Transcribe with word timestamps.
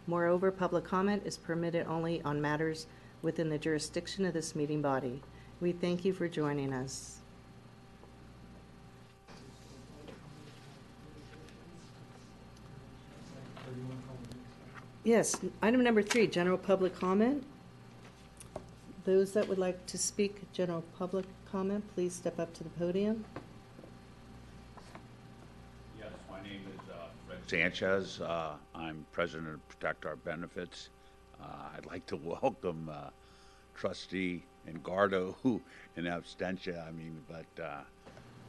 Moreover, 0.08 0.52
public 0.52 0.84
comment 0.84 1.22
is 1.24 1.38
permitted 1.38 1.88
only 1.88 2.22
on 2.24 2.42
matters 2.42 2.88
within 3.22 3.48
the 3.48 3.58
jurisdiction 3.58 4.26
of 4.26 4.34
this 4.34 4.58
meeting 4.58 4.82
body. 4.82 5.22
We 5.62 5.72
thank 5.72 6.04
you 6.04 6.12
for 6.12 6.28
joining 6.28 6.74
us. 6.74 7.22
Yes, 15.08 15.38
item 15.62 15.86
number 15.86 16.02
three, 16.02 16.28
general 16.28 16.58
public 16.58 16.94
comment. 16.94 17.46
Those 19.06 19.32
that 19.32 19.48
would 19.48 19.58
like 19.58 19.86
to 19.86 19.98
speak 19.98 20.52
general 20.52 20.84
public 21.00 21.24
comment, 21.50 21.86
please 21.96 22.14
step 22.14 22.38
up 22.38 22.54
to 22.56 22.64
the 22.66 22.70
podium. 22.72 23.24
Yes, 25.98 26.12
my 26.30 26.44
name 26.44 26.60
is 26.76 26.90
uh, 26.90 27.06
Fred 27.26 27.40
Sanchez. 27.48 28.20
Uh, 28.20 28.56
I'm 28.76 29.06
president 29.14 29.48
of 29.48 29.66
Protect 29.70 30.06
Our 30.06 30.18
Benefits. 30.18 30.90
Uh, 31.42 31.46
I'd 31.78 31.86
like 31.86 32.06
to 32.08 32.18
welcome 32.42 32.92
uh, 32.92 33.12
trustee 33.76 34.44
Engardio 34.70 35.36
who 35.42 35.62
in 35.96 36.04
absentia, 36.04 36.86
I 36.86 36.92
mean, 36.92 37.18
but 37.30 37.64
uh, 37.64 37.80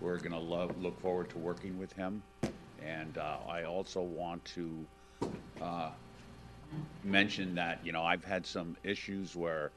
we're 0.01 0.19
going 0.19 0.33
to 0.33 0.39
love, 0.39 0.77
look 0.83 1.01
forward 1.01 1.31
to 1.31 1.39
working 1.39 1.79
with 1.79 1.93
him. 1.93 2.21
And 2.85 3.17
uh, 3.17 3.37
I 3.49 3.63
also 3.63 4.01
want 4.01 4.45
to 4.57 4.85
uh, 5.63 5.91
mention 7.05 7.55
that, 7.55 7.81
you 7.85 7.93
know, 7.93 8.03
I've 8.03 8.25
had 8.25 8.47
some 8.47 8.77
issues 8.85 9.35
where 9.35 9.71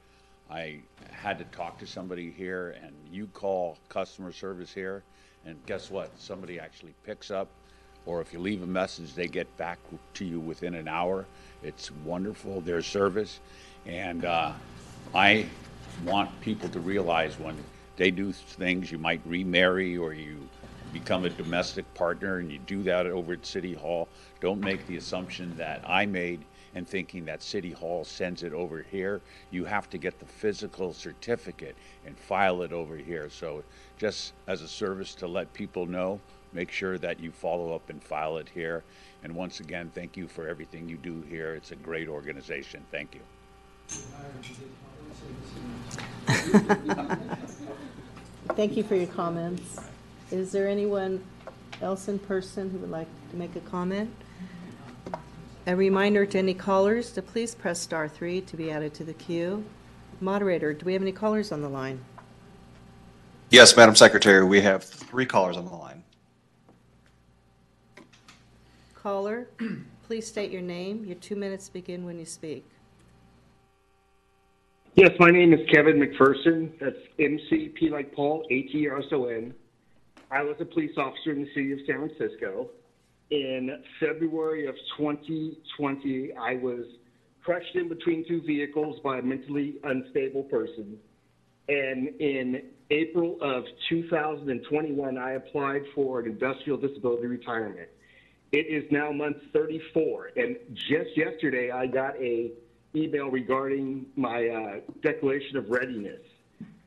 I 0.50 0.80
had 1.10 1.38
to 1.38 1.44
talk 1.46 1.78
to 1.78 1.86
somebody 1.86 2.30
here 2.30 2.76
and 2.82 2.92
you 3.10 3.26
call 3.28 3.78
customer 3.88 4.32
service 4.32 4.72
here 4.72 5.02
and 5.46 5.56
guess 5.66 5.90
what? 5.90 6.10
Somebody 6.18 6.60
actually 6.60 6.94
picks 7.04 7.30
up 7.30 7.48
or 8.04 8.20
if 8.20 8.32
you 8.32 8.40
leave 8.40 8.62
a 8.62 8.66
message, 8.66 9.14
they 9.14 9.28
get 9.28 9.56
back 9.56 9.78
to 10.14 10.24
you 10.24 10.40
within 10.40 10.74
an 10.74 10.88
hour. 10.88 11.24
It's 11.62 11.90
wonderful, 12.04 12.60
their 12.60 12.82
service. 12.82 13.38
And 13.86 14.24
uh, 14.24 14.52
I 15.14 15.46
want 16.04 16.38
people 16.40 16.68
to 16.70 16.80
realize 16.80 17.38
when 17.38 17.56
they 17.96 18.10
do 18.10 18.32
things, 18.32 18.90
you 18.90 18.98
might 18.98 19.20
remarry 19.24 19.96
or 19.96 20.12
you 20.14 20.48
become 20.92 21.24
a 21.24 21.30
domestic 21.30 21.92
partner 21.94 22.38
and 22.38 22.50
you 22.50 22.58
do 22.58 22.82
that 22.82 23.06
over 23.06 23.32
at 23.32 23.46
City 23.46 23.72
Hall, 23.72 24.08
don't 24.40 24.60
make 24.60 24.86
the 24.86 24.96
assumption 24.96 25.56
that 25.56 25.82
I 25.86 26.06
made 26.06 26.44
and 26.74 26.88
thinking 26.88 27.24
that 27.26 27.42
City 27.42 27.70
Hall 27.70 28.04
sends 28.04 28.42
it 28.42 28.52
over 28.52 28.84
here. 28.90 29.20
You 29.50 29.64
have 29.64 29.90
to 29.90 29.98
get 29.98 30.18
the 30.18 30.26
physical 30.26 30.92
certificate 30.92 31.76
and 32.06 32.16
file 32.16 32.62
it 32.62 32.72
over 32.72 32.96
here. 32.96 33.28
So 33.30 33.62
just 33.98 34.32
as 34.46 34.62
a 34.62 34.68
service 34.68 35.14
to 35.16 35.26
let 35.26 35.52
people 35.52 35.86
know, 35.86 36.20
make 36.52 36.70
sure 36.70 36.98
that 36.98 37.20
you 37.20 37.30
follow 37.30 37.74
up 37.74 37.88
and 37.90 38.02
file 38.02 38.38
it 38.38 38.48
here. 38.48 38.82
And 39.22 39.34
once 39.34 39.60
again, 39.60 39.90
thank 39.94 40.16
you 40.16 40.26
for 40.26 40.48
everything 40.48 40.88
you 40.88 40.96
do 40.96 41.22
here. 41.28 41.54
It's 41.54 41.72
a 41.72 41.76
great 41.76 42.08
organization. 42.08 42.84
Thank 42.90 43.14
you. 43.14 43.20
Thank 48.56 48.76
you 48.76 48.82
for 48.82 48.96
your 48.96 49.06
comments. 49.06 49.78
Is 50.30 50.52
there 50.52 50.68
anyone 50.68 51.22
else 51.80 52.08
in 52.08 52.18
person 52.18 52.70
who 52.70 52.78
would 52.78 52.90
like 52.90 53.08
to 53.30 53.36
make 53.36 53.56
a 53.56 53.60
comment? 53.60 54.14
A 55.64 55.76
reminder 55.76 56.26
to 56.26 56.38
any 56.38 56.54
callers 56.54 57.12
to 57.12 57.22
please 57.22 57.54
press 57.54 57.78
star 57.78 58.08
three 58.08 58.40
to 58.40 58.56
be 58.56 58.72
added 58.72 58.94
to 58.94 59.04
the 59.04 59.14
queue. 59.14 59.64
Moderator, 60.20 60.72
do 60.72 60.84
we 60.84 60.92
have 60.92 61.02
any 61.02 61.12
callers 61.12 61.52
on 61.52 61.60
the 61.60 61.68
line? 61.68 62.04
Yes, 63.50 63.76
Madam 63.76 63.94
Secretary, 63.94 64.44
we 64.44 64.60
have 64.60 64.82
three 64.82 65.24
callers 65.24 65.56
on 65.56 65.66
the 65.66 65.70
line. 65.70 66.02
Caller, 68.94 69.48
please 70.02 70.26
state 70.26 70.50
your 70.50 70.62
name. 70.62 71.04
Your 71.04 71.16
two 71.16 71.36
minutes 71.36 71.68
begin 71.68 72.04
when 72.04 72.18
you 72.18 72.24
speak. 72.24 72.66
Yes, 74.96 75.12
my 75.20 75.30
name 75.30 75.52
is 75.52 75.60
Kevin 75.72 76.00
McPherson. 76.00 76.72
That's 76.80 76.98
MCP 77.20 77.90
like 77.90 78.12
Paul, 78.12 78.44
A-T-R-S-O-N. 78.50 79.54
I 80.32 80.42
was 80.42 80.56
a 80.58 80.64
police 80.64 80.96
officer 80.96 81.30
in 81.30 81.42
the 81.42 81.48
city 81.54 81.72
of 81.72 81.78
San 81.86 82.08
Francisco. 82.08 82.68
In 83.32 83.82
February 83.98 84.66
of 84.66 84.74
2020, 84.98 86.34
I 86.38 86.56
was 86.56 86.84
crushed 87.42 87.74
in 87.74 87.88
between 87.88 88.28
two 88.28 88.42
vehicles 88.42 89.00
by 89.02 89.20
a 89.20 89.22
mentally 89.22 89.76
unstable 89.84 90.42
person. 90.42 90.98
And 91.66 92.08
in 92.20 92.64
April 92.90 93.38
of 93.40 93.64
2021, 93.88 95.16
I 95.16 95.30
applied 95.32 95.80
for 95.94 96.20
an 96.20 96.26
industrial 96.26 96.76
disability 96.76 97.26
retirement. 97.26 97.88
It 98.52 98.66
is 98.66 98.84
now 98.92 99.10
month 99.12 99.38
34, 99.54 100.32
and 100.36 100.58
just 100.74 101.16
yesterday 101.16 101.70
I 101.70 101.86
got 101.86 102.14
a 102.16 102.52
email 102.94 103.30
regarding 103.30 104.04
my 104.14 104.48
uh, 104.48 104.80
declaration 105.02 105.56
of 105.56 105.70
readiness. 105.70 106.20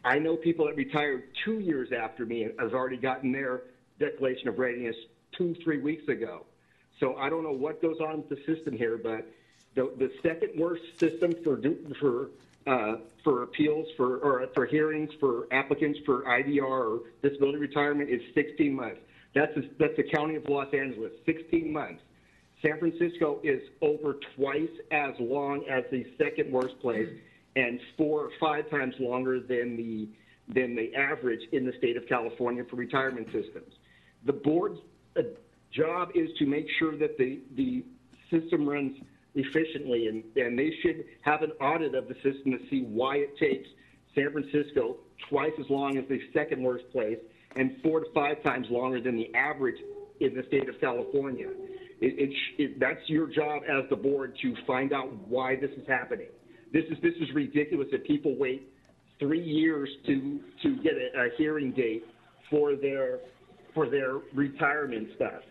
I 0.04 0.19
know 0.19 0.36
people 0.36 0.68
that 0.68 0.75
retired 0.75 1.24
two 1.44 1.58
years 1.58 1.90
after 1.92 2.24
me 2.24 2.50
has 2.60 2.72
already 2.72 2.98
gotten 2.98 3.31
their 3.31 3.64
declaration 3.98 4.48
of 4.48 4.60
readiness 4.60 4.96
two, 5.38 5.56
three 5.64 5.80
weeks 5.80 6.08
ago. 6.08 6.46
So 7.00 7.16
I 7.16 7.30
don't 7.30 7.44
know 7.44 7.52
what 7.52 7.82
goes 7.82 7.98
on 8.00 8.18
with 8.18 8.30
the 8.30 8.56
system 8.56 8.78
here, 8.78 8.98
but 8.98 9.28
the, 9.76 9.92
the 9.98 10.12
second 10.24 10.58
worst 10.58 10.84
system 10.98 11.34
for 11.44 11.60
for 12.00 12.30
uh, 12.68 12.98
for 13.24 13.44
appeals 13.44 13.88
for 13.96 14.18
or 14.18 14.48
for 14.56 14.66
hearings 14.66 15.12
for 15.20 15.48
applicants 15.52 16.00
for 16.06 16.24
IDR 16.24 16.64
or 16.64 17.00
disability 17.22 17.60
retirement 17.60 18.10
is 18.10 18.22
16 18.34 18.74
months. 18.74 19.02
That's 19.36 19.56
a, 19.58 19.62
that's 19.78 19.96
the 19.98 20.04
county 20.04 20.36
of 20.36 20.48
Los 20.48 20.74
Angeles, 20.74 21.12
16 21.26 21.72
months. 21.72 22.02
San 22.62 22.80
Francisco 22.80 23.40
is 23.44 23.62
over 23.81 24.18
twice 24.36 24.70
as 24.92 25.14
long 25.20 25.66
as 25.70 25.84
the 25.92 26.06
second 26.18 26.52
worst 26.52 26.80
place, 26.80 27.10
and 27.56 27.80
four 27.98 28.22
or 28.22 28.31
five 28.40 28.70
times 28.70 28.96
longer 29.00 29.40
than 29.40 29.76
the 29.76 30.08
than 30.48 30.76
the 30.76 30.96
average 30.96 31.42
in 31.52 31.66
the 31.66 31.74
state 31.78 31.98
of 31.98 32.08
California 32.08 32.64
for 32.70 32.76
retirement 32.78 33.28
systems. 33.28 33.74
The 34.26 34.34
board's 34.34 34.80
uh, 34.80 34.84
job 35.72 36.10
is 36.16 36.30
to 36.40 36.46
make 36.46 36.68
sure 36.80 36.98
that 36.98 37.18
the, 37.18 37.42
the 37.56 37.84
system 38.32 38.68
runs 38.68 38.98
efficiently, 39.36 40.08
and, 40.08 40.24
and 40.38 40.58
they 40.58 40.72
should 40.82 41.04
have 41.22 41.42
an 41.42 41.52
audit 41.62 41.94
of 41.94 42.08
the 42.08 42.16
system 42.16 42.52
to 42.52 42.60
see 42.70 42.84
why 42.84 43.18
it 43.18 43.38
takes 43.38 43.68
San 44.14 44.32
Francisco 44.32 44.98
twice 45.30 45.52
as 45.60 45.70
long 45.70 45.98
as 45.98 46.06
the 46.08 46.20
second 46.34 46.64
worst 46.64 46.90
place 46.92 47.20
and 47.58 47.76
four 47.84 48.00
to 48.00 48.06
five 48.14 48.42
times 48.44 48.68
longer 48.70 49.02
than 49.02 49.16
the 49.16 49.34
average 49.36 49.78
in 50.20 50.34
the 50.34 50.44
state 50.48 50.70
of 50.70 50.80
California. 50.80 51.50
It, 52.02 52.30
it, 52.30 52.30
it, 52.58 52.80
that's 52.80 53.08
your 53.08 53.28
job 53.28 53.64
as 53.68 53.90
the 53.90 53.96
board 53.96 54.38
to 54.42 54.56
find 54.66 54.94
out 54.94 55.14
why 55.28 55.56
this 55.56 55.72
is 55.72 55.88
happening. 55.88 56.28
This 56.72 56.84
is, 56.90 56.98
this 57.02 57.14
is 57.22 57.34
ridiculous 57.34 57.88
that 57.92 58.06
people 58.06 58.36
wait 58.38 58.72
three 59.20 59.44
years 59.44 59.90
to, 60.06 60.40
to 60.64 60.76
get 60.78 60.94
a, 60.94 61.20
a 61.20 61.30
hearing 61.38 61.72
date 61.72 62.06
for 62.50 62.76
their, 62.76 63.20
for 63.75 63.88
their 63.88 64.19
retirement 64.33 65.10
stuff. 65.16 65.44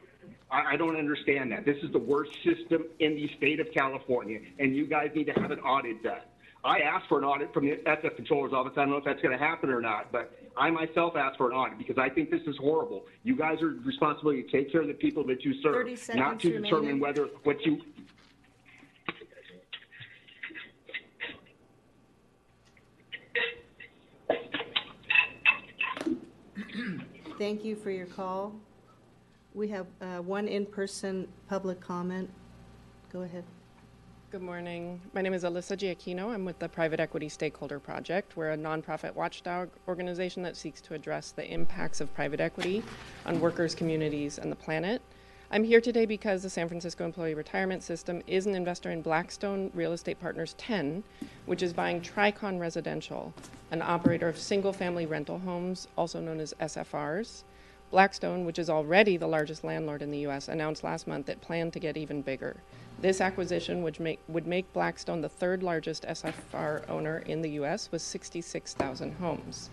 I, 0.50 0.72
I 0.72 0.76
don't 0.76 0.96
understand 0.96 1.52
that. 1.52 1.64
This 1.64 1.76
is 1.84 1.92
the 1.92 1.98
worst 1.98 2.32
system 2.42 2.86
in 2.98 3.14
the 3.14 3.30
state 3.36 3.60
of 3.60 3.68
California, 3.72 4.40
and 4.58 4.74
you 4.74 4.86
guys 4.86 5.10
need 5.14 5.26
to 5.26 5.32
have 5.34 5.52
an 5.52 5.60
audit 5.60 6.02
done. 6.02 6.22
I 6.64 6.78
asked 6.78 7.08
for 7.08 7.18
an 7.18 7.24
audit 7.24 7.52
from 7.52 7.66
the 7.66 7.76
SF 7.86 8.16
Controller's 8.16 8.54
Office. 8.54 8.72
I 8.76 8.80
don't 8.80 8.90
know 8.90 8.96
if 8.96 9.04
that's 9.04 9.20
going 9.20 9.38
to 9.38 9.44
happen 9.44 9.68
or 9.68 9.82
not, 9.82 10.10
but 10.10 10.34
I 10.56 10.70
myself 10.70 11.14
asked 11.14 11.36
for 11.36 11.50
an 11.50 11.56
audit 11.56 11.76
because 11.76 11.98
I 11.98 12.08
think 12.08 12.30
this 12.30 12.40
is 12.46 12.56
horrible. 12.58 13.04
You 13.22 13.36
guys 13.36 13.60
are 13.60 13.74
responsible 13.84 14.32
to 14.32 14.42
take 14.44 14.72
care 14.72 14.80
of 14.80 14.88
the 14.88 14.94
people 14.94 15.26
that 15.26 15.44
you 15.44 15.60
serve, 15.62 15.86
30 15.86 16.18
not 16.18 16.40
to 16.40 16.60
determine 16.60 16.98
whether 17.00 17.28
what 17.42 17.60
you. 17.66 17.82
Thank 27.38 27.64
you 27.64 27.74
for 27.74 27.90
your 27.90 28.06
call. 28.06 28.52
We 29.54 29.66
have 29.68 29.86
uh, 30.00 30.18
one 30.18 30.46
in-person 30.46 31.26
public 31.48 31.80
comment. 31.80 32.30
Go 33.12 33.22
ahead. 33.22 33.42
Good 34.30 34.40
morning. 34.40 35.00
My 35.14 35.20
name 35.20 35.34
is 35.34 35.42
Alyssa 35.42 35.76
Giacchino. 35.76 36.32
I'm 36.32 36.44
with 36.44 36.60
the 36.60 36.68
Private 36.68 37.00
Equity 37.00 37.28
Stakeholder 37.28 37.80
Project. 37.80 38.36
We're 38.36 38.52
a 38.52 38.56
nonprofit 38.56 39.16
watchdog 39.16 39.68
organization 39.88 40.44
that 40.44 40.56
seeks 40.56 40.80
to 40.82 40.94
address 40.94 41.32
the 41.32 41.44
impacts 41.52 42.00
of 42.00 42.14
private 42.14 42.40
equity 42.40 42.84
on 43.26 43.40
workers, 43.40 43.74
communities, 43.74 44.38
and 44.38 44.50
the 44.50 44.56
planet. 44.56 45.02
I'm 45.54 45.62
here 45.62 45.80
today 45.80 46.04
because 46.04 46.42
the 46.42 46.50
San 46.50 46.66
Francisco 46.66 47.04
Employee 47.04 47.34
Retirement 47.34 47.84
System 47.84 48.24
is 48.26 48.46
an 48.46 48.56
investor 48.56 48.90
in 48.90 49.02
Blackstone 49.02 49.70
Real 49.72 49.92
Estate 49.92 50.18
Partners 50.18 50.56
10, 50.58 51.04
which 51.46 51.62
is 51.62 51.72
buying 51.72 52.00
Tricon 52.00 52.58
Residential, 52.58 53.32
an 53.70 53.80
operator 53.80 54.26
of 54.26 54.36
single 54.36 54.72
family 54.72 55.06
rental 55.06 55.38
homes, 55.38 55.86
also 55.96 56.18
known 56.20 56.40
as 56.40 56.54
SFRs. 56.54 57.44
Blackstone, 57.92 58.44
which 58.44 58.58
is 58.58 58.68
already 58.68 59.16
the 59.16 59.28
largest 59.28 59.62
landlord 59.62 60.02
in 60.02 60.10
the 60.10 60.18
U.S., 60.18 60.48
announced 60.48 60.82
last 60.82 61.06
month 61.06 61.28
it 61.28 61.40
planned 61.40 61.72
to 61.74 61.78
get 61.78 61.96
even 61.96 62.20
bigger. 62.20 62.56
This 63.00 63.20
acquisition 63.20 63.84
would 63.84 64.00
make, 64.00 64.18
would 64.26 64.48
make 64.48 64.72
Blackstone 64.72 65.20
the 65.20 65.28
third 65.28 65.62
largest 65.62 66.02
SFR 66.02 66.90
owner 66.90 67.18
in 67.26 67.42
the 67.42 67.50
U.S. 67.50 67.92
with 67.92 68.02
66,000 68.02 69.12
homes. 69.18 69.70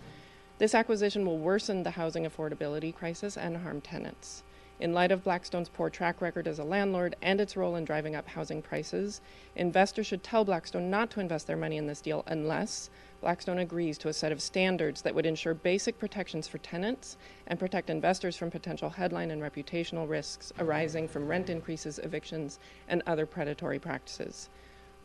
This 0.60 0.76
acquisition 0.76 1.26
will 1.26 1.40
worsen 1.40 1.82
the 1.82 1.90
housing 1.90 2.28
affordability 2.28 2.94
crisis 2.94 3.36
and 3.36 3.58
harm 3.58 3.82
tenants. 3.82 4.44
In 4.82 4.94
light 4.94 5.12
of 5.12 5.24
Blackstone's 5.24 5.70
poor 5.70 5.92
track 5.92 6.22
record 6.22 6.48
as 6.48 6.58
a 6.58 6.64
landlord 6.64 7.16
and 7.22 7.40
its 7.40 7.56
role 7.56 7.76
in 7.76 7.86
driving 7.86 8.16
up 8.16 8.28
housing 8.28 8.64
prices, 8.64 9.22
investors 9.56 10.08
should 10.08 10.24
tell 10.24 10.44
Blackstone 10.44 10.90
not 10.90 11.12
to 11.12 11.20
invest 11.20 11.46
their 11.46 11.56
money 11.56 11.78
in 11.78 11.86
this 11.86 12.02
deal 12.02 12.24
unless 12.26 12.90
Blackstone 13.22 13.60
agrees 13.60 14.00
to 14.00 14.10
a 14.10 14.14
set 14.14 14.32
of 14.32 14.42
standards 14.42 15.04
that 15.04 15.14
would 15.14 15.28
ensure 15.28 15.54
basic 15.54 16.00
protections 16.00 16.48
for 16.48 16.58
tenants 16.58 17.16
and 17.46 17.60
protect 17.60 17.92
investors 17.92 18.36
from 18.36 18.50
potential 18.50 18.90
headline 18.90 19.30
and 19.30 19.44
reputational 19.44 20.10
risks 20.10 20.52
arising 20.58 21.08
from 21.08 21.28
rent 21.28 21.52
increases, 21.52 22.00
evictions, 22.00 22.58
and 22.88 23.04
other 23.06 23.28
predatory 23.28 23.78
practices. 23.78 24.50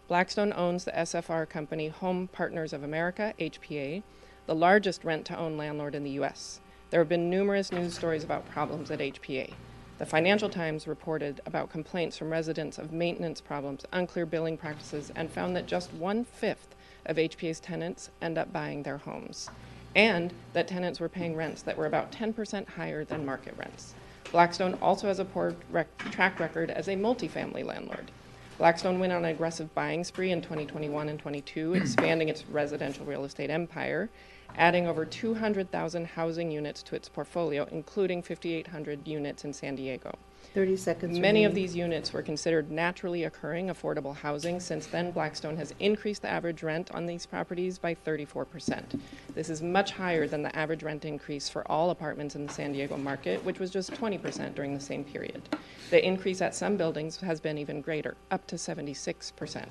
Blackstone 0.09 0.55
owns 0.55 0.85
the 0.85 0.93
SFR 0.93 1.47
company 1.47 1.89
Home 1.89 2.29
Partners 2.29 2.73
of 2.73 2.83
America, 2.83 3.35
HPA, 3.39 4.03
the 4.47 4.55
largest 4.55 5.05
rent 5.05 5.27
to 5.27 5.37
own 5.37 5.59
landlord 5.59 5.95
in 5.95 6.03
the 6.03 6.13
U.S. 6.13 6.63
There 6.91 7.01
have 7.01 7.09
been 7.09 7.29
numerous 7.29 7.73
news 7.73 7.95
stories 7.95 8.23
about 8.23 8.49
problems 8.49 8.93
at 8.93 9.01
HPA. 9.01 9.53
The 9.99 10.07
Financial 10.07 10.49
Times 10.49 10.87
reported 10.87 11.41
about 11.45 11.69
complaints 11.69 12.17
from 12.17 12.31
residents 12.31 12.79
of 12.79 12.93
maintenance 12.93 13.41
problems, 13.41 13.85
unclear 13.93 14.25
billing 14.25 14.57
practices, 14.57 15.11
and 15.17 15.29
found 15.29 15.57
that 15.57 15.67
just 15.67 15.93
one 15.95 16.25
fifth 16.25 16.77
of 17.05 17.17
HPA's 17.17 17.59
tenants 17.59 18.11
end 18.23 18.39
up 18.39 18.53
buying 18.53 18.85
their 18.85 18.99
homes, 18.99 19.51
and 19.97 20.33
that 20.53 20.69
tenants 20.69 21.01
were 21.01 21.09
paying 21.09 21.35
rents 21.35 21.63
that 21.63 21.77
were 21.77 21.87
about 21.87 22.13
10% 22.13 22.69
higher 22.69 23.05
than 23.05 23.27
market 23.27 23.55
rents. 23.59 23.95
Blackstone 24.31 24.75
also 24.81 25.09
has 25.09 25.19
a 25.19 25.25
poor 25.25 25.57
rec- 25.71 25.99
track 26.13 26.39
record 26.39 26.71
as 26.71 26.87
a 26.87 26.95
multifamily 26.95 27.65
landlord. 27.65 28.13
Blackstone 28.59 29.01
went 29.01 29.13
on 29.13 29.25
an 29.25 29.31
aggressive 29.33 29.75
buying 29.75 30.05
spree 30.05 30.31
in 30.31 30.41
2021 30.41 31.09
and 31.09 31.19
22, 31.19 31.75
expanding 31.75 32.29
its 32.29 32.47
residential 32.47 33.05
real 33.05 33.25
estate 33.25 33.51
empire, 33.51 34.09
adding 34.57 34.87
over 34.87 35.05
200,000 35.05 36.07
housing 36.07 36.51
units 36.51 36.83
to 36.85 36.97
its 36.97 37.09
portfolio, 37.09 37.67
including 37.71 38.23
5,800 38.23 39.07
units 39.07 39.45
in 39.45 39.53
San 39.53 39.77
Diego. 39.77 40.13
30 40.55 40.77
seconds 40.77 41.19
Many 41.19 41.45
of 41.45 41.55
these 41.55 41.77
units 41.77 42.13
were 42.13 42.23
considered 42.23 42.71
naturally 42.71 43.25
occurring 43.25 43.67
affordable 43.67 44.17
housing. 44.17 44.59
Since 44.59 44.87
then, 44.87 45.11
Blackstone 45.11 45.57
has 45.59 45.75
increased 45.81 46.23
the 46.23 46.31
average 46.31 46.63
rent 46.63 46.91
on 46.93 47.05
these 47.05 47.27
properties 47.27 47.79
by 47.79 47.95
34%. 47.95 48.99
This 49.35 49.51
is 49.51 49.61
much 49.61 49.91
higher 49.91 50.27
than 50.27 50.43
the 50.43 50.57
average 50.57 50.83
rent 50.83 51.05
increase 51.05 51.49
for 51.49 51.71
all 51.71 51.91
apartments 51.91 52.37
in 52.37 52.47
the 52.47 52.53
San 52.53 52.73
Diego 52.73 52.97
market, 52.97 53.45
which 53.45 53.59
was 53.59 53.71
just 53.71 53.93
20% 53.93 54.55
during 54.55 54.73
the 54.73 54.81
same 54.81 55.05
period. 55.05 55.43
The 55.91 56.03
increase 56.03 56.41
at 56.41 56.55
some 56.55 56.79
buildings 56.79 57.19
has 57.19 57.39
been 57.39 57.59
even 57.59 57.83
greater, 57.83 58.17
up 58.31 58.47
to 58.47 58.57
76%. 58.57 59.67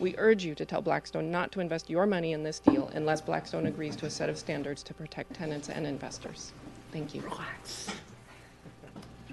We 0.00 0.14
urge 0.16 0.44
you 0.44 0.54
to 0.54 0.64
tell 0.64 0.80
Blackstone 0.80 1.30
not 1.30 1.50
to 1.52 1.60
invest 1.60 1.90
your 1.90 2.06
money 2.06 2.32
in 2.32 2.44
this 2.44 2.60
deal 2.60 2.88
unless 2.94 3.20
Blackstone 3.20 3.66
agrees 3.66 3.96
to 3.96 4.06
a 4.06 4.10
set 4.10 4.28
of 4.28 4.38
standards 4.38 4.82
to 4.84 4.94
protect 4.94 5.34
tenants 5.34 5.68
and 5.68 5.86
investors. 5.86 6.52
Thank 6.92 7.14
you. 7.14 7.22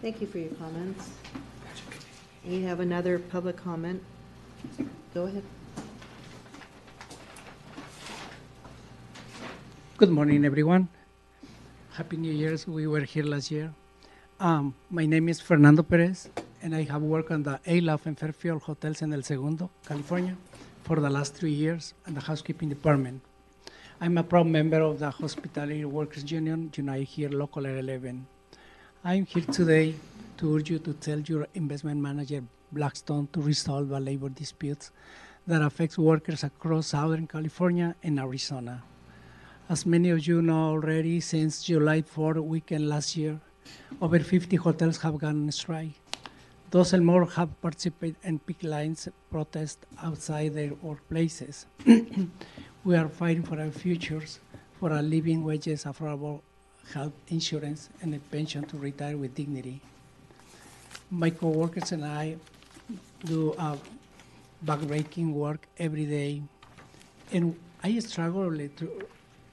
Thank 0.02 0.22
you 0.22 0.28
for 0.28 0.40
your 0.40 0.54
comments. 0.56 1.10
We 2.44 2.64
have 2.64 2.80
another 2.80 3.20
public 3.20 3.58
comment. 3.58 4.04
Go 5.14 5.24
ahead. 5.26 5.44
Good 9.98 10.10
morning, 10.10 10.46
everyone. 10.46 10.90
Happy 11.94 12.18
New 12.18 12.34
Year's. 12.34 12.68
We 12.68 12.88
were 12.88 13.02
here 13.02 13.24
last 13.24 13.52
year. 13.52 13.74
Um, 14.40 14.76
my 14.90 15.06
name 15.06 15.30
is 15.30 15.40
Fernando 15.40 15.82
Perez, 15.84 16.28
and 16.62 16.76
I 16.76 16.84
have 16.84 17.02
worked 17.02 17.32
on 17.32 17.44
the 17.44 17.60
Aloft 17.66 18.06
and 18.06 18.20
Fairfield 18.20 18.64
Hotels 18.64 19.02
in 19.02 19.14
El 19.14 19.24
Segundo, 19.24 19.70
California, 19.88 20.36
for 20.86 20.98
the 20.98 21.10
last 21.10 21.34
three 21.34 21.52
years 21.52 21.96
in 22.06 22.14
the 22.14 22.22
housekeeping 22.22 22.70
department. 22.70 23.20
I'm 24.00 24.20
a 24.20 24.24
proud 24.24 24.46
member 24.46 24.82
of 24.82 25.00
the 25.00 25.10
Hospitality 25.10 25.84
Workers 25.84 26.32
Union, 26.32 26.72
Unite 26.76 27.08
Here, 27.08 27.30
Local 27.30 27.66
11. 27.66 28.28
I'm 29.04 29.26
here 29.26 29.46
today 29.46 29.96
to 30.38 30.56
urge 30.56 30.70
you 30.70 30.78
to 30.78 30.94
tell 30.94 31.20
your 31.22 31.48
investment 31.56 32.00
manager, 32.00 32.44
Blackstone, 32.72 33.28
to 33.34 33.42
resolve 33.42 33.90
the 33.90 34.00
labor 34.00 34.30
disputes 34.30 34.92
that 35.48 35.64
affects 35.64 35.98
workers 35.98 36.44
across 36.44 36.88
Southern 36.88 37.26
California 37.26 37.96
and 38.04 38.20
Arizona. 38.20 38.84
As 39.68 39.88
many 39.88 40.12
of 40.12 40.28
you 40.28 40.44
know 40.44 40.70
already, 40.70 41.20
since 41.20 41.64
July 41.64 42.04
4 42.04 42.40
weekend 42.42 42.88
last 42.88 43.18
year, 43.18 43.40
over 44.00 44.20
50 44.20 44.56
hotels 44.58 44.98
have 44.98 45.18
gone 45.18 45.46
on 45.46 45.52
strike. 45.52 45.94
Those 46.76 46.92
and 46.92 47.06
more 47.06 47.26
have 47.26 47.50
participated 47.62 48.18
in 48.22 48.38
peak 48.38 48.62
lines 48.62 49.08
protest 49.32 49.86
outside 50.04 50.56
their 50.56 50.72
workplaces. 50.72 51.64
we 52.84 52.98
are 52.98 53.08
fighting 53.08 53.44
for 53.44 53.58
our 53.58 53.72
futures, 53.72 54.42
for 54.78 54.92
our 54.92 55.02
living 55.02 55.46
wages, 55.46 55.86
affordable 55.86 56.42
health 56.94 57.14
insurance, 57.30 57.88
and 58.02 58.14
a 58.14 58.20
pension 58.20 58.66
to 58.66 58.78
retire 58.78 59.16
with 59.16 59.34
dignity. 59.34 59.80
My 61.10 61.30
coworkers 61.30 61.94
and 61.94 62.04
I 62.04 62.36
do 63.24 63.54
uh, 63.54 63.78
backbreaking 64.66 65.32
work 65.32 65.70
every 65.78 66.06
day, 66.06 66.42
and 67.32 67.58
I 67.86 67.98
struggle 68.00 68.52
to, 68.52 69.08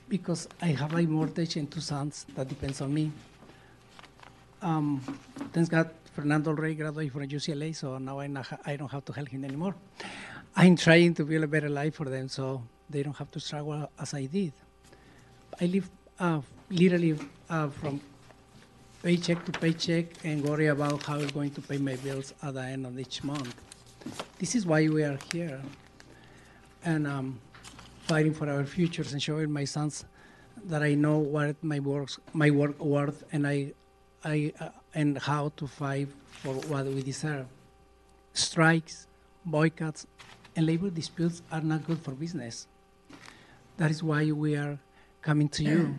because 0.08 0.48
I 0.60 0.70
have 0.74 0.92
a 0.92 1.02
mortgage 1.02 1.54
and 1.54 1.70
two 1.70 1.82
sons 1.82 2.26
that 2.34 2.48
depends 2.48 2.80
on 2.80 2.92
me. 2.92 3.12
Um, 4.60 5.00
thanks 5.52 5.68
God, 5.68 5.88
Fernando 6.12 6.50
already 6.50 6.74
graduated 6.74 7.12
from 7.12 7.22
UCLA, 7.26 7.74
so 7.74 7.96
now 7.96 8.20
I, 8.20 8.28
I 8.66 8.76
don't 8.76 8.90
have 8.90 9.04
to 9.06 9.12
help 9.12 9.28
him 9.28 9.44
anymore. 9.44 9.74
I'm 10.54 10.76
trying 10.76 11.14
to 11.14 11.24
build 11.24 11.44
a 11.44 11.46
better 11.46 11.70
life 11.70 11.94
for 11.94 12.04
them, 12.04 12.28
so 12.28 12.62
they 12.90 13.02
don't 13.02 13.16
have 13.16 13.30
to 13.30 13.40
struggle 13.40 13.90
as 13.98 14.12
I 14.12 14.26
did. 14.26 14.52
I 15.58 15.64
live 15.66 15.90
uh, 16.18 16.42
literally 16.68 17.18
uh, 17.48 17.68
from 17.68 18.00
paycheck 19.02 19.42
to 19.46 19.52
paycheck 19.52 20.06
and 20.24 20.44
worry 20.44 20.66
about 20.66 21.02
how 21.02 21.18
I'm 21.18 21.28
going 21.28 21.50
to 21.52 21.62
pay 21.62 21.78
my 21.78 21.96
bills 21.96 22.34
at 22.42 22.54
the 22.54 22.62
end 22.62 22.84
of 22.84 22.98
each 22.98 23.24
month. 23.24 23.54
This 24.38 24.54
is 24.54 24.66
why 24.66 24.86
we 24.88 25.04
are 25.04 25.18
here, 25.32 25.62
and 26.84 27.06
um, 27.06 27.40
fighting 28.02 28.34
for 28.34 28.50
our 28.50 28.66
futures 28.66 29.14
and 29.14 29.22
showing 29.22 29.50
my 29.50 29.64
sons 29.64 30.04
that 30.64 30.82
I 30.82 30.94
know 30.94 31.18
what 31.18 31.56
my 31.64 31.80
works, 31.80 32.18
my 32.34 32.50
work 32.50 32.78
worth, 32.78 33.24
and 33.32 33.46
I 33.46 33.72
I, 34.24 34.52
uh, 34.60 34.68
and 34.94 35.18
how 35.18 35.52
to 35.56 35.66
fight 35.66 36.08
for 36.42 36.54
what 36.54 36.86
we 36.86 37.02
deserve. 37.02 37.46
Strikes, 38.34 39.06
boycotts, 39.44 40.06
and 40.56 40.66
labor 40.66 40.90
disputes 40.90 41.42
are 41.50 41.60
not 41.60 41.86
good 41.86 42.00
for 42.00 42.12
business. 42.12 42.66
That 43.76 43.90
is 43.90 44.02
why 44.02 44.30
we 44.30 44.56
are 44.56 44.78
coming 45.22 45.48
to 45.50 45.64
you. 45.64 45.94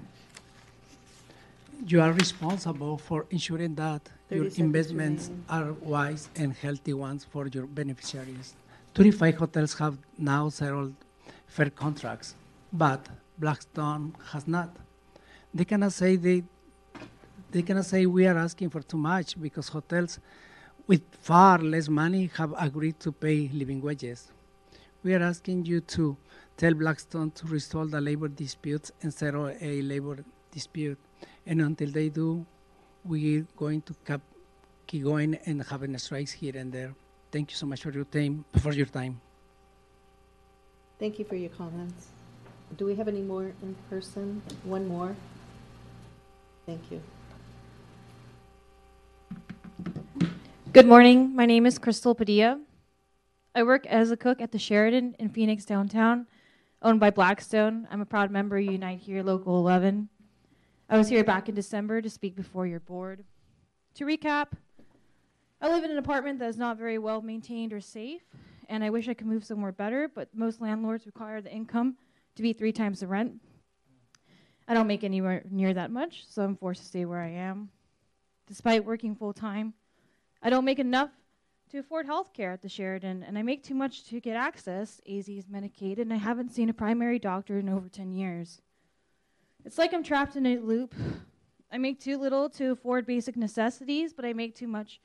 You 1.85 2.01
are 2.01 2.13
responsible 2.13 2.97
for 2.97 3.25
ensuring 3.29 3.75
that 3.75 4.09
your 4.29 4.47
investments 4.55 5.29
are 5.49 5.73
wise 5.73 6.29
and 6.35 6.53
healthy 6.53 6.93
ones 6.93 7.25
for 7.29 7.47
your 7.47 7.65
beneficiaries. 7.65 8.55
35 8.95 9.35
hotels 9.35 9.73
have 9.79 9.97
now 10.17 10.49
settled 10.49 10.93
fair 11.47 11.69
contracts, 11.69 12.35
but 12.71 13.07
Blackstone 13.37 14.15
has 14.31 14.47
not. 14.47 14.69
They 15.53 15.65
cannot 15.65 15.93
say 15.93 16.15
they 16.15 16.43
they 17.53 17.61
cannot 17.61 17.85
say 17.85 18.05
we 18.07 18.25
are 18.25 18.37
asking 18.37 18.71
for 18.71 18.81
too 18.81 18.97
much 18.97 19.39
because 19.39 19.67
hotels 19.69 20.19
with 20.87 21.03
far 21.21 21.59
less 21.59 21.87
money 21.87 22.29
have 22.35 22.53
agreed 22.57 22.99
to 22.99 23.11
pay 23.11 23.47
living 23.53 23.79
wages. 23.79 24.31
We 25.03 25.13
are 25.13 25.21
asking 25.21 25.65
you 25.65 25.81
to 25.95 26.17
tell 26.57 26.73
Blackstone 26.73 27.29
to 27.31 27.45
resolve 27.45 27.91
the 27.91 28.01
labor 28.01 28.27
disputes 28.27 28.91
and 29.03 29.13
settle 29.13 29.49
a 29.61 29.81
labor 29.83 30.25
dispute. 30.51 30.97
And 31.45 31.61
until 31.61 31.91
they 31.91 32.09
do, 32.09 32.45
we're 33.05 33.45
going 33.55 33.83
to 33.83 34.19
keep 34.87 35.03
going 35.03 35.37
and 35.45 35.63
having 35.63 35.95
strikes 35.99 36.31
here 36.31 36.57
and 36.57 36.73
there. 36.73 36.93
Thank 37.31 37.51
you 37.51 37.57
so 37.57 37.67
much 37.67 37.83
for 37.83 37.91
your 37.91 38.05
time. 38.05 38.45
For 38.59 38.73
your 38.73 38.87
time. 38.87 39.21
Thank 40.99 41.19
you 41.19 41.25
for 41.25 41.35
your 41.35 41.49
comments. 41.51 42.07
Do 42.77 42.85
we 42.85 42.95
have 42.95 43.07
any 43.07 43.21
more 43.21 43.51
in 43.61 43.75
person? 43.89 44.41
One 44.63 44.87
more? 44.87 45.15
Thank 46.65 46.81
you. 46.89 47.01
Good 50.73 50.87
morning. 50.87 51.35
My 51.35 51.45
name 51.45 51.67
is 51.67 51.77
Crystal 51.77 52.15
Padilla. 52.15 52.59
I 53.53 53.61
work 53.61 53.85
as 53.85 54.09
a 54.09 54.17
cook 54.17 54.41
at 54.41 54.51
the 54.51 54.57
Sheraton 54.57 55.15
in 55.19 55.29
Phoenix 55.29 55.65
downtown, 55.65 56.25
owned 56.81 56.99
by 56.99 57.11
Blackstone. 57.11 57.87
I'm 57.91 58.01
a 58.01 58.07
proud 58.07 58.31
member 58.31 58.57
of 58.57 58.63
Unite 58.63 58.97
Here 58.97 59.21
Local 59.21 59.59
11. 59.59 60.09
I 60.89 60.97
was 60.97 61.09
here 61.09 61.23
back 61.23 61.47
in 61.47 61.53
December 61.53 62.01
to 62.01 62.09
speak 62.09 62.35
before 62.35 62.65
your 62.65 62.79
board. 62.79 63.23
To 63.93 64.05
recap, 64.05 64.53
I 65.61 65.67
live 65.67 65.83
in 65.83 65.91
an 65.91 65.99
apartment 65.99 66.39
that 66.39 66.49
is 66.49 66.57
not 66.57 66.79
very 66.79 66.97
well 66.97 67.21
maintained 67.21 67.71
or 67.71 67.79
safe, 67.79 68.23
and 68.67 68.83
I 68.83 68.89
wish 68.89 69.07
I 69.07 69.13
could 69.13 69.27
move 69.27 69.45
somewhere 69.45 69.71
better, 69.71 70.07
but 70.07 70.29
most 70.33 70.59
landlords 70.59 71.05
require 71.05 71.39
the 71.39 71.53
income 71.53 71.97
to 72.35 72.41
be 72.41 72.51
three 72.51 72.71
times 72.71 73.01
the 73.01 73.07
rent. 73.07 73.33
I 74.67 74.73
don't 74.73 74.87
make 74.87 75.03
anywhere 75.03 75.43
near 75.51 75.71
that 75.75 75.91
much, 75.91 76.25
so 76.27 76.43
I'm 76.43 76.57
forced 76.57 76.81
to 76.81 76.87
stay 76.87 77.05
where 77.05 77.21
I 77.21 77.29
am. 77.29 77.69
Despite 78.47 78.83
working 78.83 79.15
full 79.15 79.33
time, 79.33 79.75
I 80.43 80.49
don't 80.49 80.65
make 80.65 80.79
enough 80.79 81.09
to 81.71 81.79
afford 81.79 82.05
health 82.05 82.33
care 82.33 82.51
at 82.51 82.61
the 82.61 82.69
Sheraton, 82.69 83.23
and 83.23 83.37
I 83.37 83.41
make 83.41 83.63
too 83.63 83.73
much 83.73 84.05
to 84.09 84.19
get 84.19 84.35
access. 84.35 85.01
AZ 85.09 85.29
is 85.29 85.49
medicated, 85.49 86.05
and 86.05 86.13
I 86.13 86.17
haven't 86.17 86.51
seen 86.51 86.69
a 86.69 86.73
primary 86.73 87.17
doctor 87.17 87.57
in 87.57 87.69
over 87.69 87.87
10 87.87 88.11
years. 88.11 88.61
It's 89.63 89.77
like 89.77 89.93
I'm 89.93 90.03
trapped 90.03 90.35
in 90.35 90.45
a 90.45 90.57
loop. 90.57 90.93
I 91.71 91.77
make 91.77 91.99
too 91.99 92.17
little 92.17 92.49
to 92.51 92.71
afford 92.71 93.07
basic 93.07 93.37
necessities, 93.37 94.13
but 94.13 94.25
I 94.25 94.33
make 94.33 94.53
too 94.53 94.67
much 94.67 94.99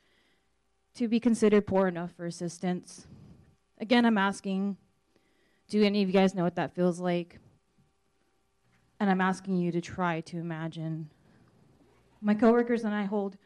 to 0.97 1.07
be 1.07 1.21
considered 1.21 1.67
poor 1.67 1.87
enough 1.87 2.13
for 2.13 2.27
assistance. 2.27 3.07
Again, 3.81 4.05
I'm 4.05 4.19
asking 4.19 4.77
do 5.69 5.83
any 5.85 6.03
of 6.03 6.09
you 6.09 6.15
guys 6.15 6.35
know 6.35 6.45
what 6.45 6.57
that 6.57 6.75
feels 6.75 6.99
like? 6.99 7.39
And 8.99 9.11
I'm 9.11 9.21
asking 9.21 9.59
you 9.59 9.71
to 9.73 9.83
try 9.83 10.23
to 10.23 10.39
imagine. 10.39 11.11
My 12.23 12.35
coworkers 12.35 12.85
and 12.85 12.95
I 12.95 13.05
hold 13.05 13.37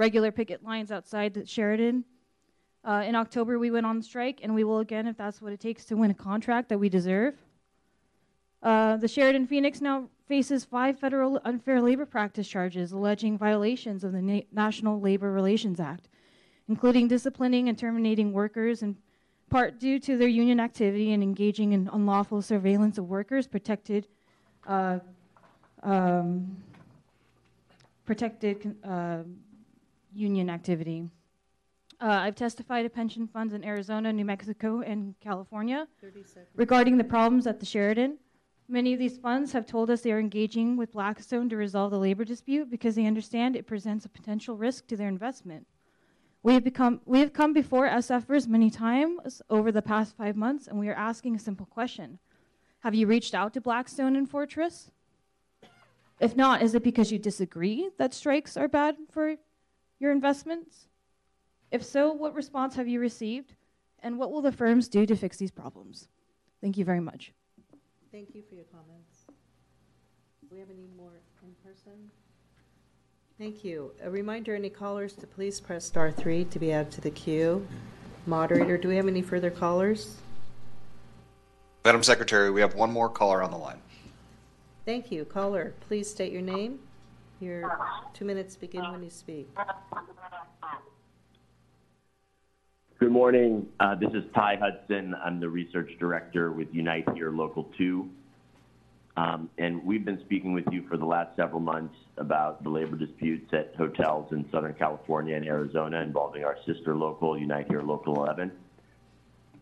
regular 0.00 0.32
picket 0.32 0.64
lines 0.64 0.90
outside 0.90 1.34
the 1.34 1.44
Sheraton. 1.44 2.02
Uh, 2.82 3.04
in 3.06 3.14
October, 3.14 3.58
we 3.58 3.70
went 3.70 3.84
on 3.84 4.00
strike, 4.00 4.40
and 4.42 4.54
we 4.54 4.64
will 4.64 4.78
again 4.78 5.06
if 5.06 5.18
that's 5.18 5.42
what 5.42 5.52
it 5.52 5.60
takes 5.60 5.84
to 5.84 5.94
win 5.94 6.10
a 6.10 6.14
contract 6.14 6.70
that 6.70 6.78
we 6.78 6.88
deserve. 6.88 7.34
Uh, 8.62 8.96
the 8.96 9.06
Sheraton 9.06 9.46
Phoenix 9.46 9.82
now 9.82 10.08
faces 10.26 10.64
five 10.64 10.98
federal 10.98 11.38
unfair 11.44 11.82
labor 11.82 12.06
practice 12.06 12.48
charges 12.48 12.92
alleging 12.92 13.36
violations 13.36 14.02
of 14.02 14.12
the 14.12 14.22
Na- 14.22 14.40
National 14.52 14.98
Labor 14.98 15.32
Relations 15.32 15.78
Act, 15.78 16.08
including 16.66 17.06
disciplining 17.06 17.68
and 17.68 17.76
terminating 17.76 18.32
workers 18.32 18.82
in 18.82 18.96
part 19.50 19.78
due 19.78 19.98
to 19.98 20.16
their 20.16 20.28
union 20.28 20.60
activity 20.60 21.12
and 21.12 21.22
engaging 21.22 21.74
in 21.74 21.90
unlawful 21.92 22.40
surveillance 22.40 22.96
of 22.96 23.04
workers 23.06 23.46
protected. 23.46 24.08
Uh, 24.66 24.98
um, 25.82 26.56
protected 28.06 28.76
uh, 28.84 29.22
union 30.12 30.50
activity. 30.50 31.08
Uh, 32.00 32.06
I've 32.06 32.34
testified 32.34 32.84
to 32.84 32.90
pension 32.90 33.28
funds 33.28 33.52
in 33.52 33.62
Arizona, 33.62 34.12
New 34.12 34.24
Mexico, 34.24 34.80
and 34.80 35.14
California 35.20 35.86
regarding 36.54 36.96
the 36.96 37.04
problems 37.04 37.46
at 37.46 37.60
the 37.60 37.66
Sheraton. 37.66 38.16
Many 38.68 38.92
of 38.92 38.98
these 38.98 39.18
funds 39.18 39.52
have 39.52 39.66
told 39.66 39.90
us 39.90 40.00
they 40.00 40.12
are 40.12 40.20
engaging 40.20 40.76
with 40.76 40.92
Blackstone 40.92 41.48
to 41.48 41.56
resolve 41.56 41.90
the 41.90 41.98
labor 41.98 42.24
dispute 42.24 42.70
because 42.70 42.94
they 42.94 43.04
understand 43.04 43.54
it 43.54 43.66
presents 43.66 44.04
a 44.04 44.08
potential 44.08 44.56
risk 44.56 44.86
to 44.86 44.96
their 44.96 45.08
investment. 45.08 45.66
We 46.42 46.54
have, 46.54 46.64
become, 46.64 47.00
we 47.04 47.20
have 47.20 47.34
come 47.34 47.52
before 47.52 47.86
SFERS 47.86 48.48
many 48.48 48.70
times 48.70 49.42
over 49.50 49.70
the 49.70 49.82
past 49.82 50.16
five 50.16 50.36
months, 50.36 50.68
and 50.68 50.78
we 50.78 50.88
are 50.88 50.94
asking 50.94 51.34
a 51.36 51.38
simple 51.38 51.66
question 51.66 52.18
Have 52.78 52.94
you 52.94 53.06
reached 53.06 53.34
out 53.34 53.52
to 53.54 53.60
Blackstone 53.60 54.16
and 54.16 54.30
Fortress? 54.30 54.90
If 56.18 56.36
not, 56.36 56.62
is 56.62 56.74
it 56.74 56.82
because 56.82 57.12
you 57.12 57.18
disagree 57.18 57.90
that 57.98 58.14
strikes 58.14 58.56
are 58.56 58.68
bad 58.68 58.96
for 59.10 59.36
your 60.00 60.10
investments? 60.10 60.86
If 61.70 61.84
so, 61.84 62.12
what 62.12 62.34
response 62.34 62.74
have 62.74 62.88
you 62.88 62.98
received? 62.98 63.54
And 64.02 64.18
what 64.18 64.32
will 64.32 64.40
the 64.40 64.50
firms 64.50 64.88
do 64.88 65.06
to 65.06 65.14
fix 65.14 65.36
these 65.36 65.50
problems? 65.50 66.08
Thank 66.60 66.78
you 66.78 66.84
very 66.84 67.00
much. 67.00 67.32
Thank 68.10 68.34
you 68.34 68.42
for 68.48 68.54
your 68.54 68.64
comments. 68.64 69.26
Do 69.28 70.48
we 70.50 70.58
have 70.58 70.70
any 70.70 70.88
more 70.96 71.20
in 71.44 71.54
person? 71.62 72.10
Thank 73.38 73.62
you. 73.62 73.92
A 74.02 74.10
reminder, 74.10 74.54
any 74.54 74.70
callers 74.70 75.14
to 75.14 75.26
please 75.26 75.60
press 75.60 75.84
star 75.84 76.10
three 76.10 76.44
to 76.46 76.58
be 76.58 76.72
added 76.72 76.90
to 76.92 77.00
the 77.00 77.10
queue. 77.10 77.66
Moderator, 78.26 78.76
do 78.76 78.88
we 78.88 78.96
have 78.96 79.06
any 79.06 79.22
further 79.22 79.50
callers? 79.50 80.16
Madam 81.84 82.02
Secretary, 82.02 82.50
we 82.50 82.60
have 82.60 82.74
one 82.74 82.90
more 82.90 83.08
caller 83.08 83.42
on 83.42 83.50
the 83.50 83.56
line. 83.56 83.80
Thank 84.84 85.12
you. 85.12 85.24
Caller, 85.24 85.74
please 85.88 86.10
state 86.10 86.32
your 86.32 86.42
name. 86.42 86.80
Your 87.40 87.78
two 88.12 88.26
minutes 88.26 88.54
begin 88.54 88.82
when 88.92 89.02
you 89.02 89.08
speak. 89.08 89.48
Good 92.98 93.10
morning. 93.10 93.66
Uh, 93.80 93.94
this 93.94 94.10
is 94.12 94.24
Ty 94.34 94.56
Hudson. 94.60 95.14
I'm 95.24 95.40
the 95.40 95.48
research 95.48 95.90
director 95.98 96.52
with 96.52 96.68
Unite 96.72 97.08
Here 97.14 97.30
Local 97.30 97.70
2. 97.78 98.06
Um, 99.16 99.48
and 99.56 99.82
we've 99.82 100.04
been 100.04 100.20
speaking 100.20 100.52
with 100.52 100.66
you 100.70 100.86
for 100.86 100.98
the 100.98 101.06
last 101.06 101.34
several 101.34 101.60
months 101.60 101.94
about 102.18 102.62
the 102.62 102.68
labor 102.68 102.96
disputes 102.96 103.50
at 103.54 103.74
hotels 103.74 104.30
in 104.32 104.44
Southern 104.52 104.74
California 104.74 105.34
and 105.34 105.46
Arizona 105.46 106.02
involving 106.02 106.44
our 106.44 106.58
sister 106.66 106.94
local, 106.94 107.38
Unite 107.38 107.68
Here 107.70 107.82
Local 107.82 108.22
11. 108.22 108.52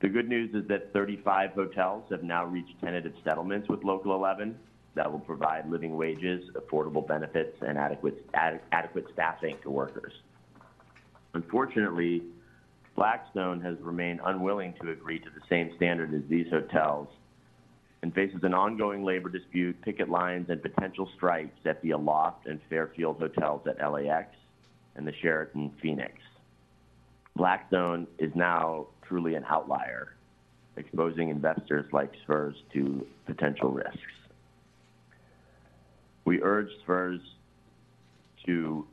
The 0.00 0.08
good 0.08 0.28
news 0.28 0.52
is 0.52 0.66
that 0.68 0.92
35 0.92 1.52
hotels 1.52 2.04
have 2.11 2.25
now 2.25 2.44
reached 2.44 2.80
tentative 2.80 3.14
settlements 3.25 3.68
with 3.68 3.85
Local 3.85 4.14
11 4.14 4.56
that 4.95 5.11
will 5.11 5.21
provide 5.21 5.71
living 5.71 5.97
wages, 5.97 6.45
affordable 6.54 7.07
benefits, 7.07 7.57
and 7.61 7.78
adequate, 7.78 8.25
ad- 8.35 8.61
adequate 8.73 9.07
staffing 9.12 9.57
to 9.62 9.71
workers. 9.71 10.12
Unfortunately, 11.35 12.23
Blackstone 12.97 13.61
has 13.61 13.76
remained 13.80 14.21
unwilling 14.25 14.75
to 14.83 14.90
agree 14.90 15.21
to 15.21 15.30
the 15.30 15.40
same 15.49 15.71
standard 15.76 16.12
as 16.14 16.23
these 16.28 16.49
hotels 16.50 17.09
and 18.02 18.14
faces 18.14 18.40
an 18.42 18.54
ongoing 18.54 19.04
labor 19.04 19.28
dispute, 19.28 19.80
picket 19.83 20.09
lines, 20.09 20.50
and 20.50 20.62
potential 20.62 21.09
strikes 21.16 21.59
at 21.64 21.80
the 21.83 21.90
Aloft 21.90 22.47
and 22.47 22.61
Fairfield 22.68 23.18
hotels 23.18 23.66
at 23.66 23.78
LAX 23.80 24.35
and 24.97 25.07
the 25.07 25.12
Sheraton 25.21 25.73
Phoenix. 25.80 26.12
Blackstone 27.37 28.07
is 28.18 28.33
now 28.35 28.87
truly 29.02 29.35
an 29.35 29.45
outlier, 29.49 30.14
exposing 30.76 31.28
investors 31.28 31.87
like 31.92 32.12
SFERS 32.26 32.54
to 32.73 33.07
potential 33.26 33.71
risks. 33.71 34.00
We 36.28 36.42
urge 36.42 36.68
SFERS 36.85 37.20
to 38.44 38.87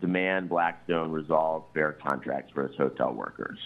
demand 0.00 0.48
Blackstone 0.48 1.10
resolve 1.10 1.64
fair 1.74 1.98
contracts 2.00 2.52
for 2.54 2.64
its 2.64 2.76
hotel 2.76 3.12
workers. 3.12 3.58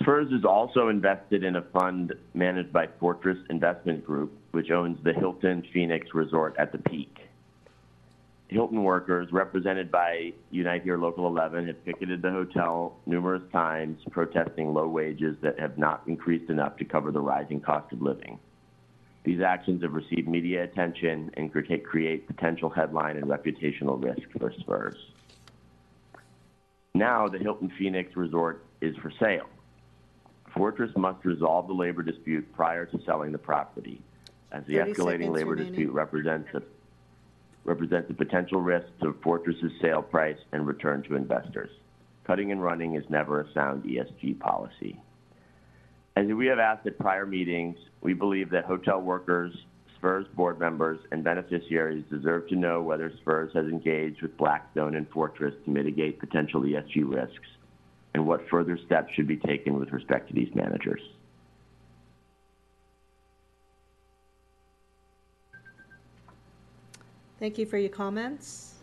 SFERS 0.00 0.32
is 0.32 0.44
also 0.44 0.86
invested 0.86 1.42
in 1.42 1.56
a 1.56 1.62
fund 1.62 2.14
managed 2.32 2.72
by 2.72 2.86
Fortress 3.00 3.38
Investment 3.50 4.06
Group, 4.06 4.32
which 4.52 4.70
owns 4.70 5.02
the 5.02 5.12
Hilton 5.12 5.64
Phoenix 5.72 6.06
Resort 6.14 6.54
at 6.60 6.70
the 6.70 6.78
Peak. 6.78 7.18
Hilton 8.46 8.84
workers, 8.84 9.32
represented 9.32 9.90
by 9.90 10.32
Unite 10.52 10.84
Here 10.84 10.96
Local 10.96 11.26
11, 11.26 11.66
have 11.66 11.84
picketed 11.84 12.22
the 12.22 12.30
hotel 12.30 12.94
numerous 13.06 13.42
times, 13.50 14.00
protesting 14.12 14.72
low 14.72 14.86
wages 14.86 15.36
that 15.42 15.58
have 15.58 15.76
not 15.76 16.04
increased 16.06 16.50
enough 16.50 16.76
to 16.76 16.84
cover 16.84 17.10
the 17.10 17.20
rising 17.20 17.60
cost 17.60 17.92
of 17.92 18.00
living. 18.00 18.38
These 19.22 19.40
actions 19.40 19.82
have 19.82 19.92
received 19.92 20.28
media 20.28 20.64
attention 20.64 21.30
and 21.34 21.52
create 21.52 22.26
potential 22.26 22.70
headline 22.70 23.16
and 23.16 23.26
reputational 23.26 24.02
risk 24.02 24.22
for 24.38 24.50
SFERS. 24.50 24.96
Now, 26.94 27.28
the 27.28 27.38
Hilton 27.38 27.70
Phoenix 27.78 28.16
Resort 28.16 28.64
is 28.80 28.96
for 28.96 29.12
sale. 29.20 29.48
Fortress 30.54 30.90
must 30.96 31.24
resolve 31.24 31.68
the 31.68 31.74
labor 31.74 32.02
dispute 32.02 32.50
prior 32.52 32.86
to 32.86 33.00
selling 33.04 33.30
the 33.30 33.38
property, 33.38 34.00
as 34.52 34.64
the 34.66 34.74
escalating 34.74 35.32
labor 35.32 35.50
remaining. 35.50 35.72
dispute 35.72 35.92
represents 35.92 36.48
a 36.54 36.62
represents 37.64 38.10
a 38.10 38.14
potential 38.14 38.60
risk 38.60 38.86
to 39.00 39.12
Fortress's 39.22 39.70
sale 39.82 40.02
price 40.02 40.38
and 40.52 40.66
return 40.66 41.02
to 41.02 41.14
investors. 41.14 41.70
Cutting 42.24 42.52
and 42.52 42.62
running 42.62 42.94
is 42.94 43.04
never 43.10 43.42
a 43.42 43.52
sound 43.52 43.84
ESG 43.84 44.40
policy. 44.40 44.98
As 46.16 46.26
we 46.26 46.46
have 46.46 46.58
asked 46.58 46.86
at 46.86 46.98
prior 46.98 47.24
meetings, 47.24 47.76
we 48.00 48.14
believe 48.14 48.50
that 48.50 48.64
hotel 48.64 49.00
workers, 49.00 49.54
SFERS 50.00 50.26
board 50.34 50.58
members, 50.58 50.98
and 51.12 51.22
beneficiaries 51.22 52.04
deserve 52.10 52.48
to 52.48 52.56
know 52.56 52.82
whether 52.82 53.10
SFERS 53.10 53.54
has 53.54 53.66
engaged 53.66 54.22
with 54.22 54.36
Blackstone 54.36 54.96
and 54.96 55.08
Fortress 55.10 55.54
to 55.64 55.70
mitigate 55.70 56.18
potential 56.18 56.62
ESG 56.62 57.04
risks 57.04 57.46
and 58.14 58.26
what 58.26 58.48
further 58.48 58.78
steps 58.86 59.12
should 59.14 59.28
be 59.28 59.36
taken 59.36 59.78
with 59.78 59.92
respect 59.92 60.28
to 60.28 60.34
these 60.34 60.52
managers. 60.54 61.00
Thank 67.38 67.56
you 67.56 67.64
for 67.64 67.78
your 67.78 67.88
comments. 67.88 68.74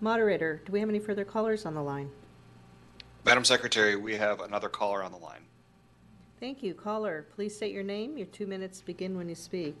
Moderator, 0.00 0.60
do 0.66 0.72
we 0.72 0.80
have 0.80 0.90
any 0.90 0.98
further 0.98 1.24
callers 1.24 1.64
on 1.64 1.74
the 1.74 1.82
line? 1.82 2.10
Madam 3.24 3.44
Secretary, 3.44 3.96
we 3.96 4.14
have 4.14 4.40
another 4.40 4.68
caller 4.68 5.02
on 5.02 5.12
the 5.12 5.18
line. 5.18 5.45
Thank 6.38 6.62
you. 6.62 6.74
Caller, 6.74 7.26
please 7.34 7.56
state 7.56 7.72
your 7.72 7.82
name. 7.82 8.18
Your 8.18 8.26
two 8.26 8.46
minutes 8.46 8.82
begin 8.82 9.16
when 9.16 9.28
you 9.28 9.34
speak. 9.34 9.74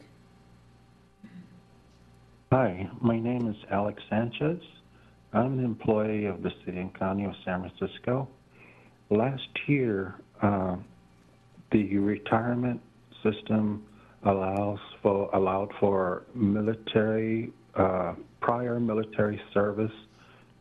Hi, 2.50 2.88
my 3.00 3.18
name 3.18 3.48
is 3.48 3.56
Alex 3.70 4.02
Sanchez. 4.08 4.60
I'm 5.34 5.58
an 5.58 5.64
employee 5.64 6.24
of 6.24 6.42
the 6.42 6.50
City 6.64 6.78
and 6.78 6.98
County 6.98 7.24
of 7.24 7.32
San 7.44 7.60
Francisco. 7.60 8.28
Last 9.10 9.48
year, 9.66 10.14
uh, 10.40 10.76
the 11.72 11.98
retirement 11.98 12.80
system 13.22 13.84
allows 14.24 14.78
for 15.02 15.28
allowed 15.34 15.72
for 15.78 16.24
military 16.34 17.52
uh, 17.74 18.14
prior 18.40 18.80
military 18.80 19.40
service 19.52 19.92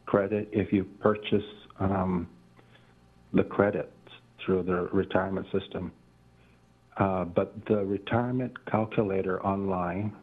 credit 0.06 0.50
if 0.52 0.74
you 0.74 0.84
purchase 1.00 1.42
um, 1.80 2.28
the 3.34 3.44
credits 3.44 3.95
through 4.46 4.64
the 4.64 4.90
retirement 4.94 5.48
system. 5.52 5.92
Uh, 6.98 7.25
but 7.25 7.54
the 7.68 7.84
retirement 7.86 8.54
calculator 8.70 9.44
online 9.46 10.16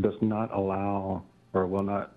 does 0.00 0.14
not 0.22 0.52
allow 0.54 1.22
or 1.52 1.66
will 1.66 1.82
not 1.82 2.12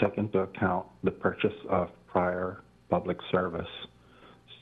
take 0.00 0.18
into 0.18 0.40
account 0.40 0.86
the 1.02 1.10
purchase 1.10 1.54
of 1.70 1.88
prior 2.06 2.62
public 2.90 3.16
service. 3.30 3.68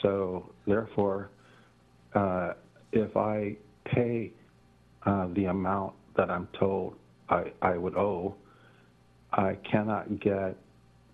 So 0.02 0.52
therefore, 0.66 1.30
uh, 2.14 2.52
if 2.92 3.16
I 3.16 3.56
pay 3.84 4.32
uh, 5.04 5.28
the 5.34 5.46
amount 5.46 5.94
that 6.16 6.30
I'm 6.30 6.48
told 6.58 6.96
I, 7.28 7.52
I 7.60 7.76
would 7.76 7.96
owe, 7.96 8.34
I 9.32 9.56
cannot 9.70 10.20
get 10.20 10.56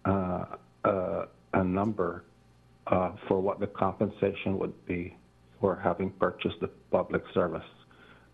uh, 0.05 0.45
a, 0.85 1.25
a 1.55 1.65
number 1.65 2.25
uh, 2.90 3.12
for 3.26 3.40
what 3.40 3.61
the 3.61 3.66
compensation 3.66 4.59
would 4.59 4.87
be 4.87 5.16
for 5.61 5.76
having 5.76 6.11
purchased 6.11 6.57
the 6.61 6.68
public 6.90 7.23
service. 7.35 7.62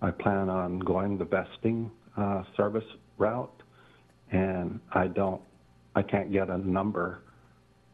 I 0.02 0.10
plan 0.10 0.48
on 0.48 0.80
going 0.80 1.18
the 1.18 1.24
vesting 1.24 1.90
uh, 2.16 2.42
service 2.56 2.84
route, 3.18 3.62
and 4.30 4.80
I 4.92 5.06
don't, 5.08 5.40
I 5.94 6.02
can't 6.02 6.30
get 6.32 6.50
a 6.50 6.58
number, 6.58 7.22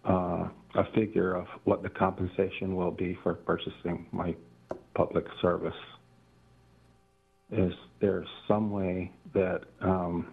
uh, 0.09 0.49
a 0.75 0.85
figure 0.95 1.35
of 1.35 1.47
what 1.65 1.83
the 1.83 1.91
compensation 1.91 2.75
will 2.75 2.91
be 2.91 3.17
for 3.23 3.35
purchasing 3.35 4.07
my 4.13 4.35
public 4.95 5.25
service. 5.41 5.75
Is 7.53 7.73
there 8.01 8.25
some 8.47 8.71
way 8.71 9.13
that 9.35 9.63
um, 9.81 10.29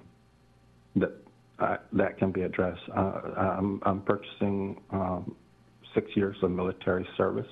that 0.95 1.11
uh, 1.59 1.77
that 1.93 2.17
can 2.19 2.31
be 2.31 2.43
addressed? 2.43 2.81
Uh, 2.95 3.21
I'm, 3.37 3.81
I'm 3.83 4.01
purchasing 4.01 4.79
um, 4.91 5.35
six 5.97 6.15
years 6.15 6.37
of 6.43 6.51
military 6.51 7.07
service, 7.17 7.51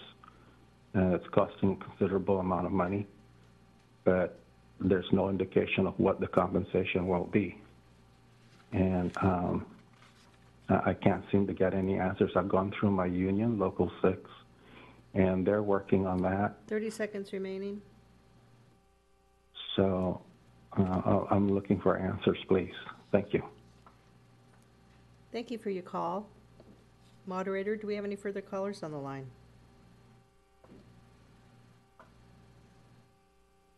and 0.94 1.14
it's 1.14 1.28
costing 1.30 1.80
a 1.82 1.84
considerable 1.84 2.40
amount 2.40 2.68
of 2.68 2.72
money, 2.72 3.08
but 4.04 4.40
there's 4.80 5.12
no 5.12 5.30
indication 5.30 5.88
of 5.88 6.00
what 6.00 6.20
the 6.20 6.28
compensation 6.28 7.08
will 7.08 7.26
be. 7.26 7.60
And 8.72 9.12
um, 9.18 9.66
I 10.70 10.94
can't 10.94 11.24
seem 11.32 11.48
to 11.48 11.54
get 11.54 11.74
any 11.74 11.98
answers. 11.98 12.32
I've 12.36 12.50
gone 12.50 12.72
through 12.80 12.92
my 12.92 13.08
union, 13.08 13.58
Local 13.58 13.92
6, 14.04 14.20
and 15.16 15.46
they're 15.46 15.64
working 15.64 16.06
on 16.06 16.22
that. 16.22 16.58
30 16.68 16.90
seconds 16.92 17.34
remaining. 17.34 17.82
So 19.76 20.22
uh, 20.78 21.24
I'm 21.32 21.52
looking 21.52 21.80
for 21.80 21.98
answers, 21.98 22.38
please. 22.48 22.74
Thank 23.12 23.34
you. 23.34 23.42
Thank 25.32 25.50
you 25.50 25.58
for 25.58 25.72
your 25.72 25.84
call. 25.84 26.28
Moderator, 27.28 27.76
do 27.76 27.88
we 27.88 27.96
have 27.96 28.06
any 28.06 28.16
further 28.16 28.42
callers 28.42 28.84
on 28.84 28.92
the 28.92 28.98
line? 28.98 29.26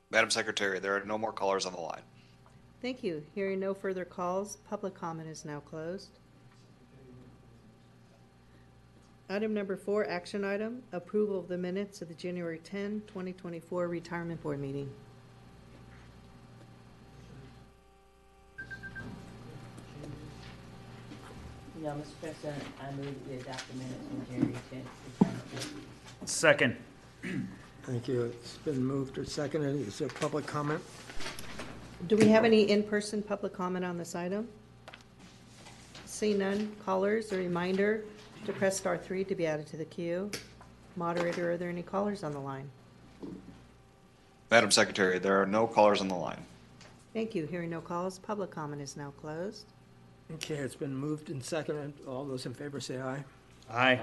Madam 0.10 0.30
Secretary, 0.30 0.80
there 0.80 0.96
are 0.96 1.04
no 1.06 1.18
more 1.18 1.32
callers 1.32 1.66
on 1.66 1.74
the 1.74 1.80
line. 1.80 2.02
Thank 2.82 3.04
you. 3.04 3.24
Hearing 3.34 3.60
no 3.60 3.74
further 3.74 4.06
calls, 4.06 4.58
public 4.70 4.94
comment 4.94 5.30
is 5.30 5.46
now 5.46 5.60
closed. 5.60 6.20
Item 9.30 9.54
number 9.54 9.76
four, 9.76 10.08
action 10.08 10.46
item, 10.46 10.84
approval 10.94 11.40
of 11.40 11.50
the 11.50 11.58
minutes 11.58 12.02
of 12.02 12.08
the 12.08 12.14
January 12.14 12.60
10, 12.64 13.02
2024 13.08 13.88
Retirement 13.88 14.42
Board 14.42 14.60
meeting. 14.60 14.90
No, 21.88 21.93
Mr. 21.93 22.19
President, 22.21 22.63
I 22.82 22.91
move 22.97 23.15
we 23.30 23.36
adopt 23.38 23.65
the 23.69 23.78
minutes 23.78 24.08
from 24.10 24.26
January 24.26 24.60
tenth. 24.69 25.73
Second. 26.26 26.76
Thank 27.84 28.10
you. 28.10 28.23
It's 28.23 28.58
been 28.58 28.84
moved 28.84 29.17
or 29.17 29.23
seconded. 29.23 29.88
Is 29.88 29.97
there 30.00 30.10
public 30.10 30.45
comment? 30.45 30.82
Do 32.08 32.17
we 32.17 32.28
have 32.28 32.43
any 32.43 32.63
in-person 32.63 33.23
public 33.23 33.54
comment 33.54 33.86
on 33.86 33.97
this 33.97 34.15
item? 34.15 34.50
See 36.04 36.34
none. 36.34 36.76
Callers, 36.84 37.32
a 37.32 37.38
reminder 37.38 38.04
to 38.45 38.52
press 38.52 38.76
star 38.76 38.97
three 38.97 39.23
to 39.23 39.34
be 39.34 39.47
added 39.47 39.67
to 39.67 39.78
the 39.78 39.86
queue. 39.86 40.30
Moderator, 40.97 41.54
are 41.54 41.58
there 41.58 41.69
any 41.69 41.84
callers 41.84 42.21
on 42.21 42.34
the 42.34 42.39
line? 42.41 42.69
Madam 44.52 44.71
Secretary, 44.71 45.19
there 45.19 45.41
are 45.41 45.45
no 45.45 45.65
callers 45.65 46.02
on 46.02 46.10
the 46.10 46.15
line. 46.15 46.43
Thank 47.13 47.34
you. 47.34 47.45
Hearing 47.45 47.69
no 47.69 47.80
calls, 47.80 48.19
public 48.19 48.52
comment 48.52 48.82
is 48.82 48.97
now 48.97 49.13
closed. 49.21 49.67
Okay, 50.36 50.56
it's 50.56 50.76
been 50.76 50.96
moved 50.96 51.30
and 51.30 51.44
seconded. 51.44 51.94
All 52.08 52.26
those 52.26 52.46
in 52.46 52.54
favor 52.54 52.80
say 52.80 53.00
aye. 53.00 53.24
Aye. 53.72 54.00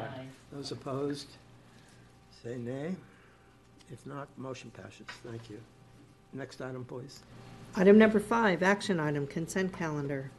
Those 0.52 0.72
opposed, 0.72 1.28
say 2.42 2.56
nay. 2.56 2.94
If 3.92 4.04
not, 4.06 4.28
motion 4.38 4.70
passes. 4.70 5.06
Thank 5.26 5.50
you. 5.50 5.60
Next 6.32 6.60
item, 6.60 6.84
please. 6.84 7.20
Item 7.76 7.98
number 7.98 8.20
five, 8.20 8.62
action 8.62 8.98
item, 9.00 9.26
consent 9.26 9.72
calendar. 9.76 10.30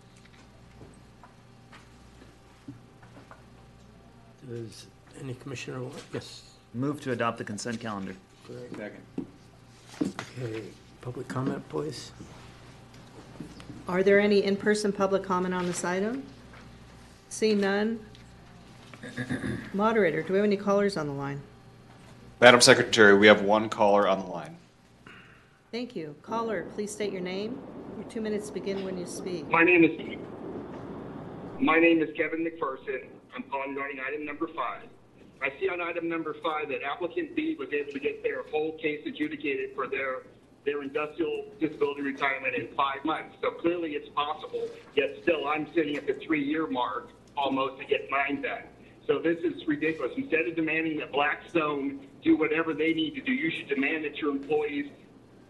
Does 4.50 4.88
any 5.22 5.34
commissioner, 5.36 5.82
want- 5.82 5.96
yes, 6.14 6.44
Move 6.74 7.00
to 7.02 7.12
adopt 7.14 7.38
the 7.38 7.44
consent 7.44 7.80
calendar. 7.80 8.16
Greg. 8.46 8.70
Second. 8.76 9.28
Okay, 10.02 10.64
public 11.02 11.28
comment, 11.30 11.68
please. 11.70 12.12
Are 13.88 14.02
there 14.02 14.20
any 14.20 14.44
in-person 14.44 14.94
public 14.94 15.22
comment 15.22 15.54
on 15.54 15.68
this 15.68 15.84
item? 15.84 16.24
See 17.30 17.54
none. 17.54 18.00
Moderator, 19.74 20.24
do 20.24 20.34
we 20.34 20.40
have 20.40 20.46
any 20.46 20.58
callers 20.58 20.98
on 20.98 21.06
the 21.06 21.14
line? 21.14 21.40
Madam 22.42 22.62
Secretary, 22.62 23.16
we 23.16 23.28
have 23.28 23.44
one 23.44 23.70
caller 23.70 24.08
on 24.08 24.20
the 24.20 24.26
line. 24.26 24.58
Thank 25.72 25.96
you. 25.96 26.16
Caller, 26.24 26.66
please 26.74 26.92
state 26.92 27.12
your 27.12 27.22
name. 27.22 27.60
Your 27.98 28.10
two 28.10 28.22
minutes 28.22 28.50
begin 28.50 28.84
when 28.84 28.98
you 28.98 29.06
speak. 29.06 29.48
My 29.50 29.64
name 29.64 29.84
is 29.84 29.92
my 31.60 31.80
name 31.80 32.02
is 32.02 32.10
Kevin 32.18 32.46
McPherson. 32.46 33.06
I'm 33.34 33.44
calling 33.44 33.72
regarding 33.72 34.00
item 34.06 34.26
number 34.26 34.48
five. 34.56 34.84
I 35.42 35.50
see 35.60 35.70
on 35.70 35.80
item 35.80 36.10
number 36.10 36.36
five 36.44 36.70
that 36.70 36.84
applicant 36.84 37.36
B 37.36 37.56
was 37.58 37.70
able 37.72 37.94
to 37.94 38.00
get 38.00 38.24
their 38.24 38.44
whole 38.50 38.78
case 38.78 39.02
adjudicated 39.06 39.76
for 39.76 39.88
their 39.88 40.24
their 40.66 40.82
industrial 40.82 41.46
disability 41.60 42.02
retirement 42.02 42.56
in 42.56 42.68
five 42.76 43.04
months. 43.06 43.36
So 43.42 43.52
clearly 43.52 43.92
it's 43.92 44.10
possible. 44.10 44.68
Yet 44.96 45.18
still, 45.22 45.48
I'm 45.48 45.68
sitting 45.74 45.96
at 45.96 46.08
the 46.08 46.16
three-year 46.26 46.68
mark 46.68 47.10
almost 47.38 47.80
to 47.80 47.86
get 47.86 48.10
mine 48.10 48.42
done. 48.42 48.64
So 49.08 49.20
this 49.20 49.38
is 49.44 49.68
ridiculous. 49.68 50.12
Instead 50.18 50.48
of 50.48 50.56
demanding 50.56 50.98
that 50.98 51.12
Blackstone 51.12 52.00
do 52.24 52.36
whatever 52.36 52.74
they 52.74 52.94
need 52.94 53.14
to 53.16 53.22
do, 53.22 53.32
you 53.32 53.52
should 53.52 53.68
demand 53.68 54.04
that 54.06 54.18
your 54.18 54.32
employees 54.32 54.90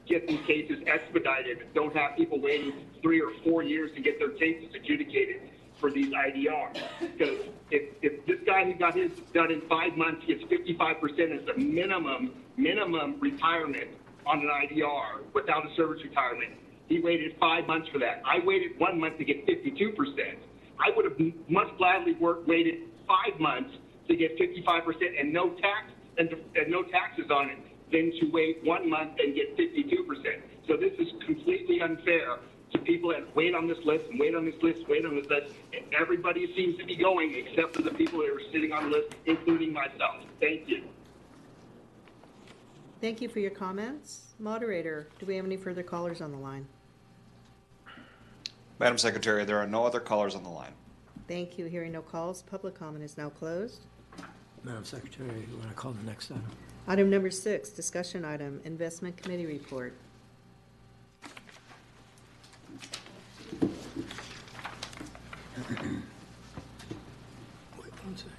get 0.05 0.27
these 0.27 0.41
cases 0.45 0.83
expedited, 0.85 1.65
don't 1.73 1.95
have 1.95 2.15
people 2.15 2.39
waiting 2.39 2.73
three 3.01 3.21
or 3.21 3.31
four 3.43 3.63
years 3.63 3.91
to 3.95 4.01
get 4.01 4.19
their 4.19 4.29
cases 4.29 4.75
adjudicated 4.75 5.41
for 5.79 5.89
these 5.89 6.13
IDRs. 6.13 6.79
Because 6.99 7.39
if, 7.71 7.93
if 8.01 8.25
this 8.25 8.39
guy 8.45 8.65
who 8.65 8.73
got 8.75 8.95
his 8.95 9.11
done 9.33 9.51
in 9.51 9.61
five 9.61 9.97
months 9.97 10.25
gets 10.25 10.43
55% 10.43 11.39
as 11.39 11.45
the 11.45 11.55
minimum, 11.57 12.31
minimum 12.55 13.19
retirement 13.19 13.89
on 14.25 14.39
an 14.39 14.49
IDR 14.49 15.23
without 15.33 15.65
a 15.65 15.75
service 15.75 16.01
retirement, 16.03 16.53
he 16.87 16.99
waited 16.99 17.35
five 17.39 17.67
months 17.67 17.87
for 17.91 17.99
that. 17.99 18.21
I 18.25 18.39
waited 18.45 18.79
one 18.79 18.99
month 18.99 19.17
to 19.17 19.25
get 19.25 19.45
52%. 19.47 19.95
I 20.79 20.91
would 20.95 21.05
have 21.05 21.19
much 21.49 21.75
gladly 21.77 22.13
worked, 22.13 22.47
waited 22.47 22.89
five 23.07 23.39
months 23.39 23.71
to 24.07 24.15
get 24.15 24.37
55% 24.37 25.19
and 25.19 25.33
no 25.33 25.49
tax 25.55 25.91
and, 26.17 26.29
and 26.55 26.69
no 26.69 26.83
taxes 26.83 27.31
on 27.31 27.49
it 27.49 27.57
than 27.91 28.11
to 28.19 28.31
wait 28.31 28.63
one 28.63 28.89
month 28.89 29.11
and 29.19 29.35
get 29.35 29.57
52%. 29.57 30.41
So 30.67 30.75
this 30.75 30.93
is 30.99 31.07
completely 31.25 31.81
unfair 31.81 32.37
to 32.71 32.79
people 32.79 33.09
that 33.11 33.35
wait 33.35 33.55
on 33.55 33.67
this 33.67 33.77
list 33.85 34.05
and 34.09 34.19
wait 34.19 34.35
on 34.35 34.45
this 34.45 34.55
list, 34.61 34.87
wait 34.87 35.05
on 35.05 35.15
this 35.15 35.27
list. 35.27 35.53
Everybody 35.97 36.53
seems 36.55 36.77
to 36.77 36.85
be 36.85 36.95
going 36.95 37.35
except 37.35 37.75
for 37.75 37.81
the 37.81 37.91
people 37.91 38.19
that 38.19 38.29
are 38.29 38.41
sitting 38.51 38.71
on 38.71 38.89
the 38.89 38.97
list, 38.97 39.15
including 39.25 39.73
myself. 39.73 40.23
Thank 40.39 40.67
you. 40.67 40.83
Thank 43.01 43.21
you 43.21 43.29
for 43.29 43.39
your 43.39 43.51
comments. 43.51 44.33
Moderator, 44.39 45.07
do 45.19 45.25
we 45.25 45.35
have 45.35 45.45
any 45.45 45.57
further 45.57 45.83
callers 45.83 46.21
on 46.21 46.31
the 46.31 46.37
line? 46.37 46.65
Madam 48.79 48.97
Secretary, 48.97 49.45
there 49.45 49.57
are 49.57 49.67
no 49.67 49.85
other 49.85 49.99
callers 49.99 50.35
on 50.35 50.43
the 50.43 50.49
line. 50.49 50.73
Thank 51.27 51.57
you. 51.57 51.65
Hearing 51.65 51.91
no 51.91 52.01
calls, 52.01 52.41
public 52.41 52.75
comment 52.77 53.03
is 53.03 53.17
now 53.17 53.29
closed. 53.29 53.81
Madam 54.63 54.85
Secretary, 54.85 55.29
you 55.49 55.57
want 55.57 55.69
to 55.69 55.75
call 55.75 55.91
the 55.91 56.03
next 56.03 56.31
item? 56.31 56.43
Item 56.87 57.09
number 57.09 57.31
six, 57.31 57.69
discussion 57.69 58.23
item, 58.25 58.61
Investment 58.63 59.17
Committee 59.17 59.45
report. 59.45 59.93
Wait 67.77 67.91
one 68.03 68.15
second. 68.15 68.31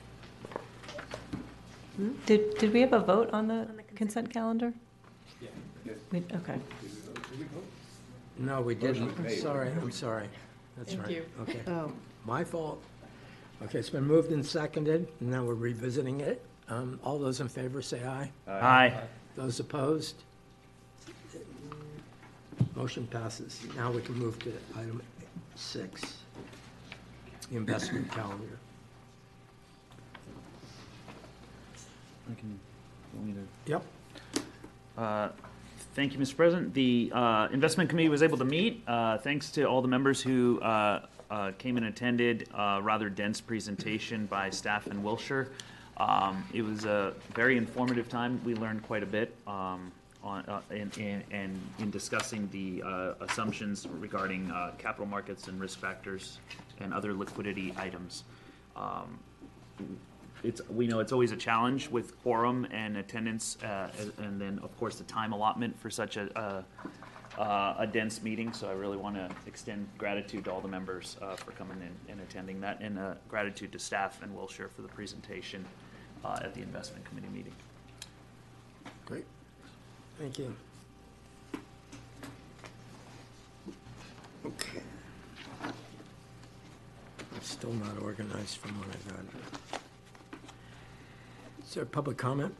Did, 2.26 2.58
did 2.58 2.72
we 2.72 2.80
have 2.82 2.92
a 2.92 3.00
vote 3.00 3.30
on 3.32 3.48
the 3.48 3.68
consent 3.96 4.32
calendar? 4.32 4.72
We- 6.12 6.22
Okay. 6.32 6.58
No, 8.38 8.60
we 8.60 8.74
didn't. 8.74 9.16
I'm 9.18 9.30
Sorry, 9.30 9.70
I'm 9.70 9.90
sorry. 9.90 10.28
That's 10.76 10.90
Thank 10.92 11.02
right. 11.04 11.10
you. 11.12 11.24
Okay. 11.40 11.60
Oh, 11.66 11.90
My 12.26 12.44
fault. 12.44 12.82
Okay, 13.62 13.78
it's 13.78 13.88
been 13.90 14.04
moved 14.04 14.30
and 14.30 14.44
seconded, 14.44 15.08
and 15.20 15.30
now 15.30 15.42
we're 15.44 15.54
revisiting 15.54 16.20
it. 16.20 16.44
Um, 16.68 17.00
All 17.02 17.18
those 17.18 17.40
in 17.40 17.48
favor 17.48 17.80
say 17.80 18.04
aye. 18.04 18.30
Aye. 18.46 18.92
Those 19.36 19.58
opposed? 19.60 20.16
Motion 22.74 23.06
passes. 23.06 23.60
Now 23.76 23.90
we 23.90 24.02
can 24.02 24.14
move 24.16 24.38
to 24.40 24.52
item 24.76 25.00
six, 25.54 26.18
the 27.50 27.56
investment 27.56 28.10
calendar. 28.12 28.58
I 32.30 32.34
can- 32.34 32.58
want 33.16 33.26
me 33.28 33.34
to- 33.34 33.70
Yep. 33.72 33.84
Uh, 34.96 35.28
Thank 35.94 36.12
you, 36.12 36.18
Mr. 36.18 36.36
President. 36.36 36.74
The 36.74 37.10
uh, 37.14 37.48
Investment 37.52 37.88
Committee 37.88 38.10
was 38.10 38.22
able 38.22 38.36
to 38.36 38.44
meet. 38.44 38.82
Uh, 38.86 39.16
Thanks 39.16 39.50
to 39.52 39.64
all 39.64 39.80
the 39.80 39.88
members 39.88 40.20
who 40.20 40.60
uh, 40.60 41.06
came 41.56 41.78
and 41.78 41.86
attended 41.86 42.48
a 42.54 42.80
rather 42.82 43.08
dense 43.08 43.40
presentation 43.40 44.26
by 44.26 44.50
staff 44.50 44.86
in 44.88 45.02
Wilshire. 45.02 45.48
Um, 45.96 46.44
It 46.52 46.60
was 46.62 46.84
a 46.84 47.14
very 47.34 47.56
informative 47.56 48.10
time. 48.10 48.40
We 48.44 48.54
learned 48.54 48.82
quite 48.82 49.02
a 49.02 49.06
bit 49.06 49.34
um, 49.46 49.90
on, 50.22 50.44
in, 50.70 50.90
in, 50.98 51.22
in- 51.30 51.60
in 51.78 51.90
discussing 51.90 52.46
the 52.52 52.82
uh, 52.82 53.14
assumptions 53.20 53.86
regarding 53.98 54.50
uh, 54.50 54.72
capital 54.76 55.06
markets 55.06 55.48
and 55.48 55.58
risk 55.58 55.78
factors 55.78 56.40
and 56.80 56.92
other 56.92 57.14
liquidity 57.14 57.72
items. 57.78 58.24
Um, 58.76 59.18
it's, 60.42 60.60
we 60.68 60.86
know 60.86 61.00
it's 61.00 61.12
always 61.12 61.32
a 61.32 61.36
challenge 61.36 61.88
with 61.88 62.20
quorum 62.22 62.66
and 62.70 62.96
attendance, 62.96 63.56
uh, 63.62 63.90
and- 64.18 64.40
then, 64.40 64.58
of 64.60 64.76
course, 64.76 64.96
the 64.96 65.04
time 65.04 65.32
allotment 65.32 65.78
for 65.80 65.90
such 65.90 66.16
a, 66.16 66.28
a, 66.38 67.40
uh, 67.40 67.76
a 67.78 67.86
dense 67.86 68.22
meeting. 68.22 68.52
So 68.52 68.68
I 68.68 68.72
really 68.72 68.96
want 68.96 69.16
to 69.16 69.30
extend 69.46 69.88
gratitude 69.98 70.44
to 70.44 70.52
all 70.52 70.60
the 70.60 70.68
members 70.68 71.16
uh, 71.22 71.36
for 71.36 71.52
coming 71.52 71.78
in 71.80 72.12
and 72.12 72.20
attending 72.20 72.60
that, 72.60 72.80
and 72.80 72.98
uh, 72.98 73.14
gratitude 73.28 73.72
to 73.72 73.78
staff 73.78 74.22
and 74.22 74.34
Wilshire 74.34 74.68
for 74.68 74.82
the 74.82 74.88
presentation 74.88 75.64
uh, 76.24 76.38
at 76.42 76.54
the 76.54 76.62
investment 76.62 77.04
committee 77.06 77.28
meeting. 77.28 77.54
Great. 79.06 79.24
Thank 80.18 80.38
you. 80.38 80.54
Okay. 84.44 84.80
It's 87.36 87.50
still 87.50 87.72
not 87.72 88.00
organized 88.02 88.58
from 88.58 88.78
what 88.78 88.88
I 88.88 89.10
got. 89.10 89.80
Is 91.76 91.80
there 91.80 91.84
public 91.84 92.16
comment? 92.16 92.54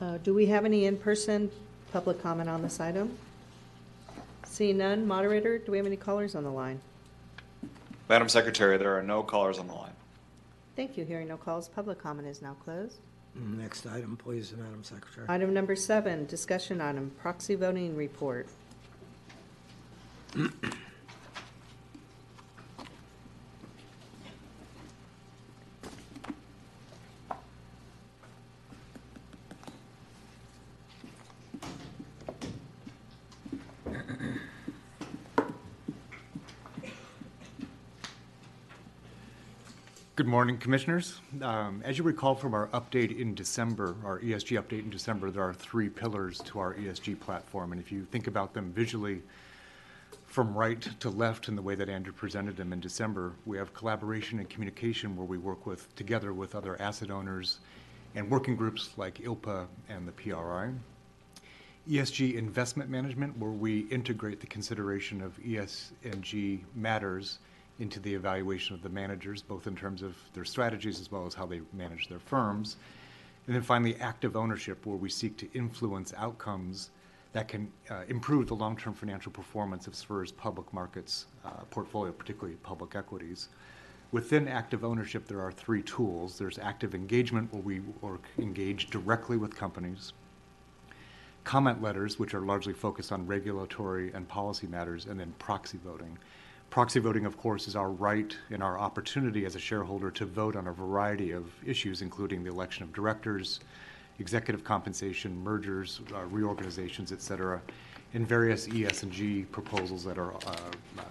uh, 0.00 0.16
do 0.24 0.32
we 0.32 0.46
have 0.46 0.64
any 0.64 0.86
in-person 0.86 1.50
public 1.92 2.22
comment 2.22 2.48
on 2.48 2.62
this 2.62 2.80
item? 2.80 3.18
Seeing 4.46 4.78
none, 4.78 5.06
moderator, 5.06 5.58
do 5.58 5.70
we 5.70 5.76
have 5.76 5.86
any 5.86 5.96
callers 5.98 6.34
on 6.34 6.42
the 6.42 6.50
line? 6.50 6.80
Madam 8.08 8.30
Secretary, 8.30 8.78
there 8.78 8.96
are 8.96 9.02
no 9.02 9.22
callers 9.22 9.58
on 9.58 9.66
the 9.66 9.74
line. 9.74 9.92
Thank 10.76 10.96
you. 10.96 11.04
Hearing 11.04 11.28
no 11.28 11.36
calls, 11.36 11.68
public 11.68 11.98
comment 11.98 12.26
is 12.26 12.40
now 12.40 12.56
closed. 12.64 12.96
Next 13.34 13.84
item, 13.86 14.16
please, 14.16 14.54
Madam 14.56 14.82
Secretary. 14.82 15.26
Item 15.28 15.52
number 15.52 15.76
seven, 15.76 16.24
discussion 16.24 16.80
item, 16.80 17.12
proxy 17.20 17.54
voting 17.54 17.94
report. 17.96 18.48
Good 40.20 40.26
morning, 40.26 40.58
Commissioners. 40.58 41.18
Um, 41.40 41.80
As 41.82 41.96
you 41.96 42.04
recall 42.04 42.34
from 42.34 42.52
our 42.52 42.66
update 42.74 43.18
in 43.18 43.34
December, 43.34 43.96
our 44.04 44.20
ESG 44.20 44.62
update 44.62 44.80
in 44.80 44.90
December, 44.90 45.30
there 45.30 45.42
are 45.42 45.54
three 45.54 45.88
pillars 45.88 46.40
to 46.40 46.58
our 46.58 46.74
ESG 46.74 47.18
platform. 47.20 47.72
And 47.72 47.80
if 47.80 47.90
you 47.90 48.04
think 48.04 48.26
about 48.26 48.52
them 48.52 48.70
visually, 48.70 49.22
from 50.26 50.54
right 50.54 50.82
to 51.00 51.08
left 51.08 51.48
in 51.48 51.56
the 51.56 51.62
way 51.62 51.74
that 51.74 51.88
Andrew 51.88 52.12
presented 52.12 52.58
them 52.58 52.74
in 52.74 52.80
December, 52.80 53.32
we 53.46 53.56
have 53.56 53.72
collaboration 53.72 54.38
and 54.40 54.50
communication 54.50 55.16
where 55.16 55.24
we 55.24 55.38
work 55.38 55.64
with, 55.64 55.96
together 55.96 56.34
with 56.34 56.54
other 56.54 56.78
asset 56.82 57.10
owners 57.10 57.60
and 58.14 58.30
working 58.30 58.56
groups 58.56 58.90
like 58.98 59.14
ILPA 59.20 59.68
and 59.88 60.06
the 60.06 60.12
PRI. 60.12 60.70
ESG 61.88 62.34
investment 62.34 62.90
management, 62.90 63.38
where 63.38 63.52
we 63.52 63.86
integrate 63.88 64.40
the 64.40 64.46
consideration 64.46 65.22
of 65.22 65.38
ESG 65.38 66.60
matters 66.74 67.38
into 67.80 67.98
the 67.98 68.14
evaluation 68.14 68.74
of 68.74 68.82
the 68.82 68.88
managers, 68.88 69.42
both 69.42 69.66
in 69.66 69.74
terms 69.74 70.02
of 70.02 70.16
their 70.34 70.44
strategies 70.44 71.00
as 71.00 71.10
well 71.10 71.26
as 71.26 71.34
how 71.34 71.46
they 71.46 71.60
manage 71.72 72.08
their 72.08 72.18
firms. 72.18 72.76
And 73.46 73.54
then 73.54 73.62
finally, 73.62 73.96
active 73.96 74.36
ownership, 74.36 74.86
where 74.86 74.96
we 74.96 75.08
seek 75.08 75.36
to 75.38 75.48
influence 75.52 76.12
outcomes 76.16 76.90
that 77.32 77.48
can 77.48 77.70
uh, 77.90 78.02
improve 78.08 78.46
the 78.46 78.54
long-term 78.54 78.94
financial 78.94 79.32
performance 79.32 79.86
of 79.86 79.94
SFERS' 79.94 80.36
public 80.36 80.72
markets 80.72 81.26
uh, 81.44 81.50
portfolio, 81.70 82.12
particularly 82.12 82.56
public 82.62 82.94
equities. 82.94 83.48
Within 84.12 84.48
active 84.48 84.84
ownership, 84.84 85.26
there 85.26 85.40
are 85.40 85.52
three 85.52 85.82
tools. 85.82 86.38
There's 86.38 86.58
active 86.58 86.94
engagement, 86.94 87.52
where 87.52 87.62
we 87.62 87.80
work, 88.00 88.24
engage 88.38 88.90
directly 88.90 89.36
with 89.36 89.56
companies 89.56 90.12
comment 91.44 91.82
letters, 91.82 92.18
which 92.18 92.34
are 92.34 92.40
largely 92.40 92.72
focused 92.72 93.12
on 93.12 93.26
regulatory 93.26 94.12
and 94.12 94.28
policy 94.28 94.66
matters, 94.66 95.06
and 95.06 95.18
then 95.18 95.34
proxy 95.38 95.78
voting. 95.84 96.18
Proxy 96.70 97.00
voting, 97.00 97.26
of 97.26 97.36
course, 97.36 97.66
is 97.66 97.74
our 97.74 97.90
right 97.90 98.36
and 98.50 98.62
our 98.62 98.78
opportunity 98.78 99.44
as 99.44 99.56
a 99.56 99.58
shareholder 99.58 100.08
to 100.12 100.24
vote 100.24 100.54
on 100.54 100.68
a 100.68 100.72
variety 100.72 101.32
of 101.32 101.46
issues, 101.66 102.00
including 102.00 102.44
the 102.44 102.50
election 102.50 102.84
of 102.84 102.92
directors, 102.92 103.58
executive 104.20 104.62
compensation, 104.62 105.36
mergers, 105.42 106.00
uh, 106.14 106.24
reorganizations, 106.26 107.10
et 107.10 107.20
cetera, 107.20 107.60
and 108.14 108.24
various 108.24 108.68
ES 108.68 109.02
and 109.02 109.10
G 109.10 109.42
proposals 109.50 110.04
that 110.04 110.16
are 110.16 110.32
uh, 110.32 110.56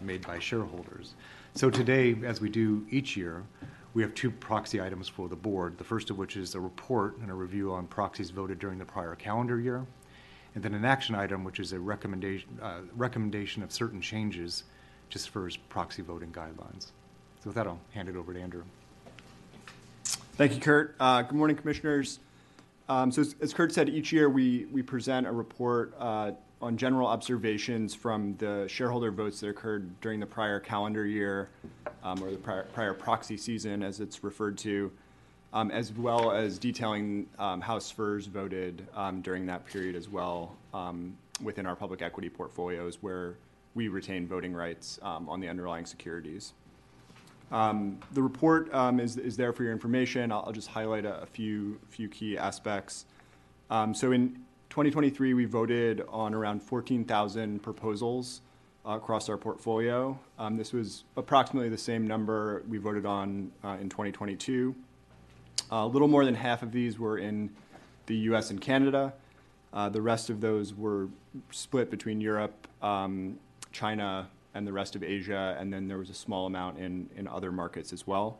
made 0.02 0.26
by 0.26 0.40
shareholders. 0.40 1.16
So 1.56 1.70
today, 1.70 2.16
as 2.24 2.40
we 2.40 2.48
do 2.48 2.86
each 2.90 3.18
year, 3.18 3.44
we 3.94 4.02
have 4.02 4.14
two 4.14 4.32
proxy 4.32 4.82
items 4.82 5.10
for 5.10 5.28
the 5.28 5.36
board, 5.36 5.78
the 5.78 5.84
first 5.84 6.10
of 6.10 6.18
which 6.18 6.38
is 6.38 6.56
a 6.56 6.60
report 6.60 7.18
and 7.18 7.30
a 7.30 7.34
review 7.34 7.74
on 7.74 7.86
proxies 7.88 8.30
voted 8.30 8.60
during 8.60 8.80
the 8.80 8.86
prior 8.86 9.14
calendar 9.14 9.60
year, 9.60 9.86
and 10.56 10.64
then 10.64 10.74
an 10.74 10.86
action 10.86 11.16
item, 11.16 11.44
which 11.44 11.60
is 11.60 11.74
a 11.74 11.80
recommendation, 11.80 12.48
uh, 12.62 12.80
recommendation 12.96 13.62
of 13.62 13.74
certain 13.74 14.00
changes 14.00 14.64
to 15.10 15.20
SFERS' 15.20 15.58
proxy 15.70 16.02
voting 16.02 16.32
guidelines. 16.32 16.88
So 17.42 17.46
with 17.46 17.56
that, 17.56 17.68
I'll 17.68 17.80
hand 17.94 18.10
it 18.10 18.16
over 18.16 18.34
to 18.34 18.40
Andrew. 18.42 18.64
Thank 20.04 20.54
you, 20.56 20.62
Kurt. 20.62 20.96
Uh, 21.00 21.22
Good 21.22 21.36
morning, 21.36 21.58
Commissioners. 21.58 22.20
Um, 22.88 23.12
So 23.12 23.22
as- 23.22 23.36
as 23.42 23.54
Kurt 23.54 23.72
said, 23.72 23.90
each 23.90 24.12
year 24.12 24.30
we, 24.30 24.66
we 24.72 24.82
present 24.82 25.28
a 25.28 25.32
report 25.32 25.94
uh, 26.00 26.32
on 26.62 26.76
general 26.78 27.08
observations 27.08 27.94
from 27.96 28.36
the 28.38 28.66
shareholder 28.68 29.12
votes 29.12 29.40
that 29.40 29.50
occurred 29.50 30.00
during 30.02 30.20
the 30.20 30.26
prior 30.26 30.60
calendar 30.60 31.06
year, 31.06 31.50
um, 32.04 32.22
or 32.22 32.32
the 32.32 32.38
prior, 32.38 32.64
prior 32.74 32.94
proxy 32.94 33.38
season, 33.38 33.82
as 33.84 34.00
it's 34.00 34.24
referred 34.24 34.58
to, 34.58 34.92
um, 35.54 35.72
as 35.72 35.94
well 35.94 36.32
as 36.32 36.58
detailing 36.60 37.28
um, 37.38 37.62
how 37.62 37.78
SFERS 37.78 38.28
voted 38.28 38.86
um, 38.96 39.22
during 39.22 39.46
that 39.46 39.66
period 39.66 39.96
as 39.96 40.10
well 40.10 40.56
um, 40.74 41.16
within 41.42 41.66
our 41.66 41.76
public 41.76 42.02
equity 42.02 42.30
portfolios 42.30 42.98
where 43.02 43.36
we 43.76 43.88
retain 43.88 44.28
voting 44.28 44.54
rights 44.54 45.00
um, 45.02 45.30
on 45.30 45.40
the 45.40 45.48
underlying 45.48 45.86
securities. 45.86 46.54
Um, 47.52 48.00
The 48.14 48.22
report 48.22 48.74
um, 48.74 49.00
is, 49.00 49.18
is 49.18 49.36
there 49.38 49.54
for 49.54 49.64
your 49.64 49.72
information. 49.72 50.32
I'll, 50.32 50.44
I'll 50.48 50.54
just 50.54 50.68
highlight 50.68 51.06
a, 51.06 51.22
a 51.22 51.26
few, 51.26 51.80
few 51.90 52.08
key 52.10 52.38
aspects. 52.38 53.06
Um, 53.70 53.94
So 53.94 54.12
in 54.12 54.38
2023, 54.70 55.34
we 55.34 55.46
voted 55.46 56.04
on 56.10 56.34
around 56.34 56.62
14,000 56.62 57.62
proposals 57.62 58.42
uh, 58.86 58.92
across 58.92 59.30
our 59.30 59.38
portfolio. 59.38 60.18
Um, 60.38 60.58
This 60.58 60.74
was 60.74 61.04
approximately 61.18 61.70
the 61.70 61.78
same 61.78 62.06
number 62.06 62.64
we 62.68 62.78
voted 62.78 63.06
on 63.06 63.52
uh, 63.64 63.78
in 63.82 63.90
2022. 63.90 64.76
A 65.72 65.86
little 65.86 66.08
more 66.08 66.26
than 66.26 66.36
half 66.36 66.64
of 66.64 66.72
these 66.72 66.98
were 66.98 67.18
in 67.18 67.50
the 68.08 68.16
US 68.16 68.50
and 68.50 68.60
Canada. 68.62 69.14
Uh, 69.74 69.90
The 69.90 70.02
rest 70.02 70.30
of 70.30 70.42
those 70.42 70.74
were 70.74 71.10
split 71.52 71.90
between 71.90 72.22
Europe, 72.22 72.68
um, 72.82 73.38
China, 73.72 74.30
and 74.54 74.66
the 74.66 74.74
rest 74.74 74.96
of 74.96 75.04
Asia, 75.04 75.56
and 75.60 75.72
then 75.72 75.88
there 75.88 75.98
was 75.98 76.10
a 76.10 76.14
small 76.14 76.48
amount 76.48 76.78
in, 76.80 77.28
other 77.32 77.52
markets 77.52 77.94
as 77.94 78.08
well. 78.08 78.40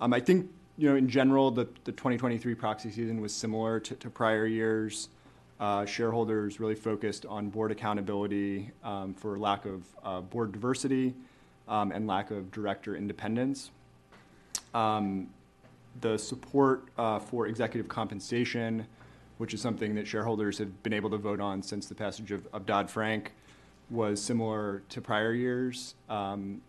Um, 0.00 0.12
I 0.14 0.20
think, 0.20 0.50
you 0.76 0.88
know, 0.88 0.96
in 0.96 1.08
general, 1.08 1.50
the, 1.50 1.68
the 1.84 1.92
2023 1.92 2.54
proxy 2.54 2.90
season 2.90 3.20
was 3.20 3.34
similar 3.34 3.80
to, 3.80 4.10
prior 4.10 4.46
years. 4.46 5.08
Uh, 5.60 5.84
shareholders 5.84 6.60
really 6.60 6.74
focused 6.74 7.26
on 7.26 7.50
board 7.50 7.72
accountability 7.72 8.70
um, 8.84 9.12
for 9.12 9.38
lack 9.38 9.66
of 9.66 9.82
uh, 10.04 10.20
board 10.20 10.52
diversity 10.52 11.12
um, 11.66 11.90
and 11.90 12.06
lack 12.06 12.30
of 12.30 12.50
director 12.52 12.96
independence. 12.96 13.70
The 16.00 16.16
support 16.16 16.84
uh, 16.96 17.18
for 17.18 17.46
executive 17.46 17.88
compensation, 17.88 18.86
which 19.38 19.52
is 19.52 19.60
something 19.60 19.94
that 19.96 20.06
shareholders 20.06 20.58
have 20.58 20.82
been 20.82 20.92
able 20.92 21.10
to 21.10 21.16
vote 21.16 21.40
on 21.40 21.62
since 21.62 21.86
the 21.86 21.94
passage 21.94 22.30
of, 22.30 22.46
of 22.52 22.66
Dodd-Frank, 22.66 23.32
was 23.90 24.20
similar 24.20 24.82
to 24.90 25.00
prior 25.00 25.32
years. 25.32 25.94
Um, 26.08 26.60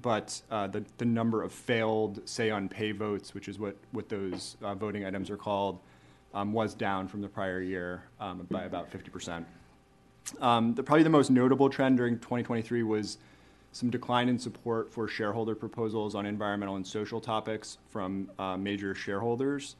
but 0.00 0.40
uh, 0.50 0.66
the, 0.68 0.84
the 0.98 1.04
number 1.04 1.42
of 1.42 1.52
failed 1.52 2.26
say 2.26 2.50
on 2.50 2.68
pay 2.68 2.92
votes, 2.92 3.34
which 3.34 3.48
is 3.48 3.58
what, 3.58 3.76
what 3.90 4.08
those 4.08 4.56
uh, 4.62 4.74
voting 4.74 5.04
items 5.04 5.30
are 5.30 5.36
called, 5.36 5.80
um, 6.34 6.52
was 6.52 6.74
down 6.74 7.08
from 7.08 7.20
the 7.20 7.28
prior 7.28 7.60
year 7.60 8.04
um, 8.20 8.46
by 8.50 8.64
about 8.64 8.90
50%. 8.90 9.44
Um, 10.40 10.74
the, 10.74 10.82
probably 10.82 11.02
the 11.02 11.10
most 11.10 11.30
notable 11.30 11.68
trend 11.68 11.98
during 11.98 12.18
2023 12.18 12.82
was 12.82 13.18
some 13.72 13.90
decline 13.90 14.28
in 14.28 14.38
support 14.38 14.92
for 14.92 15.08
shareholder 15.08 15.54
proposals 15.54 16.14
on 16.14 16.26
environmental 16.26 16.76
and 16.76 16.86
social 16.86 17.20
topics 17.20 17.78
from 17.90 18.30
uh, 18.38 18.56
major 18.56 18.94
shareholders. 18.94 19.76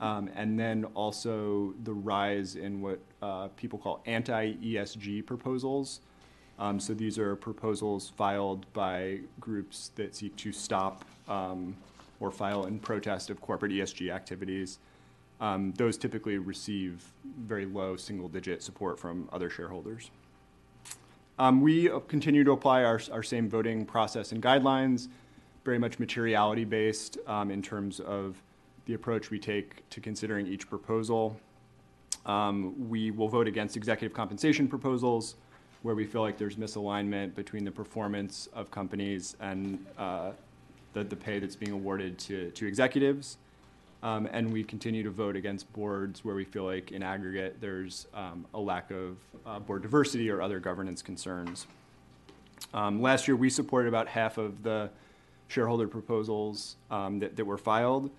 Um, 0.00 0.30
and 0.34 0.58
then 0.58 0.86
also 0.94 1.74
the 1.84 1.92
rise 1.92 2.56
in 2.56 2.80
what 2.80 3.00
uh, 3.20 3.48
people 3.48 3.78
call 3.78 4.02
anti-ESG 4.06 5.26
proposals. 5.26 6.00
Um, 6.58 6.80
so 6.80 6.94
these 6.94 7.18
are 7.18 7.36
proposals 7.36 8.12
filed 8.16 8.70
by 8.72 9.20
groups 9.40 9.90
that 9.96 10.14
seek 10.14 10.34
to 10.36 10.52
stop 10.52 11.04
um, 11.28 11.76
or 12.18 12.30
file 12.30 12.64
in 12.64 12.78
protest 12.78 13.30
of 13.30 13.40
corporate 13.40 13.72
ESG 13.72 14.12
activities. 14.12 14.78
Um, 15.40 15.72
those 15.76 15.96
typically 15.96 16.36
receive 16.38 17.12
very 17.38 17.64
low 17.64 17.96
single-digit 17.96 18.62
support 18.62 18.98
from 18.98 19.28
other 19.32 19.48
shareholders. 19.48 20.10
Um, 21.38 21.62
we 21.62 21.90
uh, 21.90 22.00
continue 22.00 22.44
to 22.44 22.52
apply 22.52 22.84
our, 22.84 23.00
our 23.10 23.22
same 23.22 23.48
voting 23.48 23.86
process 23.86 24.32
and 24.32 24.42
guidelines, 24.42 25.08
very 25.64 25.78
much 25.78 25.98
materiality-based 25.98 27.16
um, 27.26 27.50
in 27.50 27.62
terms 27.62 28.00
of 28.00 28.42
the 28.90 28.96
approach 28.96 29.30
we 29.30 29.38
take 29.38 29.88
to 29.88 30.00
considering 30.00 30.48
each 30.48 30.68
proposal. 30.68 31.38
Um, 32.26 32.88
we 32.88 33.12
will 33.12 33.28
vote 33.28 33.46
against 33.46 33.76
executive 33.76 34.12
compensation 34.12 34.66
proposals 34.66 35.36
where 35.82 35.94
we 35.94 36.04
feel 36.04 36.22
like 36.22 36.36
there's 36.36 36.56
misalignment 36.56 37.36
between 37.36 37.64
the 37.64 37.70
performance 37.70 38.48
of 38.52 38.68
companies 38.72 39.36
and 39.38 39.86
uh, 39.96 40.32
the, 40.92 41.04
the 41.04 41.14
pay 41.14 41.38
that's 41.38 41.54
being 41.54 41.70
awarded 41.70 42.18
to, 42.18 42.50
to 42.50 42.66
executives. 42.66 43.38
Um, 44.02 44.28
and 44.32 44.52
we 44.52 44.64
continue 44.64 45.04
to 45.04 45.10
vote 45.10 45.36
against 45.36 45.72
boards 45.72 46.24
where 46.24 46.34
we 46.34 46.44
feel 46.44 46.64
like 46.64 46.90
in 46.90 47.04
aggregate 47.04 47.60
there's 47.60 48.08
um, 48.12 48.44
a 48.54 48.58
lack 48.58 48.90
of 48.90 49.18
uh, 49.46 49.60
board 49.60 49.82
diversity 49.82 50.30
or 50.30 50.42
other 50.42 50.58
governance 50.58 51.00
concerns. 51.00 51.68
Um, 52.74 53.00
last 53.00 53.28
year, 53.28 53.36
we 53.36 53.50
supported 53.50 53.88
about 53.88 54.08
half 54.08 54.36
of 54.36 54.64
the 54.64 54.90
shareholder 55.46 55.86
proposals 55.86 56.74
um, 56.90 57.20
that, 57.20 57.36
that 57.36 57.44
were 57.44 57.58
filed. 57.58 58.10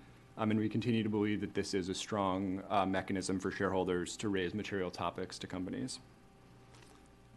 Um, 0.42 0.50
and 0.50 0.58
we 0.58 0.68
continue 0.68 1.04
to 1.04 1.08
believe 1.08 1.40
that 1.42 1.54
this 1.54 1.72
is 1.72 1.88
a 1.88 1.94
strong 1.94 2.64
uh, 2.68 2.84
mechanism 2.84 3.38
for 3.38 3.52
shareholders 3.52 4.16
to 4.16 4.28
raise 4.28 4.54
material 4.54 4.90
topics 4.90 5.38
to 5.38 5.46
companies. 5.46 6.00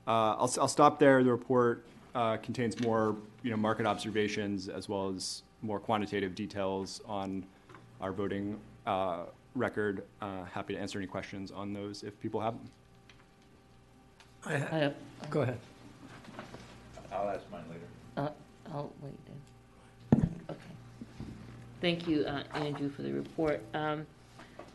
Uh, 0.07 0.33
I'll, 0.39 0.51
I'll 0.59 0.67
stop 0.67 0.97
there. 0.97 1.23
The 1.23 1.29
report 1.29 1.85
uh, 2.15 2.37
contains 2.37 2.79
more, 2.81 3.15
you 3.43 3.51
know, 3.51 3.57
market 3.57 3.85
observations 3.85 4.69
as 4.69 4.89
well 4.89 5.13
as 5.15 5.43
more 5.61 5.79
quantitative 5.79 6.33
details 6.33 6.99
on 7.05 7.45
our 8.01 8.11
voting 8.11 8.59
uh, 8.87 9.25
record. 9.53 10.01
Uh, 10.19 10.45
happy 10.45 10.73
to 10.73 10.79
answer 10.79 10.97
any 10.97 11.07
questions 11.07 11.51
on 11.51 11.73
those 11.73 12.01
if 12.01 12.19
people 12.19 12.41
have 12.41 12.55
them. 12.55 12.71
I 14.47 14.53
I 14.55 14.79
have, 14.79 14.95
Go 15.29 15.41
ahead. 15.41 15.59
I'll 17.11 17.29
ask 17.29 17.43
mine 17.51 17.65
later. 17.69 17.85
uh, 18.17 18.29
I'll 18.73 18.91
wait 19.03 19.13
then. 19.27 19.34
Okay. 19.34 19.34
Thank 21.85 22.07
you, 22.07 22.25
uh, 22.25 22.41
Andrew, 22.55 22.89
for 22.89 23.03
the 23.03 23.11
report. 23.13 23.61
Um, 23.75 24.07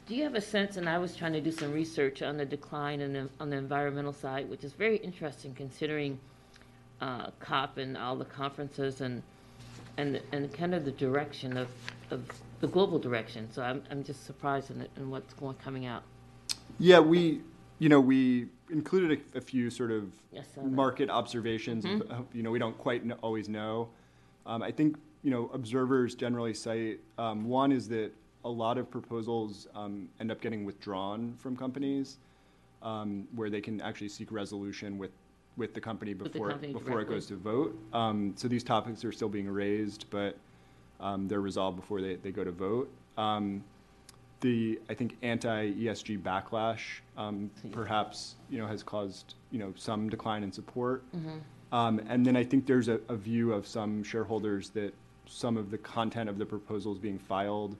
do 0.06 0.14
you 0.14 0.22
have 0.22 0.36
a 0.36 0.40
sense, 0.40 0.76
and 0.76 0.88
I 0.88 0.96
was 0.98 1.16
trying 1.16 1.32
to 1.32 1.40
do 1.40 1.50
some 1.50 1.72
research 1.72 2.22
on 2.22 2.36
the 2.36 2.44
decline 2.44 3.00
in 3.00 3.12
the, 3.12 3.28
on 3.40 3.50
the 3.50 3.56
environmental 3.56 4.12
side, 4.12 4.48
which 4.48 4.62
is 4.62 4.74
very 4.74 4.98
interesting 4.98 5.52
considering, 5.52 6.20
uh, 7.00 7.30
COP 7.40 7.78
and 7.78 7.96
all 7.96 8.14
the 8.14 8.24
conferences 8.24 9.00
and, 9.00 9.24
and, 9.96 10.20
and 10.30 10.52
kind 10.52 10.72
of 10.72 10.84
the 10.84 10.92
direction 10.92 11.56
of, 11.56 11.66
of 12.12 12.22
the 12.60 12.68
global 12.68 13.00
direction. 13.00 13.50
So 13.50 13.62
I'm, 13.62 13.82
I'm 13.90 14.04
just 14.04 14.24
surprised 14.24 14.70
in, 14.70 14.86
in 14.96 15.10
what's 15.10 15.34
going, 15.34 15.56
coming 15.56 15.86
out. 15.86 16.04
Yeah, 16.78 17.00
we, 17.00 17.40
you 17.80 17.88
know, 17.88 18.00
we 18.00 18.46
included 18.70 19.20
a, 19.34 19.38
a 19.38 19.40
few 19.40 19.68
sort 19.68 19.90
of 19.90 20.12
Yes, 20.30 20.46
I 20.52 20.54
saw 20.54 20.60
that. 20.60 20.70
market 20.70 21.10
observations. 21.10 21.84
Mhm. 21.84 22.02
of- 22.08 22.26
You 22.32 22.44
know, 22.44 22.52
we 22.52 22.60
don't 22.60 22.78
quite 22.78 23.02
always 23.20 23.48
know. 23.48 23.88
Um, 24.46 24.62
I 24.62 24.70
think, 24.70 24.96
you 25.22 25.30
know, 25.30 25.50
observers 25.52 26.14
generally 26.14 26.54
cite, 26.54 27.00
um, 27.18 27.44
one 27.48 27.72
is 27.72 27.88
that 27.88 28.10
a 28.44 28.48
lot 28.48 28.78
of 28.78 28.90
proposals 28.90 29.68
um, 29.74 30.08
end 30.18 30.30
up 30.30 30.40
getting 30.40 30.64
withdrawn 30.64 31.34
from 31.38 31.56
companies 31.56 32.16
um, 32.82 33.28
where 33.34 33.50
they 33.50 33.60
can 33.60 33.80
actually 33.82 34.08
seek 34.08 34.32
resolution 34.32 34.96
with, 34.96 35.10
with 35.58 35.74
the 35.74 35.80
company 35.80 36.14
With 36.14 36.24
the 36.32 36.38
before, 36.38 36.50
company 36.50 36.72
before 36.72 37.00
it 37.02 37.08
goes 37.08 37.26
to 37.26 37.36
vote. 37.36 37.78
Um, 37.92 38.32
So 38.36 38.48
these 38.48 38.64
topics 38.64 39.04
are 39.04 39.12
still 39.12 39.28
being 39.28 39.48
raised, 39.48 40.06
but 40.10 40.36
um, 41.00 41.28
they're 41.28 41.42
resolved 41.42 41.76
before 41.76 42.00
they, 42.00 42.16
they 42.16 42.30
go 42.30 42.44
to 42.44 42.50
vote. 42.52 42.90
Um, 43.18 43.62
the, 44.40 44.80
I 44.88 44.94
think, 44.94 45.18
anti-ESG 45.20 46.22
backlash 46.22 46.80
um, 47.18 47.50
perhaps, 47.72 48.36
you 48.48 48.56
know, 48.58 48.66
has 48.66 48.82
caused, 48.82 49.34
you 49.50 49.58
know, 49.58 49.74
some 49.76 50.08
decline 50.08 50.42
in 50.42 50.50
support. 50.50 51.02
Mhm. 51.14 51.40
Um, 51.72 52.00
And 52.08 52.24
then 52.24 52.36
I 52.36 52.44
think 52.44 52.64
there's 52.64 52.88
a, 52.88 53.00
a 53.10 53.16
view 53.16 53.52
of 53.52 53.66
some 53.66 54.02
shareholders 54.02 54.70
that 54.70 54.94
some 55.30 55.56
of 55.56 55.70
the 55.70 55.78
content 55.78 56.28
of 56.28 56.38
the 56.38 56.44
proposals 56.44 56.98
being 56.98 57.18
filed 57.18 57.76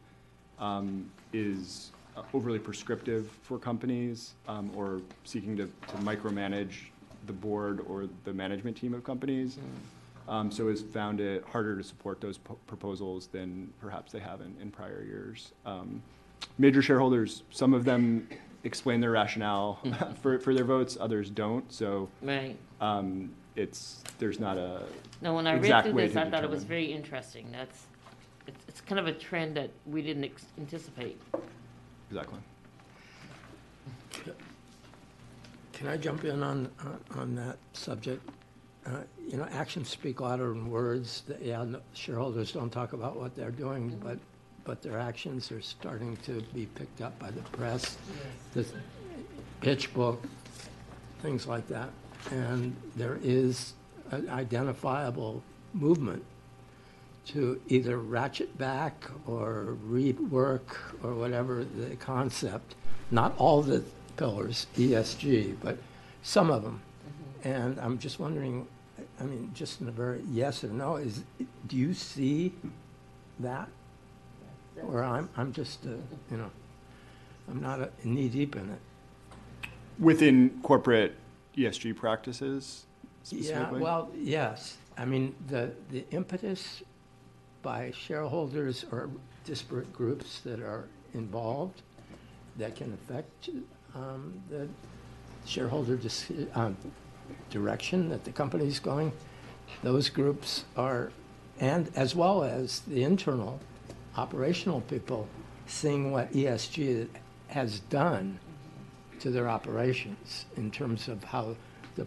um, 0.61 1.11
is 1.33 1.91
uh, 2.17 2.23
overly 2.33 2.59
prescriptive 2.61 3.29
for 3.43 3.59
companies 3.59 4.35
um, 4.49 4.71
or 4.77 5.01
seeking 5.25 5.57
to, 5.57 5.65
to 5.89 5.97
micromanage 5.99 6.87
the 7.27 7.33
board 7.33 7.85
or 7.89 8.09
the 8.25 8.33
management 8.33 8.77
team 8.77 8.95
of 8.95 9.03
companies. 9.05 9.59
Um, 10.29 10.51
so 10.53 10.69
has 10.69 10.81
found 10.83 11.21
it 11.21 11.45
harder 11.51 11.77
to 11.77 11.83
support 11.83 12.21
those 12.21 12.39
po- 12.39 12.57
proposals 12.69 13.27
than 13.27 13.73
perhaps 13.81 14.13
they 14.13 14.21
have 14.21 14.41
in, 14.41 14.55
in 14.61 14.71
prior 14.71 15.03
years. 15.03 15.51
Um, 15.67 16.01
major 16.57 16.83
shareholders, 16.83 17.43
some 17.51 17.75
of 17.75 17.85
them 17.85 18.29
explain 18.63 19.01
their 19.01 19.11
rationale 19.11 19.81
for, 20.23 20.39
for 20.39 20.55
their 20.55 20.65
votes, 20.65 20.97
others 21.01 21.31
don't. 21.31 21.71
So 21.73 22.09
Right. 22.23 22.57
um, 22.81 23.31
it's 23.57 24.03
there's 24.19 24.39
not 24.41 24.57
a 24.59 24.83
No, 25.23 25.35
when 25.35 25.47
I 25.47 25.53
read 25.55 25.65
exact 25.65 25.87
through 25.89 25.97
way 25.97 26.05
this, 26.07 26.15
to 26.15 26.21
I 26.23 26.31
thought 26.31 26.45
it 26.45 26.51
was 26.51 26.63
determine. 26.63 26.69
very 26.69 26.93
interesting. 26.93 27.51
That's, 27.53 27.87
it's, 28.47 28.65
it's 28.69 28.81
kind 28.81 28.99
of 28.99 29.07
a 29.07 29.13
trend 29.13 29.57
that 29.57 29.71
we 29.87 30.03
didn't 30.03 30.25
ex- 30.25 30.47
anticipate. 30.59 31.21
exactly. 32.11 32.39
Can 35.73 35.89
I 35.89 35.97
jump 35.97 36.25
in 36.25 36.43
on, 36.43 36.71
on- 36.85 37.01
on 37.19 37.35
that 37.37 37.57
subject? 37.73 38.29
Uh, 38.87 39.01
You 39.29 39.37
know, 39.39 39.45
actions 39.53 39.89
speak 39.89 40.21
louder 40.21 40.49
than 40.49 40.71
words. 40.71 41.23
The- 41.27 41.39
Yeah, 41.41 41.65
no- 41.65 41.81
shareholders 41.95 42.53
don't 42.53 42.71
talk 42.71 42.93
about 42.93 43.17
what 43.17 43.35
they're 43.35 43.51
doing, 43.51 43.99
but, 44.03 44.19
but 44.65 44.83
their 44.83 44.99
actions 44.99 45.51
are 45.53 45.61
starting 45.63 46.17
to 46.19 46.43
be 46.55 46.67
picked 46.67 47.01
up 47.01 47.19
by 47.19 47.31
the 47.31 47.41
press. 47.57 47.97
The 48.55 48.65
pitch 49.61 49.93
book 49.95 50.23
things 51.23 51.47
like 51.47 51.67
that. 51.69 51.91
And 52.31 52.77
there 52.97 53.19
is 53.23 53.75
an 54.11 54.29
identifiable 54.29 55.43
movement 55.75 56.25
to 57.27 57.61
either 57.69 57.99
ratchet 57.99 58.57
back 58.59 59.05
or 59.27 59.77
rework 59.87 60.77
or 61.03 61.15
whatever 61.15 61.65
the 61.65 61.97
concept, 61.97 62.75
not 63.11 63.35
all 63.39 63.63
the 63.63 63.85
pillars, 64.17 64.67
ESG, 64.77 65.57
but 65.63 65.79
some 66.23 66.51
of 66.51 66.63
them. 66.63 66.81
And 67.45 67.79
I'm 67.79 67.99
just 67.99 68.19
wondering, 68.19 68.67
I 69.21 69.25
mean, 69.25 69.51
just 69.55 69.81
in 69.81 69.89
a 69.89 69.93
very 69.93 70.23
yes 70.31 70.65
or 70.65 70.69
no, 70.69 70.97
is, 70.97 71.23
do 71.69 71.77
you 71.77 71.95
see 71.95 72.53
that? 73.39 73.69
Or 74.83 75.05
I'm, 75.05 75.29
I'm 75.37 75.53
just, 75.53 75.87
uh, 75.87 75.91
you 76.31 76.37
know, 76.37 76.51
I'm 77.51 77.61
not 77.61 77.81
uh, 77.81 77.87
knee-deep 78.05 78.57
in 78.57 78.71
it. 78.71 79.69
Within 79.99 80.61
corporate 80.63 81.15
ESG 81.61 81.96
practices 81.96 82.87
Yeah, 83.31 83.70
well, 83.70 84.11
yes. 84.16 84.79
I 84.96 85.05
mean, 85.05 85.35
the, 85.49 85.73
the 85.90 86.05
impetus 86.11 86.83
by 87.62 87.92
shareholders 87.92 88.85
or 88.90 89.11
disparate 89.44 89.92
groups 89.92 90.40
that 90.40 90.61
are 90.61 90.88
involved 91.14 91.83
that 92.57 92.77
can 92.77 92.92
affect 92.92 93.51
um, 93.94 94.40
the 94.49 94.68
shareholder 95.46 95.96
dis- 95.96 96.31
um, 96.55 96.77
direction 97.51 98.09
that 98.09 98.25
the 98.25 98.33
company's 98.33 98.81
going, 98.81 99.12
those 99.83 100.09
groups 100.09 100.64
are, 100.77 101.12
and 101.61 101.90
as 101.94 102.14
well 102.14 102.42
as 102.42 102.81
the 102.81 103.03
internal 103.03 103.61
operational 104.16 104.81
people 104.83 105.29
seeing 105.66 106.11
what 106.11 106.33
ESG 106.33 107.09
has 107.49 107.81
done 107.81 108.38
to 109.21 109.31
their 109.31 109.49
operations 109.49 110.47
in 110.57 110.71
terms 110.71 111.09
of 111.09 111.23
how 111.25 111.57
the 111.97 112.07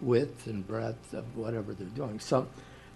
width 0.00 0.46
and 0.46 0.66
breadth 0.66 1.14
of 1.14 1.24
whatever 1.36 1.72
they're 1.72 1.86
doing. 1.88 2.18
So 2.20 2.46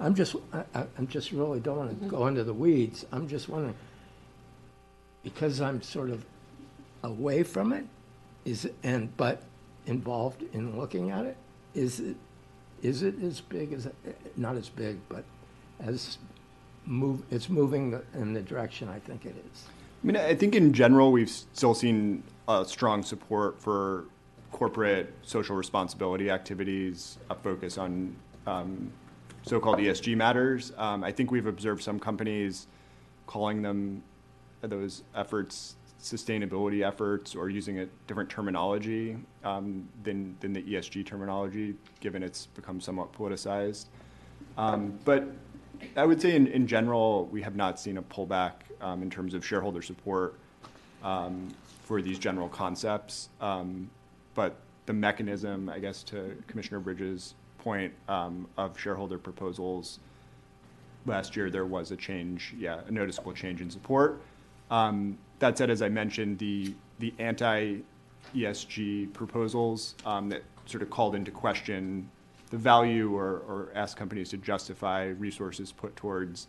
I'm 0.01 0.15
just, 0.15 0.37
I, 0.53 0.85
I'm 0.97 1.07
just 1.07 1.33
really 1.33 1.61
don't 1.61 1.79
want 1.79 2.03
to 2.03 2.09
go 2.09 2.27
into 2.27 2.45
the 2.45 2.55
weeds. 2.55 3.05
I'm 3.13 3.29
just 3.29 3.49
wondering, 3.49 3.75
because 5.23 5.61
I'm 5.61 5.83
sort 5.83 6.11
of 6.11 6.25
away 7.03 7.43
from 7.43 7.73
it, 7.73 7.85
is, 8.45 8.69
and, 8.83 9.15
but 9.17 9.43
involved 9.87 10.45
in 10.53 10.79
looking 10.79 11.11
at 11.11 11.25
it, 11.27 11.37
is 11.75 12.01
it, 12.01 12.17
is 12.83 13.03
it 13.03 13.21
as 13.23 13.41
big 13.41 13.73
as, 13.73 13.87
eh, 13.87 13.91
not 14.37 14.57
as 14.57 14.69
big, 14.69 14.99
but 15.09 15.25
as 15.81 16.19
move, 16.87 17.23
it's 17.31 17.49
moving 17.49 17.99
in 18.15 18.33
the 18.33 18.43
direction 18.43 18.89
I 18.89 18.99
think 18.99 19.25
it 19.25 19.35
is. 19.53 19.65
I 20.03 20.07
mean, 20.07 20.17
I 20.17 20.35
think 20.35 20.55
in 20.55 20.73
general, 20.73 21.11
we've 21.13 21.31
still 21.31 21.75
seen 21.75 22.23
strong 22.65 23.03
support 23.03 23.61
for 23.61 24.05
corporate 24.53 25.13
social 25.23 25.57
responsibility 25.57 26.31
activities, 26.31 27.19
a 27.31 27.35
focus 27.35 27.79
on 27.79 28.15
um, 28.47 28.91
so-called 29.43 29.79
ESG 29.79 30.17
matters. 30.17 30.73
Um, 30.77 31.05
I 31.05 31.13
think 31.13 31.31
we've 31.31 31.47
observed 31.47 31.83
some 31.83 31.99
companies 31.99 32.67
calling 33.27 33.63
them 33.63 34.03
those 34.63 35.03
efforts 35.15 35.77
sustainability 36.01 36.87
efforts 36.87 37.35
or 37.35 37.51
using 37.51 37.81
a 37.81 37.87
different 38.07 38.31
terminology 38.31 39.17
um, 39.45 39.89
than 40.05 40.37
than 40.41 40.53
the 40.53 40.63
ESG 40.63 41.05
terminology, 41.05 41.75
given 42.01 42.23
it's 42.23 42.47
become 42.47 42.81
somewhat 42.81 43.13
politicized. 43.13 43.87
Um, 44.57 44.99
but 45.05 45.29
I 45.97 46.05
would 46.05 46.21
say 46.21 46.35
in, 46.35 46.47
in 46.47 46.67
general, 46.67 47.27
we 47.27 47.43
have 47.43 47.57
not 47.57 47.81
seen 47.81 47.99
a 47.99 48.03
pullback 48.03 48.53
um, 48.81 49.03
in 49.03 49.11
terms 49.11 49.35
of 49.35 49.45
shareholder 49.45 49.83
support 49.83 50.39
um, 51.03 51.49
for 51.85 52.01
these 52.03 52.19
general 52.19 52.49
concepts. 52.49 53.29
Um, 53.41 53.91
but 54.35 54.57
the 54.87 54.93
mechanism, 54.93 55.69
I 55.69 55.79
guess, 55.79 56.03
to 56.05 56.37
Commissioner 56.47 56.81
Bridges' 56.81 57.35
point 57.59 57.93
um, 58.09 58.47
of 58.57 58.79
shareholder 58.79 59.19
proposals, 59.19 59.99
last 61.07 61.37
year 61.37 61.51
there 61.51 61.67
was 61.67 61.91
a 61.91 61.97
change, 61.97 62.55
yeah, 62.59 62.81
a 62.87 62.91
noticeable 62.91 63.33
change 63.33 63.61
in 63.61 63.71
support. 63.71 64.21
Um, 64.71 65.19
that 65.39 65.59
said, 65.59 65.71
as 65.71 65.83
I 65.83 65.89
mentioned, 65.89 66.39
the 66.39 66.75
the 66.99 67.15
anti-ESG 67.21 69.13
proposals 69.13 69.95
um, 70.05 70.29
that 70.31 70.43
sort 70.67 70.83
of 70.83 70.91
called 70.91 71.15
into 71.15 71.31
question 71.31 72.11
the 72.49 72.57
value 72.57 73.15
or, 73.15 73.43
or 73.49 73.73
asked 73.75 73.97
companies 73.97 74.31
to 74.31 74.37
justify 74.37 75.07
resources 75.07 75.73
put 75.73 75.95
towards 75.97 76.49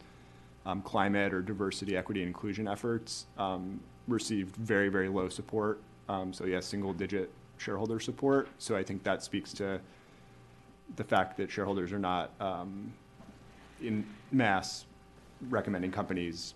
um, 0.65 0.81
climate 0.81 1.33
or 1.33 1.41
diversity, 1.41 1.95
equity, 1.95 2.21
and 2.21 2.27
inclusion 2.27 2.67
efforts 2.67 3.25
um, 3.37 3.79
received 4.07 4.55
very, 4.55 4.89
very 4.89 5.09
low 5.09 5.29
support. 5.29 5.81
Um, 6.07 6.33
so, 6.33 6.45
yeah, 6.45 6.59
single 6.59 6.93
digit 6.93 7.31
shareholder 7.57 7.99
support. 7.99 8.47
So, 8.57 8.75
I 8.75 8.83
think 8.83 9.03
that 9.03 9.23
speaks 9.23 9.53
to 9.53 9.79
the 10.95 11.03
fact 11.03 11.37
that 11.37 11.51
shareholders 11.51 11.91
are 11.91 11.99
not 11.99 12.31
um, 12.39 12.91
in 13.81 14.05
mass 14.31 14.85
recommending 15.49 15.91
companies 15.91 16.55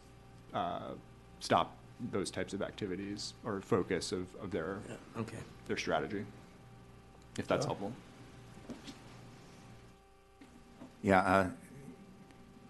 uh, 0.54 0.92
stop 1.40 1.76
those 2.12 2.30
types 2.32 2.54
of 2.54 2.62
activities 2.62 3.34
or 3.46 3.62
focus 3.62 4.12
of, 4.12 4.28
of 4.42 4.52
their, 4.52 4.80
okay. 5.18 5.38
their 5.68 5.78
strategy, 5.78 6.26
if 7.38 7.48
that's 7.48 7.66
helpful. 7.66 7.94
Yeah, 11.04 11.20
uh, 11.20 11.50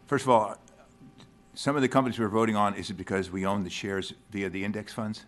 first 0.08 0.26
of 0.26 0.30
all, 0.30 0.58
some 1.54 1.76
of 1.76 1.84
the 1.84 1.88
companies 1.88 2.17
we're 2.19 2.28
voting 2.28 2.56
on, 2.56 2.74
is 2.74 2.89
it 2.89 2.96
because 2.96 3.32
we 3.32 3.46
own 3.46 3.63
the 3.63 3.69
shares 3.69 4.13
via 4.32 4.50
the 4.50 4.63
index 4.65 4.91
funds? 4.91 5.26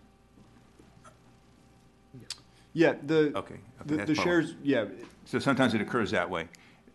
Yeah, 2.74 2.96
the, 3.06 3.32
Okay. 3.38 3.60
the, 3.86 3.98
that's 3.98 4.10
the 4.10 4.16
part- 4.16 4.26
shares, 4.26 4.56
yeah, 4.64 4.86
So 5.26 5.40
sometimes 5.40 5.76
it 5.76 5.82
occurs 5.82 6.12
that 6.12 6.30
way. 6.30 6.50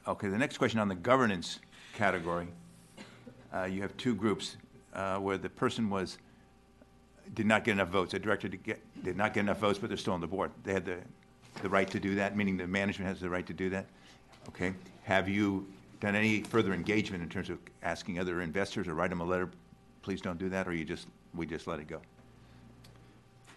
Okay, 0.07 0.29
the 0.29 0.37
next 0.37 0.59
question 0.59 0.81
on 0.81 0.89
the 0.89 0.95
governance 0.97 1.61
category, 1.95 2.49
uh, 3.55 3.65
you 3.65 3.81
have 3.81 3.97
two 3.97 4.15
groups 4.15 4.57
uh, 4.93 5.19
where 5.19 5.39
the 5.39 5.49
person 5.49 5.89
was, 5.89 6.19
did 7.35 7.47
not 7.47 7.63
get 7.63 7.73
enough 7.73 7.89
votes, 7.89 8.13
the 8.13 8.19
director 8.19 8.49
did 8.49 8.63
get, 8.65 8.81
did 9.05 9.17
not 9.17 9.33
get 9.33 9.41
enough 9.41 9.59
votes, 9.61 9.79
but 9.79 9.89
they're 9.89 9.97
still 9.97 10.13
on 10.13 10.21
the 10.21 10.27
board. 10.27 10.51
They 10.65 10.73
had 10.73 10.85
the, 10.85 10.99
the 11.63 11.69
right 11.69 11.89
to 11.89 12.01
do 12.01 12.17
that, 12.17 12.37
meaning 12.37 12.57
the 12.57 12.67
management 12.67 13.09
has 13.09 13.21
the 13.21 13.31
right 13.31 13.47
to 13.47 13.55
do 13.55 13.71
that? 13.71 13.87
Okay, 14.49 14.75
have 15.05 15.29
you 15.29 15.67
done 16.01 16.17
any 16.17 16.41
further 16.43 16.73
engagement 16.73 17.23
in 17.23 17.29
terms 17.29 17.51
of 17.51 17.59
asking 17.83 18.19
other 18.19 18.41
investors 18.41 18.89
or 18.89 18.95
write 18.95 19.11
them 19.11 19.21
a 19.21 19.25
letter, 19.25 19.51
please 20.03 20.21
don't 20.21 20.39
do 20.39 20.49
that, 20.49 20.67
or 20.67 20.73
you 20.73 20.85
just, 20.85 21.07
we 21.35 21.47
just 21.47 21.67
let 21.67 21.79
it 21.79 21.87
go? 21.87 22.01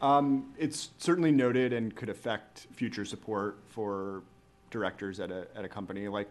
Um, 0.01 0.53
it's 0.57 0.89
certainly 0.97 1.31
noted 1.31 1.71
and 1.71 1.95
could 1.95 2.09
affect 2.09 2.67
future 2.73 3.05
support 3.05 3.57
for 3.65 4.23
directors 4.69 5.21
at 5.21 5.31
a, 5.31 5.47
at 5.55 5.63
a 5.63 5.69
company 5.69 6.09
like 6.09 6.27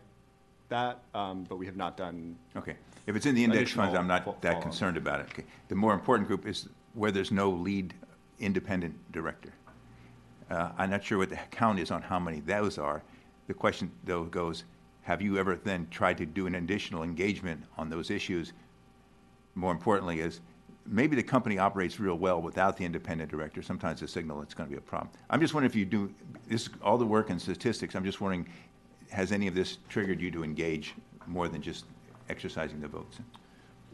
that, 0.68 1.00
um, 1.14 1.44
but 1.48 1.56
we 1.56 1.64
have 1.64 1.76
not 1.76 1.96
done. 1.96 2.36
Okay. 2.56 2.76
If 3.06 3.16
it's 3.16 3.24
in 3.24 3.34
the 3.34 3.42
index 3.42 3.72
funds, 3.72 3.96
I'm 3.98 4.06
not 4.06 4.24
that 4.42 4.42
follow-up. 4.42 4.62
concerned 4.62 4.96
about 4.98 5.20
it. 5.20 5.26
Okay. 5.32 5.44
The 5.68 5.74
more 5.74 5.94
important 5.94 6.28
group 6.28 6.46
is 6.46 6.68
where 6.92 7.10
there's 7.10 7.32
no 7.32 7.50
lead 7.50 7.94
independent 8.38 8.94
director. 9.12 9.52
Uh, 10.50 10.70
I'm 10.76 10.90
not 10.90 11.02
sure 11.02 11.16
what 11.16 11.30
the 11.30 11.38
count 11.50 11.78
is 11.78 11.90
on 11.90 12.02
how 12.02 12.18
many 12.18 12.40
those 12.40 12.76
are. 12.76 13.02
The 13.46 13.54
question, 13.54 13.90
though, 14.04 14.24
goes, 14.24 14.64
have 15.02 15.20
you 15.20 15.36
ever 15.38 15.56
then 15.56 15.86
tried 15.90 16.18
to 16.18 16.26
do 16.26 16.46
an 16.46 16.54
additional 16.54 17.02
engagement 17.02 17.64
on 17.76 17.90
those 17.90 18.10
issues? 18.10 18.52
More 19.54 19.72
importantly 19.72 20.20
is, 20.20 20.40
maybe 20.86 21.16
the 21.16 21.22
company 21.22 21.58
operates 21.58 22.00
real 22.00 22.16
well 22.16 22.40
without 22.40 22.76
the 22.76 22.84
independent 22.84 23.30
director. 23.30 23.62
Sometimes 23.62 24.00
the 24.00 24.08
signal 24.08 24.42
it's 24.42 24.54
going 24.54 24.68
to 24.68 24.70
be 24.70 24.78
a 24.78 24.80
problem. 24.80 25.10
I'm 25.30 25.40
just 25.40 25.54
wondering 25.54 25.70
if 25.70 25.76
you 25.76 25.84
do, 25.84 26.14
this, 26.48 26.68
all 26.82 26.98
the 26.98 27.06
work 27.06 27.30
in 27.30 27.38
statistics, 27.38 27.94
I'm 27.94 28.04
just 28.04 28.20
wondering, 28.20 28.48
has 29.10 29.32
any 29.32 29.46
of 29.46 29.54
this 29.54 29.78
triggered 29.88 30.20
you 30.20 30.30
to 30.30 30.44
engage 30.44 30.94
more 31.26 31.48
than 31.48 31.62
just 31.62 31.84
exercising 32.28 32.80
the 32.80 32.88
votes? 32.88 33.18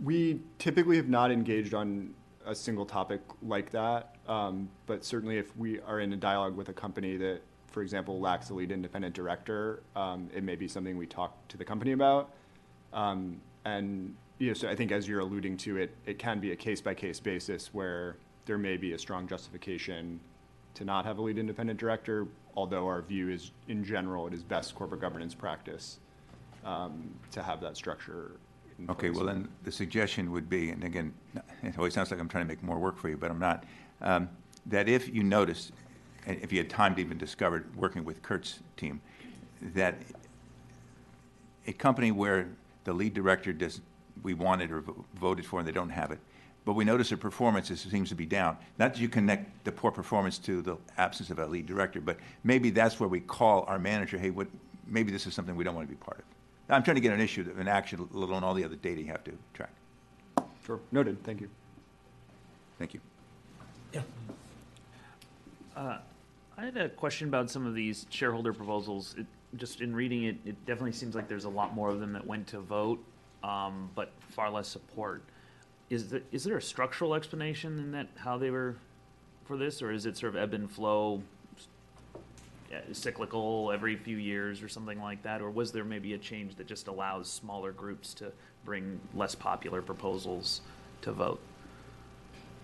We 0.02 0.40
typically 0.58 0.96
have 0.96 1.08
not 1.08 1.32
engaged 1.32 1.74
on 1.74 2.14
a 2.46 2.54
single 2.54 2.86
topic 2.86 3.20
like 3.42 3.70
that, 3.70 4.16
um, 4.28 4.68
but 4.86 5.04
certainly 5.04 5.38
if 5.38 5.54
we 5.56 5.80
are 5.80 6.00
in 6.00 6.12
a 6.12 6.16
dialogue 6.16 6.56
with 6.56 6.68
a 6.68 6.72
company 6.72 7.16
that, 7.16 7.40
for 7.70 7.82
example, 7.82 8.18
lacks 8.20 8.50
a 8.50 8.54
lead 8.54 8.72
independent 8.72 9.14
director, 9.14 9.82
um, 9.94 10.28
it 10.34 10.42
may 10.42 10.56
be 10.56 10.68
something 10.68 10.96
we 10.96 11.06
talk 11.06 11.46
to 11.48 11.56
the 11.56 11.64
company 11.64 11.92
about. 11.92 12.30
Um, 12.92 13.40
and 13.64 14.14
you 14.38 14.48
know, 14.48 14.54
so 14.54 14.68
I 14.68 14.74
think 14.74 14.92
as 14.92 15.06
you're 15.06 15.20
alluding 15.20 15.56
to 15.58 15.76
it, 15.76 15.94
it 16.06 16.18
can 16.18 16.40
be 16.40 16.52
a 16.52 16.56
case 16.56 16.80
by 16.80 16.94
case 16.94 17.20
basis 17.20 17.72
where 17.74 18.16
there 18.46 18.58
may 18.58 18.76
be 18.76 18.92
a 18.92 18.98
strong 18.98 19.26
justification 19.26 20.20
to 20.74 20.84
not 20.84 21.04
have 21.04 21.18
a 21.18 21.22
lead 21.22 21.38
independent 21.38 21.78
director, 21.78 22.26
although 22.56 22.86
our 22.86 23.02
view 23.02 23.28
is, 23.28 23.50
in 23.66 23.84
general, 23.84 24.26
it 24.26 24.32
is 24.32 24.42
best 24.42 24.74
corporate 24.74 25.00
governance 25.00 25.34
practice 25.34 25.98
um, 26.64 27.14
to 27.32 27.42
have 27.42 27.60
that 27.60 27.76
structure. 27.76 28.32
Okay, 28.88 29.08
place. 29.08 29.16
well, 29.16 29.26
then, 29.26 29.48
the 29.64 29.72
suggestion 29.72 30.30
would 30.30 30.48
be, 30.48 30.70
and 30.70 30.84
again, 30.84 31.12
it 31.62 31.76
always 31.76 31.94
sounds 31.94 32.10
like 32.10 32.20
I'm 32.20 32.28
trying 32.28 32.44
to 32.44 32.48
make 32.48 32.62
more 32.62 32.78
work 32.78 32.96
for 32.96 33.08
you, 33.08 33.16
but 33.16 33.30
I'm 33.30 33.40
not, 33.40 33.64
um, 34.00 34.28
that 34.66 34.88
if 34.88 35.12
you 35.12 35.24
notice, 35.24 35.72
if 36.26 36.52
you 36.52 36.58
had 36.58 36.70
time 36.70 36.94
to 36.96 37.00
even 37.00 37.18
discover, 37.18 37.58
it, 37.58 37.64
working 37.76 38.04
with 38.04 38.22
Kurt's 38.22 38.60
team, 38.76 39.00
that 39.74 39.96
a 41.66 41.72
company 41.72 42.10
where 42.10 42.48
the 42.84 42.92
lead 42.92 43.14
director 43.14 43.52
does, 43.52 43.80
we 44.22 44.34
wanted 44.34 44.70
or 44.70 44.80
vo- 44.80 45.04
voted 45.14 45.46
for 45.46 45.58
and 45.58 45.68
they 45.68 45.72
don't 45.72 45.90
have 45.90 46.10
it, 46.10 46.18
but 46.64 46.74
we 46.74 46.84
notice 46.84 47.08
their 47.08 47.18
performance 47.18 47.70
is, 47.70 47.80
seems 47.80 48.08
to 48.10 48.14
be 48.14 48.26
down. 48.26 48.56
Not 48.78 48.94
that 48.94 49.00
you 49.00 49.08
connect 49.08 49.64
the 49.64 49.72
poor 49.72 49.90
performance 49.90 50.38
to 50.38 50.60
the 50.60 50.76
absence 50.96 51.30
of 51.30 51.38
a 51.38 51.46
lead 51.46 51.66
director, 51.66 52.00
but 52.00 52.18
maybe 52.44 52.70
that's 52.70 53.00
where 53.00 53.08
we 53.08 53.20
call 53.20 53.64
our 53.68 53.78
manager, 53.78 54.18
hey, 54.18 54.30
what, 54.30 54.48
maybe 54.86 55.10
this 55.10 55.26
is 55.26 55.34
something 55.34 55.56
we 55.56 55.64
don't 55.64 55.74
want 55.74 55.88
to 55.88 55.94
be 55.94 55.98
part 55.98 56.18
of. 56.18 56.24
I'm 56.70 56.82
trying 56.82 56.96
to 56.96 57.00
get 57.00 57.14
an 57.14 57.20
issue, 57.20 57.50
an 57.58 57.68
action, 57.68 58.06
let 58.12 58.28
alone 58.28 58.44
all 58.44 58.52
the 58.52 58.64
other 58.64 58.76
data 58.76 59.00
you 59.00 59.06
have 59.06 59.24
to 59.24 59.32
track. 59.54 59.72
Sure, 60.66 60.78
noted, 60.92 61.22
thank 61.24 61.40
you. 61.40 61.48
Thank 62.78 62.94
you. 62.94 63.00
Uh, 65.74 65.98
I 66.58 66.64
had 66.64 66.76
a 66.76 66.88
question 66.88 67.28
about 67.28 67.50
some 67.50 67.66
of 67.66 67.74
these 67.74 68.04
shareholder 68.10 68.52
proposals. 68.52 69.14
It, 69.16 69.26
just 69.56 69.80
in 69.80 69.94
reading 69.94 70.24
it, 70.24 70.36
it 70.44 70.66
definitely 70.66 70.92
seems 70.92 71.14
like 71.14 71.28
there's 71.28 71.44
a 71.44 71.48
lot 71.48 71.72
more 71.72 71.88
of 71.88 72.00
them 72.00 72.12
that 72.14 72.26
went 72.26 72.48
to 72.48 72.58
vote, 72.58 73.02
um, 73.44 73.88
but 73.94 74.10
far 74.30 74.50
less 74.50 74.66
support. 74.66 75.22
Is 75.88 76.10
there, 76.10 76.20
is 76.32 76.42
there 76.42 76.56
a 76.56 76.62
structural 76.62 77.14
explanation 77.14 77.78
in 77.78 77.92
that, 77.92 78.08
how 78.16 78.38
they 78.38 78.50
were 78.50 78.74
for 79.46 79.56
this, 79.56 79.80
or 79.80 79.92
is 79.92 80.04
it 80.04 80.16
sort 80.16 80.34
of 80.34 80.42
ebb 80.42 80.52
and 80.52 80.68
flow, 80.68 81.22
yeah, 82.72 82.80
cyclical 82.90 83.70
every 83.72 83.94
few 83.94 84.16
years 84.16 84.60
or 84.60 84.68
something 84.68 85.00
like 85.00 85.22
that? 85.22 85.40
Or 85.40 85.50
was 85.50 85.70
there 85.70 85.84
maybe 85.84 86.14
a 86.14 86.18
change 86.18 86.56
that 86.56 86.66
just 86.66 86.88
allows 86.88 87.30
smaller 87.30 87.70
groups 87.70 88.12
to 88.14 88.32
bring 88.64 89.00
less 89.14 89.36
popular 89.36 89.80
proposals 89.80 90.60
to 91.02 91.12
vote? 91.12 91.40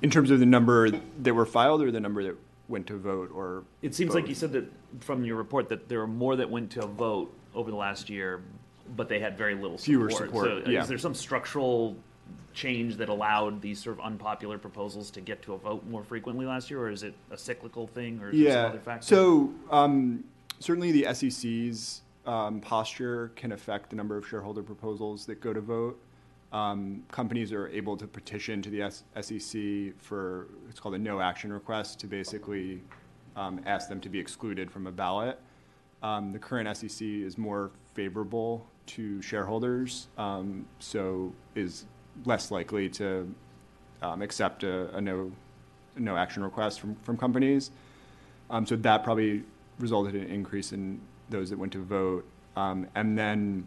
In 0.03 0.11
terms 0.11 0.33
of 0.33 0.41
the 0.41 0.47
number 0.47 0.91
that 0.91 1.33
were 1.33 1.47
filed 1.47 1.81
or 1.81 1.93
the 1.93 2.01
number 2.01 2.25
that 2.25 2.37
went 2.69 2.87
to 2.87 2.99
vote 2.99 3.31
or? 3.35 3.65
It 3.83 3.95
seems 3.95 4.15
like 4.15 4.29
you 4.29 4.35
said 4.35 4.53
that 4.53 4.71
from 5.01 5.25
your 5.25 5.37
report 5.37 5.69
that 5.69 5.89
there 5.89 5.99
were 5.99 6.07
more 6.07 6.37
that 6.37 6.49
went 6.51 6.71
to 6.73 6.85
a 6.85 6.87
vote 6.87 7.33
over 7.55 7.71
the 7.71 7.77
last 7.77 8.09
year, 8.11 8.43
but 8.97 9.09
they 9.09 9.21
had 9.21 9.37
very 9.37 9.55
little 9.55 9.79
Fewer 9.79 10.11
support. 10.11 10.65
So 10.65 10.71
yeah. 10.71 10.83
is 10.83 10.89
there 10.89 10.99
some 10.99 11.15
structural 11.15 11.97
change 12.53 12.97
that 12.97 13.09
allowed 13.09 13.61
these 13.61 13.83
sort 13.83 13.99
of 13.99 14.05
unpopular 14.05 14.59
proposals 14.59 15.11
to 15.11 15.21
get 15.21 15.43
to 15.43 15.55
a 15.55 15.59
vote 15.59 15.85
more 15.87 16.05
frequently 16.05 16.47
last 16.47 16.71
year, 16.71 16.81
or 16.81 16.91
is 16.91 17.03
it 17.03 17.15
a 17.31 17.37
cyclical 17.37 17.87
thing, 17.87 18.21
or 18.21 18.31
is 18.31 18.39
there 18.39 18.53
some 18.53 18.62
Yeah, 18.62 18.69
other 18.69 18.79
factor? 18.79 19.07
so 19.07 19.53
um, 19.71 20.25
certainly 20.61 20.93
the 20.93 21.12
SEC's 21.12 22.03
um, 22.27 22.61
posture 22.61 23.33
can 23.37 23.53
affect 23.53 23.91
the 23.91 23.97
number 23.97 24.17
of 24.17 24.27
shareholder 24.27 24.62
proposals 24.62 25.27
that 25.27 25.41
go 25.41 25.53
to 25.53 25.61
vote. 25.61 26.01
Um, 26.55 27.03
Companies 27.11 27.53
are 27.53 27.67
able 27.69 27.97
to 27.97 28.07
petition 28.07 28.63
to 28.63 28.71
the 28.71 28.89
SEC 29.21 30.01
for, 30.01 30.47
it's 30.71 30.79
called 30.79 30.95
a 30.95 30.99
no 30.99 31.21
action 31.21 31.53
request, 31.53 31.99
to 32.01 32.07
basically 32.07 32.81
um, 33.35 33.61
ask 33.67 33.89
them 33.89 34.01
to 34.01 34.09
be 34.09 34.21
excluded 34.21 34.71
from 34.71 34.87
a 34.87 34.93
ballot. 34.93 35.41
Um, 36.03 36.33
The 36.33 36.39
current 36.39 36.75
SEC 36.77 37.03
is 37.07 37.37
more 37.37 37.73
favorable 37.95 38.65
to 38.87 39.21
shareholders, 39.21 40.07
um, 40.17 40.65
so 40.79 41.33
is 41.57 41.87
less 42.25 42.53
likely 42.53 42.89
to 42.91 43.35
um, 44.01 44.23
accept 44.23 44.63
a, 44.63 44.95
a 44.97 45.01
no, 45.01 45.33
no 45.97 46.17
action 46.17 46.45
request 46.45 46.79
from, 46.79 46.95
from 47.03 47.17
companies. 47.17 47.73
Um, 48.49 48.65
so 48.65 48.77
that 48.77 49.03
probably 49.03 49.43
resulted 49.81 50.15
in 50.15 50.23
an 50.23 50.31
increase 50.31 50.73
in 50.73 51.01
those 51.31 51.51
that 51.51 51.59
went 51.59 51.73
to 51.73 51.83
vote. 51.83 52.25
And 52.57 53.19
then 53.19 53.67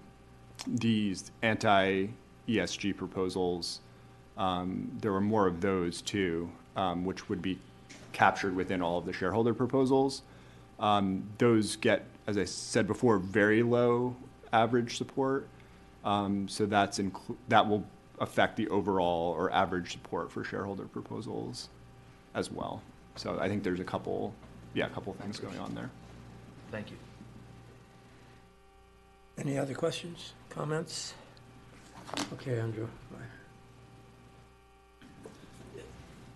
these 0.65 1.31
anti-ESG 2.47 2.95
proposals, 2.95 3.79
um, 4.37 4.91
there 5.01 5.11
were 5.11 5.21
more 5.21 5.47
of 5.47 5.61
those 5.61 6.01
too, 6.01 6.49
um, 6.75 7.05
which 7.05 7.29
would 7.29 7.41
be 7.41 7.59
captured 8.13 8.55
within 8.55 8.81
all 8.81 8.97
of 8.97 9.05
the 9.05 9.13
shareholder 9.13 9.53
proposals. 9.53 10.21
Um, 10.79 11.23
those 11.37 11.75
get, 11.75 12.05
as 12.27 12.37
I 12.37 12.45
said 12.45 12.87
before, 12.87 13.17
very 13.17 13.63
low 13.63 14.15
average 14.53 14.97
support. 14.97 15.47
Um, 16.05 16.47
so 16.47 16.65
that's 16.65 16.99
inclu- 16.99 17.35
that 17.49 17.67
will 17.67 17.83
affect 18.19 18.55
the 18.55 18.67
overall 18.69 19.33
or 19.33 19.51
average 19.51 19.91
support 19.91 20.31
for 20.31 20.43
shareholder 20.43 20.85
proposals 20.85 21.69
as 22.33 22.51
well. 22.51 22.81
So 23.15 23.37
I 23.39 23.47
think 23.47 23.63
there's 23.63 23.79
a 23.79 23.83
couple, 23.83 24.33
yeah, 24.73 24.85
a 24.85 24.89
couple 24.89 25.13
things 25.13 25.39
going 25.39 25.57
on 25.57 25.75
there. 25.75 25.89
Thank 26.71 26.91
you. 26.91 26.97
Any 29.37 29.57
other 29.57 29.73
questions, 29.73 30.33
comments? 30.49 31.13
Okay, 32.33 32.59
Andrew. 32.59 32.87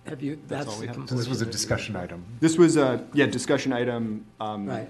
Have 0.08 0.22
you, 0.22 0.36
That's 0.48 0.66
that's 0.66 0.68
all 0.76 0.80
we 0.82 0.88
have. 0.88 0.96
conclusion. 0.96 1.18
This 1.18 1.30
was 1.30 1.42
a 1.42 1.46
discussion 1.46 1.94
report. 1.94 2.10
item. 2.12 2.26
This 2.40 2.58
was 2.58 2.76
a, 2.76 3.06
yeah, 3.14 3.28
discussion 3.28 3.72
item, 3.72 4.26
um, 4.40 4.66
Right. 4.68 4.90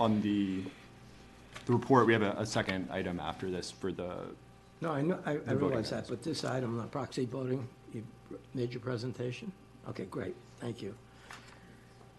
on 0.00 0.20
the, 0.20 0.62
the 1.66 1.72
report. 1.72 2.06
We 2.06 2.12
have 2.12 2.22
a, 2.22 2.32
a 2.32 2.44
second 2.44 2.88
item 2.90 3.20
after 3.20 3.50
this 3.50 3.70
for 3.70 3.92
the, 3.92 4.16
No, 4.80 4.90
I 4.90 5.02
know, 5.02 5.18
I, 5.24 5.30
I 5.30 5.34
The 5.36 5.40
voting 5.54 5.68
realize 5.68 5.90
that, 5.90 6.08
but 6.08 6.22
this 6.22 6.44
item, 6.44 6.76
the 6.76 6.82
proxy 6.84 7.24
voting, 7.24 7.66
you 7.94 8.02
made 8.52 8.72
your 8.72 8.80
presentation? 8.80 9.50
Okay, 9.88 10.04
great, 10.06 10.34
thank 10.60 10.82
you. 10.82 10.94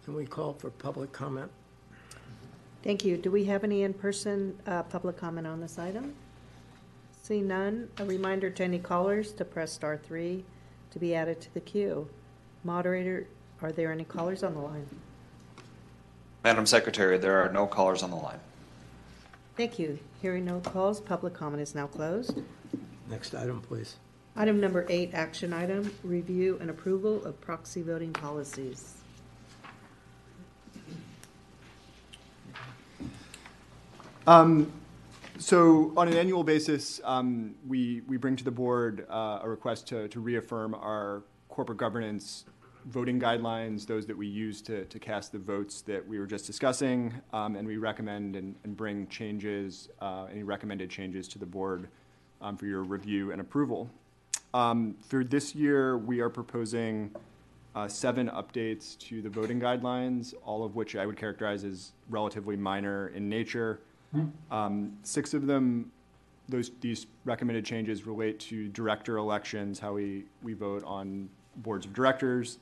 Can 0.04 0.14
we 0.14 0.24
call 0.24 0.54
for 0.54 0.70
public 0.70 1.12
comment? 1.12 1.50
Thank 2.82 3.04
you. 3.04 3.18
Do 3.18 3.30
we 3.30 3.44
have 3.44 3.64
any 3.64 3.82
in-person 3.82 4.58
uh, 4.66 4.82
public 4.84 5.18
comment 5.18 5.46
on 5.46 5.60
this 5.60 5.78
item? 5.78 6.14
See 7.22 7.40
none. 7.40 7.88
A 7.98 8.04
reminder 8.04 8.50
to 8.50 8.64
any 8.64 8.78
callers 8.78 9.32
to 9.34 9.44
press 9.44 9.72
star 9.72 9.96
three 9.96 10.44
to 10.90 10.98
be 10.98 11.14
added 11.14 11.40
to 11.42 11.54
the 11.54 11.60
queue. 11.60 12.08
Moderator, 12.64 13.26
are 13.62 13.72
there 13.72 13.92
any 13.92 14.04
callers 14.04 14.42
on 14.42 14.54
the 14.54 14.60
line? 14.60 14.86
Madam 16.42 16.66
Secretary, 16.66 17.18
there 17.18 17.44
are 17.44 17.52
no 17.52 17.66
callers 17.66 18.02
on 18.02 18.10
the 18.10 18.16
line. 18.16 18.40
Thank 19.56 19.78
you. 19.78 19.98
Hearing 20.22 20.46
no 20.46 20.60
calls, 20.60 21.00
public 21.00 21.34
comment 21.34 21.62
is 21.62 21.74
now 21.74 21.86
closed. 21.86 22.40
Next 23.10 23.34
item, 23.34 23.60
please. 23.60 23.96
Item 24.36 24.60
number 24.60 24.86
eight, 24.88 25.10
action 25.12 25.52
item, 25.52 25.92
review 26.02 26.56
and 26.60 26.70
approval 26.70 27.24
of 27.24 27.40
proxy 27.40 27.82
voting 27.82 28.12
policies. 28.12 28.94
Um, 34.26 34.72
so 35.40 35.92
on 35.96 36.06
an 36.06 36.16
annual 36.16 36.44
basis, 36.44 37.00
um, 37.04 37.54
we, 37.66 38.02
we 38.06 38.16
bring 38.16 38.36
to 38.36 38.44
the 38.44 38.50
board, 38.50 39.06
uh, 39.10 39.40
a 39.42 39.48
request 39.48 39.88
to, 39.88 40.06
to 40.08 40.20
reaffirm 40.20 40.74
our 40.74 41.22
corporate 41.48 41.78
governance 41.78 42.44
voting 42.86 43.20
guidelines, 43.20 43.86
those 43.86 44.06
that 44.06 44.16
we 44.16 44.26
use 44.26 44.62
to, 44.62 44.84
to 44.86 44.98
cast 44.98 45.32
the 45.32 45.38
votes 45.38 45.82
that 45.82 46.06
we 46.06 46.18
were 46.18 46.26
just 46.26 46.46
discussing, 46.46 47.12
um, 47.32 47.56
and 47.56 47.66
we 47.66 47.76
recommend 47.76 48.36
and, 48.36 48.54
and 48.64 48.76
bring 48.76 49.06
changes, 49.08 49.88
uh, 50.00 50.26
any 50.30 50.42
recommended 50.42 50.90
changes 50.90 51.26
to 51.28 51.38
the 51.38 51.46
board, 51.46 51.88
um, 52.40 52.56
for 52.56 52.66
your 52.66 52.82
review 52.82 53.32
and 53.32 53.40
approval. 53.40 53.90
Um, 54.54 54.96
for 55.06 55.24
this 55.24 55.54
year, 55.54 55.98
we 55.98 56.20
are 56.20 56.30
proposing, 56.30 57.14
uh, 57.74 57.86
seven 57.86 58.28
updates 58.30 58.98
to 58.98 59.22
the 59.22 59.28
voting 59.28 59.60
guidelines, 59.60 60.34
all 60.44 60.64
of 60.64 60.74
which 60.74 60.96
I 60.96 61.06
would 61.06 61.16
characterize 61.16 61.64
as 61.64 61.92
relatively 62.08 62.56
minor 62.56 63.08
in 63.08 63.28
nature. 63.28 63.80
Um, 64.50 64.92
Six 65.02 65.34
of 65.34 65.46
them, 65.46 65.90
those, 66.48 66.70
these 66.80 67.06
recommended 67.24 67.64
changes 67.64 68.06
relate 68.06 68.40
to 68.40 68.68
director 68.68 69.16
elections, 69.18 69.78
how 69.78 69.92
we, 69.94 70.24
we 70.42 70.54
vote 70.54 70.82
on 70.84 71.28
boards 71.56 71.86
of 71.86 71.92
directors. 71.92 72.58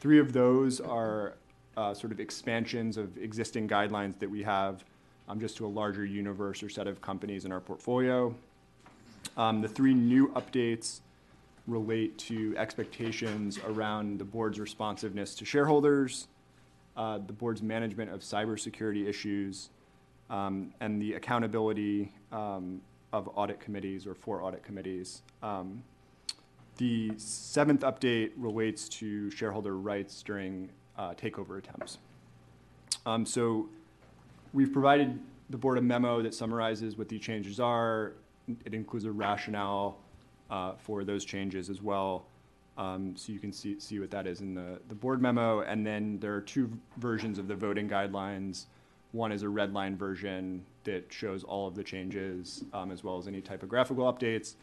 Three 0.00 0.18
of 0.18 0.32
those 0.32 0.80
are 0.80 1.34
uh, 1.76 1.94
sort 1.94 2.12
of 2.12 2.20
expansions 2.20 2.96
of 2.96 3.16
existing 3.18 3.68
guidelines 3.68 4.18
that 4.18 4.30
we 4.30 4.42
have, 4.42 4.84
um, 5.28 5.40
just 5.40 5.56
to 5.56 5.66
a 5.66 5.68
larger 5.68 6.04
universe 6.04 6.62
or 6.62 6.68
set 6.68 6.86
of 6.86 7.00
companies 7.00 7.44
in 7.44 7.52
our 7.52 7.60
portfolio. 7.60 8.34
Um, 9.36 9.60
The 9.62 9.68
three 9.68 9.94
new 9.94 10.28
updates 10.28 11.00
relate 11.66 12.16
to 12.18 12.54
expectations 12.56 13.58
around 13.66 14.18
the 14.18 14.24
board's 14.24 14.60
responsiveness 14.60 15.34
to 15.36 15.44
shareholders, 15.44 16.28
uh, 16.96 17.18
the 17.26 17.32
board's 17.32 17.62
management 17.62 18.12
of 18.12 18.20
cybersecurity 18.20 19.08
issues, 19.08 19.70
um, 20.34 20.72
and 20.80 21.00
the 21.00 21.14
accountability 21.14 22.12
um, 22.32 22.80
of 23.12 23.30
audit 23.36 23.60
committees 23.60 24.06
or 24.06 24.14
for 24.14 24.42
audit 24.42 24.62
committees. 24.62 25.22
Um, 25.42 25.82
The 26.76 27.12
seventh 27.18 27.82
update 27.82 28.30
relates 28.36 28.88
to 28.98 29.30
shareholder 29.30 29.74
rights 29.92 30.24
during 30.24 30.70
uh, 30.98 31.14
takeover 31.14 31.58
attempts. 31.58 31.98
Um, 33.06 33.24
So 33.24 33.68
we've 34.52 34.72
provided 34.72 35.20
the 35.50 35.58
board 35.58 35.78
a 35.78 35.82
memo 35.82 36.22
that 36.22 36.34
summarizes 36.34 36.98
what 36.98 37.08
these 37.08 37.20
changes 37.20 37.60
are. 37.60 38.14
It 38.64 38.74
includes 38.74 39.04
a 39.04 39.12
rationale 39.12 39.98
uh, 40.50 40.72
for 40.86 41.04
those 41.04 41.24
changes 41.24 41.70
as 41.70 41.80
well. 41.80 42.26
Um, 42.76 43.16
So 43.16 43.32
you 43.32 43.38
can 43.38 43.52
see, 43.52 43.78
see 43.78 44.00
what 44.00 44.10
that 44.10 44.26
is 44.26 44.40
in 44.40 44.54
the, 44.54 44.80
the 44.88 44.96
board 44.96 45.22
memo. 45.22 45.60
And 45.60 45.86
then 45.86 46.18
there 46.18 46.34
are 46.34 46.44
two 46.54 46.66
versions 46.96 47.38
of 47.38 47.46
the 47.46 47.54
voting 47.54 47.88
guidelines. 47.88 48.66
One 49.14 49.30
is 49.30 49.44
a 49.44 49.48
red 49.48 49.72
line 49.72 49.96
version 49.96 50.64
that 50.82 51.04
shows 51.08 51.44
all 51.44 51.68
of 51.68 51.76
the 51.76 51.84
changes, 51.84 52.64
um, 52.72 52.90
as 52.90 53.04
well 53.04 53.16
as 53.16 53.28
any 53.28 53.40
typographical 53.40 54.12
updates. 54.12 54.56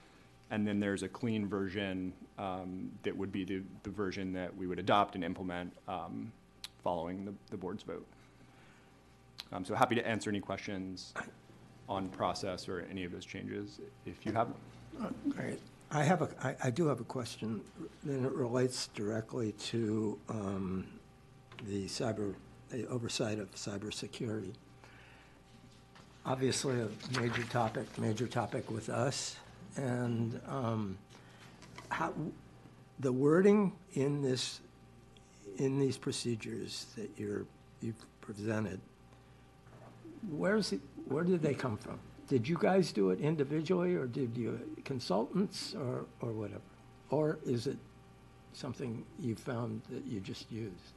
And 0.49 0.67
then 0.67 0.81
there's 0.81 1.03
a 1.03 1.07
clean 1.07 1.47
version 1.47 2.11
um, 2.37 2.91
that 3.03 3.15
would 3.15 3.31
be 3.31 3.45
the, 3.45 3.61
the 3.83 3.89
version 3.89 4.33
that 4.33 4.53
we 4.57 4.67
would 4.67 4.77
adopt 4.77 5.15
and 5.15 5.23
implement 5.23 5.71
um, 5.87 6.33
following 6.83 7.23
the, 7.23 7.33
the 7.49 7.55
board's 7.55 7.83
vote. 7.83 8.05
Um, 9.53 9.63
So 9.63 9.73
happy 9.73 9.95
to 9.95 10.05
answer 10.05 10.29
any 10.29 10.41
questions 10.41 11.13
on 11.87 12.09
process 12.09 12.67
or 12.67 12.85
any 12.91 13.05
of 13.05 13.13
those 13.13 13.25
changes 13.25 13.79
if 14.05 14.25
you 14.25 14.33
have 14.33 14.49
them. 14.97 15.15
Great. 15.29 15.61
I 15.91 16.03
have 16.03 16.21
a, 16.21 16.29
I, 16.43 16.67
I 16.67 16.69
do 16.71 16.87
have 16.87 16.99
a 16.99 17.05
question, 17.05 17.61
and 18.03 18.25
it 18.25 18.31
relates 18.33 18.87
directly 18.87 19.53
to 19.53 20.19
um, 20.27 20.87
the 21.65 21.85
cyber, 21.85 22.35
the 22.71 22.87
oversight 22.87 23.39
of 23.39 23.53
cybersecurity. 23.53 24.53
Obviously, 26.25 26.79
a 26.79 27.19
major 27.19 27.43
topic, 27.43 27.85
major 27.97 28.27
topic 28.27 28.69
with 28.69 28.89
us, 28.89 29.35
and 29.75 30.39
um, 30.47 30.97
how, 31.89 32.13
the 32.99 33.11
wording 33.11 33.73
in 33.93 34.21
this, 34.21 34.61
in 35.57 35.79
these 35.79 35.97
procedures 35.97 36.85
that 36.95 37.09
you're, 37.17 37.45
you've 37.81 37.95
presented, 38.21 38.79
where's 40.29 40.71
it, 40.71 40.81
where 41.07 41.23
did 41.23 41.41
they 41.41 41.53
come 41.53 41.77
from? 41.77 41.99
Did 42.27 42.47
you 42.47 42.57
guys 42.57 42.91
do 42.91 43.09
it 43.09 43.19
individually, 43.19 43.95
or 43.95 44.05
did 44.05 44.37
you, 44.37 44.59
consultants, 44.85 45.73
or, 45.73 46.05
or 46.21 46.31
whatever? 46.31 46.61
Or 47.09 47.39
is 47.45 47.67
it 47.67 47.77
something 48.53 49.03
you 49.19 49.35
found 49.35 49.81
that 49.89 50.05
you 50.05 50.19
just 50.19 50.51
used? 50.51 50.93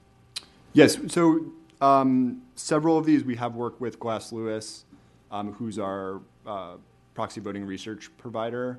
Yes, 0.75 0.99
so 1.09 1.47
um, 1.85 2.43
several 2.55 2.97
of 2.97 3.05
these 3.05 3.25
we 3.25 3.37
have 3.37 3.55
worked 3.55 3.81
with 3.81 3.99
Glass 4.01 4.33
Lewis, 4.33 4.85
um, 5.31 5.53
who's 5.53 5.79
our 5.79 6.21
uh, 6.47 6.77
proxy 7.15 7.41
voting 7.41 7.65
research 7.67 8.11
provider, 8.17 8.79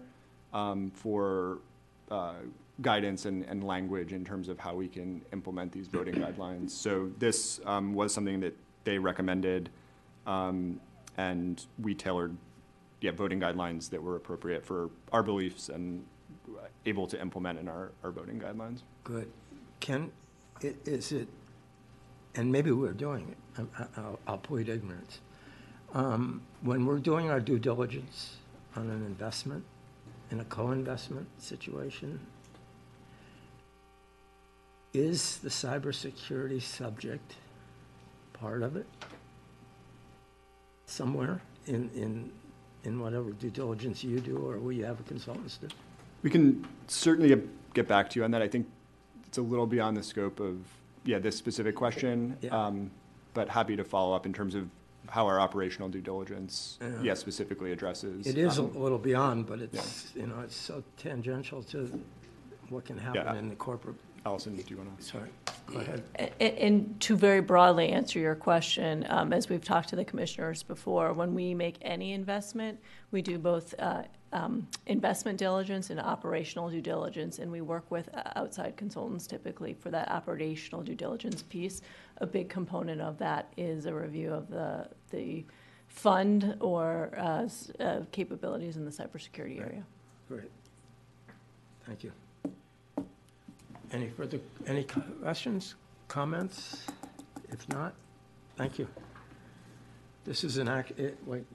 um, 0.53 0.91
for 0.91 1.59
uh, 2.09 2.33
guidance 2.81 3.25
and, 3.25 3.43
and 3.45 3.63
language 3.63 4.11
in 4.11 4.25
terms 4.25 4.49
of 4.49 4.59
how 4.59 4.73
we 4.73 4.87
can 4.87 5.21
implement 5.33 5.71
these 5.71 5.87
voting 5.87 6.15
guidelines. 6.25 6.71
So 6.71 7.11
this 7.19 7.59
um, 7.65 7.93
was 7.93 8.13
something 8.13 8.39
that 8.39 8.55
they 8.85 8.97
recommended, 8.97 9.69
um, 10.25 10.79
and 11.17 11.63
we 11.79 11.93
tailored 11.93 12.35
yeah, 13.01 13.11
voting 13.11 13.39
guidelines 13.39 13.89
that 13.91 14.01
were 14.01 14.15
appropriate 14.15 14.65
for 14.65 14.89
our 15.11 15.21
beliefs 15.21 15.69
and 15.69 16.03
able 16.85 17.05
to 17.07 17.19
implement 17.21 17.59
in 17.59 17.67
our, 17.67 17.91
our 18.03 18.11
voting 18.11 18.39
guidelines. 18.39 18.79
Good. 19.03 19.29
Can, 19.79 20.11
i- 20.63 20.73
is 20.85 21.11
it, 21.11 21.27
and 22.35 22.51
maybe 22.51 22.71
we're 22.71 22.93
doing 22.93 23.29
it, 23.57 23.65
I- 23.79 23.87
I'll, 24.01 24.19
I'll 24.27 24.37
plead 24.37 24.69
ignorance. 24.69 25.19
Um, 25.93 26.41
When 26.61 26.85
we're 26.85 26.99
doing 26.99 27.29
our 27.29 27.39
due 27.39 27.59
diligence 27.59 28.37
on 28.75 28.89
an 28.89 29.05
investment, 29.05 29.63
in 30.31 30.39
a 30.39 30.45
co-investment 30.45 31.27
situation, 31.37 32.19
is 34.93 35.37
the 35.37 35.49
cybersecurity 35.49 36.61
subject 36.61 37.35
part 38.33 38.63
of 38.63 38.75
it? 38.75 38.87
Somewhere 40.87 41.41
in, 41.67 41.89
in, 41.95 42.31
in 42.83 42.99
whatever 42.99 43.31
due 43.31 43.49
diligence 43.49 44.03
you 44.03 44.19
do, 44.19 44.37
or 44.37 44.57
we 44.57 44.79
have 44.79 44.99
a 44.99 45.03
consultants 45.03 45.57
do? 45.57 45.67
We 46.23 46.29
can 46.29 46.65
certainly 46.87 47.41
get 47.73 47.87
back 47.87 48.09
to 48.11 48.19
you 48.19 48.23
on 48.25 48.31
that. 48.31 48.41
I 48.41 48.47
think 48.47 48.67
it's 49.27 49.37
a 49.37 49.41
little 49.41 49.67
beyond 49.67 49.95
the 49.97 50.03
scope 50.03 50.39
of, 50.39 50.57
yeah, 51.05 51.19
this 51.19 51.35
specific 51.37 51.75
question. 51.75 52.37
Um, 52.51 52.91
But 53.33 53.49
happy 53.49 53.75
to 53.75 53.83
follow 53.83 54.15
up 54.15 54.25
in 54.25 54.31
terms 54.31 54.55
of 54.55 54.69
how 55.09 55.25
our 55.27 55.41
operational 55.41 55.89
due 55.89 55.99
diligence, 55.99 56.77
Yeah. 56.81 57.01
yeah, 57.01 57.13
specifically 57.15 57.73
addresses. 57.73 58.25
It 58.25 58.37
is 58.37 58.57
a 58.59 58.63
um, 58.63 58.73
little 58.81 58.97
beyond, 58.97 59.45
but 59.45 59.59
it's, 59.59 60.13
you 60.15 60.25
know, 60.25 60.39
it's 60.39 60.55
so 60.55 60.81
tangential 60.97 61.61
to 61.63 61.99
what 62.69 62.85
can 62.85 62.97
happen 62.97 63.21
Yeah. 63.25 63.35
in 63.35 63.49
the 63.49 63.55
corporate. 63.57 63.97
Allison, 64.25 64.55
do 64.55 64.63
you 64.69 64.77
want 64.77 64.97
to? 64.97 65.03
Sorry, 65.03 65.29
go 65.67 65.79
ahead. 65.79 66.01
A- 66.17 66.63
And 66.65 66.97
to 67.01 67.15
very 67.17 67.41
broadly 67.41 67.89
answer 67.89 68.19
your 68.19 68.35
question, 68.35 69.05
um, 69.09 69.33
as 69.33 69.49
we've 69.49 69.63
talked 69.65 69.89
to 69.89 69.97
the 69.97 70.05
commissioners 70.05 70.63
before, 70.63 71.11
when 71.13 71.35
we 71.35 71.53
make 71.53 71.75
any 71.81 72.13
investment, 72.13 72.79
we 73.11 73.21
do 73.21 73.37
both 73.37 73.75
uh, 73.79 74.03
um, 74.35 74.67
investment 74.85 75.39
diligence 75.39 75.89
and 75.89 75.99
operational 75.99 76.69
due 76.69 76.81
diligence, 76.81 77.39
and 77.39 77.49
we 77.49 77.61
work 77.61 77.89
with 77.89 78.09
uh, 78.13 78.21
outside 78.35 78.75
consultants 78.75 79.25
typically 79.27 79.73
for 79.73 79.89
that 79.91 80.11
operational 80.11 80.83
due 80.83 80.95
diligence 80.95 81.41
piece. 81.43 81.81
A 82.17 82.27
big 82.27 82.49
component 82.49 82.99
of 83.01 83.17
that 83.19 83.53
is 83.55 83.85
a 83.85 83.93
review 83.93 84.33
of 84.33 84.49
the, 84.49 84.89
the 85.11 85.45
fund 85.87 86.57
or 86.59 87.11
uh, 87.17 87.47
uh, 87.81 88.01
capabilities 88.11 88.75
in 88.75 88.83
the 88.83 88.91
cybersecurity 88.91 89.61
area. 89.61 89.83
Great. 90.27 90.51
Thank 91.85 92.03
you. 92.03 92.11
Any 93.91 94.09
further, 94.09 94.39
any 94.67 94.83
questions, 94.83 95.75
comments? 96.09 96.87
If 97.49 97.69
not, 97.69 97.93
thank 98.57 98.79
you. 98.79 98.87
This 100.25 100.43
is 100.43 100.57
an 100.57 100.67
act, 100.67 100.99
it, 100.99 101.17
wait. 101.25 101.45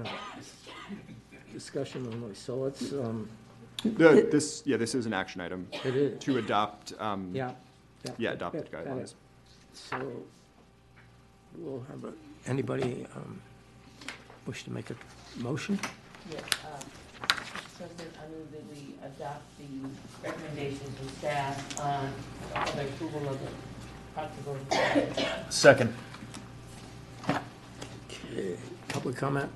It- 0.00 0.04
No. 0.04 0.96
Discussion 1.52 2.06
only, 2.12 2.34
so 2.34 2.56
let's, 2.56 2.92
um, 2.92 3.28
The- 3.84 4.26
This, 4.30 4.62
yeah, 4.66 4.76
this 4.76 4.94
is 4.94 5.06
an 5.06 5.12
action 5.12 5.40
item. 5.40 5.68
It 5.84 5.94
is. 5.96 6.18
To 6.24 6.38
adopt, 6.38 6.92
um, 7.00 7.30
Yeah, 7.34 7.52
yeah. 8.04 8.12
Yeah, 8.18 8.32
adopted 8.32 8.70
Got 8.72 8.86
it, 8.86 8.88
guidelines. 8.88 9.14
so 9.72 10.24
we'll 11.56 11.84
have, 11.88 12.04
a- 12.04 12.12
anybody 12.46 13.06
um, 13.16 13.40
wish 14.46 14.64
to 14.64 14.70
make 14.72 14.90
a 14.90 14.96
motion? 15.36 15.78
Yes, 16.30 16.42
uh, 16.64 16.78
Mr. 17.22 17.78
President, 17.78 18.14
I 18.20 18.28
move 18.30 18.50
that 18.50 18.64
we 18.68 18.94
adopt 19.04 19.44
the 19.58 19.88
recommendations 20.28 21.00
of 21.00 21.10
staff 21.18 21.80
on 21.80 22.12
the 22.76 22.82
approval 22.82 23.28
of 23.28 23.38
the 23.40 23.50
proxy 24.14 24.40
voting. 24.44 25.24
Second. 25.50 25.94
Okay, 27.30 28.56
Public 28.88 29.16
comment? 29.16 29.50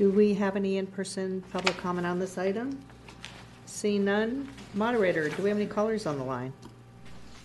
Do 0.00 0.10
we 0.10 0.32
have 0.32 0.56
any 0.56 0.78
in-person 0.78 1.44
public 1.52 1.76
comment 1.76 2.06
on 2.06 2.18
this 2.18 2.38
item? 2.38 2.80
Seeing 3.66 4.06
none. 4.06 4.48
Moderator, 4.72 5.28
do 5.28 5.42
we 5.42 5.50
have 5.50 5.58
any 5.58 5.66
callers 5.66 6.06
on 6.06 6.16
the 6.16 6.24
line? 6.24 6.54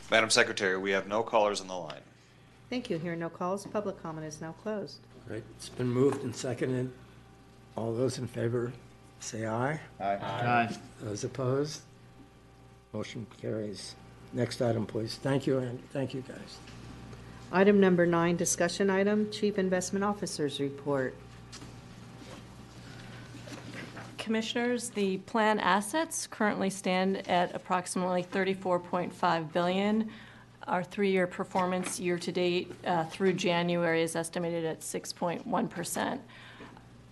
Madam 0.09 0.29
Secretary, 0.29 0.77
we 0.77 0.91
have 0.91 1.05
no 1.05 1.21
callers 1.21 1.59
on 1.59 1.67
the 1.67 1.75
line. 1.75 1.99
Thank 2.69 2.89
you. 2.89 2.97
Hearing 2.97 3.19
no 3.19 3.27
calls, 3.27 3.67
public 3.67 4.01
comment 4.01 4.25
is 4.25 4.39
now 4.39 4.53
closed. 4.63 4.99
Right, 5.27 5.43
it's 5.57 5.67
been 5.67 5.89
moved 5.89 6.23
and 6.23 6.33
seconded. 6.33 6.93
All 7.75 7.93
those 7.93 8.19
in 8.19 8.25
favor, 8.25 8.71
say 9.19 9.45
aye. 9.45 9.77
Aye. 9.99 10.15
Aye. 10.15 10.77
Those 11.01 11.25
opposed? 11.25 11.81
Motion 12.93 13.27
carries. 13.41 13.95
Next 14.31 14.61
item, 14.61 14.85
please. 14.85 15.15
Thank 15.21 15.45
you, 15.45 15.57
and 15.57 15.91
thank 15.91 16.13
you, 16.13 16.21
guys. 16.21 16.57
Item 17.51 17.81
number 17.81 18.05
nine, 18.05 18.37
discussion 18.37 18.89
item, 18.89 19.29
Chief 19.29 19.59
Investment 19.59 20.05
Officer's 20.05 20.61
Report. 20.61 21.13
Commissioners, 24.25 24.89
the 24.89 25.17
plan 25.17 25.59
assets 25.59 26.25
currently 26.25 26.71
stand 26.71 27.29
at 27.29 27.53
approximately 27.53 28.23
34.5 28.23 29.53
billion. 29.53 30.09
Our 30.67 30.83
three-year 30.83 31.27
performance 31.27 31.99
year-to-date 31.99 32.73
uh, 32.87 33.03
through 33.03 33.33
January 33.33 34.01
is 34.01 34.15
estimated 34.15 34.65
at 34.65 34.79
6.1%. 34.79 36.19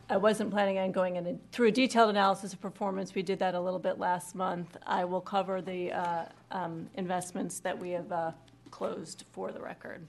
I 0.10 0.18
wasn't 0.18 0.50
planning 0.50 0.80
on 0.80 0.92
going 0.92 1.18
in 1.18 1.40
through 1.52 1.68
a 1.68 1.72
detailed 1.72 2.10
analysis 2.10 2.52
of 2.52 2.60
performance. 2.60 3.14
We 3.14 3.22
did 3.22 3.38
that 3.38 3.54
a 3.54 3.62
little 3.62 3.78
bit 3.78 4.00
last 4.00 4.34
month. 4.34 4.76
I 4.84 5.06
will 5.06 5.22
cover 5.22 5.62
the 5.62 5.92
uh, 5.92 6.26
um, 6.50 6.90
investments 6.96 7.60
that 7.60 7.78
we 7.78 7.92
have 7.92 8.12
uh, 8.12 8.32
closed 8.72 9.26
for 9.34 9.52
the 9.52 9.60
record. 9.60 10.04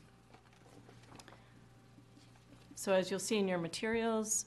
So 2.76 2.94
as 2.94 3.10
you'll 3.10 3.20
see 3.20 3.36
in 3.36 3.46
your 3.46 3.58
materials, 3.58 4.46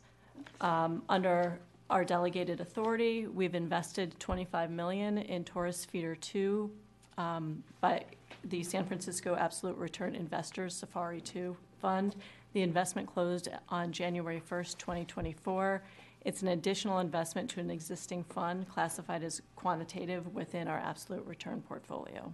um, 0.60 1.04
under 1.08 1.60
our 1.90 2.04
delegated 2.04 2.60
authority, 2.60 3.28
we've 3.28 3.56
invested 3.56 4.20
25 4.20 4.70
million 4.70 5.18
in 5.18 5.44
Taurus 5.44 5.86
Feeder 5.86 6.16
2 6.16 6.70
um, 7.18 7.64
by 7.80 8.04
the 8.44 8.62
San 8.64 8.86
Francisco 8.86 9.36
Absolute 9.36 9.78
Return 9.78 10.16
Investors 10.16 10.76
Safari 10.76 11.22
2 11.22 11.56
Fund. 11.82 12.16
The 12.54 12.62
investment 12.62 13.08
closed 13.08 13.50
on 13.70 13.92
January 13.92 14.42
1st, 14.50 14.78
2024. 14.78 15.82
It's 16.26 16.42
an 16.42 16.50
additional 16.50 17.00
investment 17.00 17.50
to 17.52 17.62
an 17.62 17.70
existing 17.70 18.24
fund 18.26 18.68
classified 18.68 19.24
as 19.24 19.42
quantitative 19.56 20.34
within 20.34 20.68
our 20.68 20.80
absolute 20.80 21.26
return 21.26 21.62
portfolio. 21.62 22.34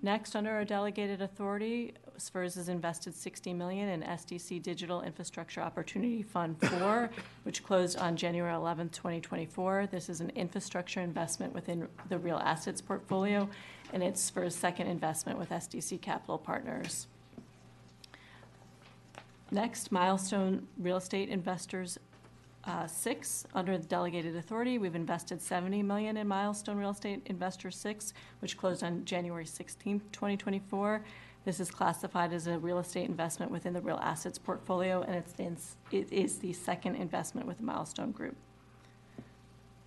Next, 0.00 0.36
under 0.36 0.52
our 0.52 0.64
delegated 0.64 1.20
authority, 1.20 1.94
SFERS 2.18 2.54
has 2.54 2.68
invested 2.68 3.14
60 3.14 3.52
million 3.52 3.88
in 3.88 4.02
SDC 4.02 4.62
Digital 4.62 5.02
Infrastructure 5.02 5.60
Opportunity 5.60 6.22
Fund 6.22 6.56
4, 6.60 7.10
which 7.42 7.64
closed 7.64 7.98
on 7.98 8.16
January 8.16 8.52
11th, 8.52 8.92
2024. 8.92 9.88
This 9.90 10.08
is 10.08 10.20
an 10.20 10.30
infrastructure 10.30 11.00
investment 11.00 11.52
within 11.52 11.88
the 12.08 12.18
real 12.18 12.38
assets 12.38 12.80
portfolio, 12.80 13.48
and 13.92 14.02
it's 14.02 14.32
a 14.36 14.50
second 14.50 14.86
investment 14.86 15.36
with 15.36 15.50
SDC 15.50 16.00
Capital 16.00 16.38
Partners. 16.38 17.08
Next, 19.50 19.90
Milestone 19.90 20.68
Real 20.78 20.98
Estate 20.98 21.28
Investors 21.28 21.98
uh, 22.68 22.86
Six, 22.86 23.46
under 23.54 23.78
the 23.78 23.86
delegated 23.86 24.36
authority, 24.36 24.78
we've 24.78 24.94
invested 24.94 25.40
70 25.40 25.82
million 25.82 26.18
in 26.18 26.28
Milestone 26.28 26.76
Real 26.76 26.90
Estate 26.90 27.22
Investor 27.26 27.70
Six, 27.70 28.12
which 28.40 28.58
closed 28.58 28.84
on 28.84 29.04
January 29.06 29.46
16th, 29.46 30.02
2024. 30.12 31.02
This 31.44 31.60
is 31.60 31.70
classified 31.70 32.32
as 32.34 32.46
a 32.46 32.58
real 32.58 32.78
estate 32.78 33.08
investment 33.08 33.50
within 33.50 33.72
the 33.72 33.80
real 33.80 33.98
assets 34.02 34.38
portfolio, 34.38 35.00
and 35.02 35.16
it 35.16 35.30
stands, 35.30 35.76
it 35.90 36.12
is 36.12 36.38
the 36.38 36.52
second 36.52 36.96
investment 36.96 37.46
with 37.46 37.56
the 37.56 37.64
Milestone 37.64 38.12
Group. 38.12 38.36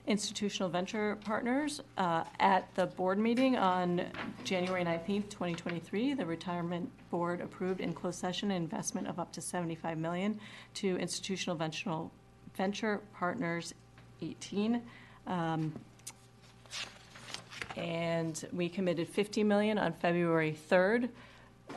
Institutional 0.08 0.68
Venture 0.68 1.18
Partners, 1.24 1.82
uh, 2.00 2.24
at 2.40 2.74
the 2.74 2.88
board 2.88 3.20
meeting 3.20 3.56
on 3.56 4.08
January 4.44 4.84
19th, 4.84 5.30
2023, 5.30 6.16
the 6.16 6.26
retirement 6.26 6.90
board 7.12 7.40
approved 7.42 7.80
in 7.80 7.94
closed 7.94 8.20
session 8.20 8.50
an 8.50 8.58
investment 8.58 9.08
of 9.08 9.20
up 9.20 9.32
to 9.32 9.42
75 9.42 10.00
million 10.00 10.40
to 10.74 10.98
Institutional 10.98 11.56
Venture, 11.56 12.10
Venture 12.56 13.02
Partners 13.14 13.74
18. 14.22 14.82
Um, 15.28 15.74
And 17.78 18.44
we 18.52 18.68
committed 18.68 19.08
50 19.08 19.44
million 19.44 19.78
on 19.78 19.94
February 19.94 20.56
3rd, 20.70 21.10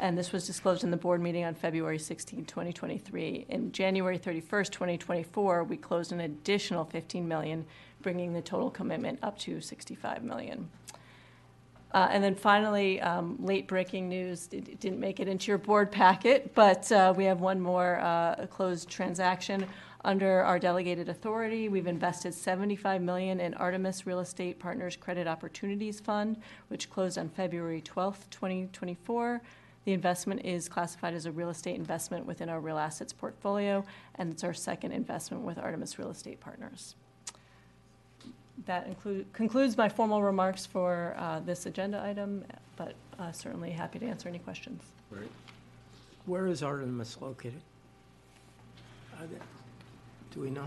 and 0.00 0.18
this 0.18 0.32
was 0.32 0.44
disclosed 0.44 0.82
in 0.82 0.90
the 0.90 0.96
board 0.96 1.20
meeting 1.20 1.44
on 1.44 1.54
February 1.54 1.98
16, 2.00 2.46
2023. 2.46 3.46
In 3.48 3.70
January 3.70 4.18
31st, 4.18 4.70
2024, 4.72 5.64
we 5.64 5.76
closed 5.76 6.10
an 6.10 6.20
additional 6.20 6.84
15 6.84 7.28
million, 7.28 7.64
bringing 8.02 8.32
the 8.32 8.42
total 8.42 8.70
commitment 8.70 9.20
up 9.22 9.38
to 9.38 9.60
65 9.60 10.24
million. 10.24 10.68
Uh, 11.92 12.08
And 12.10 12.24
then 12.24 12.34
finally, 12.34 13.00
um, 13.00 13.36
late-breaking 13.38 14.08
news, 14.08 14.48
it 14.50 14.68
it 14.68 14.80
didn't 14.80 14.98
make 14.98 15.20
it 15.20 15.28
into 15.28 15.52
your 15.52 15.58
board 15.58 15.92
packet, 15.92 16.52
but 16.54 16.90
uh, 16.90 17.14
we 17.16 17.24
have 17.24 17.40
one 17.40 17.60
more 17.60 18.00
uh, 18.00 18.46
closed 18.50 18.88
transaction. 18.88 19.64
Under 20.04 20.42
our 20.42 20.58
delegated 20.58 21.08
authority, 21.08 21.70
we've 21.70 21.86
invested 21.86 22.34
75 22.34 23.00
million 23.00 23.40
in 23.40 23.54
Artemis 23.54 24.06
Real 24.06 24.20
Estate 24.20 24.58
Partners 24.58 24.96
Credit 24.96 25.26
Opportunities 25.26 25.98
Fund, 25.98 26.36
which 26.68 26.90
closed 26.90 27.16
on 27.16 27.30
February 27.30 27.80
12, 27.80 28.28
2024. 28.28 29.40
The 29.86 29.92
investment 29.92 30.44
is 30.44 30.68
classified 30.68 31.14
as 31.14 31.24
a 31.24 31.32
real 31.32 31.48
estate 31.48 31.76
investment 31.76 32.26
within 32.26 32.50
our 32.50 32.60
real 32.60 32.76
assets 32.76 33.14
portfolio, 33.14 33.82
and 34.16 34.30
it's 34.30 34.44
our 34.44 34.52
second 34.52 34.92
investment 34.92 35.42
with 35.42 35.56
Artemis 35.58 35.98
Real 35.98 36.10
Estate 36.10 36.38
Partners. 36.38 36.96
That 38.66 38.86
include, 38.86 39.32
concludes 39.32 39.74
my 39.78 39.88
formal 39.88 40.22
remarks 40.22 40.66
for 40.66 41.14
uh, 41.16 41.40
this 41.40 41.64
agenda 41.64 42.02
item, 42.04 42.44
but 42.76 42.94
uh, 43.18 43.32
certainly 43.32 43.70
happy 43.70 43.98
to 44.00 44.06
answer 44.06 44.28
any 44.28 44.38
questions. 44.38 44.82
Right. 45.10 45.30
Where 46.26 46.46
is 46.46 46.62
Artemis 46.62 47.16
located? 47.22 47.62
Are 49.18 49.26
they- 49.26 49.38
Do 50.34 50.40
we 50.40 50.50
know? 50.50 50.64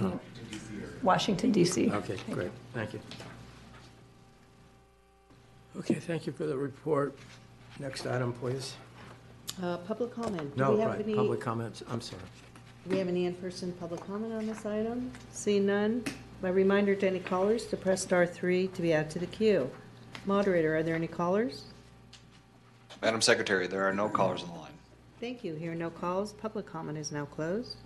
Oh. 0.00 0.18
Washington 1.02 1.52
DC. 1.52 1.92
Okay, 1.92 2.16
great, 2.30 2.50
thank 2.72 2.94
you. 2.94 3.00
Okay, 5.76 5.94
thank 5.94 6.26
you 6.26 6.32
for 6.32 6.46
the 6.46 6.56
report. 6.56 7.16
Next 7.78 8.06
item, 8.06 8.32
please. 8.32 8.74
Uh, 9.62 9.76
Public 9.78 10.14
comment. 10.14 10.56
Do 10.56 10.62
No, 10.62 10.72
we 10.72 10.80
have 10.80 10.90
right, 10.92 11.00
any- 11.00 11.14
public 11.14 11.40
comments, 11.40 11.82
I'm 11.90 12.00
sorry. 12.00 12.22
Do 12.84 12.90
we 12.90 12.98
have 12.98 13.08
any 13.08 13.26
in-person 13.26 13.72
public 13.72 14.00
comment 14.06 14.32
on 14.32 14.46
this 14.46 14.64
item? 14.64 15.12
Seeing 15.30 15.66
none, 15.66 16.04
my 16.40 16.48
reminder 16.48 16.94
to 16.94 17.06
any 17.06 17.20
callers 17.20 17.66
to 17.66 17.76
press 17.76 18.02
star 18.02 18.26
three 18.26 18.68
to 18.68 18.82
be 18.82 18.92
added 18.94 19.10
to 19.10 19.18
the 19.18 19.26
queue. 19.26 19.70
Moderator, 20.24 20.76
are 20.76 20.82
there 20.82 20.94
any 20.94 21.08
callers? 21.08 21.64
Madam 23.00 23.20
Secretary, 23.20 23.66
there 23.66 23.86
are 23.88 23.92
no 23.92 24.08
callers 24.08 24.42
on 24.42 24.48
the 24.48 24.54
line. 24.54 24.72
Thank 25.20 25.44
you. 25.44 25.54
Here 25.54 25.72
are 25.72 25.76
no 25.76 25.90
calls. 25.90 26.32
Public 26.32 26.66
comment 26.66 26.98
is 26.98 27.12
now 27.12 27.24
closed. 27.24 27.76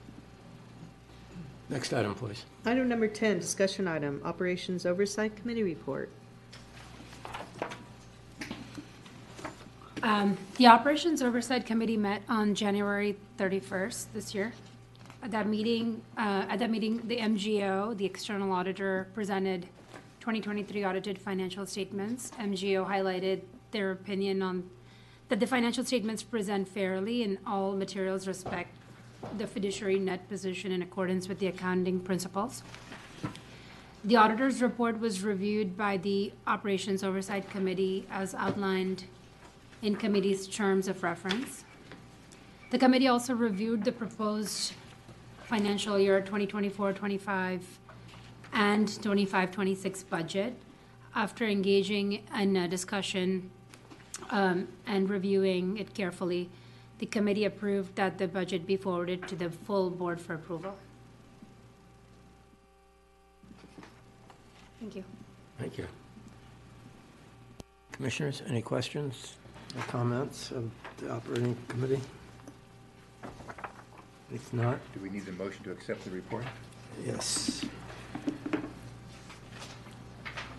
Next 1.69 1.93
item, 1.93 2.15
please. 2.15 2.45
Item 2.65 2.89
number 2.89 3.09
10, 3.09 3.39
discussion 3.39 3.89
item, 3.89 4.21
Operations 4.25 4.87
Oversight 4.87 5.35
Committee 5.37 5.63
Report. 5.63 6.11
Um, 10.03 10.37
The 10.57 10.67
Operations 10.69 11.23
Oversight 11.23 11.67
Committee 11.67 11.97
met 11.97 12.23
on 12.29 12.55
January 12.55 13.17
31st 13.39 14.07
this 14.15 14.35
year. 14.35 14.53
At 15.23 15.33
that 15.33 15.49
meeting, 15.49 16.03
uh, 16.17 16.45
at 16.49 16.61
that 16.61 16.71
meeting, 16.71 17.03
the 17.09 17.17
MGO, 17.17 17.97
the 17.97 18.05
external 18.05 18.53
auditor, 18.53 19.09
presented 19.15 19.67
2023 20.27 20.85
audited 20.85 21.21
financial 21.21 21.65
statements. 21.65 22.33
MGO 22.41 22.85
highlighted 22.85 23.43
their 23.71 23.93
opinion 23.93 24.43
on, 24.43 24.69
that 25.29 25.39
the 25.39 25.47
financial 25.47 25.85
statements 25.85 26.25
present 26.25 26.67
fairly 26.67 27.23
in 27.23 27.39
all 27.47 27.77
materials 27.77 28.27
respect 28.27 28.75
the 29.39 29.47
fiduciary 29.47 30.01
net 30.01 30.29
position 30.29 30.73
in 30.73 30.83
accordance 30.83 31.29
with 31.29 31.39
the 31.39 31.47
accounting 31.47 32.01
principles. 32.01 32.65
The 34.03 34.17
auditor's 34.17 34.61
report 34.61 34.99
was 34.99 35.23
reviewed 35.23 35.77
by 35.77 35.97
the 35.97 36.33
Operations 36.49 37.05
Oversight 37.05 37.49
Committee 37.49 38.05
as 38.11 38.35
outlined 38.35 39.05
in 39.83 39.95
committee's 39.95 40.49
terms 40.49 40.89
of 40.89 41.05
reference. 41.05 41.65
The 42.73 42.79
committee 42.79 43.07
also 43.07 43.33
reviewed 43.33 43.85
the 43.85 43.93
proposed 43.93 44.73
financial 45.45 46.01
year 46.01 46.21
2024-25 46.21 47.61
and 48.53 48.89
25-26 48.89 50.09
budget. 50.09 50.55
After 51.15 51.47
engaging 51.47 52.23
in 52.39 52.57
a 52.57 52.69
discussion 52.69 53.51
um, 54.31 54.69
and 54.87 55.09
reviewing 55.09 55.79
it 55.79 55.95
carefully, 55.95 56.51
the 56.99 57.07
committee 57.07 57.45
approved 57.45 57.95
that 57.97 58.19
the 58.19 58.29
budget 58.29 58.67
be 58.67 58.77
forwarded 58.77 59.27
to 59.29 59.37
the 59.37 59.51
full 59.51 59.91
board 59.91 60.21
for 60.21 60.35
approval. 60.35 60.75
Thank 64.81 64.97
you. 64.97 65.05
Thank 65.59 65.79
you. 65.79 65.87
Commissioners, 67.93 68.43
any 68.47 68.61
questions 68.61 69.35
or 69.75 69.83
comments 69.85 70.51
of 70.51 70.71
the 70.99 71.11
operating 71.11 71.57
committee? 71.69 72.01
If 74.35 74.53
not, 74.53 74.79
Do 74.93 75.01
we 75.01 75.09
need 75.09 75.25
the 75.25 75.33
motion 75.33 75.63
to 75.65 75.71
accept 75.71 76.05
the 76.05 76.11
report? 76.11 76.45
yes. 77.07 77.65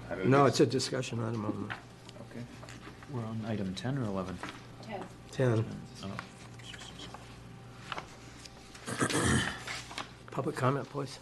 I 0.10 0.16
move 0.16 0.28
No, 0.28 0.46
it's 0.46 0.60
a 0.60 0.66
discussion 0.66 1.20
item 1.24 1.46
on 1.46 1.74
Okay. 2.32 2.46
We're 3.12 3.26
on 3.26 3.42
item 3.48 3.74
10 3.76 3.98
or 3.98 4.04
11? 4.04 4.38
10. 5.32 5.66
Oh. 6.04 6.10
Public 10.32 10.56
comment, 10.56 10.90
please. 10.90 11.20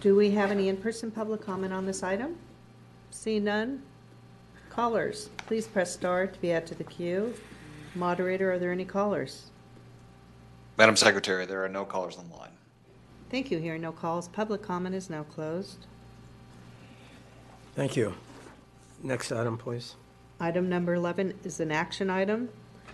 Do 0.00 0.14
we 0.14 0.30
have 0.30 0.50
any 0.50 0.68
in-person 0.68 1.10
public 1.10 1.44
comment 1.44 1.72
on 1.72 1.84
this 1.84 2.02
item? 2.02 2.36
See 3.10 3.40
none? 3.40 3.82
Callers, 4.70 5.28
please 5.38 5.66
press 5.66 5.92
star 5.92 6.26
to 6.26 6.40
be 6.40 6.52
added 6.52 6.68
to 6.68 6.74
the 6.76 6.84
queue. 6.84 7.34
Moderator, 7.94 8.52
are 8.52 8.58
there 8.58 8.70
any 8.70 8.84
callers? 8.84 9.50
Madam 10.76 10.94
Secretary, 10.94 11.44
there 11.46 11.64
are 11.64 11.68
no 11.68 11.84
callers 11.84 12.16
on 12.16 12.28
the 12.28 12.36
line. 12.36 12.52
Thank 13.30 13.50
you. 13.50 13.58
Hearing 13.58 13.82
no 13.82 13.92
calls, 13.92 14.28
public 14.28 14.62
comment 14.62 14.94
is 14.94 15.10
now 15.10 15.24
closed. 15.24 15.86
Thank 17.78 17.94
you. 17.94 18.12
Next 19.04 19.30
item, 19.30 19.56
please. 19.56 19.94
Item 20.40 20.68
number 20.68 20.94
11 20.94 21.34
is 21.44 21.60
an 21.60 21.70
action 21.70 22.10
item, 22.10 22.48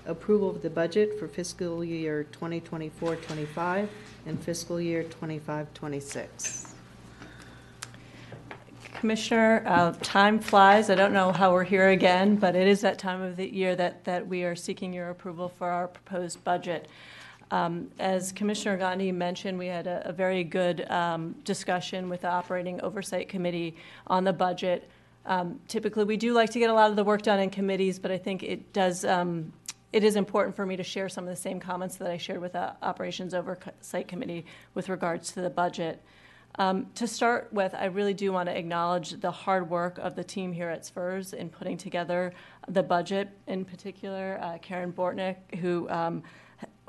approval 0.05 0.51
of 0.51 0.61
the 0.61 0.69
budget 0.69 1.19
for 1.19 1.27
fiscal 1.27 1.83
year 1.83 2.27
2024-25 2.39 3.89
and 4.27 4.39
fiscal 4.39 4.79
year 4.79 5.03
25-26. 5.05 6.69
Commissioner, 8.93 9.63
uh, 9.67 9.95
time 10.03 10.39
flies. 10.39 10.91
I 10.91 10.97
don't 10.97 11.15
know 11.15 11.33
how 11.33 11.55
we're 11.55 11.65
here 11.65 11.89
again, 11.89 12.37
but 12.37 12.55
it 12.55 12.69
is 12.69 12.83
that 12.83 12.99
time 12.99 13.23
of 13.23 13.37
the 13.37 13.51
year 13.51 13.75
that, 13.77 14.05
that 14.05 14.29
we 14.29 14.45
are 14.45 14.55
seeking 14.55 14.93
your 14.93 15.09
approval 15.09 15.49
for 15.49 15.71
our 15.71 15.89
proposed 15.89 16.45
budget. 16.45 16.89
Um, 17.51 17.91
As 17.99 18.33
Commissioner 18.33 18.77
Gandhi 18.77 19.13
mentioned, 19.13 19.59
we 19.59 19.67
had 19.67 19.87
a, 19.87 20.09
a 20.09 20.13
very 20.13 20.45
good 20.45 20.91
um, 20.91 21.35
discussion 21.45 22.09
with 22.09 22.23
the 22.23 22.29
Operating 22.29 22.81
Oversight 22.81 23.29
Committee 23.29 23.77
on 24.07 24.25
the 24.25 24.33
budget. 24.33 24.89
Um, 25.27 25.61
Typically, 25.69 26.05
we 26.05 26.17
do 26.17 26.33
like 26.33 26.51
to 26.51 26.59
get 26.59 26.71
a 26.71 26.75
lot 26.75 26.91
of 26.91 26.97
the 26.97 27.05
work 27.05 27.23
done 27.23 27.39
in 27.41 27.51
committees, 27.51 27.99
but 27.99 28.11
I 28.11 28.19
think 28.19 28.43
it 28.43 28.73
does, 28.73 29.05
um, 29.05 29.53
it 29.93 30.05
is 30.05 30.17
important 30.17 30.57
for 30.57 30.67
me 30.67 30.77
to 30.77 30.83
share 30.83 31.09
some 31.09 31.25
of 31.25 31.31
the 31.31 31.41
same 31.41 31.61
comments 31.61 31.97
that 31.97 32.11
I 32.11 32.17
shared 32.17 32.41
with 32.41 32.53
the 32.53 32.75
Operations 32.83 33.35
Oversight 33.35 34.09
Committee 34.09 34.45
with 34.75 34.89
regards 34.89 35.33
to 35.33 35.41
the 35.41 35.51
budget. 35.51 36.03
Um, 36.57 36.87
to 36.95 37.09
start 37.09 37.53
with, 37.53 37.75
I 37.75 37.87
really 37.87 38.15
do 38.15 38.33
want 38.33 38.49
to 38.49 38.57
acknowledge 38.57 39.21
the 39.21 39.31
hard 39.31 39.69
work 39.69 39.99
of 39.99 40.15
the 40.15 40.23
team 40.23 40.53
here 40.53 40.69
at 40.69 40.83
SFERS 40.83 41.35
in 41.35 41.49
putting 41.49 41.77
together 41.77 42.33
the 42.69 42.83
budget, 42.83 43.29
in 43.49 43.65
particular, 43.65 44.39
uh, 44.41 44.59
Karen 44.59 44.93
Bortnick, 44.93 45.37
who 45.61 45.89
um, 45.91 46.23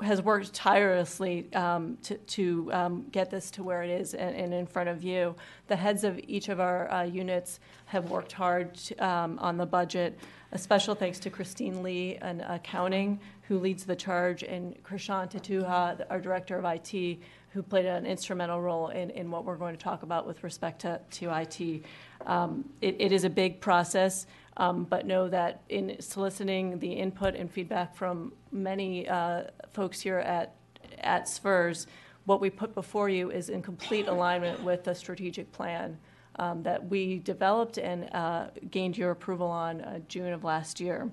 has 0.02 0.20
worked 0.20 0.52
tirelessly 0.52 1.52
um, 1.54 1.96
to, 2.02 2.16
to 2.18 2.70
um, 2.72 3.06
get 3.10 3.30
this 3.30 3.50
to 3.52 3.62
where 3.62 3.82
it 3.82 3.90
is 3.90 4.12
and, 4.12 4.36
and 4.36 4.52
in 4.52 4.66
front 4.66 4.88
of 4.88 5.02
you. 5.02 5.34
The 5.68 5.76
heads 5.76 6.04
of 6.04 6.20
each 6.26 6.48
of 6.48 6.60
our 6.60 6.90
uh, 6.92 7.04
units 7.04 7.60
have 7.86 8.10
worked 8.10 8.32
hard 8.32 8.74
to, 8.74 8.96
um, 8.96 9.38
on 9.38 9.56
the 9.56 9.64
budget. 9.64 10.18
A 10.52 10.58
special 10.58 10.94
thanks 10.94 11.18
to 11.20 11.30
Christine 11.30 11.82
Lee 11.82 12.18
in 12.20 12.42
accounting, 12.42 13.20
who 13.42 13.58
leads 13.58 13.84
the 13.84 13.96
charge, 13.96 14.42
and 14.42 14.76
Krishan 14.82 15.30
Tatuha, 15.30 16.04
our 16.10 16.20
director 16.20 16.58
of 16.58 16.64
IT, 16.64 17.18
who 17.50 17.62
played 17.62 17.86
an 17.86 18.04
instrumental 18.04 18.60
role 18.60 18.88
in, 18.88 19.08
in 19.10 19.30
what 19.30 19.44
we're 19.44 19.56
going 19.56 19.74
to 19.74 19.82
talk 19.82 20.02
about 20.02 20.26
with 20.26 20.44
respect 20.44 20.82
to, 20.82 21.00
to 21.10 21.30
IT. 21.34 21.82
Um, 22.26 22.68
it, 22.82 22.96
it 22.98 23.12
is 23.12 23.24
a 23.24 23.30
big 23.30 23.60
process. 23.60 24.26
Um, 24.58 24.84
but 24.84 25.06
know 25.06 25.28
that 25.28 25.62
in 25.68 25.96
soliciting 26.00 26.78
the 26.78 26.90
input 26.90 27.34
and 27.34 27.50
feedback 27.50 27.94
from 27.94 28.32
many 28.52 29.06
uh, 29.06 29.44
folks 29.76 30.00
here 30.00 30.18
at, 30.18 30.54
at 31.00 31.26
SFERS, 31.26 31.86
what 32.24 32.40
we 32.40 32.48
put 32.48 32.74
before 32.74 33.10
you 33.10 33.30
is 33.30 33.50
in 33.50 33.60
complete 33.60 34.08
alignment 34.08 34.62
with 34.64 34.84
the 34.84 34.94
strategic 34.94 35.52
plan 35.52 35.98
um, 36.36 36.62
that 36.62 36.88
we 36.88 37.18
developed 37.18 37.76
and 37.76 38.08
uh, 38.14 38.46
gained 38.70 38.96
your 38.96 39.10
approval 39.10 39.46
on 39.46 39.82
uh, 39.82 39.98
June 40.08 40.32
of 40.32 40.44
last 40.44 40.80
year. 40.80 41.10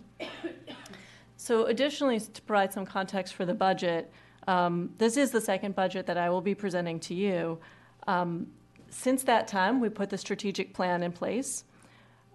So 1.36 1.66
additionally, 1.66 2.22
to 2.22 2.42
provide 2.44 2.72
some 2.72 2.86
context 2.86 3.34
for 3.34 3.46
the 3.46 3.54
budget, 3.54 4.10
um, 4.48 4.92
this 4.98 5.18
is 5.18 5.32
the 5.32 5.42
second 5.42 5.76
budget 5.76 6.06
that 6.06 6.18
I 6.18 6.30
will 6.30 6.42
be 6.42 6.56
presenting 6.56 7.02
to 7.02 7.14
you. 7.14 7.60
Um, 8.08 8.48
since 8.90 9.24
that 9.24 9.46
time, 9.48 9.82
we 9.82 9.90
put 9.90 10.10
the 10.10 10.18
strategic 10.18 10.74
plan 10.74 11.04
in 11.04 11.12
place. 11.12 11.66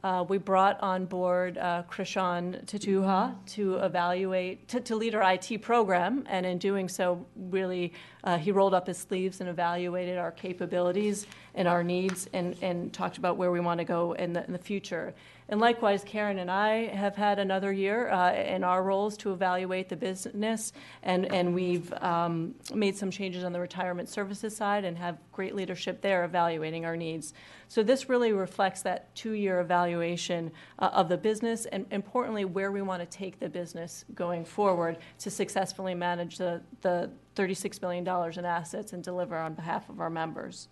Uh, 0.05 0.24
we 0.28 0.38
brought 0.38 0.80
on 0.80 1.05
board 1.07 1.59
uh, 1.59 1.82
Krishan 1.90 2.64
Tatuha 2.66 3.34
to 3.55 3.76
evaluate, 3.76 4.68
to, 4.68 4.80
to 4.80 4.94
lead 4.94 5.14
our 5.14 5.32
IT 5.32 5.61
program, 5.62 6.24
and 6.28 6.46
in 6.46 6.59
doing 6.59 6.88
so, 6.88 7.26
really, 7.36 7.92
uh, 8.24 8.38
he 8.38 8.52
rolled 8.52 8.74
up 8.74 8.86
his 8.86 8.98
sleeves 8.98 9.40
and 9.40 9.48
evaluated 9.48 10.18
our 10.18 10.32
capabilities 10.32 11.26
and 11.54 11.66
our 11.68 11.82
needs 11.82 12.28
and, 12.32 12.56
and 12.62 12.92
talked 12.92 13.18
about 13.18 13.36
where 13.36 13.50
we 13.50 13.60
want 13.60 13.78
to 13.78 13.84
go 13.84 14.12
in 14.12 14.32
the, 14.32 14.44
in 14.44 14.52
the 14.52 14.58
future. 14.58 15.14
And 15.50 15.60
likewise, 15.60 16.04
Karen 16.04 16.40
and 16.40 16.50
I 16.50 16.88
have 16.88 17.16
had 17.16 17.38
another 17.38 17.72
year 17.72 18.10
uh, 18.10 18.34
in 18.34 18.62
our 18.62 18.82
roles 18.82 19.16
to 19.18 19.32
evaluate 19.32 19.88
the 19.88 19.96
business, 19.96 20.74
and, 21.02 21.24
and 21.32 21.54
we've 21.54 21.90
um, 22.02 22.54
made 22.74 22.98
some 22.98 23.10
changes 23.10 23.44
on 23.44 23.52
the 23.52 23.60
retirement 23.60 24.10
services 24.10 24.54
side 24.54 24.84
and 24.84 24.98
have 24.98 25.16
great 25.32 25.54
leadership 25.54 26.02
there 26.02 26.24
evaluating 26.24 26.84
our 26.84 26.98
needs. 26.98 27.32
So 27.68 27.82
this 27.82 28.10
really 28.10 28.32
reflects 28.32 28.82
that 28.82 29.14
two-year 29.14 29.60
evaluation 29.60 30.50
uh, 30.80 30.90
of 30.92 31.08
the 31.08 31.16
business 31.16 31.64
and 31.66 31.86
importantly, 31.92 32.44
where 32.44 32.70
we 32.70 32.82
want 32.82 33.00
to 33.00 33.18
take 33.18 33.38
the 33.38 33.48
business 33.48 34.04
going 34.14 34.44
forward 34.44 34.98
to 35.20 35.30
successfully 35.30 35.94
manage 35.94 36.36
the, 36.36 36.60
the 36.82 37.10
$36 37.39 37.80
billion 37.80 38.07
in 38.39 38.45
assets 38.45 38.93
and 38.93 39.03
deliver 39.03 39.36
on 39.36 39.55
behalf 39.55 39.89
of 39.89 40.01
our 40.01 40.11
members. 40.11 40.68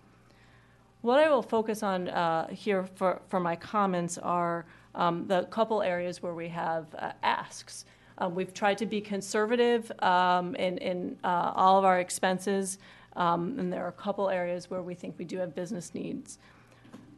What 1.03 1.21
I 1.21 1.29
will 1.31 1.43
focus 1.43 1.83
on 1.83 2.09
uh, 2.09 2.49
here 2.49 2.85
for, 2.97 3.23
for 3.29 3.39
my 3.39 3.55
comments 3.55 4.19
are 4.19 4.67
um, 4.95 5.27
the 5.29 5.45
couple 5.45 5.83
areas 5.83 6.23
where 6.23 6.35
we 6.35 6.49
have 6.49 6.87
uh, 6.99 7.13
asks. 7.23 7.85
Um, 8.19 8.35
we've 8.35 8.53
tried 8.53 8.79
to 8.79 8.87
be 8.87 9.01
conservative 9.01 9.93
um, 10.03 10.57
in, 10.57 10.79
in 10.79 11.17
uh, 11.23 11.53
all 11.55 11.79
of 11.79 11.85
our 11.85 12.01
expenses, 12.01 12.79
um, 13.15 13.57
and 13.59 13.73
there 13.73 13.85
are 13.85 13.89
a 13.89 13.93
couple 13.93 14.29
areas 14.29 14.69
where 14.71 14.83
we 14.83 14.95
think 14.95 15.15
we 15.19 15.25
do 15.25 15.39
have 15.39 15.55
business 15.55 15.95
needs. 15.95 16.39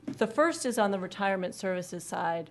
The 0.07 0.27
first 0.27 0.67
is 0.67 0.79
on 0.79 0.91
the 0.91 0.99
retirement 0.99 1.55
services 1.55 2.05
side. 2.05 2.51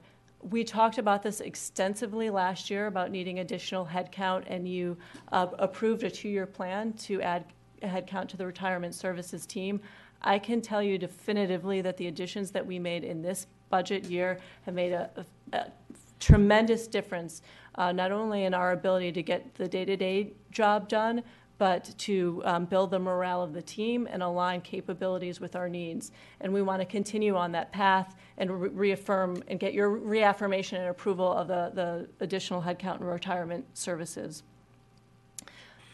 We 0.50 0.64
talked 0.64 0.98
about 0.98 1.24
this 1.24 1.42
extensively 1.42 2.30
last 2.30 2.70
year 2.70 2.88
about 2.88 3.12
needing 3.12 3.40
additional 3.40 3.86
headcount, 3.86 4.44
and 4.48 4.68
you 4.68 4.98
uh, 5.32 5.48
approved 5.60 6.04
a 6.04 6.12
two 6.12 6.30
year 6.30 6.46
plan 6.46 6.94
to 6.94 7.22
add 7.22 7.44
headcount 7.82 8.30
to 8.30 8.38
the 8.38 8.46
retirement 8.46 8.96
services 8.96 9.46
team. 9.46 9.82
I 10.22 10.40
can 10.40 10.62
tell 10.62 10.82
you 10.82 10.98
definitively 10.98 11.82
that 11.82 11.98
the 11.98 12.08
additions 12.08 12.52
that 12.52 12.66
we 12.66 12.80
made 12.80 13.04
in 13.04 13.22
this 13.22 13.48
budget 13.70 14.06
year 14.06 14.40
have 14.66 14.74
made 14.74 14.94
a, 14.94 15.10
a, 15.54 15.58
a 15.58 15.72
tremendous 16.20 16.88
difference, 16.88 17.42
uh, 17.76 17.92
not 17.92 18.12
only 18.12 18.46
in 18.46 18.54
our 18.54 18.72
ability 18.72 19.12
to 19.12 19.24
get 19.24 19.54
the 19.56 19.68
day 19.68 19.86
to 19.86 19.98
day 19.98 20.34
job 20.52 20.88
done, 20.88 21.24
but 21.58 21.94
to 21.98 22.42
um, 22.46 22.66
build 22.66 22.92
the 22.92 23.00
morale 23.00 23.42
of 23.42 23.54
the 23.54 23.62
team 23.62 24.08
and 24.12 24.22
align 24.22 24.62
capabilities 24.62 25.40
with 25.40 25.56
our 25.56 25.68
needs. 25.68 26.12
And 26.42 26.54
we 26.54 26.62
want 26.62 26.82
to 26.82 26.86
continue 26.86 27.36
on 27.36 27.52
that 27.54 27.72
path 27.72 28.16
and 28.38 28.62
re- 28.62 28.70
reaffirm 28.70 29.44
and 29.48 29.60
get 29.60 29.74
your 29.74 29.90
reaffirmation 29.90 30.80
and 30.80 30.90
approval 30.90 31.32
of 31.32 31.48
the, 31.48 31.72
the 31.74 32.08
additional 32.20 32.62
headcount 32.62 32.98
and 33.00 33.08
retirement 33.08 33.66
services. 33.76 34.44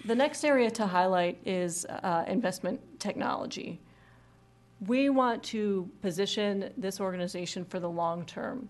The 0.05 0.15
next 0.15 0.43
area 0.43 0.69
to 0.71 0.85
highlight 0.85 1.39
is 1.45 1.85
uh, 1.85 2.25
investment 2.27 2.81
technology. 2.99 3.79
We 4.85 5.09
want 5.09 5.41
to 5.43 5.89
position 6.01 6.71
this 6.75 6.99
organization 6.99 7.63
for 7.63 7.79
the 7.79 7.89
long 7.89 8.25
term. 8.25 8.67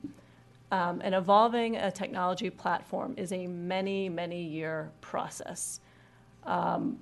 Um, 0.71 1.01
and 1.03 1.13
evolving 1.13 1.75
a 1.77 1.91
technology 1.91 2.49
platform 2.49 3.13
is 3.17 3.31
a 3.31 3.45
many, 3.47 4.09
many 4.09 4.43
year 4.43 4.91
process. 5.01 5.79
Um, 6.45 6.99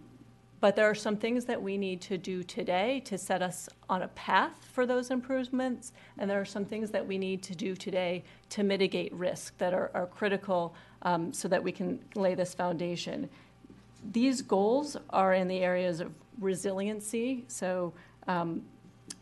but 0.61 0.75
there 0.75 0.87
are 0.87 0.95
some 0.95 1.17
things 1.17 1.45
that 1.45 1.61
we 1.61 1.75
need 1.75 2.01
to 2.01 2.19
do 2.19 2.43
today 2.43 3.01
to 3.05 3.17
set 3.17 3.41
us 3.41 3.67
on 3.89 4.03
a 4.03 4.07
path 4.09 4.63
for 4.71 4.85
those 4.85 5.09
improvements, 5.09 5.91
and 6.19 6.29
there 6.29 6.39
are 6.39 6.45
some 6.45 6.65
things 6.65 6.91
that 6.91 7.05
we 7.05 7.17
need 7.17 7.41
to 7.43 7.55
do 7.55 7.75
today 7.75 8.23
to 8.49 8.63
mitigate 8.63 9.11
risk 9.11 9.57
that 9.57 9.73
are, 9.73 9.89
are 9.95 10.05
critical 10.05 10.75
um, 11.01 11.33
so 11.33 11.47
that 11.47 11.63
we 11.63 11.71
can 11.71 11.99
lay 12.13 12.35
this 12.35 12.53
foundation. 12.53 13.27
These 14.11 14.43
goals 14.43 14.97
are 15.09 15.33
in 15.33 15.47
the 15.47 15.59
areas 15.59 15.99
of 15.99 16.13
resiliency, 16.39 17.43
so 17.47 17.91
um, 18.27 18.61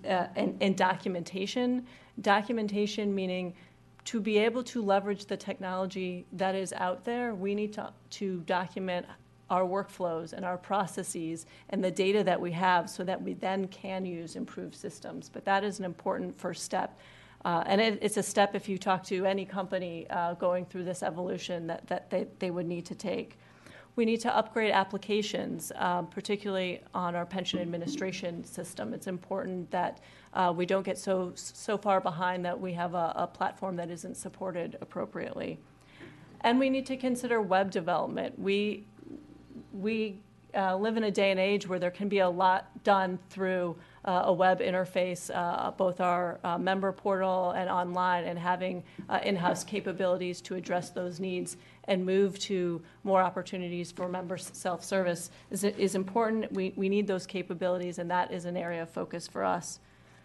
uh, 0.04 0.28
and, 0.36 0.58
and 0.60 0.76
documentation. 0.76 1.86
Documentation 2.20 3.16
meaning 3.16 3.54
to 4.06 4.20
be 4.20 4.38
able 4.38 4.64
to 4.64 4.82
leverage 4.82 5.26
the 5.26 5.38
technology 5.38 6.26
that 6.34 6.54
is 6.54 6.74
out 6.74 7.06
there, 7.06 7.34
we 7.34 7.56
need 7.56 7.72
to, 7.74 7.94
to 8.10 8.42
document 8.42 9.06
our 9.50 9.64
workflows 9.64 10.34
and 10.34 10.46
our 10.46 10.58
processes 10.58 11.46
and 11.70 11.84
the 11.84 11.92
data 11.92 12.24
that 12.24 12.40
we 12.40 12.52
have 12.52 12.90
so 12.90 13.04
that 13.04 13.22
we 13.22 13.34
then 13.34 13.68
can 13.68 14.06
use 14.06 14.36
improved 14.36 14.76
systems. 14.76 15.30
But 15.30 15.46
that 15.46 15.64
is 15.64 15.80
an 15.80 15.86
important 15.86 16.38
first 16.38 16.64
step. 16.64 16.98
Uh, 17.46 17.64
and 17.66 17.80
it, 17.80 18.00
it's 18.02 18.18
a 18.18 18.24
step 18.24 18.54
if 18.54 18.68
you 18.68 18.78
talk 18.78 19.04
to 19.06 19.26
any 19.26 19.46
company 19.46 20.06
uh, 20.10 20.34
going 20.34 20.66
through 20.66 20.84
this 20.84 21.02
evolution 21.02 21.68
that, 21.68 21.88
that 21.88 22.10
they, 22.10 22.28
they 22.40 22.52
would 22.52 22.68
need 22.68 22.86
to 22.86 22.96
take. 22.96 23.38
We 23.96 24.06
need 24.06 24.22
to 24.22 24.36
upgrade 24.36 24.72
applications, 24.72 25.72
um, 25.76 26.08
particularly 26.08 26.82
on 26.94 27.16
our 27.16 27.26
pension 27.26 27.60
administration 27.60 28.44
system. 28.46 28.94
It's 28.94 29.08
important 29.08 29.72
that 29.72 30.00
uh, 30.34 30.54
we 30.56 30.66
don't 30.66 30.84
get 30.84 30.98
so, 30.98 31.32
so 31.36 31.78
far 31.78 32.00
behind 32.00 32.46
that 32.46 32.60
we 32.60 32.74
have 32.74 32.94
a, 32.94 33.14
a 33.16 33.28
platform 33.28 33.76
that 33.78 33.90
isn't 33.90 34.16
supported 34.16 34.78
appropriately. 34.82 35.60
And 36.42 36.60
we 36.60 36.70
need 36.70 36.86
to 36.86 36.96
consider 36.96 37.42
web 37.42 37.72
development. 37.72 38.40
We 38.40 38.86
we 39.74 40.20
uh, 40.56 40.76
live 40.76 40.98
in 40.98 41.04
a 41.04 41.12
day 41.12 41.32
and 41.32 41.40
age 41.40 41.68
where 41.68 41.80
there 41.80 41.92
can 41.92 42.10
be 42.10 42.20
a 42.20 42.30
lot 42.30 42.84
done 42.84 43.20
through 43.30 43.76
uh, 44.06 44.24
a 44.26 44.34
web 44.34 44.60
interface, 44.62 45.30
uh, 45.34 45.72
both 45.72 46.00
our 46.00 46.40
uh, 46.44 46.58
member 46.58 46.92
portal 46.92 47.52
and 47.52 47.70
online, 47.70 48.24
and 48.24 48.40
having 48.40 48.84
uh, 49.10 49.20
in 49.24 49.36
house 49.36 49.64
capabilities 49.64 50.42
to 50.42 50.56
address 50.56 50.90
those 50.90 51.20
needs 51.20 51.58
and 51.86 52.06
move 52.06 52.40
to 52.40 52.82
more 53.04 53.22
opportunities 53.22 53.92
for 53.92 54.08
member 54.08 54.38
self 54.38 54.84
service 54.84 55.30
is, 55.52 55.64
is 55.64 55.96
important. 55.96 56.52
We, 56.52 56.74
we 56.76 56.90
need 56.90 57.08
those 57.08 57.26
capabilities, 57.26 58.00
and 58.00 58.10
that 58.10 58.32
is 58.32 58.46
an 58.46 58.58
area 58.58 58.84
of 58.84 58.90
focus 58.90 59.28
for 59.28 59.44
us. 59.44 59.80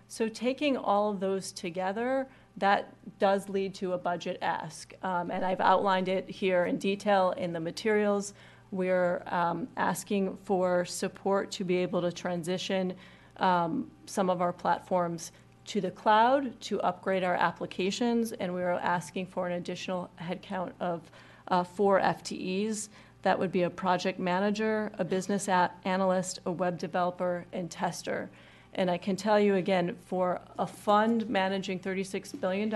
So, 0.08 0.28
taking 0.28 0.76
all 0.76 1.10
of 1.10 1.20
those 1.20 1.50
together, 1.50 2.28
that 2.56 2.92
does 3.18 3.48
lead 3.48 3.74
to 3.74 3.94
a 3.94 3.98
budget 3.98 4.38
ask. 4.40 4.94
Um, 5.02 5.30
and 5.30 5.44
I've 5.44 5.60
outlined 5.60 6.08
it 6.08 6.28
here 6.30 6.66
in 6.66 6.78
detail 6.78 7.32
in 7.36 7.52
the 7.52 7.60
materials. 7.60 8.34
We're 8.70 9.22
um, 9.26 9.68
asking 9.76 10.36
for 10.44 10.84
support 10.84 11.50
to 11.52 11.64
be 11.64 11.76
able 11.76 12.02
to 12.02 12.12
transition 12.12 12.94
um, 13.38 13.90
some 14.06 14.30
of 14.30 14.40
our 14.40 14.52
platforms 14.52 15.32
to 15.66 15.80
the 15.80 15.90
cloud 15.90 16.60
to 16.60 16.80
upgrade 16.82 17.24
our 17.24 17.34
applications, 17.34 18.32
and 18.32 18.54
we 18.54 18.62
are 18.62 18.72
asking 18.72 19.26
for 19.26 19.46
an 19.46 19.54
additional 19.54 20.10
headcount 20.20 20.72
of 20.80 21.10
uh, 21.48 21.64
four 21.64 22.00
FTEs. 22.00 22.88
That 23.22 23.38
would 23.38 23.50
be 23.50 23.62
a 23.62 23.70
project 23.70 24.18
manager, 24.18 24.92
a 24.98 25.04
business 25.04 25.48
analyst, 25.48 26.40
a 26.44 26.52
web 26.52 26.78
developer, 26.78 27.46
and 27.52 27.70
tester. 27.70 28.30
And 28.74 28.90
I 28.90 28.98
can 28.98 29.16
tell 29.16 29.38
you 29.40 29.54
again, 29.54 29.96
for 30.04 30.40
a 30.58 30.66
fund 30.66 31.28
managing 31.28 31.78
$36 31.78 32.38
billion 32.40 32.74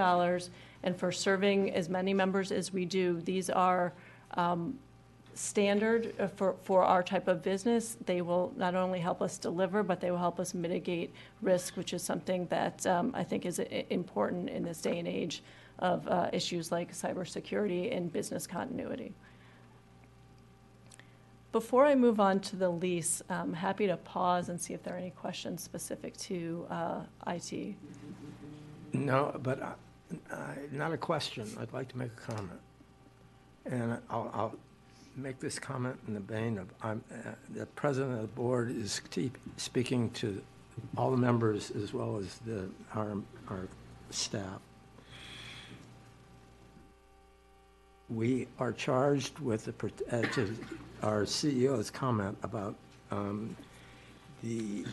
and 0.85 0.97
for 0.97 1.11
serving 1.13 1.73
as 1.73 1.89
many 1.89 2.15
members 2.15 2.53
as 2.53 2.73
we 2.73 2.85
do, 2.85 3.21
these 3.21 3.51
are 3.51 3.93
um, 4.35 4.79
standard 5.39 6.15
uh, 6.19 6.27
for, 6.27 6.57
for 6.63 6.83
our 6.83 7.03
type 7.03 7.29
of 7.29 7.43
business. 7.43 7.97
They 8.07 8.23
will 8.23 8.53
not 8.57 8.75
only 8.75 8.99
help 8.99 9.23
us 9.23 9.39
deliver, 9.39 9.83
but 9.83 10.01
they 10.01 10.11
will 10.11 10.19
help 10.19 10.41
us 10.41 10.53
mitigate 10.53 11.15
risk, 11.43 11.77
which 11.77 11.93
is 11.93 12.03
something 12.03 12.47
that 12.47 12.85
um, 12.87 13.13
I 13.15 13.23
think 13.23 13.47
is 13.47 13.61
important 13.91 14.51
in 14.51 14.65
this 14.65 14.81
day 14.81 14.99
and 14.99 15.07
age 15.07 15.43
of 15.79 16.07
uh, 16.09 16.29
issues 16.33 16.73
like 16.73 16.93
cybersecurity 16.93 17.97
and 17.97 18.13
business 18.13 18.47
continuity. 18.47 19.15
Before 21.53 21.87
I 21.87 21.95
move 21.95 22.21
on 22.21 22.41
to 22.41 22.57
the 22.57 22.69
lease, 22.69 23.23
I'm 23.31 23.55
happy 23.55 23.87
to 23.87 23.97
pause 23.97 24.49
and 24.49 24.61
see 24.61 24.75
if 24.75 24.83
there 24.83 24.95
are 24.95 24.99
any 24.99 25.11
questions 25.11 25.63
specific 25.63 26.17
to 26.19 26.67
uh, 26.69 27.01
IT. 27.29 27.75
No, 28.93 29.39
but 29.43 29.79
not 30.73 30.93
a 30.93 30.99
question. 30.99 31.49
I'd 31.61 31.73
like 31.73 31.89
to 31.89 31.97
make 31.97 32.11
a 32.11 32.33
comment. 32.33 32.61
And 33.67 33.99
I'll, 34.11 34.31
I'll 34.35 34.55
make 35.19 35.41
this 35.41 35.59
comment 35.59 35.99
in 36.07 36.15
the 36.15 36.21
vein 36.21 36.59
of, 36.59 36.69
I'm, 36.83 37.03
uh, 37.13 37.33
the 37.55 37.67
president 37.67 38.15
of 38.15 38.23
the 38.23 38.29
board 38.29 38.71
is 38.71 39.01
speaking 39.57 40.11
to 40.11 40.41
all 40.97 41.11
the 41.11 41.17
members 41.17 41.71
as 41.73 41.93
well 41.93 42.19
as 42.19 42.39
the, 42.47 42.69
our, 42.95 43.17
our 43.49 43.69
staff. 44.11 44.61
We 48.09 48.49
are 48.59 48.73
charged 48.73 49.39
with, 49.41 49.65
the 49.65 49.93
uh, 50.11 50.23
to 50.33 50.57
our 51.03 51.23
CEO's 51.23 51.91
comment 51.91 52.39
about 52.43 52.75
um, 53.11 53.55
the 54.43 54.87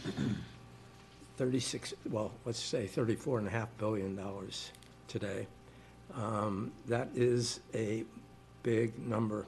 36, 1.37 1.93
well, 2.09 2.31
let's 2.45 2.59
say 2.59 2.87
34 2.87 3.39
and 3.39 3.47
a 3.47 3.51
half 3.51 3.69
billion 3.77 4.15
dollars 4.15 4.71
today. 5.07 5.47
Um, 6.13 6.71
That 6.87 7.09
is 7.15 7.59
a 7.73 8.03
big 8.63 8.97
number. 9.07 9.45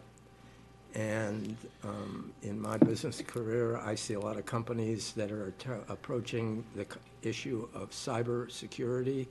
And 0.97 1.55
um, 1.83 2.33
in 2.41 2.59
my 2.59 2.77
business 2.77 3.21
career, 3.21 3.77
I 3.77 3.93
see 3.93 4.15
a 4.15 4.19
lot 4.19 4.35
of 4.35 4.47
companies 4.47 5.11
that 5.11 5.31
are 5.31 5.53
approaching 5.89 6.63
the 6.75 6.87
issue 7.21 7.69
of 7.75 7.91
cybersecurity, 7.91 9.27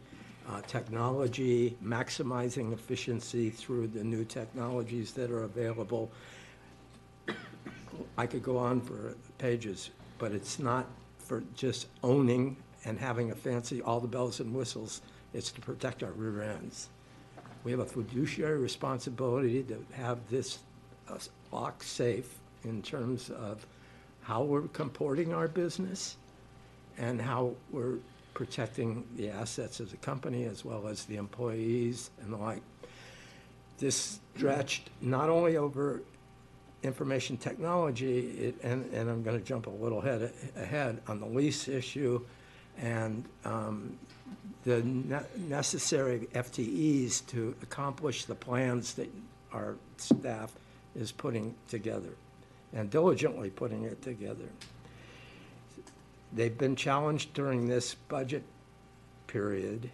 uh, 0.48 0.60
technology, 0.68 1.76
maximizing 1.84 2.72
efficiency 2.72 3.50
through 3.50 3.88
the 3.88 4.04
new 4.04 4.24
technologies 4.24 5.10
that 5.14 5.28
are 5.32 5.42
available. 5.42 6.08
I 8.16 8.26
could 8.26 8.44
go 8.44 8.58
on 8.58 8.80
for 8.80 9.16
pages, 9.38 9.90
but 10.18 10.30
it's 10.30 10.60
not 10.60 10.86
for 11.18 11.42
just 11.56 11.88
owning 12.04 12.56
and 12.84 12.96
having 12.96 13.32
a 13.32 13.34
fancy, 13.34 13.82
all 13.82 13.98
the 13.98 14.06
bells 14.06 14.38
and 14.38 14.54
whistles. 14.54 15.02
It's 15.34 15.50
to 15.50 15.60
protect 15.60 16.04
our 16.04 16.12
rear 16.12 16.42
ends. 16.42 16.90
We 17.64 17.72
have 17.72 17.80
a 17.80 17.86
fiduciary 17.86 18.60
responsibility 18.60 19.64
to 19.64 19.84
have 19.94 20.20
this 20.30 20.60
uh, 21.08 21.18
lock 21.52 21.82
safe 21.82 22.38
in 22.64 22.82
terms 22.82 23.30
of 23.30 23.66
how 24.22 24.42
we're 24.42 24.68
comporting 24.68 25.32
our 25.32 25.48
business 25.48 26.16
and 26.98 27.20
how 27.20 27.52
we're 27.70 27.98
protecting 28.34 29.04
the 29.16 29.30
assets 29.30 29.80
of 29.80 29.90
the 29.90 29.96
company 29.98 30.44
as 30.44 30.64
well 30.64 30.88
as 30.88 31.04
the 31.04 31.16
employees 31.16 32.10
and 32.20 32.32
the 32.32 32.36
like. 32.36 32.62
This 33.78 34.18
stretched 34.34 34.90
not 35.00 35.28
only 35.28 35.56
over 35.56 36.02
information 36.82 37.36
technology, 37.36 38.28
it, 38.30 38.54
and, 38.62 38.92
and 38.92 39.08
I'm 39.10 39.22
going 39.22 39.38
to 39.38 39.44
jump 39.44 39.66
a 39.66 39.70
little 39.70 40.00
head, 40.00 40.32
ahead 40.56 41.00
on 41.08 41.20
the 41.20 41.26
lease 41.26 41.68
issue 41.68 42.20
and 42.78 43.24
um, 43.44 43.96
the 44.64 44.82
ne- 44.82 45.20
necessary 45.48 46.28
FTEs 46.34 47.26
to 47.28 47.54
accomplish 47.62 48.24
the 48.24 48.34
plans 48.34 48.94
that 48.94 49.10
our 49.52 49.76
staff 49.96 50.52
is 50.96 51.12
putting 51.12 51.54
together 51.68 52.14
and 52.72 52.90
diligently 52.90 53.50
putting 53.50 53.84
it 53.84 54.02
together. 54.02 54.48
They've 56.32 56.56
been 56.56 56.76
challenged 56.76 57.32
during 57.34 57.68
this 57.68 57.94
budget 57.94 58.42
period 59.26 59.90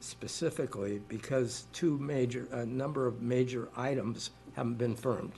specifically 0.00 1.00
because 1.08 1.66
two 1.72 1.98
major, 1.98 2.46
a 2.52 2.66
number 2.66 3.06
of 3.06 3.22
major 3.22 3.68
items 3.76 4.30
haven't 4.54 4.78
been 4.78 4.94
firmed, 4.94 5.32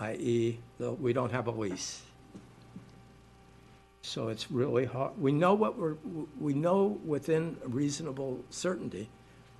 i.e., 0.00 0.58
we 0.78 1.12
don't 1.12 1.32
have 1.32 1.46
a 1.46 1.50
lease. 1.50 2.02
So 4.02 4.28
it's 4.28 4.50
really 4.50 4.84
hard, 4.84 5.20
we 5.20 5.32
know 5.32 5.54
what 5.54 5.76
we're, 5.76 5.96
we 6.38 6.54
know 6.54 6.98
within 7.04 7.56
reasonable 7.64 8.44
certainty 8.50 9.08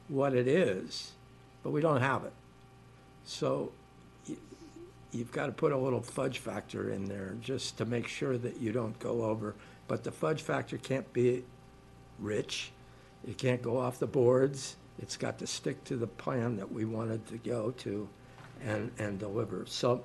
what 0.09 0.35
it 0.35 0.47
is, 0.47 1.13
but 1.63 1.71
we 1.71 1.81
don't 1.81 2.01
have 2.01 2.25
it. 2.25 2.33
So 3.25 3.73
you've 5.17 5.33
got 5.33 5.47
to 5.47 5.53
put 5.53 5.73
a 5.73 5.77
little 5.77 6.03
fudge 6.03 6.39
factor 6.39 6.91
in 6.91 7.07
there 7.07 7.37
just 7.41 7.79
to 7.79 7.85
make 7.85 8.07
sure 8.07 8.37
that 8.39 8.61
you 8.61 8.73
don't 8.73 8.99
go 8.99 9.23
over. 9.23 9.55
But 9.89 10.05
the 10.05 10.13
fudge 10.13 10.43
factor 10.43 10.77
can't 10.77 11.11
be 11.13 11.45
rich. 12.19 12.71
It 13.27 13.39
can't 13.39 13.63
go 13.63 13.79
off 13.79 13.99
the 13.99 14.07
boards. 14.07 14.77
It's 14.99 15.17
got 15.17 15.39
to 15.39 15.47
stick 15.47 15.83
to 15.85 15.97
the 15.97 16.07
plan 16.07 16.57
that 16.57 16.71
we 16.71 16.85
wanted 16.85 17.27
to 17.29 17.39
go 17.39 17.71
to 17.79 18.09
and, 18.63 18.91
and 18.99 19.19
deliver. 19.19 19.65
So 19.67 20.05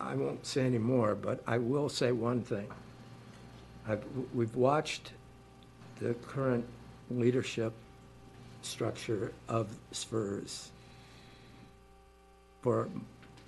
I 0.00 0.14
won't 0.14 0.44
say 0.46 0.64
any 0.64 0.78
more, 0.78 1.14
but 1.14 1.42
I 1.46 1.58
will 1.58 1.88
say 1.88 2.12
one 2.12 2.42
thing. 2.42 2.68
I've, 3.86 4.04
we've 4.32 4.54
watched 4.56 5.12
the 6.00 6.14
current 6.14 6.66
leadership 7.10 7.72
structure 8.62 9.32
of 9.48 9.68
SFERS 9.92 10.68
for 12.62 12.88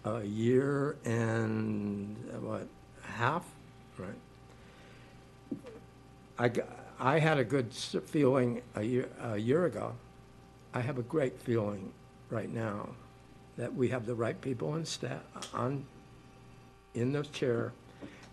a 0.06 0.22
year 0.24 0.96
and, 1.04 2.16
what, 2.40 2.68
half, 3.02 3.44
right? 3.98 4.14
I, 6.98 7.18
had 7.18 7.38
a 7.38 7.44
good 7.44 7.72
feeling 7.72 8.62
a 8.76 8.82
year, 8.82 9.08
a 9.20 9.36
year 9.36 9.66
ago. 9.66 9.94
I 10.72 10.80
have 10.80 10.98
a 10.98 11.02
great 11.02 11.40
feeling 11.40 11.92
right 12.30 12.52
now 12.52 12.90
that 13.56 13.74
we 13.74 13.88
have 13.88 14.06
the 14.06 14.14
right 14.14 14.40
people 14.40 14.76
in 14.76 14.84
staff, 14.84 15.22
on, 15.52 15.84
in 16.94 17.12
the 17.12 17.22
chair, 17.24 17.72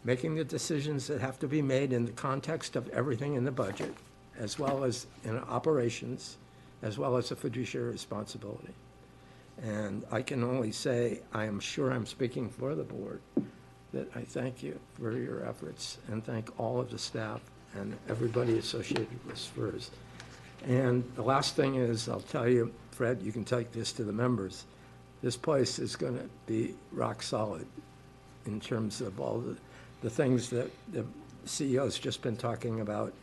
making 0.04 0.36
the 0.36 0.44
decisions 0.44 1.08
that 1.08 1.22
have 1.22 1.40
to 1.40 1.48
be 1.48 1.62
made 1.62 1.94
in 1.94 2.06
the 2.06 2.12
context 2.12 2.76
of 2.76 2.88
everything 2.90 3.36
in 3.36 3.46
the 3.46 3.52
budget, 3.52 3.94
as 4.38 4.60
well 4.60 4.84
as 4.84 5.08
in 5.24 5.40
operations, 5.40 6.38
as 6.82 6.98
well 6.98 7.16
as 7.16 7.32
a 7.32 7.36
fiduciary 7.36 7.92
responsibility. 7.92 8.74
And 9.62 10.04
I 10.12 10.22
can 10.22 10.44
only 10.44 10.72
say, 10.72 11.22
I 11.34 11.46
am 11.46 11.60
sure 11.60 11.92
I'm 11.92 12.06
speaking 12.06 12.50
for 12.50 12.76
the 12.76 12.84
board, 12.84 13.22
that 13.94 14.10
I 14.16 14.22
thank 14.22 14.64
you 14.64 14.80
for 14.94 15.16
your 15.16 15.46
efforts 15.46 16.00
and 16.08 16.24
thank 16.26 16.60
all 16.60 16.80
of 16.80 16.90
the 16.90 16.98
staff 16.98 17.42
and 17.76 17.96
everybody 18.10 18.58
associated 18.58 19.08
with 19.26 19.36
SFERS. 19.36 19.90
And 20.66 21.04
the 21.16 21.22
last 21.22 21.56
thing 21.56 21.76
is, 21.76 22.10
I'll 22.10 22.22
tell 22.22 22.48
you, 22.48 22.74
Fred, 22.92 23.22
you 23.22 23.32
can 23.32 23.44
take 23.44 23.72
this 23.72 23.92
to 23.94 24.04
the 24.04 24.14
members. 24.14 24.66
This 25.22 25.38
place 25.38 25.80
is 25.80 25.96
going 25.96 26.18
to 26.18 26.30
be 26.48 26.76
rock 26.92 27.22
solid 27.22 27.68
in 28.46 28.60
terms 28.60 29.02
of 29.02 29.20
all 29.20 29.40
the, 29.40 29.58
the 30.02 30.10
things 30.10 30.50
that 30.50 30.72
the 30.92 31.06
CEO's 31.46 32.00
just 32.00 32.22
been 32.22 32.38
talking 32.38 32.82
about, 32.82 33.14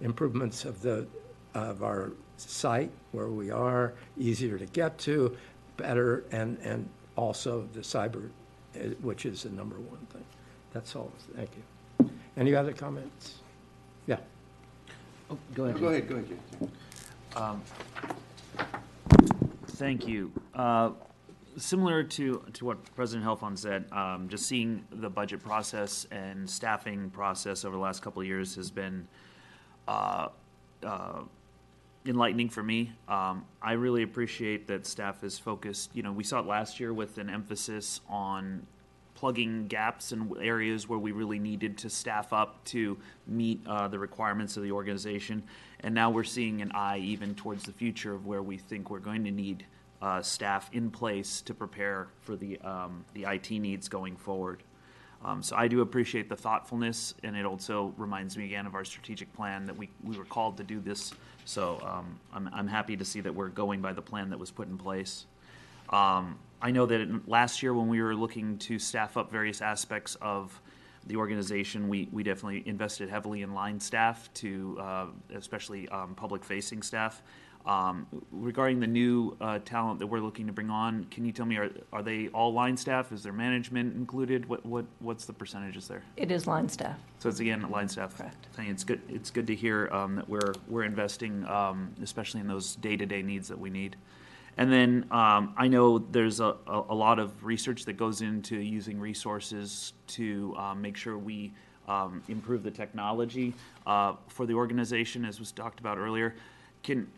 improvements 0.00 0.64
of 0.64 0.80
the, 0.82 1.06
of 1.54 1.82
our 1.82 2.12
site, 2.36 2.90
where 3.12 3.28
we 3.28 3.50
are, 3.50 3.92
easier 4.16 4.58
to 4.58 4.66
get 4.66 4.98
to, 4.98 5.36
better, 5.82 6.24
and, 6.30 6.58
and 6.58 6.86
also 7.16 7.66
the 7.72 7.80
cyber, 7.80 8.28
uh, 8.76 8.80
which 9.00 9.24
is 9.24 9.44
the 9.44 9.50
number 9.50 9.76
one 9.76 10.04
thing. 10.12 10.24
That's 10.74 10.94
all. 10.94 11.10
Thank 11.34 11.50
you. 11.56 12.10
Any 12.36 12.54
other 12.54 12.74
comments? 12.74 13.36
Yeah. 14.06 14.18
Oh, 15.30 15.38
Go 15.54 15.64
ahead. 15.64 15.80
Go 15.80 15.88
ahead, 15.88 16.08
go 16.08 16.16
ahead, 16.16 16.28
Jay. 16.28 16.68
Um, 17.36 17.62
Thank 19.68 20.06
you. 20.06 20.30
Uh, 20.54 20.90
Similar 21.56 22.04
to, 22.04 22.44
to 22.52 22.64
what 22.64 22.94
President 22.94 23.26
Heldfond 23.26 23.58
said, 23.58 23.86
um, 23.90 24.28
just 24.28 24.46
seeing 24.46 24.84
the 24.92 25.10
budget 25.10 25.42
process 25.42 26.06
and 26.12 26.48
staffing 26.48 27.10
process 27.10 27.64
over 27.64 27.74
the 27.74 27.82
last 27.82 28.00
couple 28.00 28.22
of 28.22 28.28
years 28.28 28.54
has 28.54 28.70
been 28.70 29.08
uh, 29.88 30.28
uh, 30.84 31.22
enlightening 32.06 32.48
for 32.48 32.62
me. 32.62 32.92
Um, 33.08 33.44
I 33.60 33.72
really 33.72 34.02
appreciate 34.02 34.66
that 34.68 34.86
staff 34.86 35.24
is 35.24 35.38
focused. 35.38 35.90
You 35.94 36.02
know, 36.02 36.12
we 36.12 36.24
saw 36.24 36.40
it 36.40 36.46
last 36.46 36.80
year 36.80 36.92
with 36.92 37.18
an 37.18 37.28
emphasis 37.28 38.00
on 38.08 38.66
plugging 39.14 39.66
gaps 39.66 40.12
in 40.12 40.32
areas 40.40 40.88
where 40.88 40.98
we 40.98 41.10
really 41.10 41.40
needed 41.40 41.76
to 41.76 41.90
staff 41.90 42.32
up 42.32 42.64
to 42.64 42.96
meet 43.26 43.60
uh, 43.66 43.88
the 43.88 43.98
requirements 43.98 44.56
of 44.56 44.62
the 44.62 44.70
organization. 44.70 45.42
And 45.80 45.92
now 45.92 46.08
we're 46.08 46.22
seeing 46.22 46.62
an 46.62 46.70
eye 46.72 46.98
even 46.98 47.34
towards 47.34 47.64
the 47.64 47.72
future 47.72 48.14
of 48.14 48.26
where 48.26 48.42
we 48.42 48.56
think 48.56 48.90
we're 48.90 49.00
going 49.00 49.24
to 49.24 49.32
need 49.32 49.66
uh, 50.00 50.22
staff 50.22 50.70
in 50.72 50.90
place 50.90 51.42
to 51.42 51.52
prepare 51.52 52.06
for 52.20 52.36
the, 52.36 52.60
um, 52.60 53.04
the 53.14 53.24
IT 53.24 53.50
needs 53.50 53.88
going 53.88 54.16
forward. 54.16 54.62
Um, 55.24 55.42
so 55.42 55.56
I 55.56 55.66
do 55.66 55.80
appreciate 55.80 56.28
the 56.28 56.36
thoughtfulness, 56.36 57.14
and 57.24 57.36
it 57.36 57.44
also 57.44 57.92
reminds 57.96 58.36
me 58.36 58.44
again 58.44 58.66
of 58.66 58.76
our 58.76 58.84
strategic 58.84 59.32
plan 59.32 59.66
that 59.66 59.76
we, 59.76 59.90
we 60.04 60.16
were 60.16 60.24
called 60.24 60.56
to 60.58 60.62
do 60.62 60.78
this. 60.78 61.12
So 61.48 61.80
um, 61.82 62.20
I'm, 62.30 62.50
I'm 62.52 62.68
happy 62.68 62.94
to 62.98 63.06
see 63.06 63.22
that 63.22 63.34
we're 63.34 63.48
going 63.48 63.80
by 63.80 63.94
the 63.94 64.02
plan 64.02 64.28
that 64.30 64.38
was 64.38 64.50
put 64.50 64.68
in 64.68 64.76
place. 64.76 65.24
Um, 65.88 66.38
I 66.60 66.70
know 66.70 66.84
that 66.84 67.00
in- 67.00 67.22
last 67.26 67.62
year 67.62 67.72
when 67.72 67.88
we 67.88 68.02
were 68.02 68.14
looking 68.14 68.58
to 68.58 68.78
staff 68.78 69.16
up 69.16 69.32
various 69.32 69.62
aspects 69.62 70.14
of 70.20 70.60
the 71.06 71.16
organization, 71.16 71.88
we, 71.88 72.06
we 72.12 72.22
definitely 72.22 72.62
invested 72.68 73.08
heavily 73.08 73.40
in 73.40 73.54
line 73.54 73.80
staff 73.80 74.28
to, 74.34 74.76
uh, 74.78 75.06
especially 75.34 75.88
um, 75.88 76.14
public-facing 76.14 76.82
staff. 76.82 77.22
Um, 77.66 78.06
regarding 78.32 78.80
the 78.80 78.86
new 78.86 79.36
uh, 79.40 79.58
talent 79.58 79.98
that 79.98 80.06
we're 80.06 80.20
looking 80.20 80.46
to 80.46 80.52
bring 80.52 80.70
on, 80.70 81.04
can 81.10 81.24
you 81.24 81.32
tell 81.32 81.44
me 81.44 81.56
are 81.56 81.70
are 81.92 82.02
they 82.02 82.28
all 82.28 82.52
line 82.52 82.76
staff? 82.76 83.12
Is 83.12 83.22
there 83.22 83.32
management 83.32 83.94
included? 83.94 84.48
What 84.48 84.64
what 84.64 84.86
what's 85.00 85.26
the 85.26 85.32
percentages 85.32 85.86
there? 85.86 86.02
It 86.16 86.30
is 86.30 86.46
line 86.46 86.68
staff. 86.68 86.98
So 87.18 87.28
it's 87.28 87.40
again 87.40 87.68
line 87.70 87.88
staff. 87.88 88.16
Correct. 88.16 88.46
Thing. 88.54 88.68
It's 88.68 88.84
good. 88.84 89.00
It's 89.08 89.30
good 89.30 89.46
to 89.48 89.54
hear 89.54 89.88
um, 89.92 90.16
that 90.16 90.28
we're 90.28 90.54
we're 90.66 90.84
investing, 90.84 91.44
um, 91.46 91.94
especially 92.02 92.40
in 92.40 92.46
those 92.46 92.76
day 92.76 92.96
to 92.96 93.04
day 93.04 93.22
needs 93.22 93.48
that 93.48 93.58
we 93.58 93.70
need. 93.70 93.96
And 94.56 94.72
then 94.72 95.06
um, 95.12 95.54
I 95.56 95.68
know 95.68 95.98
there's 95.98 96.40
a, 96.40 96.56
a, 96.66 96.84
a 96.88 96.94
lot 96.94 97.20
of 97.20 97.44
research 97.44 97.84
that 97.84 97.96
goes 97.96 98.22
into 98.22 98.56
using 98.56 98.98
resources 98.98 99.92
to 100.08 100.54
um, 100.58 100.82
make 100.82 100.96
sure 100.96 101.16
we 101.16 101.52
um, 101.86 102.22
improve 102.28 102.64
the 102.64 102.70
technology 102.70 103.54
uh, 103.86 104.14
for 104.26 104.46
the 104.46 104.54
organization, 104.54 105.24
as 105.24 105.38
was 105.38 105.52
talked 105.52 105.80
about 105.80 105.96
earlier. 105.96 106.34
Can 106.82 107.08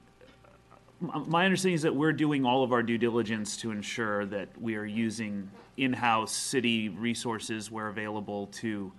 my 1.00 1.44
understanding 1.44 1.74
is 1.74 1.82
that 1.82 1.94
we're 1.94 2.12
doing 2.12 2.44
all 2.44 2.62
of 2.62 2.72
our 2.72 2.82
due 2.82 2.98
diligence 2.98 3.56
to 3.58 3.70
ensure 3.70 4.26
that 4.26 4.48
we 4.60 4.76
are 4.76 4.84
using 4.84 5.50
in-house 5.76 6.32
city 6.32 6.90
resources 6.90 7.70
where 7.70 7.88
available 7.88 8.48
to 8.48 8.92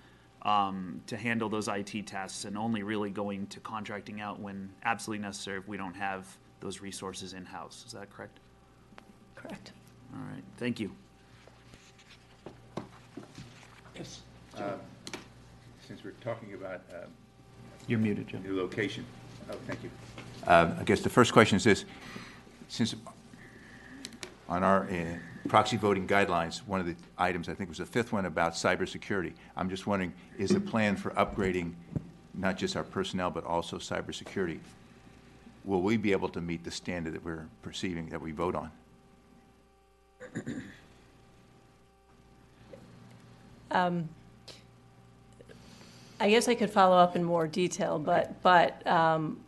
um, 0.43 1.01
to 1.05 1.15
handle 1.15 1.49
those 1.49 1.67
IT 1.67 2.07
tests, 2.07 2.45
and 2.45 2.57
only 2.57 2.81
really 2.81 3.11
going 3.11 3.45
to 3.47 3.59
contracting 3.59 4.21
out 4.21 4.39
when 4.39 4.71
absolutely 4.83 5.21
necessary 5.21 5.59
if 5.59 5.67
we 5.67 5.77
don't 5.77 5.93
have 5.93 6.25
those 6.61 6.81
resources 6.81 7.33
in-house. 7.33 7.83
Is 7.85 7.93
that 7.93 8.09
correct? 8.09 8.39
Correct. 9.35 9.71
All 10.15 10.21
right. 10.33 10.43
Thank 10.57 10.79
you. 10.79 10.91
Yes. 13.95 14.21
Uh, 14.57 14.73
Since 15.87 16.03
we're 16.03 16.11
talking 16.21 16.55
about 16.55 16.81
uh, 16.91 17.05
You're 17.85 17.99
muted, 17.99 18.27
Jim. 18.27 18.41
new 18.41 18.57
location, 18.57 19.05
oh, 19.51 19.57
thank 19.67 19.83
you. 19.83 19.89
Uh, 20.45 20.73
I 20.79 20.83
guess 20.83 21.01
the 21.01 21.09
first 21.09 21.33
question 21.33 21.57
is 21.57 21.63
this, 21.63 21.85
since 22.67 22.95
on 24.49 24.63
our 24.63 24.83
uh, 24.85 25.17
proxy 25.47 25.77
voting 25.77 26.07
guidelines, 26.07 26.59
one 26.67 26.79
of 26.79 26.85
the 26.85 26.95
items, 27.17 27.49
I 27.49 27.53
think 27.53 27.69
was 27.69 27.77
the 27.77 27.85
fifth 27.85 28.11
one 28.11 28.25
about 28.25 28.53
cybersecurity, 28.53 29.33
I'm 29.55 29.69
just 29.69 29.87
wondering, 29.87 30.13
is 30.37 30.49
the 30.51 30.59
plan 30.59 30.95
for 30.95 31.11
upgrading 31.11 31.73
not 32.33 32.57
just 32.57 32.75
our 32.75 32.83
personnel, 32.83 33.29
but 33.29 33.45
also 33.45 33.77
cybersecurity? 33.77 34.59
Will 35.63 35.81
we 35.81 35.97
be 35.97 36.11
able 36.11 36.29
to 36.29 36.41
meet 36.41 36.63
the 36.63 36.71
standard 36.71 37.13
that 37.13 37.23
we're 37.23 37.45
perceiving, 37.61 38.09
that 38.09 38.21
we 38.21 38.31
vote 38.31 38.55
on? 38.55 38.71
Um, 43.69 44.09
I 46.21 46.29
guess 46.29 46.47
I 46.47 46.53
could 46.53 46.69
follow 46.69 46.97
up 46.97 47.15
in 47.15 47.23
more 47.23 47.47
detail, 47.47 47.97
but, 47.97 48.43
but 48.43 48.85
um, 48.85 49.39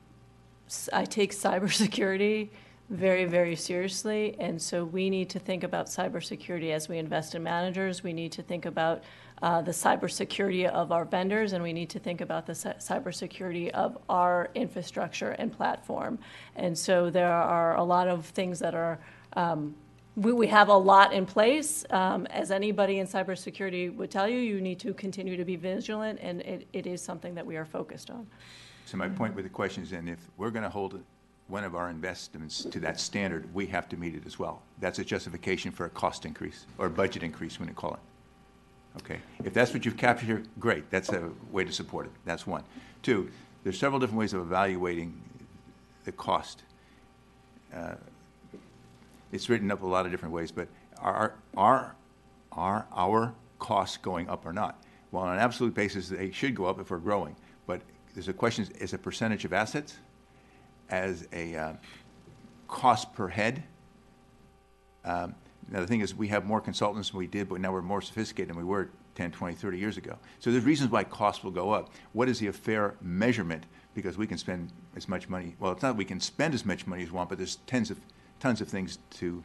s- 0.65 0.89
I 0.91 1.05
take 1.05 1.31
cybersecurity 1.45 2.49
very, 2.89 3.25
very 3.25 3.55
seriously, 3.55 4.35
and 4.39 4.59
so 4.59 4.83
we 4.83 5.11
need 5.11 5.29
to 5.29 5.39
think 5.39 5.63
about 5.63 5.85
cybersecurity 5.85 6.71
as 6.71 6.89
we 6.89 6.97
invest 6.97 7.35
in 7.35 7.43
managers. 7.43 8.01
We 8.03 8.11
need 8.11 8.31
to 8.31 8.41
think 8.41 8.65
about 8.65 9.03
uh, 9.43 9.61
the 9.61 9.71
cybersecurity 9.71 10.67
of 10.67 10.91
our 10.91 11.05
vendors, 11.05 11.53
and 11.53 11.61
we 11.61 11.73
need 11.73 11.91
to 11.91 11.99
think 11.99 12.21
about 12.21 12.47
the 12.47 12.55
cy- 12.55 12.73
cybersecurity 12.79 13.69
of 13.69 13.99
our 14.09 14.49
infrastructure 14.55 15.31
and 15.31 15.51
platform. 15.51 16.17
And 16.55 16.75
so 16.75 17.11
there 17.11 17.31
are 17.31 17.77
a 17.77 17.83
lot 17.83 18.07
of 18.07 18.25
things 18.25 18.57
that 18.59 18.73
are 18.73 18.97
um, 19.33 19.75
we, 20.15 20.31
we 20.31 20.47
have 20.47 20.69
a 20.69 20.77
lot 20.77 21.13
in 21.13 21.25
place. 21.25 21.85
Um, 21.89 22.25
as 22.27 22.51
anybody 22.51 22.99
in 22.99 23.07
cybersecurity 23.07 23.95
would 23.95 24.11
tell 24.11 24.27
you, 24.27 24.37
you 24.37 24.61
need 24.61 24.79
to 24.79 24.93
continue 24.93 25.37
to 25.37 25.45
be 25.45 25.55
vigilant, 25.55 26.19
and 26.21 26.41
it, 26.41 26.67
it 26.73 26.85
is 26.85 27.01
something 27.01 27.33
that 27.35 27.45
we 27.45 27.57
are 27.57 27.65
focused 27.65 28.09
on. 28.09 28.27
So 28.85 28.97
my 28.97 29.09
point 29.09 29.33
with 29.35 29.45
the 29.45 29.49
question 29.49 29.83
is 29.83 29.89
then, 29.89 30.07
if 30.07 30.19
we're 30.37 30.51
going 30.51 30.63
to 30.63 30.69
hold 30.69 31.01
one 31.47 31.63
of 31.63 31.75
our 31.75 31.89
investments 31.89 32.63
to 32.63 32.79
that 32.79 32.99
standard, 32.99 33.51
we 33.53 33.65
have 33.67 33.89
to 33.89 33.97
meet 33.97 34.15
it 34.15 34.25
as 34.25 34.37
well. 34.37 34.61
That's 34.79 34.99
a 34.99 35.03
justification 35.03 35.71
for 35.71 35.85
a 35.85 35.89
cost 35.89 36.25
increase, 36.25 36.65
or 36.77 36.87
a 36.87 36.89
budget 36.89 37.23
increase, 37.23 37.59
when 37.59 37.67
you 37.67 37.75
call 37.75 37.93
it. 37.93 39.01
Okay? 39.01 39.19
If 39.43 39.53
that's 39.53 39.73
what 39.73 39.85
you've 39.85 39.97
captured 39.97 40.25
here, 40.27 40.43
great, 40.59 40.89
that's 40.89 41.09
a 41.09 41.31
way 41.51 41.63
to 41.63 41.71
support 41.71 42.05
it, 42.05 42.11
that's 42.25 42.45
one. 42.45 42.63
Two, 43.01 43.31
there's 43.63 43.79
several 43.79 43.99
different 43.99 44.19
ways 44.19 44.33
of 44.33 44.41
evaluating 44.41 45.19
the 46.03 46.11
cost. 46.11 46.63
Uh, 47.73 47.95
It's 49.33 49.49
written 49.49 49.71
up 49.71 49.81
a 49.81 49.87
lot 49.87 50.05
of 50.05 50.11
different 50.11 50.31
ways, 50.31 50.51
but 50.51 50.67
are, 50.99 51.33
are, 51.57 51.95
are 52.51 52.85
our 52.93 53.33
costs 53.57 53.97
going 53.97 54.29
up 54.29 54.45
or 54.45 54.53
not? 54.53 54.81
Well, 55.11 55.23
on 55.23 55.33
an 55.33 55.39
absolute 55.39 55.73
basis, 55.73 56.07
they 56.07 56.29
should 56.29 56.53
go 56.53 56.65
up 56.65 56.79
if 56.79 56.91
we're 56.91 56.99
growing, 56.99 57.35
but 57.65 57.81
there's 58.13 58.27
a 58.27 58.33
question, 58.33 58.67
is 58.79 58.93
a 58.93 58.97
percentage 58.97 59.43
of 59.43 59.51
assets? 59.51 59.97
As 60.89 61.27
a 61.33 61.55
uh, 61.55 61.73
cost 62.67 63.11
per 63.15 63.27
head? 63.27 63.63
Um, 65.03 65.33
Now, 65.67 65.79
the 65.79 65.87
thing 65.87 66.01
is, 66.01 66.13
we 66.13 66.27
have 66.27 66.45
more 66.45 66.61
consultants 66.61 67.09
than 67.09 67.17
we 67.17 67.25
did, 67.25 67.49
but 67.49 67.59
now 67.59 67.71
we're 67.71 67.81
more 67.81 68.03
sophisticated 68.03 68.49
than 68.49 68.57
we 68.57 68.63
were 68.63 68.89
10, 69.15 69.31
20, 69.31 69.55
30 69.55 69.79
years 69.79 69.97
ago. 69.97 70.15
So 70.39 70.51
there's 70.51 70.63
reasons 70.63 70.91
why 70.91 71.05
costs 71.05 71.43
will 71.43 71.51
go 71.51 71.71
up. 71.71 71.89
What 72.11 72.29
is 72.29 72.37
the 72.37 72.51
fair 72.51 72.95
measurement? 73.01 73.65
Because 73.95 74.15
we 74.15 74.27
can 74.27 74.37
spend 74.37 74.71
as 74.95 75.09
much 75.09 75.27
money, 75.27 75.55
well, 75.59 75.71
it's 75.71 75.81
not 75.81 75.97
we 75.97 76.05
can 76.05 76.19
spend 76.19 76.53
as 76.53 76.65
much 76.65 76.85
money 76.85 77.01
as 77.01 77.09
we 77.09 77.15
want, 77.15 77.29
but 77.29 77.39
there's 77.39 77.55
tens 77.65 77.89
of, 77.89 77.97
tons 78.43 78.59
of 78.59 78.67
things 78.67 78.99
to 79.09 79.41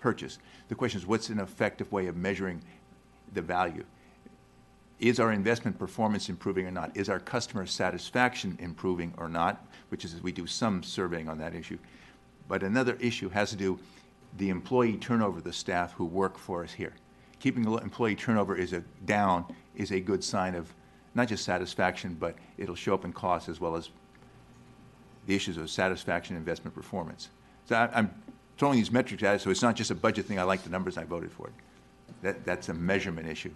purchase. 0.00 0.38
The 0.68 0.74
question 0.74 0.98
is, 0.98 1.06
what's 1.06 1.28
an 1.28 1.40
effective 1.40 1.92
way 1.92 2.06
of 2.06 2.16
measuring 2.16 2.62
the 3.34 3.42
value? 3.42 3.84
Is 4.98 5.20
our 5.20 5.30
investment 5.30 5.78
performance 5.78 6.30
improving 6.30 6.66
or 6.66 6.70
not? 6.70 6.96
Is 6.96 7.10
our 7.10 7.20
customer 7.20 7.66
satisfaction 7.66 8.56
improving 8.60 9.12
or 9.18 9.28
not? 9.28 9.66
Which 9.90 10.06
is, 10.06 10.22
we 10.22 10.32
do 10.32 10.46
some 10.46 10.82
surveying 10.82 11.28
on 11.28 11.36
that 11.38 11.54
issue. 11.54 11.76
But 12.48 12.62
another 12.62 12.96
issue 12.98 13.28
has 13.28 13.50
to 13.50 13.56
do 13.56 13.78
the 14.38 14.48
employee 14.48 14.96
turnover 14.96 15.42
the 15.42 15.52
staff 15.52 15.92
who 15.92 16.06
work 16.06 16.38
for 16.38 16.64
us 16.64 16.72
here. 16.72 16.94
Keeping 17.40 17.64
employee 17.64 18.16
turnover 18.16 18.56
is 18.56 18.72
a 18.72 18.80
down 19.04 19.44
is 19.76 19.92
a 19.92 20.00
good 20.00 20.24
sign 20.24 20.54
of 20.54 20.72
not 21.14 21.28
just 21.28 21.44
satisfaction, 21.44 22.16
but 22.18 22.36
it'll 22.56 22.74
show 22.74 22.94
up 22.94 23.04
in 23.04 23.12
costs 23.12 23.50
as 23.50 23.60
well 23.60 23.76
as 23.76 23.90
the 25.26 25.34
issues 25.34 25.58
of 25.58 25.68
satisfaction, 25.68 26.36
investment 26.36 26.74
performance. 26.74 27.28
So 27.66 27.76
I, 27.76 27.88
I'm 27.94 28.10
throwing 28.58 28.76
these 28.76 28.90
metrics 28.90 29.22
at 29.22 29.36
it, 29.36 29.40
so 29.40 29.50
it's 29.50 29.62
not 29.62 29.76
just 29.76 29.90
a 29.90 29.94
budget 29.94 30.26
thing. 30.26 30.38
I 30.38 30.42
like 30.42 30.62
the 30.62 30.70
numbers. 30.70 30.96
I 30.98 31.04
voted 31.04 31.32
for 31.32 31.48
it. 31.48 31.52
That, 32.22 32.44
that's 32.44 32.68
a 32.68 32.74
measurement 32.74 33.28
issue. 33.28 33.52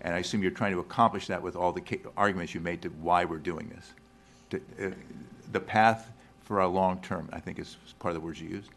And 0.00 0.14
I 0.14 0.18
assume 0.18 0.42
you're 0.42 0.52
trying 0.52 0.72
to 0.72 0.80
accomplish 0.80 1.26
that 1.26 1.42
with 1.42 1.56
all 1.56 1.72
the 1.72 1.82
arguments 2.16 2.54
you 2.54 2.60
made 2.60 2.82
to 2.82 2.88
why 2.88 3.24
we're 3.24 3.38
doing 3.38 3.68
this. 3.74 3.92
To, 4.50 4.86
uh, 4.86 4.94
the 5.52 5.60
path 5.60 6.10
for 6.42 6.60
our 6.60 6.68
long 6.68 7.00
term, 7.00 7.28
I 7.32 7.40
think, 7.40 7.58
is 7.58 7.76
part 7.98 8.14
of 8.14 8.20
the 8.20 8.24
words 8.24 8.40
you 8.40 8.48
used. 8.48 8.70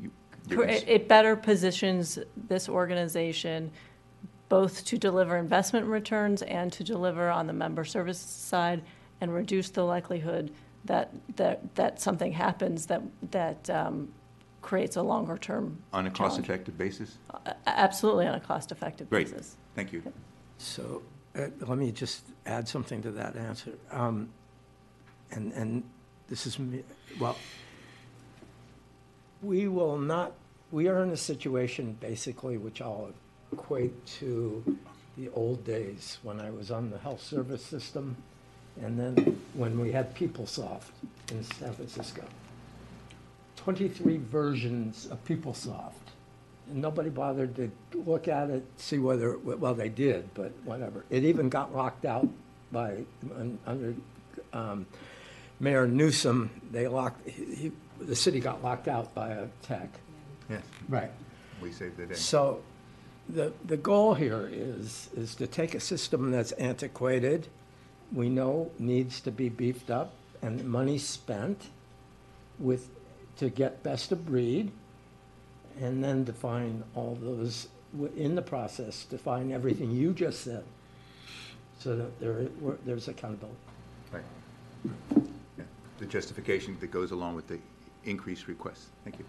You, 0.00 0.10
you're 0.48 0.58
Cor- 0.58 0.66
cons- 0.66 0.82
It, 0.82 0.88
it 0.88 1.08
better 1.08 1.36
positions 1.36 2.18
this 2.48 2.68
organization 2.68 3.70
both 4.48 4.84
to 4.86 4.98
deliver 4.98 5.36
investment 5.36 5.86
returns 5.86 6.42
and 6.42 6.72
to 6.72 6.82
deliver 6.82 7.30
on 7.30 7.46
the 7.46 7.52
member 7.52 7.84
service 7.84 8.18
side 8.18 8.82
and 9.20 9.32
reduce 9.32 9.70
the 9.70 9.84
likelihood 9.84 10.52
that, 10.84 11.12
that, 11.36 11.74
that 11.74 12.00
something 12.00 12.32
happens 12.32 12.86
that, 12.86 13.02
that 13.30 13.68
um, 13.70 14.12
creates 14.62 14.96
a 14.96 15.02
longer 15.02 15.36
term. 15.38 15.78
on 15.92 16.06
a 16.06 16.10
challenge. 16.10 16.16
cost-effective 16.36 16.76
basis? 16.78 17.16
A- 17.46 17.54
Absolutely 17.66 18.26
on 18.26 18.34
a 18.34 18.40
cost-effective 18.40 19.08
Great. 19.10 19.30
basis. 19.30 19.56
Thank 19.74 19.92
you. 19.92 20.02
So 20.58 21.02
uh, 21.36 21.46
let 21.60 21.78
me 21.78 21.92
just 21.92 22.24
add 22.46 22.66
something 22.68 23.02
to 23.02 23.10
that 23.12 23.36
answer. 23.36 23.72
Um, 23.90 24.28
And, 25.32 25.52
and 25.52 25.82
this 26.28 26.46
is, 26.46 26.58
me- 26.58 26.82
well, 27.20 27.36
we 29.42 29.68
will 29.68 29.96
not, 29.98 30.32
we 30.72 30.88
are 30.88 31.02
in 31.02 31.10
a 31.10 31.16
situation 31.16 31.96
basically 32.00 32.56
which 32.58 32.80
I'll 32.82 33.10
equate 33.52 34.04
to 34.20 34.78
the 35.16 35.28
old 35.30 35.64
days 35.64 36.18
when 36.22 36.40
I 36.40 36.50
was 36.50 36.70
on 36.70 36.90
the 36.90 36.98
health 36.98 37.22
service 37.22 37.64
system 37.64 38.16
and 38.82 38.98
then 38.98 39.40
when 39.54 39.78
we 39.78 39.92
had 39.92 40.14
PeopleSoft 40.14 40.82
in 41.30 41.42
San 41.44 41.72
Francisco. 41.74 42.24
23 43.56 44.16
versions 44.18 45.06
of 45.10 45.22
PeopleSoft. 45.26 45.92
And 46.70 46.80
nobody 46.80 47.10
bothered 47.10 47.54
to 47.56 47.70
look 48.06 48.26
at 48.28 48.48
it, 48.48 48.64
see 48.76 48.98
whether, 48.98 49.36
well, 49.38 49.74
they 49.74 49.88
did, 49.88 50.32
but 50.34 50.52
whatever. 50.64 51.04
It 51.10 51.24
even 51.24 51.48
got 51.48 51.74
locked 51.74 52.04
out 52.04 52.28
by, 52.72 53.04
under 53.66 53.94
um, 54.52 54.86
Mayor 55.58 55.86
Newsom, 55.86 56.50
they 56.70 56.88
locked, 56.88 57.28
he, 57.28 57.54
he- 57.54 57.72
the 58.00 58.16
city 58.16 58.40
got 58.40 58.62
locked 58.62 58.88
out 58.88 59.14
by 59.14 59.28
a 59.28 59.46
tech. 59.60 59.90
Yes. 60.48 60.62
Right. 60.88 61.10
We 61.60 61.70
saved 61.70 61.98
the 61.98 62.06
day. 62.06 62.14
So 62.14 62.62
the, 63.28 63.52
the 63.66 63.76
goal 63.76 64.14
here 64.14 64.48
is, 64.50 65.10
is 65.14 65.34
to 65.34 65.46
take 65.46 65.74
a 65.74 65.80
system 65.80 66.30
that's 66.30 66.52
antiquated, 66.52 67.48
we 68.12 68.28
know 68.28 68.70
needs 68.78 69.20
to 69.20 69.30
be 69.30 69.48
beefed 69.48 69.90
up, 69.90 70.12
and 70.42 70.64
money 70.64 70.98
spent 70.98 71.68
with, 72.58 72.88
to 73.36 73.48
get 73.48 73.82
best 73.82 74.12
of 74.12 74.26
breed, 74.26 74.70
and 75.80 76.02
then 76.02 76.24
define 76.24 76.82
all 76.94 77.16
those, 77.20 77.68
in 78.16 78.34
the 78.34 78.42
process, 78.42 79.04
define 79.04 79.52
everything 79.52 79.90
you 79.90 80.12
just 80.12 80.42
said, 80.42 80.64
so 81.78 81.96
that 81.96 82.20
there, 82.20 82.48
there's 82.84 83.08
accountability. 83.08 83.56
Right. 84.12 84.24
the 85.98 86.06
justification 86.06 86.76
that 86.80 86.90
goes 86.90 87.12
along 87.12 87.36
with 87.36 87.46
the 87.46 87.58
increased 88.04 88.48
request. 88.48 88.86
Thank 89.04 89.18
you. 89.18 89.24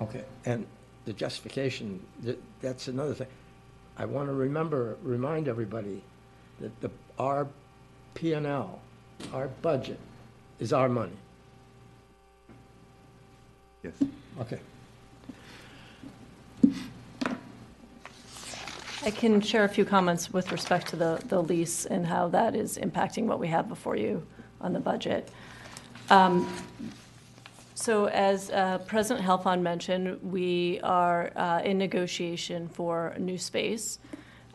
Okay, 0.00 0.24
and 0.46 0.66
the 1.04 1.12
justification, 1.12 2.00
that, 2.22 2.40
that's 2.60 2.88
another 2.88 3.14
thing. 3.14 3.26
I 3.98 4.06
want 4.06 4.28
to 4.28 4.32
remember, 4.32 4.96
remind 5.02 5.48
everybody 5.48 6.02
that 6.60 6.80
the, 6.80 6.90
our 7.18 7.46
P 8.14 8.32
and 8.32 8.46
L, 8.46 8.80
our 9.32 9.48
budget 9.62 9.98
is 10.58 10.72
our 10.72 10.88
money. 10.88 11.12
Yes. 13.82 13.94
Okay. 14.40 14.60
I 19.04 19.10
can 19.10 19.40
share 19.40 19.64
a 19.64 19.68
few 19.68 19.84
comments 19.84 20.32
with 20.32 20.52
respect 20.52 20.88
to 20.88 20.96
the, 20.96 21.20
the 21.26 21.42
lease 21.42 21.86
and 21.86 22.06
how 22.06 22.28
that 22.28 22.54
is 22.54 22.78
impacting 22.78 23.24
what 23.24 23.40
we 23.40 23.48
have 23.48 23.68
before 23.68 23.96
you 23.96 24.24
on 24.60 24.72
the 24.72 24.80
budget. 24.80 25.28
Um, 26.10 26.46
So 27.74 28.06
as 28.06 28.48
uh, 28.50 28.78
President 28.86 29.26
Heldfond 29.26 29.60
mentioned, 29.60 30.22
we 30.22 30.78
are 30.84 31.32
uh, 31.34 31.62
in 31.64 31.78
negotiation 31.78 32.68
for 32.68 33.12
new 33.18 33.36
space. 33.36 33.98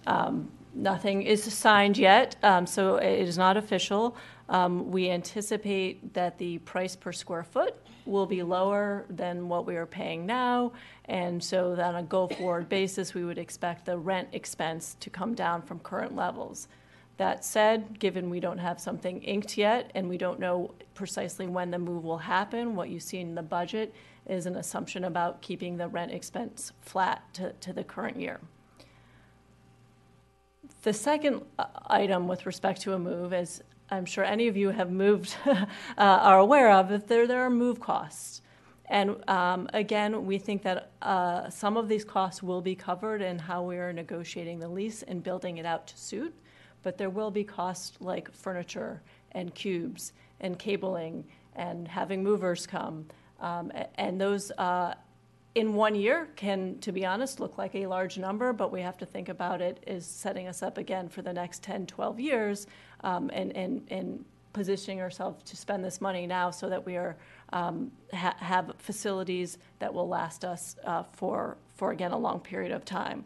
Um, 0.05 0.49
Nothing 0.74 1.24
is 1.24 1.43
signed 1.43 1.97
yet, 1.97 2.36
um, 2.43 2.68
so 2.68 2.97
it 2.97 3.20
is 3.28 3.38
not 3.38 3.57
official. 3.57 4.15
Um, 4.49 4.91
We 4.91 5.09
anticipate 5.09 6.13
that 6.13 6.38
the 6.38 6.59
price 6.59 6.95
per 6.95 7.11
square 7.11 7.43
foot 7.43 7.76
will 8.05 8.26
be 8.26 8.41
lower 8.43 9.05
than 9.09 9.49
what 9.49 9.65
we 9.65 9.76
are 9.76 9.86
paying 9.86 10.26
now, 10.26 10.72
and 11.05 11.43
so 11.43 11.76
that 11.76 11.93
on 11.93 11.95
a 11.95 12.03
go-forward 12.03 12.70
basis, 12.70 13.13
we 13.13 13.26
would 13.26 13.38
expect 13.38 13.86
the 13.86 13.97
rent 13.97 14.30
expense 14.32 14.95
to 14.99 15.09
come 15.09 15.34
down 15.34 15.61
from 15.61 15.80
current 15.80 16.15
levels. 16.15 16.68
That 17.18 17.43
said, 17.43 17.99
given 17.99 18.30
we 18.30 18.39
don't 18.39 18.59
have 18.59 18.80
something 18.80 19.22
inked 19.24 19.57
yet, 19.57 19.91
and 19.95 20.07
we 20.07 20.18
don't 20.18 20.39
know 20.39 20.76
precisely 20.93 21.47
when 21.47 21.72
the 21.72 21.80
move 21.80 22.03
will 22.03 22.20
happen, 22.20 22.76
what 22.76 22.89
you 22.89 22.99
see 22.99 23.20
in 23.20 23.36
the 23.36 23.41
budget 23.41 23.93
is 24.28 24.45
an 24.45 24.55
assumption 24.55 25.03
about 25.03 25.41
keeping 25.41 25.78
the 25.78 25.88
rent 25.88 26.11
expense 26.11 26.72
flat 26.82 27.24
to, 27.34 27.53
to 27.53 27.74
the 27.74 27.84
current 27.84 28.20
year. 28.20 28.39
The 30.88 30.93
second 30.93 31.41
uh, 31.59 31.65
item 31.88 32.29
with 32.29 32.45
respect 32.45 32.79
to 32.83 32.93
a 32.93 32.97
move, 32.97 33.33
as 33.33 33.61
I'm 33.91 34.05
sure 34.05 34.23
any 34.23 34.47
of 34.47 34.55
you 34.55 34.69
have 34.69 34.89
moved, 34.89 35.35
uh, 35.45 35.65
are 35.97 36.39
aware 36.39 36.71
of, 36.71 36.88
that 36.88 37.09
there, 37.09 37.27
there 37.27 37.41
are 37.41 37.49
move 37.49 37.81
costs. 37.81 38.41
And 38.85 39.17
um, 39.29 39.69
again, 39.73 40.25
we 40.25 40.38
think 40.38 40.63
that 40.63 40.91
uh, 41.01 41.49
some 41.49 41.75
of 41.75 41.89
these 41.89 42.05
costs 42.05 42.41
will 42.41 42.61
be 42.61 42.73
covered 42.73 43.21
in 43.21 43.38
how 43.38 43.63
we 43.63 43.75
are 43.75 43.91
negotiating 43.91 44.59
the 44.59 44.69
lease 44.69 45.03
and 45.03 45.21
building 45.21 45.57
it 45.57 45.65
out 45.65 45.88
to 45.88 45.97
suit. 45.97 46.33
But 46.83 46.97
there 46.97 47.09
will 47.09 47.31
be 47.31 47.43
costs 47.43 47.97
like 47.99 48.31
furniture 48.31 49.01
and 49.33 49.53
cubes 49.53 50.13
and 50.39 50.57
cabling 50.57 51.25
and 51.57 51.85
having 51.85 52.23
movers 52.23 52.65
come. 52.65 53.07
Um, 53.41 53.73
and 53.95 54.21
those 54.21 54.51
uh, 54.51 54.93
in 55.58 55.74
one 55.74 55.95
year 55.95 56.30
can, 56.36 56.78
to 56.82 56.91
be 56.91 57.03
honest, 57.03 57.39
look 57.39 57.58
like 57.58 57.74
a 57.74 57.88
large 57.88 58.20
number, 58.20 58.53
but 58.53 58.72
we 58.72 58.80
have 58.80 58.95
to 58.95 59.08
think 59.08 59.28
about 59.28 59.60
it 59.60 59.84
as 59.88 60.05
setting 60.05 60.47
us 60.47 60.62
up 60.62 60.78
again 60.78 61.10
for 61.10 61.24
the 61.24 61.34
next 61.34 61.64
10, 61.64 61.88
12 61.88 62.20
years 62.20 62.68
um, 63.03 63.32
and, 63.34 63.58
and, 63.58 63.82
and 63.89 64.24
positioning 64.53 65.01
ourselves 65.01 65.43
to 65.49 65.58
spend 65.58 65.84
this 65.84 65.99
money 65.99 66.28
now 66.28 66.51
so 66.51 66.70
that 66.70 66.86
we 66.86 66.95
are, 66.95 67.18
um, 67.53 67.91
ha- 68.14 68.36
have 68.38 68.72
facilities 68.78 69.58
that 69.80 69.91
will 69.91 70.08
last 70.08 70.45
us 70.45 70.76
uh, 70.84 71.01
for, 71.14 71.58
for, 71.76 71.89
again, 71.89 72.12
a 72.12 72.18
long 72.20 72.39
period 72.39 72.72
of 72.72 72.86
time. 72.86 73.26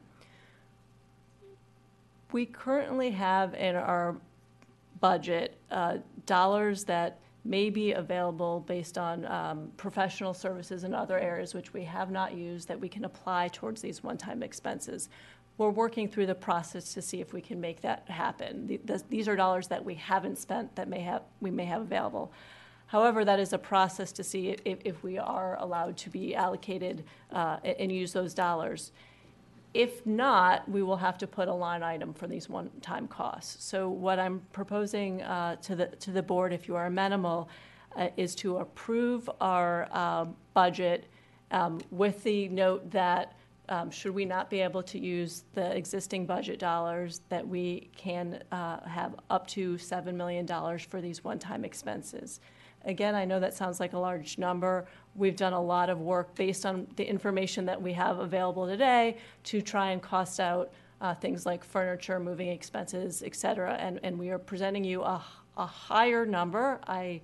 We 2.32 2.46
currently 2.46 3.12
have 3.12 3.56
in 3.56 3.76
our 3.76 4.16
budget 5.02 5.58
uh, 5.70 5.98
dollars 6.26 6.86
that 6.86 7.20
may 7.44 7.70
be 7.70 7.94
available 7.94 8.60
based 8.68 8.98
on 8.98 9.26
um, 9.26 9.72
professional 9.78 10.34
services 10.34 10.84
and 10.84 10.94
other 10.94 11.18
areas 11.18 11.54
which 11.54 11.74
we 11.74 11.84
have 11.84 12.12
not 12.12 12.34
used 12.36 12.68
that 12.68 12.80
we 12.80 12.88
can 12.88 13.06
apply 13.06 13.48
towards 13.48 13.82
these 13.82 14.04
one-time 14.04 14.44
expenses. 14.44 15.10
We're 15.58 15.70
working 15.70 16.08
through 16.08 16.28
the 16.28 16.36
process 16.36 16.94
to 16.94 17.02
see 17.02 17.20
if 17.20 17.34
we 17.34 17.42
can 17.42 17.60
make 17.60 17.82
that 17.82 18.08
happen. 18.10 18.68
The- 18.68 18.78
the- 18.86 19.04
These 19.10 19.28
are 19.28 19.36
dollars 19.36 19.68
that 19.70 19.84
we 19.84 19.96
haven't 19.96 20.38
spent 20.38 20.76
that 20.76 20.88
may 20.88 21.00
have, 21.02 21.24
we 21.40 21.52
may 21.52 21.66
have 21.66 21.82
available. 21.82 22.32
However, 22.88 23.24
that 23.26 23.40
is 23.40 23.54
a 23.54 23.58
process 23.58 24.12
to 24.14 24.24
see 24.24 24.50
if, 24.66 24.80
if 24.84 25.02
we 25.02 25.18
are 25.18 25.58
allowed 25.60 25.96
to 25.98 26.10
be 26.10 26.36
allocated 26.36 27.06
uh, 27.32 27.58
and 27.64 27.76
and 27.80 27.92
use 27.92 28.12
those 28.12 28.34
dollars. 28.34 28.92
If 29.74 30.06
not, 30.06 30.68
we 30.70 30.84
will 30.84 30.98
have 30.98 31.18
to 31.20 31.28
put 31.28 31.48
a 31.48 31.54
line 31.54 31.82
item 31.82 32.14
for 32.14 32.28
these 32.28 32.50
one-time 32.50 33.08
costs. 33.08 33.64
So 33.64 33.90
what 33.90 34.20
I'm 34.20 34.42
proposing 34.52 35.22
uh, 35.22 35.56
to 35.58 35.76
the, 35.76 35.88
to 35.88 36.12
the 36.12 36.22
board, 36.22 36.52
if 36.52 36.68
you 36.68 36.76
are 36.76 36.88
amenable, 36.88 37.50
uh, 37.96 38.10
is 38.18 38.36
to 38.36 38.58
approve 38.58 39.30
our 39.40 39.88
uh, 39.92 40.26
budget 40.54 41.06
um, 41.52 41.80
with 41.90 42.24
the 42.24 42.50
note 42.50 42.92
that 42.92 43.36
um, 43.70 43.90
should 43.90 44.14
we 44.14 44.26
not 44.26 44.50
be 44.50 44.60
able 44.60 44.84
to 44.84 45.00
use 45.00 45.44
the 45.54 45.76
existing 45.76 46.26
budget 46.26 46.60
dollars, 46.60 47.22
that 47.30 47.48
we 47.48 47.90
can 47.96 48.44
uh, 48.52 48.82
have 48.82 49.16
up 49.30 49.48
to 49.48 49.76
$7 49.76 50.14
million 50.14 50.46
for 50.80 51.00
these 51.00 51.24
one-time 51.24 51.64
expenses. 51.64 52.42
Again, 52.84 53.16
I 53.16 53.26
know 53.26 53.40
that 53.40 53.54
sounds 53.54 53.80
like 53.80 53.94
a 53.94 53.98
large 53.98 54.38
number. 54.38 54.88
We've 55.16 55.36
done 55.36 55.54
a 55.54 55.62
lot 55.62 55.90
of 55.90 56.00
work 56.00 56.36
based 56.36 56.66
on 56.66 56.88
the 56.96 57.04
information 57.04 57.66
that 57.66 57.82
we 57.82 57.94
have 57.94 58.20
available 58.20 58.66
today 58.68 59.18
to 59.46 59.62
try 59.62 59.92
and 59.92 60.02
cost 60.02 60.40
out 60.40 60.72
uh, 61.02 61.16
things 61.16 61.46
like 61.46 61.64
furniture, 61.64 62.20
moving 62.20 62.48
expenses, 62.48 63.24
et 63.26 63.36
cetera. 63.36 63.74
And, 63.74 64.00
and 64.04 64.18
we 64.18 64.30
are 64.30 64.40
presenting 64.40 64.84
you 64.84 65.02
a, 65.02 65.24
a 65.58 65.66
higher 65.66 66.26
number. 66.26 66.80
I, 66.88 67.22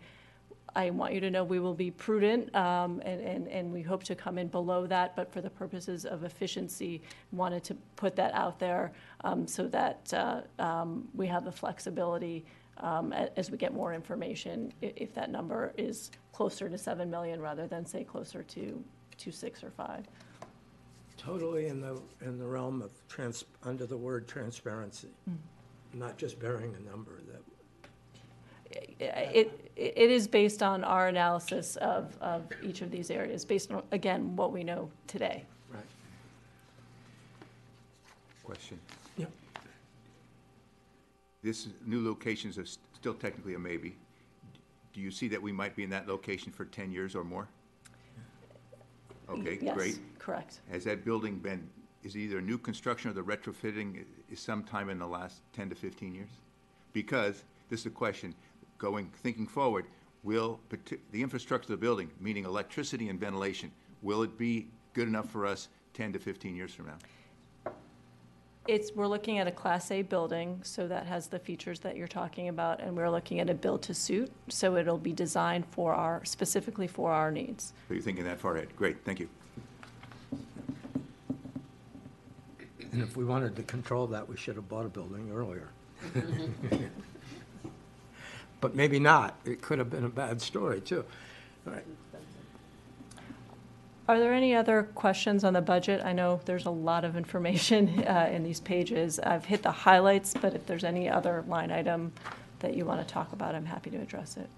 I 0.75 0.89
want 0.89 1.13
you 1.13 1.21
to 1.21 1.29
know 1.29 1.43
we 1.43 1.59
will 1.59 1.73
be 1.73 1.91
prudent, 1.91 2.53
um, 2.55 3.01
and, 3.05 3.21
and, 3.21 3.47
and 3.47 3.71
we 3.71 3.81
hope 3.81 4.03
to 4.03 4.15
come 4.15 4.37
in 4.37 4.47
below 4.47 4.85
that, 4.87 5.15
but 5.15 5.31
for 5.31 5.41
the 5.41 5.49
purposes 5.49 6.05
of 6.05 6.23
efficiency, 6.23 7.01
wanted 7.31 7.63
to 7.63 7.75
put 7.95 8.15
that 8.15 8.33
out 8.33 8.59
there 8.59 8.91
um, 9.23 9.47
so 9.47 9.67
that 9.67 10.13
uh, 10.13 10.41
um, 10.59 11.07
we 11.15 11.25
have 11.25 11.45
the 11.45 11.51
flexibility 11.51 12.45
um, 12.79 13.11
as 13.13 13.49
we 13.51 13.57
get 13.57 13.73
more 13.73 13.93
information, 13.93 14.71
i- 14.83 14.93
if 14.95 15.13
that 15.13 15.29
number 15.29 15.73
is 15.77 16.11
closer 16.31 16.69
to 16.69 16.77
7 16.77 17.09
million 17.09 17.41
rather 17.41 17.67
than, 17.67 17.85
say, 17.85 18.03
closer 18.03 18.43
to, 18.43 18.83
to 19.17 19.31
6 19.31 19.63
or 19.63 19.71
5. 19.71 20.05
Totally 21.17 21.67
in 21.67 21.81
the, 21.81 21.99
in 22.21 22.37
the 22.37 22.45
realm 22.45 22.81
of 22.81 22.91
trans, 23.07 23.43
under 23.63 23.85
the 23.87 23.97
word 23.97 24.27
transparency, 24.27 25.07
not 25.93 26.17
just 26.17 26.39
bearing 26.39 26.75
a 26.75 26.79
number 26.89 27.19
that, 27.31 27.41
It, 28.99 29.71
it 29.75 30.11
is 30.11 30.27
based 30.27 30.61
on 30.61 30.83
our 30.83 31.07
analysis 31.07 31.75
of, 31.77 32.15
of 32.21 32.43
each 32.61 32.81
of 32.81 32.91
these 32.91 33.09
areas, 33.09 33.45
based 33.45 33.71
on, 33.71 33.81
again, 33.91 34.35
what 34.35 34.51
we 34.51 34.63
know 34.63 34.89
today. 35.07 35.43
right. 35.73 35.81
Question. 38.43 38.79
This 41.47 41.69
new 41.85 42.05
location 42.05 42.51
is 42.51 42.77
still 42.93 43.13
technically 43.13 43.53
a 43.53 43.59
maybe. 43.59 43.95
Do 44.91 44.99
you 44.99 45.11
see 45.11 45.29
that 45.29 45.41
we 45.41 45.53
might 45.53 45.77
be 45.77 45.83
in 45.85 45.89
that 45.91 46.05
location 46.05 46.51
for 46.51 46.65
10 46.65 46.91
years 46.91 47.15
or 47.15 47.23
more? 47.23 47.47
Okay, 49.29 49.57
Yes, 49.61 49.73
great. 49.73 49.99
correct. 50.19 50.59
Has 50.69 50.83
that 50.83 51.05
building 51.05 51.37
been, 51.37 51.65
is 52.03 52.17
it 52.17 52.19
either 52.19 52.41
new 52.41 52.57
construction 52.57 53.09
or 53.09 53.13
the 53.13 53.21
retrofitting 53.21 54.03
is 54.29 54.41
sometime 54.41 54.89
in 54.89 54.99
the 54.99 55.07
last 55.07 55.39
10 55.53 55.69
to 55.69 55.75
15 55.75 56.13
years? 56.13 56.31
Because, 56.91 57.45
this 57.69 57.79
is 57.79 57.85
a 57.85 57.91
question, 57.91 58.35
going, 58.77 59.09
thinking 59.23 59.47
forward, 59.47 59.85
will, 60.23 60.59
the 61.11 61.23
infrastructure 61.23 61.71
of 61.71 61.79
the 61.79 61.85
building, 61.85 62.11
meaning 62.19 62.43
electricity 62.43 63.07
and 63.07 63.17
ventilation, 63.17 63.71
will 64.01 64.21
it 64.21 64.37
be 64.37 64.67
good 64.91 65.07
enough 65.07 65.29
for 65.29 65.45
us 65.45 65.69
10 65.93 66.11
to 66.11 66.19
15 66.19 66.57
years 66.57 66.73
from 66.73 66.87
now? 66.87 66.97
It's, 68.67 68.91
we're 68.93 69.07
looking 69.07 69.37
at 69.39 69.47
a 69.47 69.51
Class 69.51 69.91
A 69.91 70.01
building, 70.01 70.59
so 70.63 70.87
that 70.87 71.05
has 71.05 71.27
the 71.27 71.39
features 71.39 71.79
that 71.79 71.95
you're 71.95 72.07
talking 72.07 72.49
about, 72.49 72.81
and 72.81 72.97
we're 72.97 73.09
looking 73.09 73.39
at 73.39 73.49
a 73.49 73.53
build-to-suit, 73.53 74.31
so 74.49 74.75
it'll 74.75 74.97
be 74.97 75.13
designed 75.13 75.65
for 75.71 75.93
our, 75.93 76.25
specifically 76.25 76.87
for 76.87 77.11
our 77.11 77.31
needs. 77.31 77.73
So 77.87 77.93
you're 77.93 78.03
thinking 78.03 78.25
that 78.25 78.39
far 78.39 78.57
ahead. 78.57 78.75
Great, 78.75 78.97
thank 79.05 79.21
you. 79.21 79.29
And 82.91 83.01
if 83.01 83.15
we 83.15 83.23
wanted 83.23 83.55
to 83.55 83.63
control 83.63 84.07
that, 84.07 84.27
we 84.27 84.35
should 84.35 84.55
have 84.55 84.67
bought 84.67 84.85
a 84.85 84.89
building 84.89 85.31
earlier. 85.33 85.69
But 88.59 88.75
maybe 88.75 88.99
not. 88.99 89.35
It 89.45 89.61
could 89.61 89.79
have 89.79 89.89
been 89.89 90.03
a 90.03 90.09
bad 90.09 90.41
story, 90.41 90.81
too. 90.81 91.05
All 91.65 91.73
right. 91.73 91.85
Are 94.07 94.19
there 94.19 94.33
any 94.33 94.55
other 94.55 94.83
questions 94.95 95.43
on 95.43 95.51
the 95.53 95.61
budget? 95.61 96.01
I 96.03 96.13
know 96.13 96.39
there's 96.45 96.65
a 96.65 96.69
lot 96.71 97.03
of 97.03 97.17
information 97.17 98.03
uh, 98.07 98.29
in 98.31 98.43
these 98.43 98.59
pages. 98.61 99.19
I've 99.19 99.45
hit 99.45 99.63
the 99.63 99.71
highlights, 99.71 100.33
but 100.39 100.53
if 100.53 100.65
there's 100.65 100.83
any 100.85 101.09
other 101.09 101.43
line 101.47 101.71
item 101.71 102.13
that 102.59 102.73
you 102.75 102.85
want 102.85 103.05
to 103.05 103.13
talk 103.13 103.33
about, 103.33 103.53
I'm 103.53 103.65
happy 103.65 103.89
to 103.89 103.97
address 103.97 104.37
it. 104.37 104.49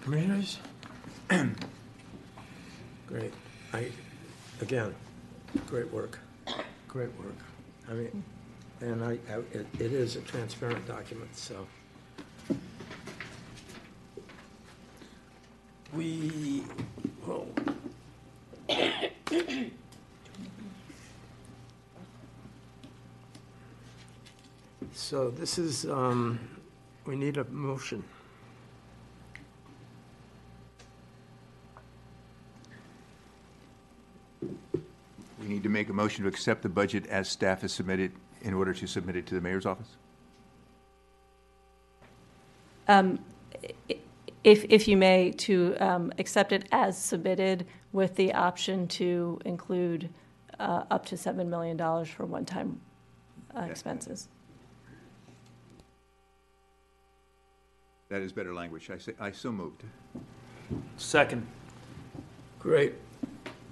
Commissioners? 0.00 0.58
Great. 3.06 3.32
I, 3.72 3.90
again, 4.62 4.94
great 5.66 5.90
work. 5.92 6.18
Great 6.88 7.10
work. 7.18 7.34
I 7.90 7.92
mean, 7.94 8.24
and 8.80 9.02
I, 9.04 9.18
I- 9.30 9.38
it 9.52 9.66
it 9.78 9.92
is 9.92 10.16
a 10.16 10.20
transparent 10.22 10.86
document, 10.86 11.34
so. 11.36 11.66
we, 15.94 16.62
well, 17.26 17.46
so 24.92 25.30
this 25.30 25.58
is, 25.58 25.84
um, 25.86 26.38
we 27.06 27.16
need 27.16 27.36
a 27.36 27.44
motion. 27.44 28.02
We 34.42 35.46
need 35.48 35.62
to 35.62 35.68
make 35.68 35.88
a 35.88 35.92
motion 35.92 36.24
to 36.24 36.28
accept 36.28 36.62
the 36.62 36.68
budget 36.68 37.06
as 37.06 37.28
staff 37.28 37.62
has 37.62 37.72
submitted 37.72 38.12
in 38.42 38.54
order 38.54 38.72
to 38.74 38.86
submit 38.86 39.16
it 39.16 39.26
to 39.26 39.34
the 39.34 39.40
mayor's 39.40 39.66
office? 39.66 39.96
Um, 42.86 43.18
i- 43.90 43.96
If, 44.44 44.64
if 44.68 44.86
you 44.86 44.96
may, 44.96 45.32
to 45.32 45.76
um, 45.80 46.12
accept 46.18 46.52
it 46.52 46.66
as 46.70 46.96
submitted 46.96 47.66
with 47.92 48.14
the 48.16 48.32
option 48.32 48.86
to 48.88 49.40
include 49.44 50.08
uh, 50.58 50.84
up 50.90 51.06
to 51.06 51.16
$7 51.16 51.46
million 51.46 51.76
for 52.04 52.24
one-time 52.24 52.80
uh, 53.56 53.62
expenses. 53.62 54.28
That 58.08 58.22
is 58.22 58.32
better 58.32 58.54
language. 58.54 58.90
I 58.90 58.98
say, 58.98 59.12
I 59.20 59.32
so 59.32 59.52
moved. 59.52 59.82
Second. 60.96 61.46
Great. 62.58 62.94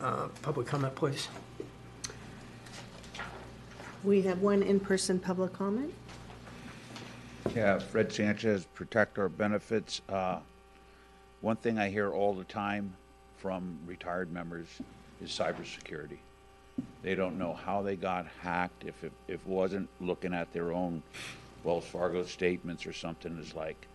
Uh, 0.00 0.28
Public 0.42 0.66
comment, 0.66 0.94
please. 0.94 1.28
We 4.04 4.22
have 4.22 4.42
one 4.42 4.62
in-person 4.62 5.20
public 5.20 5.52
comment. 5.52 5.92
Yeah, 7.54 7.78
Fred 7.78 8.12
Sanchez, 8.12 8.66
Protect 8.74 9.18
Our 9.18 9.28
Benefits. 9.28 10.02
Uh, 10.08 10.40
One 11.46 11.54
thing 11.54 11.78
I 11.78 11.90
hear 11.90 12.10
all 12.10 12.34
the 12.34 12.42
time 12.42 12.92
from 13.36 13.78
retired 13.86 14.32
members 14.32 14.66
is 15.22 15.30
cybersecurity. 15.30 16.18
They 17.04 17.14
don't 17.14 17.38
know 17.38 17.54
how 17.54 17.82
they 17.82 17.94
got 17.94 18.26
hacked, 18.42 18.84
if 18.84 19.04
it, 19.04 19.12
if 19.28 19.34
it 19.42 19.46
wasn't 19.46 19.88
looking 20.00 20.34
at 20.34 20.52
their 20.52 20.72
own 20.72 21.04
Wells 21.62 21.84
Fargo 21.84 22.24
statements 22.24 22.84
or 22.84 22.92
something, 22.92 23.38
is 23.38 23.54
like, 23.54 23.86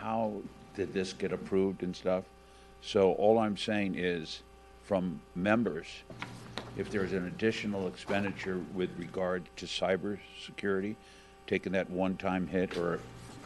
how 0.00 0.42
did 0.76 0.92
this 0.92 1.14
get 1.14 1.32
approved 1.32 1.82
and 1.82 1.96
stuff? 1.96 2.24
So 2.82 3.12
all 3.12 3.38
I'm 3.38 3.56
saying 3.56 3.94
is, 3.94 4.42
from 4.84 5.22
members, 5.34 5.86
if 6.76 6.90
there's 6.90 7.14
an 7.14 7.26
additional 7.26 7.88
expenditure 7.88 8.60
with 8.74 8.90
regard 8.98 9.44
to 9.56 9.64
cybersecurity, 9.64 10.96
taking 11.46 11.72
that 11.72 11.88
one-time 11.88 12.48
hit 12.48 12.76
or 12.76 13.00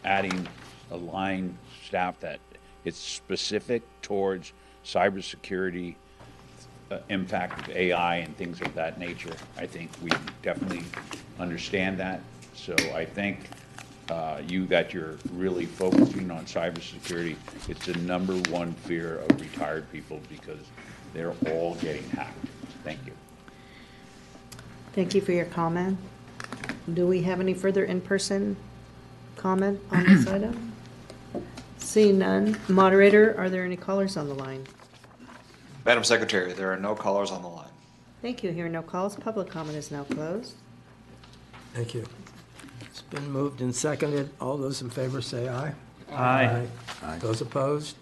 adding 0.04 0.48
a 0.90 0.96
line 0.96 1.56
staff 1.84 2.18
that 2.18 2.40
it's 2.86 2.98
specific 2.98 3.82
towards 4.00 4.52
cybersecurity, 4.84 5.96
uh, 6.92 6.98
impact 7.08 7.68
of 7.68 7.76
AI 7.76 8.18
and 8.18 8.34
things 8.36 8.60
of 8.60 8.72
that 8.74 8.96
nature. 8.98 9.34
I 9.58 9.66
think 9.66 9.90
we 10.00 10.10
definitely 10.40 10.84
understand 11.40 11.98
that. 11.98 12.20
So 12.54 12.74
I 12.94 13.04
think 13.04 13.40
uh, 14.08 14.40
you 14.46 14.66
that 14.66 14.94
you're 14.94 15.18
really 15.32 15.66
focusing 15.66 16.30
on 16.30 16.44
cybersecurity. 16.44 17.34
It's 17.68 17.86
the 17.86 17.94
number 17.98 18.34
one 18.50 18.72
fear 18.72 19.18
of 19.18 19.40
retired 19.40 19.90
people 19.90 20.20
because 20.28 20.60
they're 21.12 21.34
all 21.50 21.74
getting 21.76 22.08
hacked. 22.10 22.46
Thank 22.84 23.04
you. 23.04 23.12
Thank 24.92 25.12
you 25.12 25.20
for 25.20 25.32
your 25.32 25.46
comment. 25.46 25.98
Do 26.94 27.08
we 27.08 27.22
have 27.22 27.40
any 27.40 27.52
further 27.52 27.84
in-person 27.84 28.56
comment 29.34 29.80
on 29.90 30.04
this 30.04 30.26
item? 30.28 30.75
Seeing 31.86 32.18
none. 32.18 32.58
Moderator, 32.68 33.38
are 33.38 33.48
there 33.48 33.64
any 33.64 33.76
callers 33.76 34.16
on 34.16 34.26
the 34.26 34.34
line? 34.34 34.66
Madam 35.84 36.02
Secretary, 36.02 36.52
there 36.52 36.72
are 36.72 36.76
no 36.76 36.96
callers 36.96 37.30
on 37.30 37.42
the 37.42 37.48
line. 37.48 37.70
Thank 38.20 38.42
you. 38.42 38.50
Hearing 38.50 38.72
no 38.72 38.82
calls, 38.82 39.14
public 39.14 39.48
comment 39.48 39.76
is 39.78 39.92
now 39.92 40.02
closed. 40.02 40.54
Thank 41.74 41.94
you. 41.94 42.04
It's 42.80 43.02
been 43.02 43.30
moved 43.30 43.60
and 43.60 43.72
seconded. 43.72 44.30
All 44.40 44.56
those 44.56 44.82
in 44.82 44.90
favor 44.90 45.22
say 45.22 45.48
aye. 45.48 45.74
Aye. 46.10 46.66
Aye. 47.04 47.18
Those 47.18 47.40
opposed? 47.40 47.94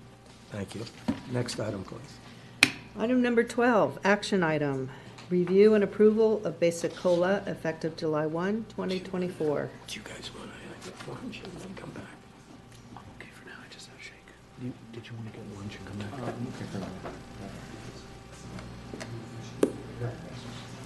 Thank 0.51 0.75
you. 0.75 0.83
Next 1.31 1.61
item, 1.61 1.85
please. 1.85 2.73
Item 2.99 3.21
number 3.21 3.45
12, 3.45 3.99
action 4.03 4.43
item. 4.43 4.89
Review 5.29 5.75
and 5.75 5.85
approval 5.85 6.41
of 6.47 6.59
basic 6.59 6.97
COLA 6.97 7.43
effective 7.47 7.97
July 7.97 8.25
1, 8.25 8.65
2024. 8.71 9.71
Do 9.89 9.95
you 9.95 10.01
guys 10.03 10.31
want 10.35 10.49
to 10.51 10.91
have 10.91 11.09
lunch 11.09 11.43
and 11.45 11.53
then 11.61 11.75
come 11.77 11.91
back? 11.91 12.05
Okay, 13.21 13.29
for 13.33 13.47
now, 13.49 13.55
I 13.63 13.73
just 13.73 13.89
have 13.89 14.01
shake. 14.01 14.15
You, 14.63 14.73
did 14.95 15.07
you 15.09 15.13
want 15.17 15.33
to 15.33 15.39
get 15.39 15.57
lunch 15.59 15.77
and 15.77 15.87
come 15.87 15.99
back? 15.99 16.35
Uh, 20.03 20.07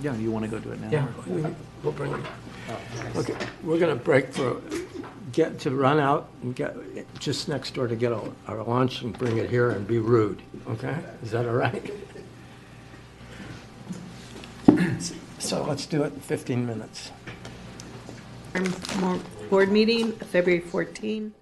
yeah, 0.02 0.14
you 0.16 0.30
want 0.30 0.44
to 0.44 0.51
go 0.51 0.59
do 0.59 0.70
it 0.72 0.80
now? 0.80 0.89
Yeah, 0.90 1.06
we- 1.26 1.44
we'll 1.82 1.93
bring 1.93 2.12
it. 2.14 2.20
Oh. 2.70 3.20
Okay, 3.20 3.35
we're 3.62 3.78
going 3.78 3.97
to 3.97 4.02
break 4.02 4.32
for, 4.32 4.60
get, 5.32 5.59
to 5.60 5.70
run 5.70 5.98
out 5.98 6.28
and 6.43 6.55
get, 6.55 6.74
just 7.18 7.48
next 7.48 7.74
door 7.74 7.86
to 7.89 7.97
get 7.97 8.12
our 8.12 8.28
our 8.47 8.62
lunch 8.62 9.02
and 9.02 9.16
bring 9.16 9.39
it 9.39 9.51
here 9.51 9.70
and 9.70 9.86
be 9.86 9.98
rude, 9.98 10.40
okay? 10.68 10.97
Is 11.22 11.30
that 11.32 11.47
all 11.47 11.55
right? 11.55 11.90
So 15.39 15.64
let's 15.64 15.86
do 15.86 16.02
it 16.02 16.12
in 16.12 16.20
15 16.20 16.66
minutes. 16.66 17.10
More- 19.01 19.20
Board 19.51 19.70
meeting, 19.72 20.12
February 20.12 20.60
14. 20.60 21.32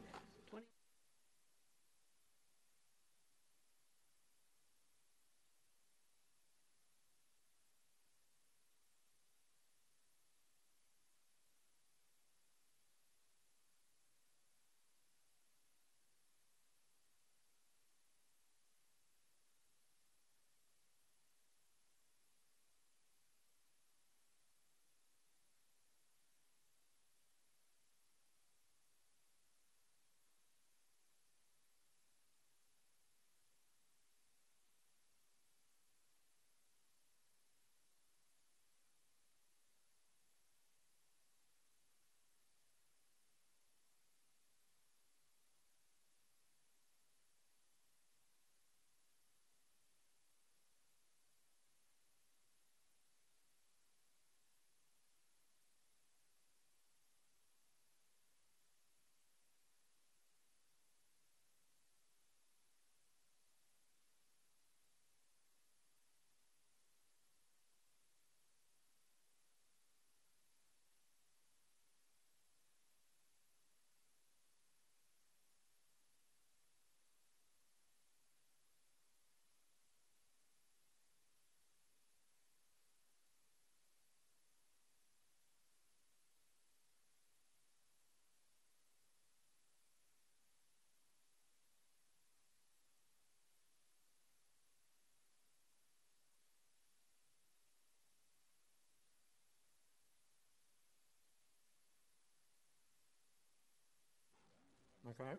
Okay. 105.09 105.31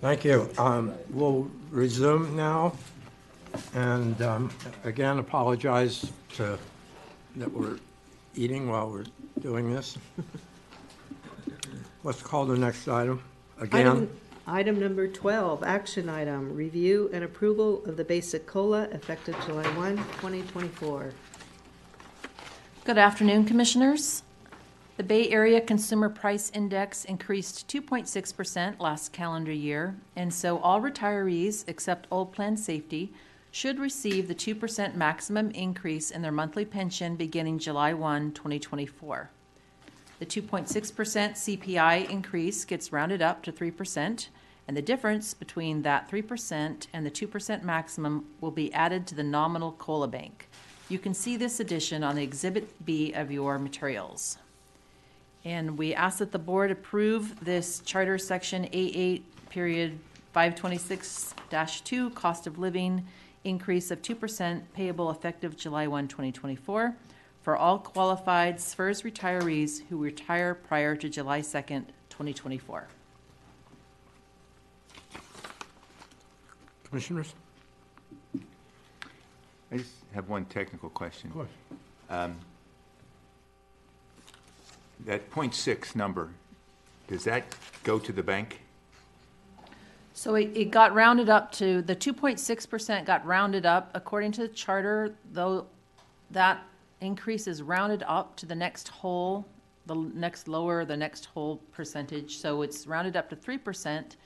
Thank 0.00 0.24
you. 0.24 0.48
Um, 0.58 0.94
We'll 1.10 1.50
resume 1.70 2.34
now. 2.36 2.72
And 3.74 4.20
um, 4.22 4.50
again, 4.84 5.18
apologize 5.18 6.10
to, 6.36 6.58
that 7.36 7.52
we're 7.52 7.78
eating 8.34 8.68
while 8.68 8.90
we're 8.90 9.04
doing 9.40 9.72
this. 9.74 9.98
Let's 12.04 12.22
call 12.22 12.46
the 12.46 12.56
next 12.56 12.88
item. 12.88 13.22
Again, 13.60 13.86
Item- 13.86 14.20
Item 14.46 14.80
number 14.80 15.06
12, 15.06 15.62
action 15.62 16.08
item, 16.08 16.52
review 16.56 17.08
and 17.12 17.22
approval 17.22 17.84
of 17.84 17.96
the 17.96 18.02
basic 18.04 18.46
COLA 18.46 18.84
effective 18.90 19.36
July 19.46 19.66
1, 19.76 19.96
2024. 19.96 21.12
Good 22.84 22.98
afternoon, 22.98 23.44
Commissioners. 23.44 24.22
The 25.00 25.06
Bay 25.06 25.30
Area 25.30 25.62
Consumer 25.62 26.10
Price 26.10 26.52
Index 26.54 27.06
increased 27.06 27.66
2.6% 27.68 28.78
last 28.80 29.14
calendar 29.14 29.50
year, 29.50 29.96
and 30.14 30.30
so 30.30 30.58
all 30.58 30.82
retirees, 30.82 31.64
except 31.66 32.06
Old 32.10 32.34
Plan 32.34 32.54
Safety, 32.54 33.10
should 33.50 33.78
receive 33.78 34.28
the 34.28 34.34
2% 34.34 34.94
maximum 34.96 35.52
increase 35.52 36.10
in 36.10 36.20
their 36.20 36.30
monthly 36.30 36.66
pension 36.66 37.16
beginning 37.16 37.58
July 37.58 37.94
1, 37.94 38.32
2024. 38.32 39.30
The 40.18 40.26
2.6% 40.26 40.68
CPI 40.68 42.10
increase 42.10 42.66
gets 42.66 42.92
rounded 42.92 43.22
up 43.22 43.42
to 43.44 43.52
3%, 43.52 44.28
and 44.68 44.76
the 44.76 44.82
difference 44.82 45.32
between 45.32 45.80
that 45.80 46.10
3% 46.10 46.88
and 46.92 47.06
the 47.06 47.10
2% 47.10 47.62
maximum 47.62 48.26
will 48.42 48.50
be 48.50 48.70
added 48.74 49.06
to 49.06 49.14
the 49.14 49.22
nominal 49.22 49.72
COLA 49.72 50.08
bank. 50.08 50.50
You 50.90 50.98
can 50.98 51.14
see 51.14 51.38
this 51.38 51.58
addition 51.58 52.04
on 52.04 52.16
the 52.16 52.22
Exhibit 52.22 52.84
B 52.84 53.14
of 53.14 53.30
your 53.30 53.58
materials. 53.58 54.36
And 55.44 55.78
we 55.78 55.94
ask 55.94 56.18
that 56.18 56.32
the 56.32 56.38
board 56.38 56.70
approve 56.70 57.42
this 57.44 57.80
Charter 57.80 58.18
Section 58.18 58.64
A8, 58.64 59.22
period 59.48 59.98
526-2, 60.34 62.14
cost 62.14 62.46
of 62.46 62.58
living 62.58 63.06
increase 63.44 63.90
of 63.90 64.02
2% 64.02 64.62
payable 64.74 65.10
effective 65.10 65.56
July 65.56 65.86
1, 65.86 66.08
2024, 66.08 66.94
for 67.42 67.56
all 67.56 67.78
qualified 67.78 68.56
SFERS 68.56 69.02
retirees 69.02 69.82
who 69.88 69.96
retire 69.96 70.54
prior 70.54 70.94
to 70.94 71.08
July 71.08 71.40
2nd, 71.40 71.86
2024. 72.10 72.86
Commissioners? 76.84 77.34
I 79.72 79.76
just 79.78 79.92
have 80.12 80.28
one 80.28 80.44
technical 80.46 80.90
question. 80.90 81.28
Of 81.30 81.34
course. 81.34 81.50
Um, 82.10 82.36
That 85.04 85.30
point 85.30 85.54
six 85.54 85.94
number, 85.96 86.30
does 87.08 87.24
that 87.24 87.44
go 87.84 87.98
to 87.98 88.12
the 88.12 88.22
bank? 88.22 88.60
So 90.12 90.34
it, 90.34 90.50
it 90.54 90.70
got 90.70 90.94
rounded 90.94 91.28
up 91.30 91.50
to, 91.52 91.80
the 91.82 91.96
2.6% 91.96 93.06
got 93.06 93.24
rounded 93.24 93.64
up 93.64 93.90
according 93.94 94.32
to 94.32 94.42
the 94.42 94.48
charter, 94.48 95.14
though 95.32 95.66
that 96.30 96.62
increase 97.00 97.46
is 97.46 97.62
rounded 97.62 98.02
up 98.06 98.36
to 98.36 98.46
the 98.46 98.54
next 98.54 98.88
whole, 98.88 99.46
the 99.86 99.94
next 99.94 100.46
lower, 100.46 100.84
the 100.84 100.96
next 100.96 101.26
whole 101.26 101.56
percentage. 101.72 102.36
So 102.36 102.62
it's 102.62 102.86
rounded 102.86 103.16
up 103.16 103.30
to 103.30 103.36
3%. 103.36 104.16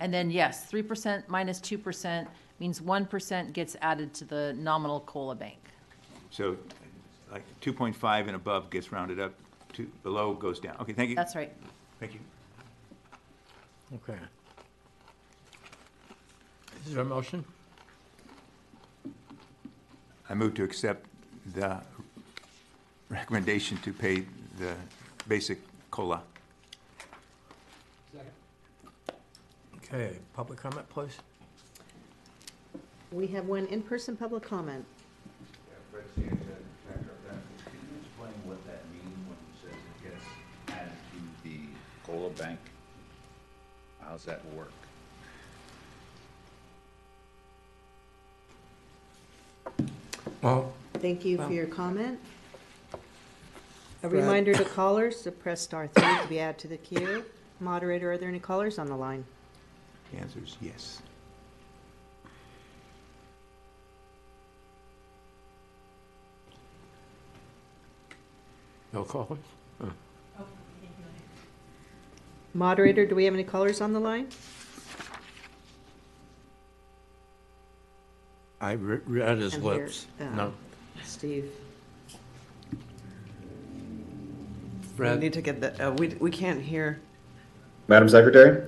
And 0.00 0.12
then, 0.12 0.30
yes, 0.30 0.70
3% 0.70 1.24
minus 1.28 1.60
2% 1.60 2.26
means 2.58 2.80
1% 2.80 3.52
gets 3.52 3.76
added 3.82 4.14
to 4.14 4.24
the 4.24 4.54
nominal 4.58 5.00
COLA 5.00 5.34
bank. 5.34 5.58
So 6.30 6.56
like 7.30 7.44
2.5 7.60 8.26
and 8.26 8.36
above 8.36 8.70
gets 8.70 8.92
rounded 8.92 9.20
up, 9.20 9.34
to, 9.74 9.90
below 10.02 10.34
goes 10.34 10.58
down. 10.58 10.76
Okay, 10.80 10.92
thank 10.92 11.10
you. 11.10 11.16
That's 11.16 11.36
right. 11.36 11.52
Thank 12.00 12.14
you. 12.14 12.20
Okay. 13.94 14.18
Is 16.86 16.94
there 16.94 17.02
a 17.02 17.04
motion? 17.04 17.44
I 20.28 20.34
move 20.34 20.54
to 20.54 20.64
accept 20.64 21.06
the 21.54 21.80
recommendation 23.08 23.76
to 23.78 23.92
pay 23.92 24.24
the 24.58 24.74
basic 25.28 25.60
COLA. 25.90 26.22
Second. 28.12 28.30
Okay, 29.76 30.16
public 30.34 30.58
comment, 30.58 30.88
please. 30.88 31.16
We 33.12 33.26
have 33.28 33.46
one 33.46 33.66
in-person 33.66 34.16
public 34.16 34.42
comment. 34.42 34.84
The 42.04 42.12
COLA 42.12 42.30
bank? 42.30 42.58
How's 44.00 44.24
that 44.24 44.44
work? 44.54 44.72
Well, 50.42 50.72
Thank 50.94 51.24
you 51.24 51.36
Well- 51.38 51.48
for 51.48 51.52
your 51.54 51.66
comment. 51.66 52.18
A 54.02 54.08
Fred. 54.08 54.12
reminder 54.12 54.54
to 54.54 54.64
callers 54.64 55.22
to 55.22 55.32
press 55.32 55.60
star 55.60 55.88
three 55.88 56.16
to 56.22 56.26
be 56.28 56.40
added 56.40 56.58
to 56.60 56.68
the 56.68 56.76
queue. 56.78 57.24
Moderator, 57.60 58.12
are 58.12 58.18
there 58.18 58.28
any 58.28 58.38
callers 58.38 58.78
on 58.78 58.86
the 58.86 58.96
line? 58.96 59.24
The 60.12 60.18
answer 60.18 60.38
is 60.42 60.56
yes. 60.60 61.02
no 68.92 69.04
callers? 69.04 69.38
Oh. 69.80 69.90
Moderator, 72.54 73.04
do 73.04 73.14
we 73.16 73.24
have 73.24 73.34
any 73.34 73.42
callers 73.44 73.80
on 73.80 73.92
the 73.92 74.00
line? 74.00 74.28
I 78.60 78.72
re- 78.72 79.00
read 79.06 79.38
his 79.38 79.54
And 79.54 79.62
here, 79.64 79.72
lips. 79.74 80.06
uh, 80.20 80.24
No. 80.36 80.52
Steve. 81.04 81.50
We 82.72 82.78
Fred? 84.96 85.20
need 85.20 85.32
to 85.32 85.42
get 85.42 85.60
the, 85.60 85.88
uh, 85.88 85.92
we, 85.94 86.08
we 86.20 86.30
can't 86.30 86.62
hear. 86.62 87.00
Madam 87.88 88.08
Secretary? 88.08 88.62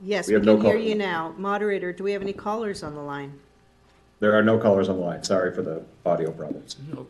Yes, 0.00 0.26
We 0.26 0.32
we 0.32 0.34
have 0.36 0.44
no 0.46 0.56
can 0.56 0.64
hear 0.66 0.74
call- 0.76 0.82
you 0.82 0.94
now. 0.94 1.34
Moderator, 1.36 1.92
do 1.92 2.02
we 2.02 2.12
have 2.12 2.22
any 2.22 2.32
callers 2.32 2.82
on 2.82 2.94
the 2.94 3.02
line? 3.02 3.38
There 4.20 4.34
are 4.34 4.42
no 4.42 4.58
callers 4.58 4.88
on 4.88 4.96
the 4.96 5.02
line. 5.02 5.22
Sorry 5.22 5.54
for 5.54 5.60
the 5.62 5.82
audio 6.06 6.30
problems. 6.32 6.76
No. 6.90 7.06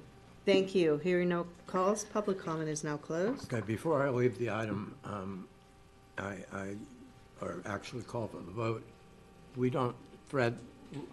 Thank 0.46 0.74
you. 0.76 0.98
Hearing 0.98 1.28
no 1.30 1.44
calls, 1.66 2.04
public 2.04 2.38
comment 2.38 2.68
is 2.68 2.84
now 2.84 2.96
closed. 2.96 3.52
Okay, 3.52 3.66
before 3.66 4.06
I 4.06 4.10
leave 4.10 4.38
the 4.38 4.48
item, 4.50 4.94
um, 5.04 5.48
I, 6.16 6.36
I, 6.52 6.76
or 7.40 7.60
actually 7.66 8.02
call 8.04 8.28
for 8.28 8.36
the 8.36 8.52
vote, 8.52 8.84
we 9.56 9.70
don't, 9.70 9.96
Fred, 10.28 10.56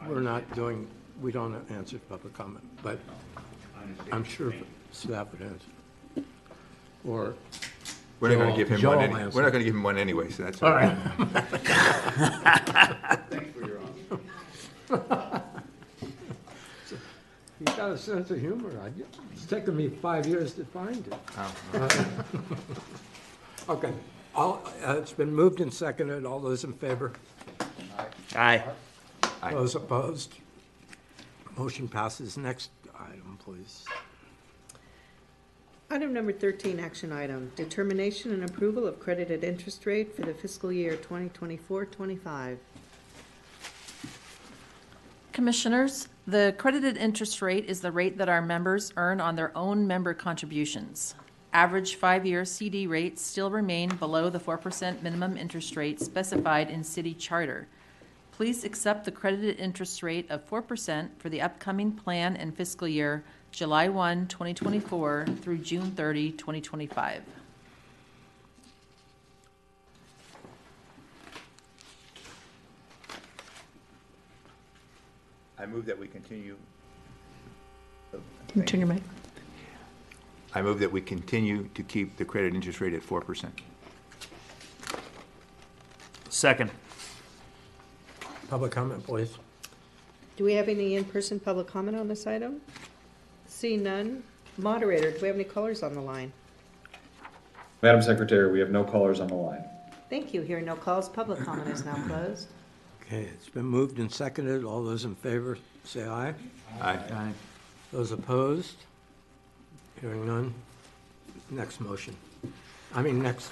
we're 0.08 0.20
not 0.22 0.54
doing, 0.54 0.88
we 1.20 1.32
don't 1.32 1.56
answer 1.72 1.98
public 1.98 2.34
comment, 2.36 2.64
but 2.84 3.00
I'm 4.12 4.24
sure 4.24 4.54
staff 4.92 5.28
would 5.32 5.42
answer. 5.42 6.28
Or. 7.06 7.34
We're 8.20 8.30
not 8.30 8.36
going 8.36 8.48
Joel- 8.50 8.52
to 8.52 8.58
give 8.58 8.70
him 8.70 8.80
Joel 8.80 8.96
one, 8.98 9.04
any- 9.04 9.30
we're 9.32 9.42
not 9.42 9.52
going 9.52 9.62
to 9.62 9.66
give 9.66 9.76
him 9.76 9.84
one 9.84 9.98
anyway, 9.98 10.30
so 10.30 10.44
that's 10.44 10.62
All 10.62 10.70
all 10.70 10.76
right. 10.76 10.96
right. 11.18 11.44
Thanks 13.30 13.52
for 13.58 13.68
your 13.68 13.80
honesty. 14.90 15.40
He's 17.66 17.76
got 17.76 17.92
a 17.92 17.98
sense 17.98 18.30
of 18.32 18.40
humor. 18.40 18.72
I- 18.84 18.92
It's 19.34 19.46
taken 19.46 19.76
me 19.78 19.88
five 19.90 20.26
years 20.26 20.54
to 20.56 20.66
find 20.66 21.06
it. 21.08 21.14
Oh. 21.38 22.16
Okay, 23.70 23.94
all, 24.36 24.62
uh, 24.86 24.98
it's 24.98 25.14
been 25.14 25.34
moved 25.34 25.62
and 25.62 25.74
seconded. 25.74 26.26
All 26.26 26.42
those 26.42 26.66
in 26.66 26.74
favor? 26.74 27.14
Aye. 28.36 28.62
Those 29.52 29.76
opposed? 29.76 30.34
Motion 31.56 31.88
passes. 31.88 32.38
Next 32.38 32.72
item, 33.00 33.40
please. 33.42 33.86
Item 35.90 36.12
number 36.12 36.34
13, 36.34 36.78
action 36.82 37.14
item, 37.14 37.54
determination 37.56 38.34
and 38.34 38.44
approval 38.44 38.86
of 38.86 39.00
credited 39.00 39.46
interest 39.46 39.86
rate 39.86 40.14
for 40.14 40.24
the 40.24 40.34
fiscal 40.34 40.70
year 40.74 40.98
2024-25. 40.98 42.58
Commissioners, 45.34 46.10
the 46.28 46.54
credited 46.60 46.96
interest 46.96 47.42
rate 47.42 47.66
is 47.66 47.82
the 47.82 47.92
rate 47.92 48.20
that 48.20 48.30
our 48.30 48.40
members 48.40 48.94
earn 48.98 49.20
on 49.20 49.36
their 49.36 49.52
own 49.58 49.88
member 49.88 50.14
contributions. 50.14 51.16
Average 51.54 51.96
five-year 51.96 52.46
CD 52.46 52.86
rates 52.86 53.24
still 53.24 53.50
remain 53.50 53.90
below 53.96 54.30
the 54.30 54.40
4% 54.40 55.02
minimum 55.02 55.36
interest 55.36 55.76
rate 55.76 56.00
specified 56.00 56.70
in 56.70 56.84
city 56.84 57.16
charter. 57.16 57.68
Please 58.32 58.64
accept 58.64 59.06
the 59.06 59.12
credited 59.12 59.60
interest 59.60 60.04
rate 60.04 60.30
of 60.30 60.48
4% 60.48 61.10
for 61.18 61.30
the 61.30 61.42
upcoming 61.42 61.92
plan 61.94 62.36
and 62.36 62.56
fiscal 62.56 62.88
year 62.88 63.24
July 63.50 63.88
1, 63.88 64.28
2024 64.28 65.26
through 65.42 65.58
June 65.58 65.90
30, 65.90 66.34
2025. 66.34 67.24
I 75.64 75.66
move 75.66 75.86
that 75.86 75.98
we 75.98 76.10
continue. 76.10 76.58
Can 78.12 78.22
you 78.54 78.64
turn 78.64 78.82
your 78.82 78.90
mic? 78.90 79.02
I 80.54 80.62
move 80.62 80.78
that 80.80 80.92
we 80.92 81.00
continue 81.00 81.70
to 81.74 81.84
keep 81.84 82.18
the 82.18 82.26
credit 82.26 82.54
interest 82.54 82.82
rate 82.82 82.94
at 82.94 83.02
4%. 83.02 83.50
Second. 86.28 86.70
Public 88.50 88.74
comment, 88.74 89.06
please. 89.06 89.38
Do 90.36 90.44
we 90.44 90.52
have 90.56 90.68
any 90.68 90.96
in-person 90.96 91.40
public 91.40 91.68
comment 91.68 91.96
on 91.96 92.10
this 92.10 92.28
item? 92.28 92.60
See 93.48 93.78
none. 93.78 94.22
Moderator, 94.58 95.12
do 95.12 95.20
we 95.22 95.28
have 95.30 95.38
any 95.38 95.46
callers 95.46 95.82
on 95.82 95.94
the 95.94 96.02
line? 96.02 96.34
Madam 97.82 98.02
Secretary, 98.02 98.52
we 98.52 98.60
have 98.60 98.70
no 98.70 98.84
callers 98.84 99.22
on 99.22 99.28
the 99.28 99.36
line. 99.36 99.64
Thank 100.10 100.34
you. 100.34 100.42
Hearing 100.42 100.66
no 100.66 100.76
calls, 100.76 101.08
public 101.08 101.40
comment 101.40 101.70
is 101.70 101.86
now 101.86 101.96
closed. 102.06 102.50
Okay, 103.06 103.24
it's 103.24 103.50
been 103.50 103.66
moved 103.66 104.00
and 104.00 104.12
seconded. 104.12 104.64
All 104.64 104.84
those 104.84 105.06
in 105.06 105.16
favor, 105.16 105.58
say 105.84 106.06
aye. 106.06 106.34
Aye. 106.82 107.00
Aye. 107.12 107.34
Those 107.92 108.12
opposed? 108.12 108.76
Hearing 110.00 110.26
none. 110.26 110.54
Next 111.50 111.82
motion. 111.82 112.16
I 112.96 113.02
mean, 113.02 113.22
next 113.22 113.52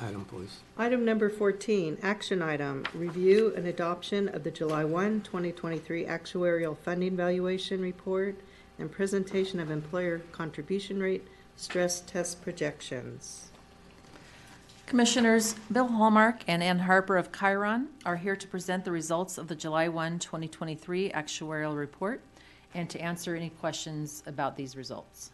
item, 0.00 0.24
please. 0.24 0.58
Item 0.76 1.04
number 1.04 1.30
14, 1.30 1.98
action 2.02 2.42
item, 2.42 2.84
review 2.94 3.52
and 3.56 3.66
adoption 3.66 4.28
of 4.28 4.44
the 4.44 4.50
July 4.50 4.84
1, 4.84 5.22
2023 5.22 6.04
actuarial 6.04 6.76
funding 6.76 7.16
valuation 7.16 7.80
report 7.80 8.36
and 8.78 8.90
presentation 8.90 9.60
of 9.60 9.70
employer 9.70 10.18
contribution 10.32 11.00
rate 11.00 11.26
stress 11.56 12.00
test 12.00 12.42
projections. 12.42 13.50
Commissioners, 14.86 15.56
Bill 15.72 15.88
Hallmark 15.88 16.42
and 16.46 16.62
Ann 16.62 16.78
Harper 16.78 17.16
of 17.16 17.32
Cheiron 17.32 17.86
are 18.04 18.14
here 18.14 18.36
to 18.36 18.46
present 18.46 18.84
the 18.84 18.92
results 18.92 19.36
of 19.36 19.48
the 19.48 19.56
July 19.56 19.88
1, 19.88 20.20
2023 20.20 21.10
actuarial 21.10 21.76
report 21.76 22.20
and 22.72 22.88
to 22.90 23.00
answer 23.00 23.34
any 23.34 23.50
questions 23.50 24.22
about 24.26 24.56
these 24.56 24.76
results. 24.76 25.32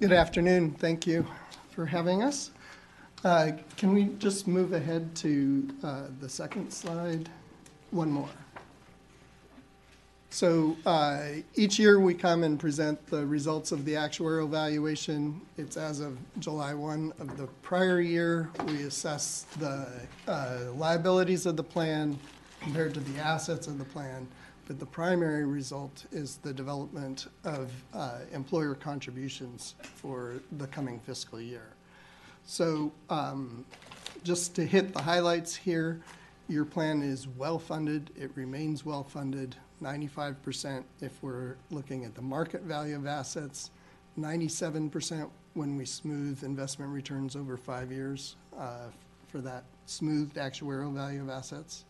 Good 0.00 0.12
afternoon. 0.12 0.72
Thank 0.72 1.06
you 1.06 1.24
for 1.70 1.86
having 1.86 2.24
us. 2.24 2.50
Uh, 3.22 3.52
Can 3.76 3.94
we 3.94 4.06
just 4.18 4.48
move 4.48 4.72
ahead 4.72 5.14
to 5.16 5.68
uh, 5.84 6.02
the 6.20 6.28
second 6.28 6.72
slide? 6.72 7.28
One 7.92 8.10
more. 8.10 8.28
So 10.32 10.76
uh, 10.86 11.22
each 11.56 11.76
year, 11.76 11.98
we 11.98 12.14
come 12.14 12.44
and 12.44 12.58
present 12.58 13.04
the 13.08 13.26
results 13.26 13.72
of 13.72 13.84
the 13.84 13.94
actuarial 13.94 14.48
valuation. 14.48 15.40
It's 15.58 15.76
as 15.76 15.98
of 15.98 16.16
July 16.38 16.72
1 16.72 17.14
of 17.18 17.36
the 17.36 17.48
prior 17.62 18.00
year. 18.00 18.48
We 18.66 18.82
assess 18.82 19.44
the 19.58 19.88
uh, 20.28 20.70
liabilities 20.76 21.46
of 21.46 21.56
the 21.56 21.64
plan 21.64 22.16
compared 22.60 22.94
to 22.94 23.00
the 23.00 23.18
assets 23.18 23.66
of 23.66 23.78
the 23.78 23.84
plan. 23.84 24.28
But 24.68 24.78
the 24.78 24.86
primary 24.86 25.44
result 25.44 26.04
is 26.12 26.36
the 26.36 26.52
development 26.52 27.26
of 27.42 27.72
uh, 27.92 28.18
employer 28.32 28.76
contributions 28.76 29.74
for 29.82 30.34
the 30.58 30.68
coming 30.68 31.00
fiscal 31.00 31.40
year. 31.40 31.74
So 32.44 32.92
um, 33.10 33.64
just 34.22 34.54
to 34.54 34.64
hit 34.64 34.94
the 34.94 35.02
highlights 35.02 35.56
here, 35.56 36.00
your 36.48 36.64
plan 36.64 37.02
is 37.02 37.26
well-funded. 37.26 38.10
It 38.16 38.30
remains 38.36 38.86
well-funded, 38.86 39.56
95% 39.82 40.84
if 41.00 41.22
we're 41.22 41.56
looking 41.70 42.04
at 42.04 42.14
the 42.14 42.22
market 42.22 42.62
value 42.62 42.96
of 42.96 43.06
assets, 43.06 43.70
97% 44.18 45.28
when 45.54 45.76
we 45.76 45.84
smooth 45.84 46.42
investment 46.44 46.92
returns 46.92 47.36
over 47.36 47.56
five 47.56 47.90
years 47.90 48.36
uh, 48.58 48.88
for 49.28 49.40
that 49.40 49.64
smoothed 49.86 50.36
actuarial 50.36 50.92
value 50.92 51.22
of 51.22 51.30
assets. 51.30 51.84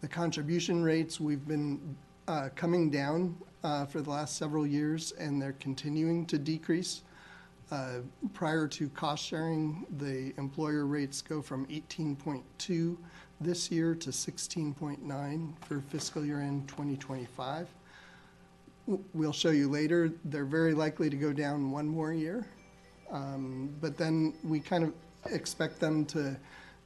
The 0.00 0.08
contribution 0.08 0.82
rates, 0.82 1.20
we've 1.20 1.46
been 1.46 1.96
uh, 2.26 2.48
coming 2.54 2.90
down 2.90 3.36
uh, 3.62 3.84
for 3.86 4.00
the 4.00 4.10
last 4.10 4.36
several 4.36 4.66
years, 4.66 5.12
and 5.12 5.40
they're 5.40 5.56
continuing 5.60 6.26
to 6.26 6.38
decrease. 6.38 7.02
Uh, 7.70 7.98
Prior 8.32 8.66
to 8.66 8.88
cost 8.90 9.24
sharing, 9.24 9.86
the 9.98 10.32
employer 10.38 10.86
rates 10.86 11.22
go 11.22 11.42
from 11.42 11.66
18.2 11.66 12.96
this 13.40 13.70
year 13.70 13.94
to 13.94 14.10
16.9 14.10 15.52
for 15.66 15.80
fiscal 15.88 16.24
year 16.24 16.40
end 16.40 16.68
2025. 16.68 17.66
W- 18.86 19.04
We'll 19.14 19.32
show 19.32 19.50
you 19.50 19.68
later, 19.68 20.12
they're 20.26 20.44
very 20.44 20.74
likely 20.74 21.08
to 21.10 21.16
go 21.16 21.32
down 21.32 21.70
one 21.70 21.88
more 21.88 22.12
year. 22.12 22.46
Um, 23.10 23.74
But 23.80 23.96
then 23.96 24.34
we 24.44 24.60
kind 24.60 24.84
of 24.84 24.92
expect 25.32 25.80
them 25.80 26.04
to, 26.06 26.36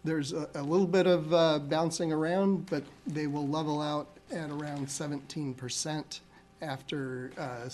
there's 0.04 0.32
a, 0.32 0.48
a 0.54 0.62
little 0.62 0.86
bit 0.86 1.06
of 1.06 1.32
uh, 1.34 1.58
bouncing 1.58 2.12
around, 2.12 2.66
but 2.70 2.84
they 3.06 3.26
will 3.26 3.48
level 3.48 3.80
out 3.82 4.08
at 4.30 4.50
around 4.50 4.86
17% 4.86 6.20
after 6.62 7.30
uh, 7.36 7.68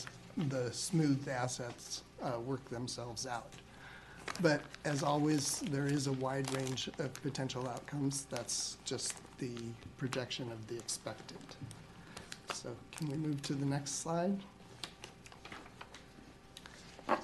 the 0.48 0.72
smoothed 0.72 1.28
assets 1.28 2.02
uh, 2.22 2.40
work 2.40 2.64
themselves 2.70 3.26
out. 3.26 3.52
But 4.42 4.62
as 4.84 5.02
always, 5.02 5.60
there 5.70 5.86
is 5.86 6.06
a 6.06 6.12
wide 6.12 6.52
range 6.54 6.88
of 6.98 7.12
potential 7.22 7.68
outcomes. 7.68 8.26
That's 8.30 8.78
just 8.84 9.14
the 9.38 9.54
projection 9.98 10.50
of 10.50 10.66
the 10.66 10.76
expected. 10.76 11.38
So 12.52 12.70
can 12.96 13.08
we 13.08 13.16
move 13.16 13.42
to 13.42 13.54
the 13.54 13.66
next 13.66 14.02
slide? 14.02 14.38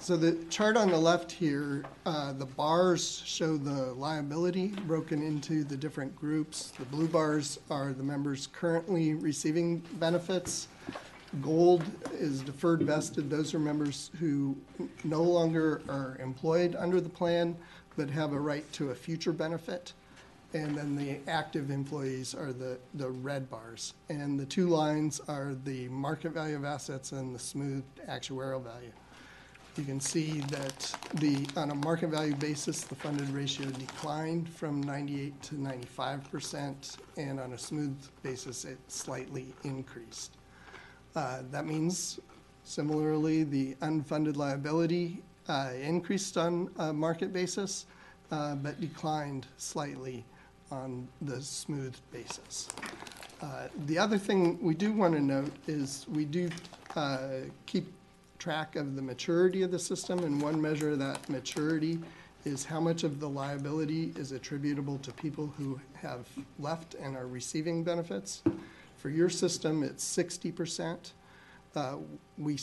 So 0.00 0.16
the 0.16 0.32
chart 0.50 0.76
on 0.76 0.90
the 0.90 0.98
left 0.98 1.30
here, 1.30 1.84
uh, 2.04 2.32
the 2.32 2.46
bars 2.46 3.22
show 3.24 3.56
the 3.56 3.92
liability 3.94 4.68
broken 4.86 5.22
into 5.22 5.64
the 5.64 5.76
different 5.76 6.14
groups. 6.16 6.72
The 6.78 6.84
blue 6.86 7.08
bars 7.08 7.58
are 7.70 7.92
the 7.92 8.02
members 8.02 8.48
currently 8.48 9.14
receiving 9.14 9.78
benefits. 9.94 10.68
Gold 11.42 11.84
is 12.12 12.40
deferred 12.40 12.82
vested. 12.82 13.28
Those 13.28 13.54
are 13.54 13.58
members 13.58 14.10
who 14.18 14.56
no 15.04 15.22
longer 15.22 15.82
are 15.88 16.16
employed 16.20 16.74
under 16.76 17.00
the 17.00 17.08
plan, 17.08 17.56
but 17.96 18.10
have 18.10 18.32
a 18.32 18.40
right 18.40 18.70
to 18.74 18.90
a 18.90 18.94
future 18.94 19.32
benefit. 19.32 19.92
And 20.54 20.76
then 20.76 20.96
the 20.96 21.18
active 21.28 21.70
employees 21.70 22.34
are 22.34 22.52
the, 22.52 22.78
the 22.94 23.10
red 23.10 23.50
bars. 23.50 23.94
And 24.08 24.38
the 24.38 24.46
two 24.46 24.68
lines 24.68 25.20
are 25.28 25.54
the 25.64 25.88
market 25.88 26.30
value 26.30 26.56
of 26.56 26.64
assets 26.64 27.12
and 27.12 27.34
the 27.34 27.38
smooth 27.38 27.84
actuarial 28.08 28.62
value. 28.62 28.92
You 29.76 29.84
can 29.84 30.00
see 30.00 30.40
that 30.40 30.96
the, 31.14 31.46
on 31.54 31.70
a 31.70 31.74
market 31.74 32.08
value 32.08 32.34
basis, 32.34 32.84
the 32.84 32.94
funded 32.94 33.28
ratio 33.28 33.66
declined 33.66 34.48
from 34.48 34.82
98 34.82 35.42
to 35.42 35.60
95 35.60 36.30
percent, 36.30 36.96
and 37.18 37.38
on 37.38 37.52
a 37.52 37.58
smooth 37.58 37.94
basis, 38.22 38.64
it 38.64 38.78
slightly 38.88 39.52
increased. 39.64 40.35
Uh, 41.16 41.38
That 41.50 41.66
means 41.66 42.20
similarly, 42.62 43.42
the 43.42 43.74
unfunded 43.76 44.36
liability 44.36 45.22
uh, 45.48 45.70
increased 45.80 46.36
on 46.36 46.70
a 46.78 46.92
market 46.92 47.32
basis, 47.32 47.86
uh, 48.30 48.54
but 48.56 48.78
declined 48.80 49.46
slightly 49.56 50.24
on 50.70 51.08
the 51.22 51.40
smooth 51.40 51.96
basis. 52.12 52.68
Uh, 53.40 53.68
The 53.86 53.98
other 53.98 54.18
thing 54.18 54.58
we 54.60 54.74
do 54.74 54.92
want 54.92 55.14
to 55.14 55.20
note 55.20 55.52
is 55.66 56.06
we 56.12 56.26
do 56.26 56.50
uh, 56.96 57.28
keep 57.64 57.86
track 58.38 58.76
of 58.76 58.94
the 58.94 59.02
maturity 59.02 59.62
of 59.62 59.70
the 59.70 59.78
system, 59.78 60.18
and 60.18 60.42
one 60.42 60.60
measure 60.60 60.90
of 60.90 60.98
that 60.98 61.26
maturity 61.30 61.98
is 62.44 62.64
how 62.64 62.78
much 62.78 63.04
of 63.04 63.18
the 63.20 63.28
liability 63.28 64.12
is 64.16 64.32
attributable 64.32 64.98
to 64.98 65.12
people 65.12 65.52
who 65.56 65.80
have 65.94 66.26
left 66.58 66.94
and 66.94 67.16
are 67.16 67.26
receiving 67.26 67.82
benefits. 67.82 68.42
For 69.06 69.10
your 69.10 69.30
system, 69.30 69.84
it's 69.84 70.02
sixty 70.02 70.50
percent. 70.50 71.12
Uh, 71.76 71.98
We, 72.38 72.58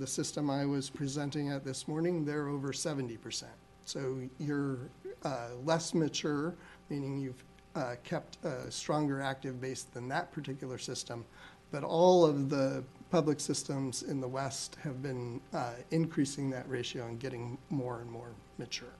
the 0.00 0.06
system 0.08 0.50
I 0.50 0.66
was 0.66 0.90
presenting 0.90 1.52
at 1.52 1.64
this 1.64 1.86
morning, 1.86 2.24
they're 2.24 2.48
over 2.48 2.72
seventy 2.72 3.16
percent. 3.16 3.52
So 3.84 4.18
you're 4.40 4.78
uh, 5.22 5.50
less 5.64 5.94
mature, 5.94 6.56
meaning 6.90 7.20
you've 7.20 7.44
uh, 7.76 7.94
kept 8.02 8.44
a 8.44 8.68
stronger 8.68 9.20
active 9.20 9.60
base 9.60 9.84
than 9.84 10.08
that 10.08 10.32
particular 10.32 10.76
system. 10.76 11.24
But 11.70 11.84
all 11.84 12.24
of 12.24 12.50
the 12.50 12.82
public 13.12 13.38
systems 13.38 14.02
in 14.02 14.20
the 14.20 14.26
West 14.26 14.78
have 14.82 15.04
been 15.04 15.40
uh, 15.54 15.74
increasing 15.92 16.50
that 16.50 16.68
ratio 16.68 17.06
and 17.06 17.20
getting 17.20 17.58
more 17.70 18.00
and 18.00 18.10
more 18.10 18.32
mature. 18.58 18.96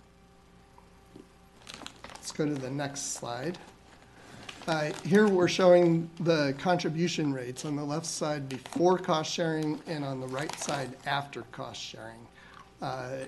Let's 2.14 2.30
go 2.30 2.46
to 2.46 2.54
the 2.54 2.70
next 2.70 3.14
slide. 3.14 3.58
Uh, 4.66 4.90
Here, 5.04 5.28
we're 5.28 5.46
showing 5.46 6.10
the 6.18 6.52
contribution 6.58 7.32
rates 7.32 7.64
on 7.64 7.76
the 7.76 7.84
left 7.84 8.04
side 8.06 8.48
before 8.48 8.98
cost 8.98 9.32
sharing 9.32 9.80
and 9.86 10.04
on 10.04 10.18
the 10.18 10.26
right 10.26 10.52
side 10.58 10.96
after 11.06 11.42
cost 11.52 11.80
sharing. 11.80 12.26
Uh, 12.82 13.18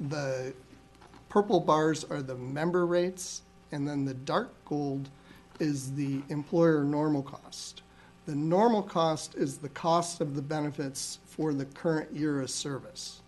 The 0.00 0.54
purple 1.28 1.58
bars 1.58 2.04
are 2.04 2.22
the 2.22 2.36
member 2.36 2.86
rates, 2.86 3.42
and 3.72 3.88
then 3.88 4.04
the 4.04 4.14
dark 4.14 4.52
gold 4.66 5.08
is 5.58 5.92
the 5.94 6.22
employer 6.28 6.84
normal 6.84 7.24
cost. 7.24 7.82
The 8.26 8.36
normal 8.36 8.82
cost 8.82 9.34
is 9.34 9.58
the 9.58 9.70
cost 9.70 10.20
of 10.20 10.36
the 10.36 10.42
benefits 10.42 11.18
for 11.26 11.52
the 11.52 11.64
current 11.64 12.12
year 12.14 12.40
of 12.40 12.50
service. 12.50 13.20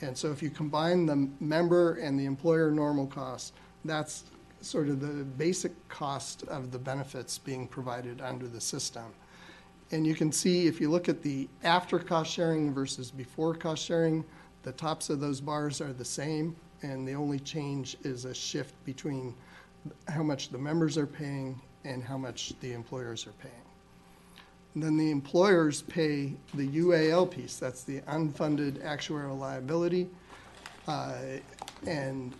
And 0.00 0.16
so 0.16 0.30
if 0.30 0.44
you 0.44 0.50
combine 0.50 1.06
the 1.06 1.28
member 1.40 1.94
and 1.94 2.20
the 2.20 2.24
employer 2.24 2.70
normal 2.70 3.08
cost, 3.08 3.52
that's 3.84 4.22
sort 4.60 4.88
of 4.88 5.00
the 5.00 5.24
basic 5.24 5.72
cost 5.88 6.42
of 6.44 6.70
the 6.70 6.78
benefits 6.78 7.38
being 7.38 7.66
provided 7.66 8.20
under 8.20 8.46
the 8.46 8.60
system. 8.60 9.04
And 9.92 10.06
you 10.06 10.14
can 10.14 10.30
see, 10.30 10.66
if 10.66 10.80
you 10.80 10.90
look 10.90 11.08
at 11.08 11.22
the 11.22 11.48
after 11.64 11.98
cost 11.98 12.30
sharing 12.30 12.72
versus 12.72 13.10
before 13.10 13.54
cost 13.54 13.84
sharing, 13.84 14.24
the 14.62 14.72
tops 14.72 15.10
of 15.10 15.20
those 15.20 15.40
bars 15.40 15.80
are 15.80 15.92
the 15.92 16.04
same, 16.04 16.54
and 16.82 17.06
the 17.06 17.14
only 17.14 17.40
change 17.40 17.96
is 18.04 18.24
a 18.24 18.34
shift 18.34 18.74
between 18.84 19.34
how 20.08 20.22
much 20.22 20.50
the 20.50 20.58
members 20.58 20.96
are 20.96 21.06
paying 21.06 21.60
and 21.84 22.04
how 22.04 22.18
much 22.18 22.52
the 22.60 22.72
employers 22.72 23.26
are 23.26 23.32
paying. 23.42 23.54
And 24.74 24.82
then 24.82 24.96
the 24.96 25.10
employers 25.10 25.82
pay 25.82 26.34
the 26.54 26.68
UAL 26.68 27.28
piece, 27.30 27.56
that's 27.56 27.82
the 27.82 28.00
unfunded 28.02 28.78
actuarial 28.84 29.38
liability. 29.38 30.08
Uh, 30.86 31.14
And 31.86 32.34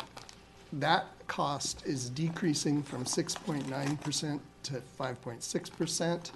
that 0.74 1.06
cost 1.26 1.84
is 1.86 2.10
decreasing 2.10 2.82
from 2.82 3.04
6.9% 3.04 4.40
to 4.62 4.82
5.6%. 4.98 6.30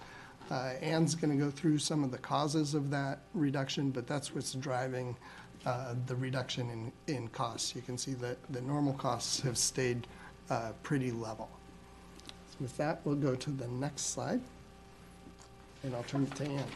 Uh, 0.50 0.54
Ann's 0.82 1.14
going 1.14 1.36
to 1.36 1.42
go 1.42 1.50
through 1.50 1.78
some 1.78 2.04
of 2.04 2.10
the 2.10 2.18
causes 2.18 2.74
of 2.74 2.90
that 2.90 3.20
reduction, 3.32 3.90
but 3.90 4.06
that's 4.06 4.34
what's 4.34 4.52
driving 4.52 5.16
uh, 5.64 5.94
the 6.06 6.16
reduction 6.16 6.68
in, 6.70 7.14
in 7.14 7.28
costs. 7.28 7.74
You 7.74 7.82
can 7.82 7.96
see 7.96 8.14
that 8.14 8.36
the 8.52 8.60
normal 8.60 8.92
costs 8.94 9.40
have 9.40 9.56
stayed 9.56 10.06
uh, 10.50 10.72
pretty 10.82 11.10
level. 11.10 11.48
So 12.50 12.56
with 12.60 12.76
that, 12.76 13.00
we'll 13.04 13.16
go 13.16 13.34
to 13.34 13.50
the 13.50 13.68
next 13.68 14.12
slide, 14.12 14.40
and 15.82 15.94
I'll 15.94 16.02
turn 16.02 16.24
it 16.24 16.34
to 16.36 16.44
Ann. 16.44 16.66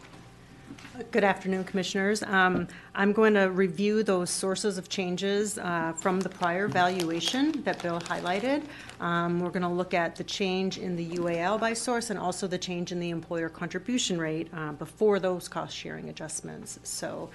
Good 1.11 1.25
afternoon, 1.25 1.65
Commissioners. 1.65 2.23
Um, 2.23 2.67
I'm 2.95 3.13
going 3.13 3.35
to 3.35 3.51
review 3.51 4.03
those 4.03 4.31
sources 4.31 4.79
of 4.79 4.89
changes 4.89 5.57
uh, 5.57 5.93
from 5.97 6.21
the 6.21 6.29
prior 6.29 6.69
valuation 6.69 7.63
that 7.63 7.83
Bill 7.83 8.01
highlighted. 8.01 8.65
Um, 9.01 9.41
We're 9.41 9.51
going 9.51 9.63
to 9.63 9.69
look 9.69 9.95
at 9.95 10.17
the 10.17 10.25
change 10.25 10.77
in 10.77 10.97
the 10.97 11.07
UAL 11.11 11.61
by 11.61 11.73
source 11.73 12.11
and 12.11 12.19
also 12.19 12.47
the 12.47 12.59
change 12.59 12.93
in 12.93 13.01
the 13.01 13.11
employer 13.11 13.49
contribution 13.49 14.19
rate 14.19 14.49
uh, 14.53 14.73
before 14.73 15.21
those 15.21 15.49
cost-sharing 15.49 16.09
adjustments. 16.09 16.81
So 16.83 17.31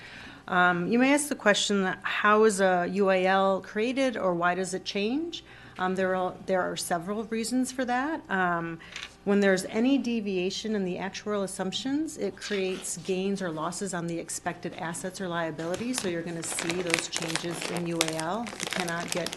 um, 0.47 0.87
you 0.87 0.99
may 0.99 1.13
ask 1.13 1.29
the 1.29 1.35
question, 1.35 1.95
how 2.03 2.43
is 2.43 2.59
a 2.59 2.89
UAL 2.89 3.63
created 3.63 4.17
or 4.17 4.33
why 4.33 4.55
does 4.55 4.73
it 4.73 4.83
change? 4.83 5.43
Um, 5.79 5.95
There 5.95 6.15
are, 6.15 6.33
there 6.45 6.61
are 6.61 6.77
several 6.77 7.23
reasons 7.25 7.71
for 7.71 7.85
that. 7.85 8.21
Um, 8.29 8.79
when 9.25 9.39
there's 9.39 9.65
any 9.65 9.97
deviation 9.97 10.75
in 10.75 10.83
the 10.83 10.97
actuarial 10.97 11.43
assumptions, 11.43 12.17
it 12.17 12.35
creates 12.35 12.97
gains 12.97 13.41
or 13.41 13.49
losses 13.49 13.93
on 13.93 14.07
the 14.07 14.19
expected 14.19 14.73
assets 14.75 15.21
or 15.21 15.27
liabilities, 15.27 16.01
so 16.01 16.09
you're 16.09 16.21
gonna 16.21 16.43
see 16.43 16.81
those 16.81 17.07
changes 17.07 17.55
in 17.71 17.85
UAL. 17.85 18.45
You 18.45 18.67
cannot 18.67 19.09
get 19.11 19.29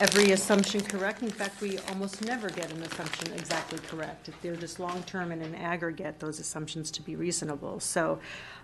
every 0.00 0.32
assumption 0.32 0.80
correct. 0.80 1.22
In 1.22 1.30
fact, 1.30 1.60
we 1.60 1.78
almost 1.90 2.24
never 2.24 2.50
get 2.50 2.72
an 2.72 2.82
assumption 2.82 3.32
exactly 3.34 3.78
correct. 3.86 4.28
If 4.28 4.40
they're 4.42 4.56
just 4.56 4.80
long-term 4.80 5.30
and 5.30 5.42
in 5.42 5.54
aggregate, 5.54 6.18
those 6.18 6.40
assumptions 6.40 6.90
to 6.92 7.02
be 7.02 7.14
reasonable. 7.14 7.78
So, 7.78 8.18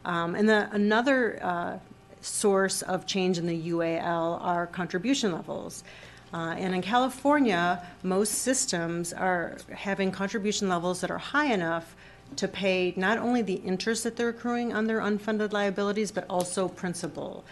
um, 0.05 0.35
and 0.35 0.49
the, 0.49 0.69
another, 0.73 1.39
uh, 1.41 1.79
source 2.21 2.83
of 2.83 3.07
change 3.07 3.39
in 3.39 3.47
the 3.47 3.71
UAL 3.71 4.43
are 4.43 4.67
contribution 4.67 5.33
levels. 5.33 5.85
Uh, 6.33 6.55
and 6.59 6.75
in 6.75 6.83
California, 6.83 7.83
most 8.03 8.33
systems 8.33 9.13
are 9.13 9.57
having 9.75 10.11
contribution 10.11 10.69
levels 10.69 11.01
that 11.01 11.11
are 11.11 11.19
high 11.19 11.53
enough 11.53 11.97
to 12.37 12.47
pay 12.47 12.93
not 12.97 13.19
only 13.19 13.43
the 13.43 13.55
interest 13.55 14.05
that 14.05 14.17
they're 14.17 14.29
accruing 14.29 14.73
on 14.73 14.87
their 14.87 15.01
unfunded 15.01 15.53
liabilities, 15.53 16.11
but 16.11 16.27
also 16.29 16.69
principal. 16.69 17.45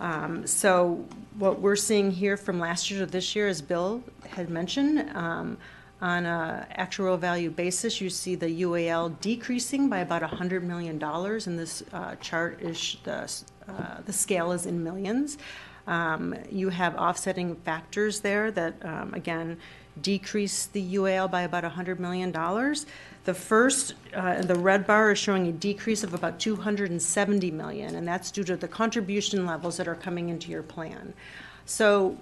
Um, 0.00 0.46
so 0.46 1.04
what 1.38 1.60
we're 1.60 1.76
seeing 1.76 2.10
here 2.10 2.36
from 2.36 2.58
last 2.58 2.90
year 2.90 3.00
to 3.00 3.06
this 3.06 3.34
year, 3.34 3.48
as 3.48 3.60
Bill 3.60 4.02
had 4.28 4.48
mentioned, 4.48 5.10
um, 5.16 5.58
on 6.00 6.24
an 6.24 6.66
actual 6.70 7.16
value 7.18 7.50
basis, 7.50 8.00
you 8.00 8.08
see 8.08 8.34
the 8.34 8.62
UAL 8.62 9.20
decreasing 9.20 9.88
by 9.90 9.98
about 9.98 10.22
$100 10.22 10.62
million, 10.62 11.02
and 11.02 11.58
this 11.58 11.82
uh, 11.92 12.14
chart 12.16 12.62
is 12.62 12.96
the, 13.04 13.30
uh, 13.68 14.00
the 14.06 14.12
scale 14.12 14.52
is 14.52 14.64
in 14.64 14.82
millions. 14.82 15.36
Um, 15.86 16.34
You 16.50 16.68
have 16.68 16.94
offsetting 16.96 17.56
factors 17.56 18.20
there 18.20 18.50
that, 18.52 18.74
um, 18.84 19.14
again, 19.14 19.58
decrease 20.02 20.66
the 20.66 20.94
UAL 20.94 21.30
by 21.30 21.42
about 21.42 21.64
$100 21.64 21.98
million. 21.98 22.32
The 23.24 23.34
first, 23.34 23.94
uh, 24.14 24.42
the 24.42 24.54
red 24.54 24.86
bar 24.86 25.12
is 25.12 25.18
showing 25.18 25.46
a 25.48 25.52
decrease 25.52 26.02
of 26.02 26.14
about 26.14 26.38
270 26.38 27.50
million, 27.50 27.96
and 27.96 28.06
that's 28.06 28.30
due 28.30 28.44
to 28.44 28.56
the 28.56 28.68
contribution 28.68 29.46
levels 29.46 29.76
that 29.76 29.86
are 29.86 29.94
coming 29.94 30.30
into 30.30 30.50
your 30.50 30.62
plan. 30.62 31.12
So 31.66 32.16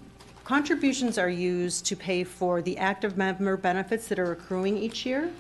contributions 0.44 1.18
are 1.18 1.28
used 1.28 1.86
to 1.86 1.96
pay 1.96 2.24
for 2.24 2.62
the 2.62 2.76
active 2.78 3.16
member 3.16 3.56
benefits 3.56 4.08
that 4.08 4.18
are 4.18 4.32
accruing 4.32 4.76
each 4.76 5.06
year. 5.06 5.30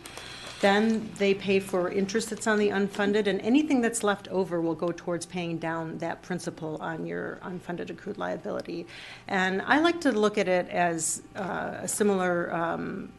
Then 0.60 1.08
they 1.18 1.34
pay 1.34 1.60
for 1.60 1.88
interest 1.88 2.30
that's 2.30 2.46
on 2.48 2.58
the 2.58 2.70
unfunded, 2.70 3.28
and 3.28 3.40
anything 3.42 3.80
that's 3.80 4.02
left 4.02 4.26
over 4.28 4.60
will 4.60 4.74
go 4.74 4.90
towards 4.90 5.24
paying 5.24 5.58
down 5.58 5.98
that 5.98 6.22
principal 6.22 6.76
on 6.80 7.06
your 7.06 7.38
unfunded 7.42 7.90
accrued 7.90 8.18
liability. 8.18 8.86
And 9.28 9.62
I 9.62 9.78
like 9.78 10.00
to 10.00 10.10
look 10.10 10.36
at 10.36 10.48
it 10.48 10.68
as 10.68 11.22
uh, 11.36 11.76
a 11.82 11.88
similar 11.88 12.52
um, 12.52 13.12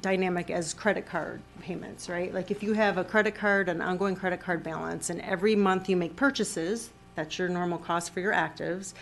dynamic 0.00 0.50
as 0.50 0.72
credit 0.72 1.06
card 1.06 1.40
payments, 1.60 2.08
right? 2.08 2.32
Like 2.32 2.50
if 2.50 2.62
you 2.62 2.72
have 2.72 2.96
a 2.96 3.04
credit 3.04 3.34
card, 3.34 3.68
an 3.68 3.82
ongoing 3.82 4.16
credit 4.16 4.40
card 4.40 4.62
balance, 4.62 5.10
and 5.10 5.20
every 5.20 5.54
month 5.54 5.88
you 5.88 5.96
make 5.96 6.16
purchases, 6.16 6.90
that's 7.14 7.38
your 7.38 7.48
normal 7.48 7.78
cost 7.78 8.12
for 8.12 8.20
your 8.20 8.32
actives, 8.32 8.94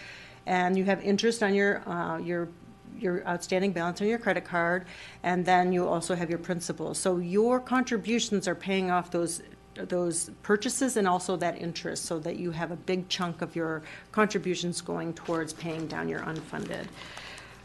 and 0.47 0.77
you 0.77 0.85
have 0.85 1.01
interest 1.03 1.43
on 1.43 1.55
your 1.55 1.89
uh, 1.89 2.19
your 2.19 2.49
your 2.99 3.27
outstanding 3.27 3.73
balance 3.73 4.01
on 4.01 4.09
your 4.09 4.19
credit 4.19 4.45
card, 4.45 4.87
and 5.23 5.45
then 5.45 5.73
you 5.73 5.87
also 5.87 6.15
have 6.15 6.31
your 6.31 6.39
principal. 6.39 6.95
So 6.95 7.19
your 7.19 7.61
contributions 7.61 8.47
are 8.49 8.55
paying 8.55 8.91
off 8.91 9.11
those 9.11 9.43
those 9.75 10.31
purchases 10.45 10.97
and 10.97 11.09
also 11.09 11.35
that 11.37 11.61
interest, 11.61 12.05
so 12.05 12.21
that 12.21 12.37
you 12.37 12.53
have 12.53 12.71
a 12.71 12.77
big 12.77 13.09
chunk 13.09 13.43
of 13.43 13.57
your 13.57 13.83
contributions 14.13 14.81
going 14.81 15.13
towards 15.15 15.53
paying 15.53 15.89
down 15.89 16.09
your 16.09 16.21
unfunded. 16.21 16.87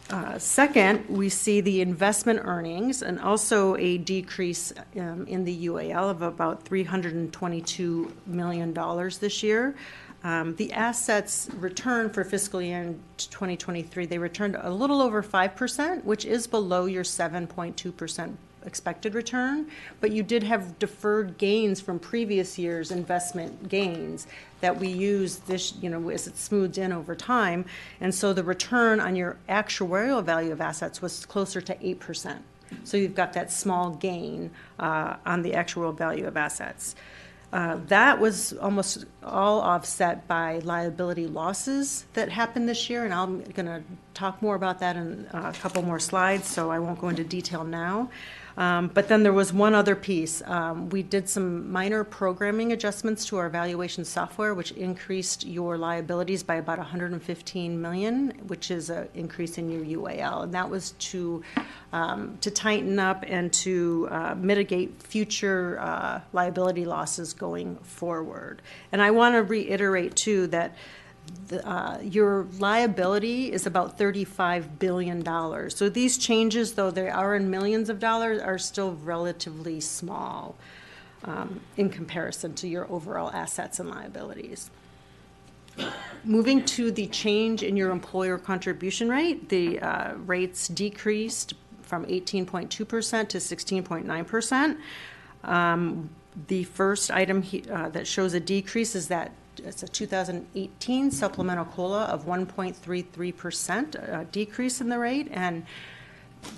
Uh, 0.10 0.39
Second, 0.39 1.07
we 1.07 1.30
see 1.30 1.61
the 1.61 1.81
investment 1.81 2.39
earnings 2.43 3.03
and 3.03 3.19
also 3.19 3.76
a 3.76 3.99
decrease 3.99 4.73
um, 4.97 5.27
in 5.27 5.43
the 5.43 5.68
UAL 5.68 6.10
of 6.10 6.23
about 6.23 6.65
$322 6.65 8.11
million 8.26 8.73
this 9.19 9.43
year. 9.43 9.76
Um, 10.24 10.56
The 10.56 10.72
assets 10.74 11.50
return 11.56 12.10
for 12.10 12.24
fiscal 12.24 12.62
year 12.62 12.96
2023, 13.18 14.06
they 14.06 14.18
returned 14.18 14.58
a 14.60 14.70
little 14.70 15.02
over 15.02 15.24
5%, 15.24 16.04
which 16.04 16.26
is 16.26 16.48
below 16.48 16.86
your 16.86 17.04
7.2% 17.04 18.38
expected 18.66 19.16
return, 19.16 19.68
but 20.02 20.12
you 20.12 20.22
did 20.24 20.44
have 20.44 20.78
deferred 20.80 21.38
gains 21.38 21.80
from 21.80 21.98
previous 22.00 22.58
years' 22.58 22.91
investment 22.91 23.70
gains 23.70 24.28
that 24.62 24.78
we 24.78 24.90
use 24.90 25.38
this, 25.38 25.74
you 25.82 25.90
know, 25.90 26.10
as 26.10 26.28
it 26.28 26.38
smooths 26.38 26.78
in 26.78 26.91
over 26.91 27.16
time. 27.16 27.66
And 28.02 28.14
so 28.14 28.34
the 28.34 28.44
return 28.44 29.00
on 29.00 29.16
your 29.16 29.38
actuarial 29.48 30.24
value 30.24 30.52
of 30.52 30.62
assets 30.62 31.02
was 31.02 31.26
closer 31.26 31.62
to 31.62 31.76
8%. 31.76 32.40
So 32.84 32.98
you've 32.98 33.16
got 33.16 33.34
that 33.34 33.52
small 33.52 33.91
gain 33.91 34.52
uh, 34.78 35.16
on 35.26 35.41
the 35.41 35.54
actual 35.54 35.91
value 35.91 36.28
of 36.28 36.38
assets. 36.38 36.96
Uh, 37.51 37.77
That 37.88 38.19
was 38.19 38.53
almost 38.53 39.05
all 39.23 39.59
offset 39.61 40.27
by 40.27 40.59
liability 40.59 41.26
losses 41.27 42.05
that 42.13 42.30
happened 42.30 42.69
this 42.69 42.89
year, 42.89 43.05
and 43.05 43.13
I'm 43.13 43.41
going 43.41 43.65
to 43.65 43.81
talk 44.13 44.41
more 44.41 44.55
about 44.55 44.80
that 44.80 44.95
in 44.95 45.27
a 45.34 45.53
couple 45.53 45.81
more 45.81 45.99
slides, 45.99 46.47
so 46.47 46.69
I 46.69 46.80
won't 46.80 46.99
go 46.99 47.09
into 47.09 47.23
detail 47.23 47.63
now. 47.63 48.09
Um, 48.60 48.91
But 48.94 49.07
then 49.07 49.23
there 49.23 49.34
was 49.34 49.53
one 49.53 49.73
other 49.73 49.95
piece. 49.95 50.44
Um, 50.45 50.90
We 50.90 51.02
did 51.02 51.30
some 51.30 51.72
minor 51.72 52.03
programming 52.03 52.73
adjustments 52.73 53.26
to 53.27 53.38
our 53.38 53.49
valuation 53.49 54.03
software, 54.03 54.53
which 54.53 54.72
increased 54.72 55.48
your 55.48 55.77
liabilities 55.77 56.44
by 56.44 56.56
about 56.56 56.77
115 56.77 57.81
million, 57.81 58.34
which 58.48 58.69
is 58.69 58.90
an 58.90 59.07
increase 59.15 59.57
in 59.57 59.72
your 59.72 59.86
UAL. 60.02 60.44
And 60.44 60.53
that 60.53 60.69
was 60.69 60.91
to, 61.11 61.41
um, 61.94 62.38
to 62.41 62.52
tighten 62.52 62.99
up 62.99 63.23
and 63.26 63.52
to 63.64 64.10
uh, 64.11 64.36
mitigate 64.36 65.02
future 65.02 65.80
uh, 65.80 66.19
liability 66.34 66.84
losses 66.84 67.34
going 67.34 67.77
forward. 67.77 68.61
And 68.91 69.02
I 69.02 69.11
want 69.11 69.36
to 69.36 69.44
reiterate, 69.44 70.18
too, 70.18 70.48
that 70.48 70.76
the, 71.47 71.68
uh, 71.68 71.99
your 72.01 72.47
liability 72.60 73.51
is 73.51 73.65
about 73.65 73.97
$35 73.97 74.80
billion. 74.80 75.69
So 75.69 75.89
these 75.89 76.18
changes, 76.18 76.73
though 76.73 76.91
they 76.91 77.10
are 77.10 77.35
in 77.35 77.49
millions 77.49 77.89
of 77.89 77.99
dollars, 77.99 78.41
are 78.41 78.57
still 78.57 78.93
relatively 78.93 79.80
small 79.80 80.56
um, 81.23 81.61
in 81.77 81.89
comparison 81.89 82.53
to 82.56 82.68
your 82.68 82.89
overall 82.91 83.31
assets 83.31 83.80
and 83.80 83.89
liabilities. 83.89 84.69
Moving 86.23 86.65
to 86.65 86.91
the 86.91 87.07
change 87.07 87.64
in 87.64 87.77
your 87.77 87.91
employer 87.91 88.38
contribution 88.38 89.10
rate, 89.10 89.49
the 89.49 89.80
uh, 89.80 90.14
rates 90.15 90.68
decreased 90.68 91.53
from 91.81 92.06
18.2% 92.06 92.69
to 92.69 92.85
16.9%. 93.38 94.77
Um, 95.43 96.10
The 96.47 96.64
first 96.64 97.10
item 97.11 97.41
he- 97.41 97.64
uh, 97.69 97.89
that 97.89 98.06
shows 98.06 98.34
a 98.34 98.39
decrease 98.39 98.95
is 98.95 99.07
that 99.07 99.31
it's 99.60 99.84
a 99.84 99.88
2018 99.88 101.11
supplemental 101.11 101.65
COLA 101.65 102.03
of 102.06 102.26
1.33%, 102.26 104.22
a 104.22 104.26
decrease 104.26 104.81
in 104.81 104.90
the 104.90 104.99
rate. 104.99 105.27
And 105.31 105.65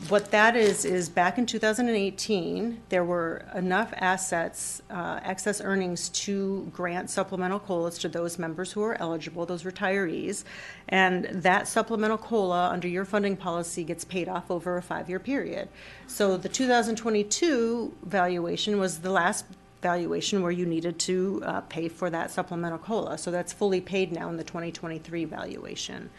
what 0.09 0.29
that 0.31 0.55
is, 0.55 0.85
is 0.85 1.09
back 1.09 1.37
in 1.37 1.45
2018, 1.45 2.81
there 2.89 3.03
were 3.03 3.45
enough 3.55 3.91
assets, 3.97 4.81
uh, 4.89 5.19
excess 5.23 5.59
earnings 5.59 6.09
to 6.09 6.69
grant 6.73 7.09
supplemental 7.09 7.59
COLAs 7.59 7.97
to 7.99 8.09
those 8.09 8.37
members 8.37 8.71
who 8.71 8.83
are 8.83 8.99
eligible, 9.01 9.45
those 9.45 9.63
retirees. 9.63 10.43
And 10.89 11.25
that 11.25 11.67
supplemental 11.67 12.17
COLA 12.17 12.69
under 12.69 12.87
your 12.87 13.05
funding 13.05 13.35
policy 13.35 13.83
gets 13.83 14.05
paid 14.05 14.29
off 14.29 14.51
over 14.51 14.77
a 14.77 14.81
five-year 14.81 15.19
period. 15.19 15.69
So 16.07 16.37
the 16.37 16.49
2022 16.49 17.95
valuation 18.03 18.79
was 18.79 18.99
the 18.99 19.11
last 19.11 19.45
valuation 19.81 20.41
where 20.41 20.51
you 20.51 20.65
needed 20.65 20.99
to 20.99 21.41
uh, 21.45 21.61
pay 21.61 21.87
for 21.87 22.09
that 22.09 22.31
supplemental 22.31 22.77
COLA. 22.77 23.17
So 23.17 23.31
that's 23.31 23.51
fully 23.53 23.81
paid 23.81 24.11
now 24.11 24.29
in 24.29 24.37
the 24.37 24.43
2023 24.43 25.25
valuation. 25.25 26.09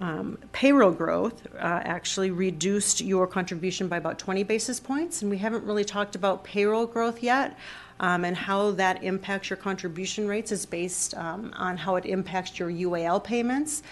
Um, 0.00 0.38
Payroll 0.52 0.92
growth 0.92 1.46
uh, 1.54 1.58
actually 1.60 2.30
reduced 2.30 3.00
your 3.00 3.26
contribution 3.26 3.88
by 3.88 3.96
about 3.96 4.18
20 4.18 4.44
basis 4.44 4.78
points, 4.78 5.22
and 5.22 5.30
we 5.30 5.38
haven't 5.38 5.64
really 5.64 5.84
talked 5.84 6.14
about 6.14 6.44
payroll 6.44 6.86
growth 6.86 7.22
yet. 7.22 7.58
um, 7.98 8.24
And 8.24 8.36
how 8.36 8.70
that 8.72 9.02
impacts 9.02 9.50
your 9.50 9.56
contribution 9.56 10.28
rates 10.28 10.52
is 10.52 10.64
based 10.66 11.14
um, 11.16 11.52
on 11.56 11.76
how 11.76 11.96
it 11.96 12.06
impacts 12.06 12.58
your 12.60 12.70
UAL 12.70 13.24
payments. 13.24 13.82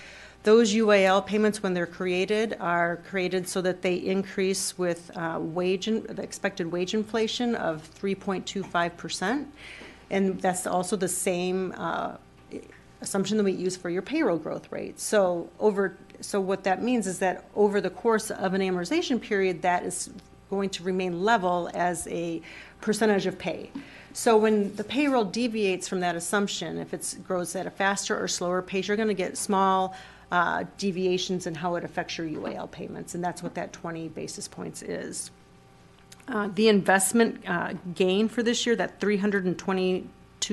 Those 0.47 0.73
UAL 0.75 1.27
payments, 1.27 1.61
when 1.61 1.75
they're 1.75 1.87
created, 1.87 2.57
are 2.61 2.99
created 3.09 3.49
so 3.49 3.61
that 3.63 3.83
they 3.83 3.97
increase 3.97 4.79
with 4.79 5.11
uh, 5.17 5.41
wage, 5.41 5.89
in- 5.89 6.05
the 6.05 6.23
expected 6.23 6.71
wage 6.71 6.95
inflation 6.95 7.57
of 7.57 7.83
3.25%. 8.01 9.47
And 10.11 10.41
that's 10.41 10.65
also 10.65 10.95
the 10.95 11.09
same 11.09 11.75
uh, 11.77 12.19
assumption 13.01 13.39
that 13.39 13.43
we 13.43 13.55
use 13.55 13.77
for 13.77 13.91
your 13.91 14.03
payroll 14.03 14.39
growth 14.39 14.71
rate. 14.71 15.01
So 15.01 15.51
over, 15.59 15.97
so 16.21 16.41
what 16.41 16.63
that 16.63 16.81
means 16.81 17.09
is 17.09 17.19
that 17.19 17.47
over 17.57 17.81
the 17.81 17.91
course 17.91 18.31
of 18.31 18.55
an 18.55 18.61
amortization 18.61 19.21
period, 19.21 19.63
that 19.63 19.83
is 19.83 20.11
going 20.49 20.71
to 20.71 20.85
remain 20.85 21.25
level 21.25 21.69
as 21.75 22.07
a 22.07 22.41
percentage 22.81 23.27
of 23.27 23.37
pay. 23.37 23.73
So 24.13 24.37
when 24.37 24.77
the 24.77 24.85
payroll 24.85 25.25
deviates 25.25 25.89
from 25.89 25.99
that 26.01 26.15
assumption, 26.15 26.79
if 26.79 26.95
it 26.95 27.17
grows 27.27 27.57
at 27.57 27.67
a 27.67 27.71
faster 27.71 28.17
or 28.17 28.29
slower 28.29 28.63
pace, 28.63 28.87
you're 28.87 28.97
going 28.97 29.09
to 29.09 29.15
get 29.15 29.37
small 29.37 29.97
uh, 30.33 30.65
deviations 30.79 31.47
and 31.47 31.57
how 31.57 31.77
it 31.77 31.85
affects 31.85 32.19
your 32.19 32.27
UAL 32.27 32.71
payments, 32.71 33.15
and 33.15 33.23
that's 33.23 33.43
what 33.43 33.55
that 33.55 33.73
20 33.73 34.09
basis 34.09 34.49
points 34.49 34.83
is. 34.83 35.31
Uh, 36.29 36.49
The 36.55 36.69
investment 36.69 37.43
uh, 37.47 37.75
gain 37.95 38.29
for 38.29 38.43
this 38.43 38.67
year, 38.67 38.75
that 38.77 39.01
$322 39.01 40.05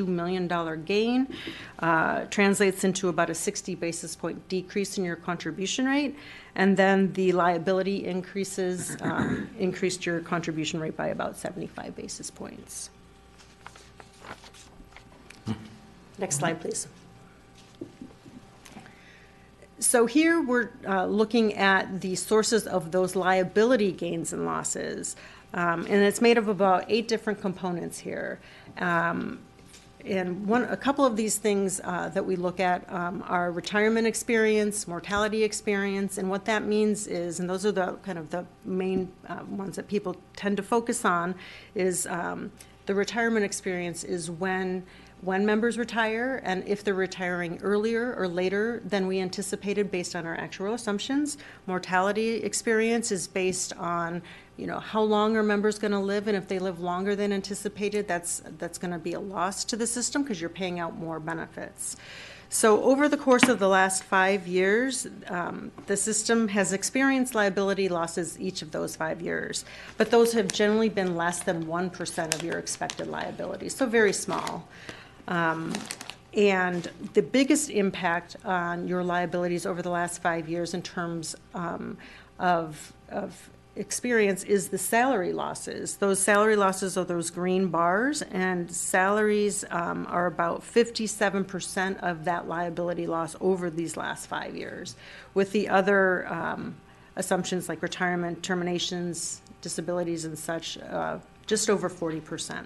million 0.06 0.84
gain, 0.86 1.28
uh, 1.80 2.26
translates 2.26 2.84
into 2.84 3.10
about 3.10 3.32
a 3.32 3.36
60 3.36 3.74
basis 3.76 4.16
point 4.16 4.48
decrease 4.48 4.98
in 5.00 5.04
your 5.04 5.16
contribution 5.16 5.86
rate. 5.86 6.16
And 6.56 6.78
then 6.78 7.12
the 7.14 7.32
liability 7.32 8.06
increases, 8.06 8.96
um, 9.02 9.50
increased 9.58 10.06
your 10.06 10.20
contribution 10.20 10.80
rate 10.80 10.96
by 10.96 11.08
about 11.08 11.36
75 11.36 11.96
basis 11.96 12.30
points. 12.30 12.92
Next 16.20 16.38
slide, 16.38 16.62
please. 16.62 16.88
So 19.84 20.06
here 20.06 20.42
we're 20.42 20.70
uh, 20.88 21.06
looking 21.06 21.56
at 21.56 22.00
the 22.00 22.16
sources 22.16 22.68
of 22.68 22.92
those 22.92 23.18
liability 23.18 23.92
gains 23.92 24.32
and 24.32 24.46
losses. 24.46 25.18
Um, 25.54 25.82
And 25.82 26.02
it's 26.04 26.22
made 26.22 26.38
of 26.38 26.48
about 26.48 26.86
eight 26.88 27.08
different 27.10 27.42
components 27.42 28.00
here. 28.00 28.40
Um, 28.78 29.40
And 30.06 30.48
one, 30.48 30.64
a 30.64 30.78
couple 30.78 31.06
of 31.06 31.16
these 31.16 31.38
things 31.38 31.80
uh, 31.84 32.10
that 32.10 32.26
we 32.26 32.36
look 32.36 32.60
at 32.60 32.80
um, 32.92 33.24
are 33.28 33.52
retirement 33.52 34.08
experience, 34.08 34.88
mortality 34.88 35.44
experience, 35.44 36.18
and 36.18 36.30
what 36.30 36.44
that 36.46 36.64
means 36.64 37.08
is, 37.08 37.40
and 37.40 37.50
those 37.50 37.66
are 37.66 37.72
the 37.72 37.94
kind 38.06 38.18
of 38.18 38.30
the 38.30 38.46
main 38.66 39.12
uh, 39.28 39.44
ones 39.50 39.76
that 39.76 39.88
people 39.88 40.16
tend 40.36 40.58
to 40.58 40.64
focus 40.64 41.06
on, 41.06 41.36
is 41.76 42.06
um, 42.08 42.52
the 42.86 42.96
retirement 42.96 43.46
experience 43.46 44.04
is 44.04 44.30
when 44.30 44.84
when 45.24 45.46
members 45.46 45.78
retire 45.78 46.42
and 46.44 46.68
if 46.68 46.84
they're 46.84 46.94
retiring 46.94 47.58
earlier 47.64 48.14
or 48.16 48.28
later 48.28 48.82
than 48.86 49.08
we 49.08 49.20
anticipated 49.20 49.90
based 49.90 50.16
on 50.16 50.26
our 50.26 50.36
actual 50.36 50.74
assumptions. 50.74 51.38
Mortality 51.66 52.38
experience 52.38 53.12
is 53.12 53.26
based 53.26 53.72
on, 53.78 54.22
you 54.58 54.68
know, 54.68 54.80
how 54.80 55.02
long 55.02 55.38
are 55.38 55.44
members 55.44 55.80
going 55.80 55.92
to 55.92 56.00
live 56.00 56.28
and 56.28 56.36
if 56.36 56.48
they 56.48 56.60
live 56.60 56.82
longer 56.82 57.16
than 57.16 57.32
anticipated, 57.32 58.08
that's 58.08 58.42
that's 58.58 58.78
going 58.78 58.92
to 58.92 59.00
be 59.00 59.14
a 59.14 59.20
loss 59.20 59.64
to 59.66 59.78
the 59.78 59.88
system 59.88 60.24
because 60.24 60.42
you're 60.42 60.50
paying 60.50 60.80
out 60.80 60.98
more 60.98 61.20
benefits. 61.20 61.96
So 62.50 62.84
over 62.84 63.10
the 63.10 63.18
course 63.18 63.48
of 63.48 63.58
the 63.58 63.68
last 63.68 64.04
five 64.04 64.46
years, 64.46 65.08
um, 65.28 65.72
the 65.88 65.98
system 65.98 66.50
has 66.50 66.72
experienced 66.72 67.34
liability 67.34 67.90
losses 67.90 68.40
each 68.40 68.62
of 68.62 68.70
those 68.70 68.96
five 68.96 69.22
years, 69.22 69.66
but 69.98 70.12
those 70.12 70.34
have 70.34 70.52
generally 70.52 70.90
been 70.90 71.16
less 71.16 71.42
than 71.42 71.66
1% 71.66 72.36
of 72.36 72.44
your 72.44 72.60
expected 72.60 73.08
liability, 73.08 73.70
so 73.70 73.88
very 73.88 74.14
small. 74.14 74.68
Um, 75.28 75.74
And 76.36 76.90
the 77.14 77.22
biggest 77.22 77.70
impact 77.70 78.38
on 78.44 78.88
your 78.88 79.04
liabilities 79.04 79.66
over 79.66 79.82
the 79.82 79.92
last 79.92 80.22
five 80.22 80.50
years 80.50 80.74
in 80.74 80.82
terms 80.82 81.36
um, 81.54 81.98
of, 82.40 82.92
of 83.10 83.50
experience 83.76 84.44
is 84.44 84.70
the 84.70 84.78
salary 84.78 85.32
losses. 85.32 85.98
Those 85.98 86.20
salary 86.20 86.56
losses 86.56 86.98
are 86.98 87.06
those 87.06 87.30
green 87.30 87.68
bars, 87.68 88.24
and 88.24 88.72
salaries 88.72 89.64
um, 89.70 90.08
are 90.10 90.26
about 90.26 90.62
57% 90.62 92.00
of 92.02 92.26
that 92.26 92.48
liability 92.48 93.06
loss 93.06 93.36
over 93.40 93.70
these 93.70 93.96
last 93.96 94.26
five 94.26 94.56
years. 94.56 94.96
With 95.36 95.52
the 95.52 95.70
other 95.70 96.28
um, 96.34 96.76
assumptions 97.16 97.70
like 97.70 97.84
retirement, 97.84 98.42
terminations, 98.42 99.42
disabilities, 99.62 100.26
and 100.26 100.38
such, 100.38 100.80
uh, 100.80 101.20
just 101.46 101.70
over 101.70 101.90
40%. 101.90 102.66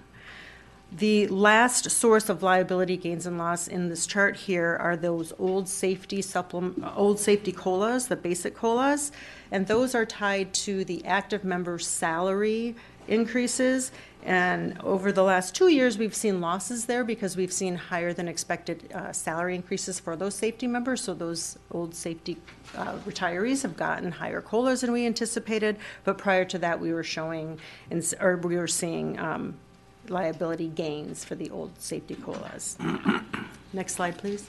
The 0.90 1.26
last 1.26 1.90
source 1.90 2.30
of 2.30 2.42
liability 2.42 2.96
gains 2.96 3.26
and 3.26 3.36
loss 3.36 3.68
in 3.68 3.90
this 3.90 4.06
chart 4.06 4.36
here 4.36 4.74
are 4.80 4.96
those 4.96 5.34
old 5.38 5.68
safety 5.68 6.22
supplement, 6.22 6.82
old 6.96 7.18
safety 7.18 7.52
COLAs, 7.52 8.08
the 8.08 8.16
basic 8.16 8.54
COLAs, 8.54 9.12
and 9.50 9.66
those 9.66 9.94
are 9.94 10.06
tied 10.06 10.54
to 10.54 10.86
the 10.86 11.04
active 11.04 11.44
member's 11.44 11.86
salary 11.86 12.74
increases. 13.06 13.92
And 14.24 14.80
over 14.80 15.12
the 15.12 15.22
last 15.22 15.54
two 15.54 15.68
years, 15.68 15.98
we've 15.98 16.14
seen 16.14 16.40
losses 16.40 16.86
there 16.86 17.04
because 17.04 17.36
we've 17.36 17.52
seen 17.52 17.76
higher 17.76 18.14
than 18.14 18.26
expected 18.26 18.90
uh, 18.94 19.12
salary 19.12 19.54
increases 19.54 20.00
for 20.00 20.16
those 20.16 20.34
safety 20.34 20.66
members. 20.66 21.02
So 21.02 21.12
those 21.12 21.58
old 21.70 21.94
safety 21.94 22.38
uh, 22.74 22.94
retirees 23.06 23.60
have 23.62 23.76
gotten 23.76 24.10
higher 24.10 24.40
COLAs 24.40 24.80
than 24.80 24.92
we 24.92 25.04
anticipated. 25.04 25.76
But 26.04 26.16
prior 26.16 26.46
to 26.46 26.58
that, 26.58 26.80
we 26.80 26.94
were 26.94 27.04
showing, 27.04 27.60
or 28.20 28.38
we 28.38 28.56
were 28.56 28.66
seeing 28.66 29.18
um, 29.18 29.54
liability 30.10 30.68
gains 30.68 31.24
for 31.24 31.34
the 31.34 31.50
old 31.50 31.80
safety 31.80 32.14
COLAs. 32.14 32.78
Next 33.72 33.94
slide, 33.94 34.18
please. 34.18 34.48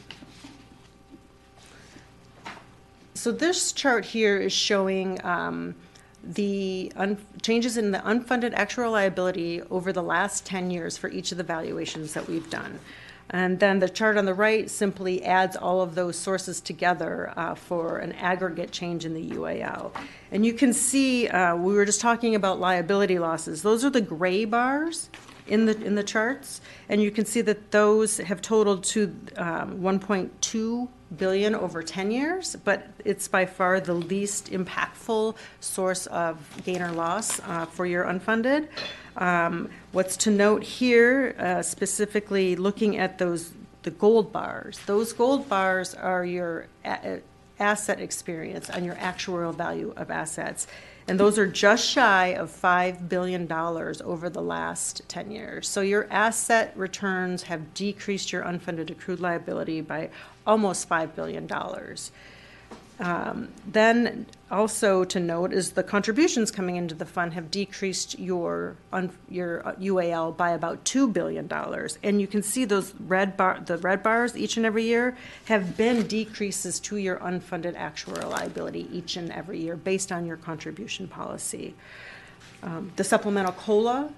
So 3.14 3.32
this 3.32 3.74
chart 3.74 4.06
here 4.06 4.38
is 4.38 4.54
showing 4.54 5.24
um, 5.26 5.76
the 6.24 6.92
changes 7.42 7.78
in 7.78 7.92
the 7.92 8.00
unfunded 8.00 8.54
actual 8.54 8.92
liability 8.92 9.62
over 9.64 9.92
the 9.92 10.04
last 10.04 10.46
10 10.46 10.72
years 10.72 10.98
for 10.98 11.10
each 11.10 11.32
of 11.32 11.38
the 11.38 11.44
valuations 11.44 12.14
that 12.14 12.28
we've 12.28 12.50
done. 12.50 12.80
And 13.32 13.60
then 13.60 13.80
the 13.80 13.90
chart 13.90 14.18
on 14.18 14.26
the 14.26 14.34
right 14.34 14.70
simply 14.70 15.24
adds 15.24 15.56
all 15.56 15.82
of 15.82 15.94
those 15.94 16.18
sources 16.18 16.60
together 16.60 17.32
uh, 17.36 17.54
for 17.54 18.00
an 18.00 18.14
aggregate 18.14 18.72
change 18.72 19.06
in 19.06 19.14
the 19.14 19.30
UAL. 19.32 19.92
And 20.32 20.46
you 20.46 20.54
can 20.54 20.74
see, 20.74 21.28
uh, 21.28 21.56
we 21.56 21.74
were 21.74 21.86
just 21.86 22.02
talking 22.02 22.34
about 22.34 22.60
liability 22.60 23.20
losses. 23.20 23.62
Those 23.62 23.86
are 23.86 23.92
the 23.92 24.02
gray 24.02 24.46
bars 24.46 25.10
in 25.50 25.66
the, 25.66 25.80
in 25.84 25.96
the 25.96 26.04
charts. 26.04 26.62
And 26.88 27.02
you 27.02 27.12
can 27.12 27.26
see 27.26 27.42
that 27.42 27.72
those 27.72 28.18
have 28.18 28.42
totaled 28.42 28.84
to 28.86 29.16
um, 29.38 29.80
1.2 29.80 30.88
billion 31.18 31.56
over 31.56 31.82
10 31.82 32.12
years, 32.12 32.56
but 32.64 32.88
it's 33.04 33.28
by 33.28 33.46
far 33.46 33.80
the 33.80 33.94
least 33.94 34.52
impactful 34.52 35.36
source 35.60 36.06
of 36.08 36.38
gain 36.64 36.82
or 36.82 36.92
loss 36.92 37.40
uh, 37.42 37.66
for 37.66 37.86
your 37.86 38.06
unfunded. 38.06 38.68
Um, 39.18 39.70
What's 39.92 40.18
to 40.18 40.32
note 40.32 40.62
here, 40.62 41.36
uh, 41.40 41.64
specifically 41.64 42.56
looking 42.56 42.98
at 42.98 43.18
those, 43.18 43.52
the 43.82 43.92
gold 43.92 44.32
bars, 44.32 44.80
those 44.86 45.14
gold 45.14 45.50
bars 45.50 45.96
are 45.96 46.24
your 46.24 46.68
a- 46.86 47.22
asset 47.60 48.00
experience 48.00 48.70
and 48.70 48.86
your 48.86 48.96
actuarial 48.96 49.54
value 49.54 49.94
of 49.98 50.12
assets. 50.12 50.68
And 51.10 51.20
those 51.20 51.40
are 51.40 51.48
just 51.48 51.90
shy 51.90 52.28
of 52.28 52.52
$5 52.52 53.10
billion 53.10 53.52
over 53.52 54.30
the 54.30 54.44
last 54.44 55.02
10 55.08 55.32
years. 55.32 55.68
So 55.68 55.82
your 55.82 56.08
asset 56.12 56.72
returns 56.76 57.42
have 57.44 57.74
decreased 57.74 58.32
your 58.32 58.44
unfunded 58.44 58.92
accrued 58.92 59.20
liability 59.20 59.82
by 59.82 60.12
almost 60.46 60.88
$5 60.88 61.16
billion. 61.16 61.50
Um, 63.00 63.48
Then 63.66 64.26
also 64.52 65.06
to 65.06 65.20
note 65.20 65.54
is 65.54 65.72
the 65.72 65.84
contributions 65.84 66.52
coming 66.52 66.76
into 66.76 66.96
the 66.96 67.06
fund 67.06 67.34
have 67.34 67.50
decreased 67.50 68.20
your, 68.20 68.76
un- 68.92 69.12
your 69.30 69.66
uh, 69.66 69.76
UAL 69.76 70.36
by 70.36 70.52
about 70.52 70.84
$2 70.84 71.12
billion. 71.14 71.50
And 72.04 72.20
you 72.20 72.28
can 72.28 72.44
see 72.44 72.66
those 72.66 72.94
red 73.00 73.38
bar, 73.38 73.62
the 73.66 73.78
red 73.78 74.04
bars 74.04 74.36
each 74.36 74.58
and 74.58 74.66
every 74.66 74.84
year 74.84 75.16
have 75.46 75.78
been 75.78 76.08
decreases 76.08 76.80
to 76.82 76.98
your 76.98 77.18
unfunded 77.18 77.76
actuarial 77.76 78.32
liability 78.32 78.90
each 78.92 79.16
and 79.16 79.32
every 79.32 79.60
year 79.62 79.78
based 79.78 80.12
on 80.12 80.26
your 80.26 80.38
contribution 80.38 81.08
policy. 81.08 81.76
Um, 82.64 82.92
The 82.98 83.04
supplemental 83.06 83.54
COLA 83.54 84.10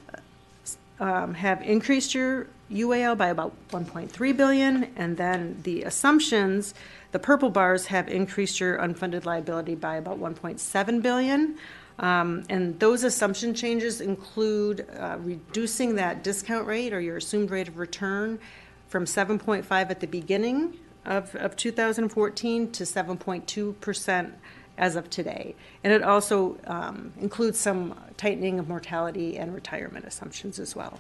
um, 0.99 1.33
have 1.33 1.61
increased 1.61 2.15
your 2.15 2.47
UAL 2.71 3.17
by 3.17 3.27
about 3.27 3.53
1.3 3.71 4.37
billion, 4.37 4.91
and 4.95 5.17
then 5.17 5.59
the 5.63 5.83
assumptions, 5.83 6.73
the 7.11 7.19
purple 7.19 7.49
bars 7.49 7.87
have 7.87 8.07
increased 8.07 8.59
your 8.59 8.77
unfunded 8.77 9.25
liability 9.25 9.75
by 9.75 9.95
about 9.97 10.19
1.7 10.19 11.01
billion. 11.01 11.57
Um, 11.99 12.43
and 12.49 12.79
those 12.79 13.03
assumption 13.03 13.53
changes 13.53 14.01
include 14.01 14.87
uh, 14.97 15.17
reducing 15.19 15.95
that 15.95 16.23
discount 16.23 16.65
rate 16.65 16.93
or 16.93 16.99
your 16.99 17.17
assumed 17.17 17.51
rate 17.51 17.67
of 17.67 17.77
return 17.77 18.39
from 18.87 19.05
7.5 19.05 19.71
at 19.71 19.99
the 19.99 20.07
beginning 20.07 20.77
of, 21.05 21.35
of 21.35 21.55
2014 21.55 22.71
to 22.71 22.83
7.2% 22.83 24.31
as 24.77 24.95
of 24.95 25.09
today. 25.09 25.55
And 25.83 25.93
it 25.93 26.03
also 26.03 26.57
um, 26.65 27.13
includes 27.19 27.59
some 27.59 27.99
tightening 28.17 28.57
of 28.57 28.67
mortality 28.67 29.37
and 29.37 29.53
retirement 29.53 30.05
assumptions 30.05 30.59
as 30.59 30.75
well. 30.75 30.99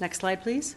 Next 0.00 0.18
slide, 0.18 0.42
please. 0.42 0.76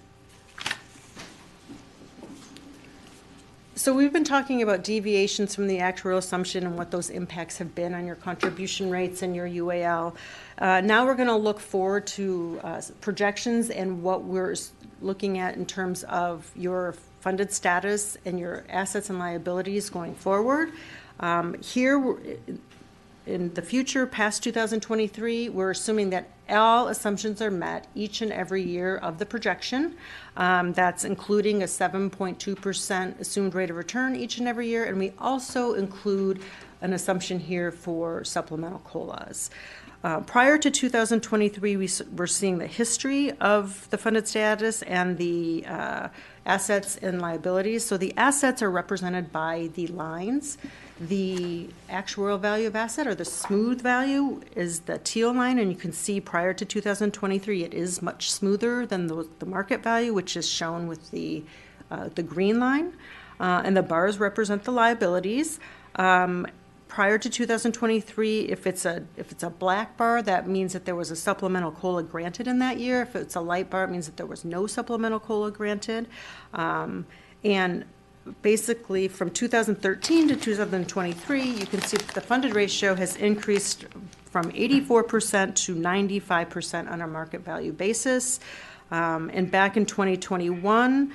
So 3.73 3.93
we've 3.93 4.11
been 4.11 4.25
talking 4.25 4.61
about 4.61 4.83
deviations 4.83 5.55
from 5.55 5.67
the 5.67 5.77
actuarial 5.77 6.17
assumption 6.17 6.65
and 6.65 6.77
what 6.77 6.91
those 6.91 7.09
impacts 7.09 7.57
have 7.59 7.73
been 7.73 7.93
on 7.93 8.05
your 8.05 8.17
contribution 8.17 8.89
rates 8.89 9.21
and 9.21 9.33
your 9.33 9.47
UAL. 9.47 10.13
Uh, 10.57 10.81
now 10.81 11.05
we're 11.05 11.15
going 11.15 11.29
to 11.29 11.37
look 11.37 11.57
forward 11.57 12.05
to 12.07 12.59
uh, 12.65 12.81
projections 12.99 13.69
and 13.69 14.03
what 14.03 14.23
we're 14.25 14.55
looking 15.01 15.39
at 15.39 15.55
in 15.55 15.65
terms 15.65 16.03
of 16.03 16.51
your 16.53 16.95
funded 17.21 17.53
status 17.53 18.17
and 18.25 18.37
your 18.37 18.65
assets 18.67 19.09
and 19.09 19.17
liabilities 19.17 19.89
going 19.89 20.15
forward. 20.15 20.73
Um, 21.21 21.53
here, 21.61 22.17
in 23.25 23.53
the 23.53 23.61
future, 23.61 24.05
past 24.05 24.43
2023, 24.43 25.47
we're 25.47 25.71
assuming 25.71 26.09
that 26.09 26.27
all 26.51 26.87
assumptions 26.87 27.41
are 27.41 27.51
met 27.51 27.87
each 27.95 28.21
and 28.21 28.31
every 28.31 28.61
year 28.61 28.97
of 28.97 29.17
the 29.17 29.25
projection. 29.25 29.95
Um, 30.37 30.73
That's 30.73 31.05
including 31.05 31.63
a 31.63 31.65
7.2% 31.65 33.19
assumed 33.19 33.55
rate 33.55 33.69
of 33.69 33.75
return 33.75 34.15
each 34.15 34.37
and 34.37 34.47
every 34.47 34.67
year, 34.67 34.85
and 34.85 34.97
we 34.97 35.13
also 35.19 35.73
include 35.73 36.41
an 36.81 36.93
assumption 36.93 37.39
here 37.39 37.71
for 37.71 38.23
supplemental 38.23 38.79
COLAs. 38.79 39.49
Uh, 40.03 40.19
Prior 40.21 40.57
to 40.57 40.71
2023, 40.71 41.77
we 41.77 41.89
were 42.15 42.25
seeing 42.25 42.57
the 42.57 42.65
history 42.65 43.31
of 43.39 43.87
the 43.91 43.97
funded 43.97 44.27
status 44.27 44.81
and 44.83 45.17
the 45.17 45.63
uh, 45.67 46.07
assets 46.45 46.97
and 46.97 47.21
liabilities. 47.21 47.85
So 47.85 47.97
the 47.97 48.15
assets 48.17 48.63
are 48.63 48.71
represented 48.71 49.31
by 49.31 49.69
the 49.75 49.87
lines. 49.87 50.57
The 51.07 51.67
actuarial 51.89 52.39
value 52.39 52.67
of 52.67 52.75
asset, 52.75 53.07
or 53.07 53.15
the 53.15 53.25
smooth 53.25 53.81
value, 53.81 54.41
is 54.55 54.81
the 54.81 54.99
teal 54.99 55.33
line, 55.33 55.57
and 55.57 55.71
you 55.71 55.75
can 55.75 55.93
see 55.93 56.21
prior 56.21 56.53
to 56.53 56.63
2023, 56.63 57.63
it 57.63 57.73
is 57.73 58.03
much 58.03 58.31
smoother 58.31 58.85
than 58.85 59.07
the, 59.07 59.27
the 59.39 59.47
market 59.47 59.81
value, 59.81 60.13
which 60.13 60.37
is 60.37 60.47
shown 60.47 60.85
with 60.85 61.09
the, 61.09 61.43
uh, 61.89 62.09
the 62.13 62.21
green 62.21 62.59
line. 62.59 62.93
Uh, 63.39 63.63
and 63.65 63.75
the 63.75 63.81
bars 63.81 64.19
represent 64.19 64.63
the 64.63 64.71
liabilities. 64.71 65.59
Um, 65.95 66.45
prior 66.87 67.17
to 67.17 67.31
2023, 67.31 68.41
if 68.41 68.67
it's 68.67 68.85
a, 68.85 69.03
if 69.17 69.31
it's 69.31 69.41
a 69.41 69.49
black 69.49 69.97
bar, 69.97 70.21
that 70.21 70.47
means 70.47 70.73
that 70.73 70.85
there 70.85 70.95
was 70.95 71.09
a 71.09 71.15
supplemental 71.15 71.71
COLA 71.71 72.03
granted 72.03 72.47
in 72.47 72.59
that 72.59 72.79
year. 72.79 73.01
If 73.01 73.15
it's 73.15 73.35
a 73.35 73.41
light 73.41 73.71
bar, 73.71 73.85
it 73.85 73.89
means 73.89 74.05
that 74.05 74.17
there 74.17 74.27
was 74.27 74.45
no 74.45 74.67
supplemental 74.67 75.19
COLA 75.19 75.49
granted. 75.49 76.07
Um, 76.53 77.07
and 77.43 77.85
basically, 78.41 79.07
from 79.07 79.29
2013 79.31 80.27
to 80.27 80.35
2023, 80.35 81.43
you 81.43 81.65
can 81.65 81.81
see 81.81 81.97
that 81.97 82.13
the 82.13 82.21
funded 82.21 82.55
ratio 82.55 82.95
has 82.95 83.15
increased 83.15 83.85
from 84.25 84.51
84% 84.51 85.55
to 85.55 85.75
95% 85.75 86.89
on 86.89 87.01
a 87.01 87.07
market 87.07 87.41
value 87.41 87.73
basis. 87.73 88.39
Um, 88.91 89.29
and 89.33 89.49
back 89.49 89.77
in 89.77 89.85
2021, 89.85 91.11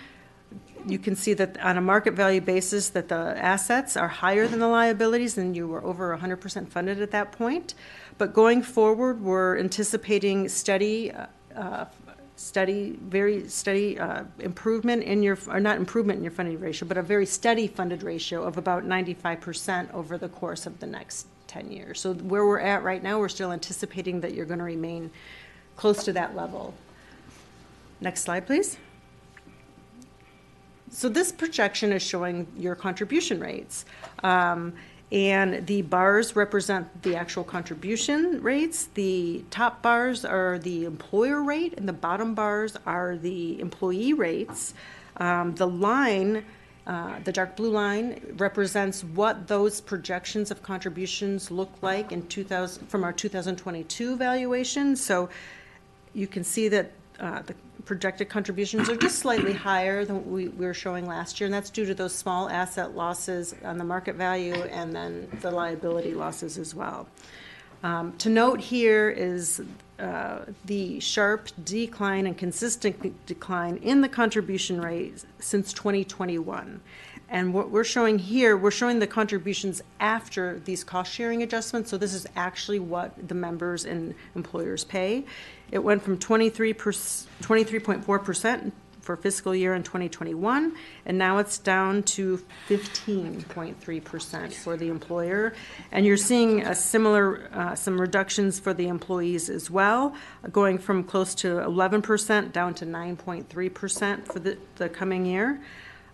you 0.87 0.99
can 0.99 1.17
see 1.17 1.35
that 1.35 1.59
on 1.61 1.77
a 1.77 1.81
market 1.81 2.15
value 2.15 2.41
basis, 2.41 2.91
that 2.91 3.09
the 3.09 3.35
assets 3.37 3.97
are 3.97 4.09
higher 4.09 4.47
than 4.47 4.61
the 4.61 4.69
liabilities, 4.69 5.37
and 5.37 5.57
you 5.57 5.67
were 5.67 5.85
over 5.85 6.17
100% 6.17 6.69
funded 6.69 7.03
at 7.03 7.11
that 7.11 7.33
point. 7.33 7.75
But 8.19 8.33
going 8.33 8.63
forward, 8.63 9.21
we're 9.21 9.59
anticipating 9.59 10.49
steady, 10.49 11.13
uh, 11.55 11.87
steady, 12.37 12.99
very 13.03 13.49
steady 13.49 13.99
uh, 13.99 14.25
improvement 14.39 15.03
in 15.03 15.23
your, 15.23 15.39
or 15.49 15.59
not 15.59 15.79
improvement 15.79 16.19
in 16.19 16.23
your 16.23 16.33
funding 16.33 16.61
ratio, 16.61 16.87
but 16.87 16.99
a 16.99 17.03
very 17.03 17.27
steady 17.27 17.67
funded 17.67 18.03
ratio 18.03 18.45
of 18.45 18.59
about 18.59 18.85
95% 18.85 19.93
over 19.95 20.19
the 20.19 20.29
course 20.29 20.67
of 20.67 20.79
the 20.79 20.87
next 20.87 21.27
10 21.49 21.73
years. 21.73 22.01
So 22.01 22.13
where 22.15 22.47
we're 22.47 22.61
at 22.61 22.83
right 22.83 23.03
now, 23.03 23.19
we're 23.19 23.31
still 23.31 23.53
anticipating 23.53 24.21
that 24.21 24.35
you're 24.35 24.45
going 24.45 24.59
to 24.59 24.65
remain 24.65 25.11
close 25.77 26.05
to 26.05 26.13
that 26.13 26.37
level. 26.37 26.75
Next 28.01 28.23
slide, 28.23 28.47
please. 28.47 28.77
So 30.91 31.09
this 31.09 31.33
projection 31.33 31.93
is 31.93 32.03
showing 32.03 32.47
your 32.57 32.75
contribution 32.75 33.41
rates. 33.41 33.87
Um, 34.23 34.75
and 35.13 35.67
the 35.67 35.83
bars 35.83 36.35
represent 36.35 37.03
the 37.03 37.15
actual 37.15 37.45
contribution 37.45 38.43
rates. 38.43 38.89
The 38.95 39.45
top 39.51 39.81
bars 39.81 40.25
are 40.25 40.59
the 40.59 40.85
employer 40.85 41.43
rate, 41.43 41.75
and 41.77 41.89
the 41.89 41.93
bottom 41.93 42.35
bars 42.35 42.77
are 42.87 43.17
the 43.17 43.61
employee 43.61 44.15
rates. 44.15 44.75
Um, 45.19 45.55
the 45.55 45.67
line, 45.67 46.45
uh, 46.89 47.21
the 47.23 47.31
dark 47.31 47.57
blue 47.57 47.71
line, 47.71 48.35
represents 48.37 49.05
what 49.05 49.47
those 49.47 49.81
projections 49.81 50.51
of 50.51 50.63
contributions 50.63 51.53
look 51.53 51.71
like 51.83 52.11
in 52.11 52.27
2000 52.27 52.87
from 52.89 53.05
our 53.05 53.13
2022 53.13 54.17
valuation. 54.17 54.97
So 54.97 55.29
you 56.15 56.27
can 56.27 56.43
see 56.43 56.67
that 56.69 56.91
uh, 57.21 57.43
the 57.43 57.55
projected 57.87 58.29
contributions 58.29 58.91
are 58.91 58.97
just 58.97 59.21
slightly 59.21 59.55
higher 59.55 60.05
than 60.05 60.17
what 60.17 60.27
we 60.27 60.49
we 60.49 60.67
were 60.67 60.75
showing 60.75 61.07
last 61.07 61.41
year, 61.41 61.47
and 61.47 61.55
that's 61.55 61.71
due 61.71 61.87
to 61.87 61.95
those 61.95 62.15
small 62.15 62.51
asset 62.51 62.95
losses 62.95 63.55
on 63.65 63.79
the 63.79 63.85
market 63.85 64.17
value 64.17 64.55
and 64.55 64.95
then 64.95 65.29
the 65.41 65.51
liability 65.51 66.13
losses 66.13 66.59
as 66.59 66.75
well. 66.75 67.09
Um, 67.83 68.13
To 68.19 68.29
note 68.29 68.61
here 68.61 69.09
is 69.09 69.63
uh, 69.99 70.41
the 70.65 71.01
sharp 71.01 71.49
decline 71.65 72.27
and 72.27 72.37
consistent 72.37 73.27
decline 73.27 73.77
in 73.79 74.01
the 74.01 74.09
contribution 74.09 74.81
rate 74.81 75.25
since 75.39 75.73
2021. 75.73 76.81
And 77.29 77.53
what 77.53 77.71
we're 77.71 77.85
showing 77.85 78.19
here, 78.19 78.57
we're 78.57 78.71
showing 78.71 79.01
the 79.01 79.07
contributions 79.07 79.83
after 79.99 80.61
these 80.61 80.85
cost-sharing 80.85 81.43
adjustments, 81.43 81.91
so 81.91 81.99
this 81.99 82.15
is 82.15 82.27
actually 82.37 82.79
what 82.79 83.29
the 83.29 83.35
members 83.35 83.85
and 83.85 84.15
employers 84.37 84.85
pay. 84.85 85.25
It 85.71 85.79
went 85.81 86.03
from 86.03 86.19
23 86.19 86.75
23.4% 86.75 88.73
for 89.07 89.17
fiscal 89.17 89.55
year 89.55 89.75
in 89.75 89.85
2021, 89.85 90.75
and 91.07 91.17
now 91.17 91.39
it's 91.39 91.59
down 91.59 92.03
to 92.03 92.43
15.3% 92.69 94.53
for 94.53 94.77
the 94.77 94.89
employer. 94.89 95.55
And 95.93 96.05
you're 96.05 96.17
seeing 96.17 96.63
a 96.63 96.75
similar, 96.75 97.49
uh, 97.53 97.77
some 97.77 98.01
reductions 98.01 98.59
for 98.59 98.75
the 98.75 98.89
employees 98.89 99.49
as 99.49 99.71
well, 99.71 100.13
going 100.51 100.79
from 100.79 101.05
close 101.05 101.37
to 101.37 101.59
11% 101.59 102.53
down 102.53 102.75
to 102.75 102.85
9.3% 102.85 104.27
for 104.27 104.41
the, 104.41 104.59
the 104.75 104.89
coming 104.89 105.25
year. 105.25 105.61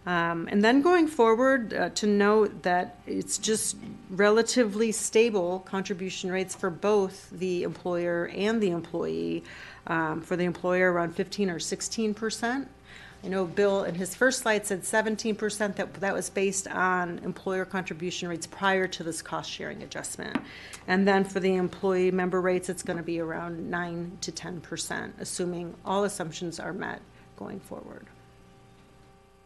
Um, 0.06 0.48
And 0.50 0.64
then 0.64 0.82
going 0.82 1.06
forward, 1.06 1.72
uh, 1.72 1.90
to 1.90 2.06
note 2.06 2.62
that 2.62 2.98
it's 3.06 3.38
just 3.38 3.76
relatively 4.10 4.92
stable 4.92 5.60
contribution 5.60 6.30
rates 6.30 6.54
for 6.54 6.70
both 6.70 7.30
the 7.30 7.62
employer 7.62 8.30
and 8.34 8.60
the 8.60 8.70
employee. 8.70 9.44
Um, 9.86 10.20
For 10.20 10.36
the 10.36 10.44
employer, 10.44 10.92
around 10.92 11.14
15 11.14 11.50
or 11.50 11.58
16 11.58 12.14
percent. 12.14 12.68
I 13.24 13.28
know 13.28 13.44
Bill, 13.44 13.84
in 13.84 13.94
his 13.94 14.16
first 14.16 14.42
slide, 14.42 14.66
said 14.66 14.84
17 14.84 15.36
percent, 15.36 15.76
that, 15.76 15.94
that 15.94 16.12
was 16.12 16.28
based 16.28 16.66
on 16.66 17.20
employer 17.20 17.64
contribution 17.64 18.28
rates 18.28 18.48
prior 18.48 18.88
to 18.88 19.04
this 19.04 19.22
cost-sharing 19.22 19.82
adjustment. 19.82 20.36
And 20.88 21.06
then 21.06 21.22
for 21.24 21.38
the 21.38 21.54
employee 21.54 22.10
member 22.10 22.40
rates, 22.40 22.68
it's 22.68 22.82
going 22.82 22.96
to 22.96 23.02
be 23.04 23.20
around 23.20 23.70
9 23.70 24.18
to 24.22 24.32
10 24.32 24.60
percent, 24.60 25.14
assuming 25.20 25.74
all 25.84 26.02
assumptions 26.02 26.58
are 26.58 26.72
met 26.72 27.00
going 27.36 27.60
forward. 27.60 28.06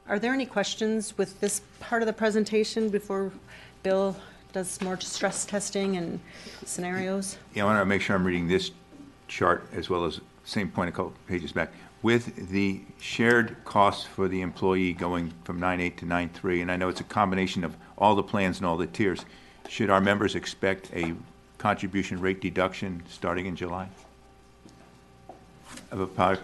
Are 0.09 0.21
there 0.21 0.33
any 0.33 0.47
questions 0.47 1.19
with 1.19 1.41
this 1.41 1.63
part 1.81 2.01
of 2.01 2.07
the 2.07 2.13
presentation 2.13 2.91
before 2.91 3.33
Bill 3.83 4.17
does 4.53 4.81
more 4.81 5.01
stress 5.01 5.45
testing 5.45 5.97
and 5.97 6.21
scenarios? 6.65 7.39
Yeah, 7.55 7.65
I 7.65 7.67
want 7.67 7.81
to 7.81 7.85
make 7.85 8.03
sure 8.03 8.15
I'm 8.15 8.25
reading 8.25 8.47
this 8.47 8.71
chart 9.27 9.67
as 9.73 9.91
well 9.91 10.05
as, 10.05 10.21
same 10.45 10.71
point 10.71 10.91
a 10.91 10.93
couple 10.93 11.13
pages 11.27 11.51
back. 11.51 11.73
With 12.03 12.51
the 12.51 12.83
shared 13.01 13.57
costs 13.65 14.05
for 14.05 14.29
the 14.29 14.43
employee 14.43 14.93
going 14.93 15.33
from 15.43 15.61
9.8 15.61 15.97
to 15.97 16.07
9.3, 16.07 16.63
and 16.63 16.71
I 16.71 16.77
know 16.77 16.89
it's 16.89 17.01
a 17.01 17.05
combination 17.05 17.65
of 17.65 17.77
all 17.99 18.15
the 18.15 18.23
plans 18.23 18.59
and 18.59 18.67
all 18.67 18.77
the 18.77 18.87
tiers, 18.87 19.25
should 19.69 19.91
our 19.91 20.01
members 20.01 20.37
expect 20.37 20.89
a 20.95 21.15
contribution 21.59 22.21
rate 22.21 22.41
deduction 22.41 23.03
starting 23.09 23.47
in 23.47 23.57
July? 23.57 23.89
Of 25.91 25.99
about, 25.99 26.39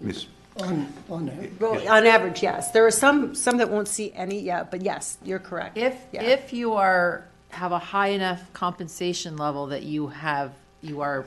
Ms. 0.00 0.26
On, 0.58 0.92
on 1.08 1.26
that. 1.26 1.60
Well, 1.60 1.88
on 1.88 2.06
average, 2.06 2.42
yes. 2.42 2.72
There 2.72 2.86
are 2.86 2.90
some, 2.90 3.34
some 3.34 3.56
that 3.56 3.70
won't 3.70 3.88
see 3.88 4.12
any 4.12 4.38
yet, 4.40 4.70
but 4.70 4.82
yes, 4.82 5.16
you're 5.24 5.38
correct. 5.38 5.78
If, 5.78 5.96
Yeah. 6.12 6.22
if 6.22 6.52
you 6.52 6.74
are, 6.74 7.26
have 7.50 7.72
a 7.72 7.78
high 7.78 8.08
enough 8.08 8.52
compensation 8.52 9.36
level 9.36 9.68
that 9.68 9.82
you 9.82 10.08
have, 10.08 10.52
you 10.82 11.00
are, 11.00 11.24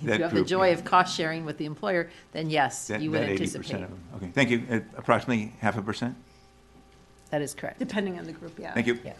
you 0.00 0.08
That 0.08 0.20
have 0.20 0.30
the 0.30 0.36
group, 0.38 0.48
joy 0.48 0.66
yeah. 0.68 0.72
of 0.74 0.84
cost 0.84 1.16
sharing 1.16 1.44
with 1.44 1.58
the 1.58 1.64
employer, 1.66 2.10
then 2.32 2.50
yes, 2.50 2.88
that 2.88 3.00
you 3.00 3.10
would 3.12 3.20
that 3.20 3.28
80% 3.28 3.32
anticipate. 3.32 3.74
of 3.74 3.80
them? 3.90 3.98
Okay, 4.16 4.30
thank 4.34 4.50
you. 4.50 4.62
Uh, 4.68 4.80
Approximately 4.96 5.52
half 5.60 5.78
a 5.78 5.82
percent? 5.82 6.16
That 7.30 7.40
is 7.40 7.54
correct. 7.54 7.78
Depending 7.78 8.18
on 8.18 8.24
the 8.26 8.32
group, 8.32 8.58
yeah. 8.58 8.72
Thank 8.74 8.86
you. 8.88 8.98
Yeah. 9.04 9.12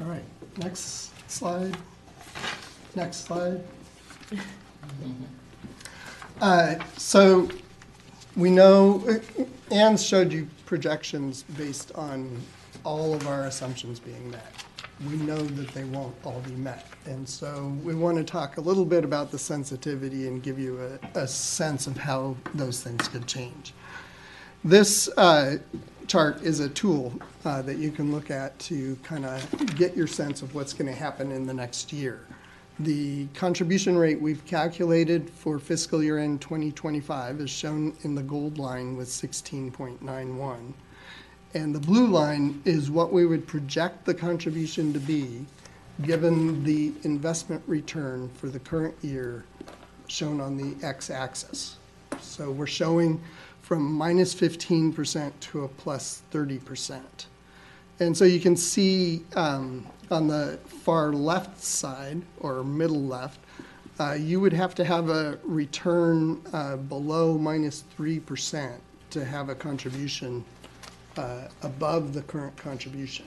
All 0.00 0.06
right, 0.06 0.22
next 0.58 1.10
slide. 1.30 1.76
Next 2.94 3.24
slide. 3.26 3.62
Uh, 6.40 6.76
So 6.96 7.50
we 8.34 8.50
know, 8.50 9.20
Anne 9.70 9.98
showed 9.98 10.32
you 10.32 10.48
projections 10.64 11.42
based 11.56 11.92
on 11.94 12.40
all 12.84 13.12
of 13.12 13.26
our 13.26 13.42
assumptions 13.44 14.00
being 14.00 14.30
met. 14.30 14.64
We 15.06 15.16
know 15.16 15.36
that 15.36 15.68
they 15.68 15.84
won't 15.84 16.14
all 16.24 16.40
be 16.40 16.52
met. 16.52 16.86
And 17.04 17.28
so 17.28 17.76
we 17.84 17.94
want 17.94 18.16
to 18.18 18.24
talk 18.24 18.56
a 18.56 18.60
little 18.60 18.86
bit 18.86 19.04
about 19.04 19.30
the 19.30 19.38
sensitivity 19.38 20.28
and 20.28 20.42
give 20.42 20.58
you 20.58 20.98
a, 21.14 21.20
a 21.20 21.28
sense 21.28 21.86
of 21.86 21.96
how 21.96 22.36
those 22.54 22.82
things 22.82 23.06
could 23.08 23.26
change. 23.26 23.74
This 24.64 25.08
uh, 25.16 25.58
chart 26.06 26.42
is 26.42 26.60
a 26.60 26.68
tool 26.68 27.12
uh, 27.44 27.62
that 27.62 27.78
you 27.78 27.90
can 27.90 28.12
look 28.12 28.30
at 28.30 28.58
to 28.60 28.96
kind 29.02 29.24
of 29.24 29.76
get 29.76 29.96
your 29.96 30.06
sense 30.06 30.42
of 30.42 30.54
what's 30.54 30.72
going 30.72 30.90
to 30.90 30.98
happen 30.98 31.32
in 31.32 31.46
the 31.46 31.54
next 31.54 31.92
year. 31.92 32.26
The 32.84 33.26
contribution 33.34 33.98
rate 33.98 34.18
we've 34.18 34.42
calculated 34.46 35.28
for 35.28 35.58
fiscal 35.58 36.02
year 36.02 36.16
end 36.16 36.40
2025 36.40 37.40
is 37.40 37.50
shown 37.50 37.94
in 38.04 38.14
the 38.14 38.22
gold 38.22 38.56
line 38.56 38.96
with 38.96 39.08
16.91. 39.08 40.72
And 41.52 41.74
the 41.74 41.80
blue 41.80 42.06
line 42.06 42.62
is 42.64 42.90
what 42.90 43.12
we 43.12 43.26
would 43.26 43.46
project 43.46 44.06
the 44.06 44.14
contribution 44.14 44.94
to 44.94 44.98
be, 44.98 45.44
given 46.04 46.64
the 46.64 46.94
investment 47.02 47.62
return 47.66 48.30
for 48.30 48.48
the 48.48 48.60
current 48.60 48.94
year 49.02 49.44
shown 50.06 50.40
on 50.40 50.56
the 50.56 50.74
x-axis. 50.82 51.76
So 52.22 52.50
we're 52.50 52.66
showing 52.66 53.20
from 53.60 53.92
minus 53.92 54.34
15% 54.34 55.32
to 55.38 55.64
a 55.64 55.68
plus 55.68 56.22
30%. 56.32 57.02
And 58.00 58.16
so 58.16 58.24
you 58.24 58.40
can 58.40 58.56
see 58.56 59.22
um, 59.36 59.86
on 60.10 60.26
the 60.26 60.58
far 60.66 61.12
left 61.12 61.62
side, 61.62 62.22
or 62.40 62.64
middle 62.64 63.02
left, 63.02 63.38
uh, 64.00 64.14
you 64.14 64.40
would 64.40 64.54
have 64.54 64.74
to 64.76 64.84
have 64.84 65.10
a 65.10 65.38
return 65.44 66.40
uh, 66.54 66.76
below 66.76 67.36
minus 67.36 67.84
3% 67.98 68.78
to 69.10 69.24
have 69.24 69.50
a 69.50 69.54
contribution 69.54 70.42
uh, 71.18 71.48
above 71.62 72.14
the 72.14 72.22
current 72.22 72.56
contribution 72.56 73.26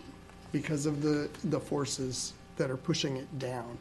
because 0.51 0.87
of 0.87 1.03
the, 1.03 1.29
the 1.45 1.59
forces 1.59 2.33
that 2.57 2.71
are 2.71 2.77
pushing 2.77 3.17
it 3.17 3.39
down. 3.39 3.77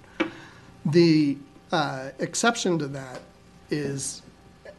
The 0.86 1.38
uh, 1.70 2.10
exception 2.18 2.78
to 2.78 2.88
that 2.88 3.22
is 3.70 4.20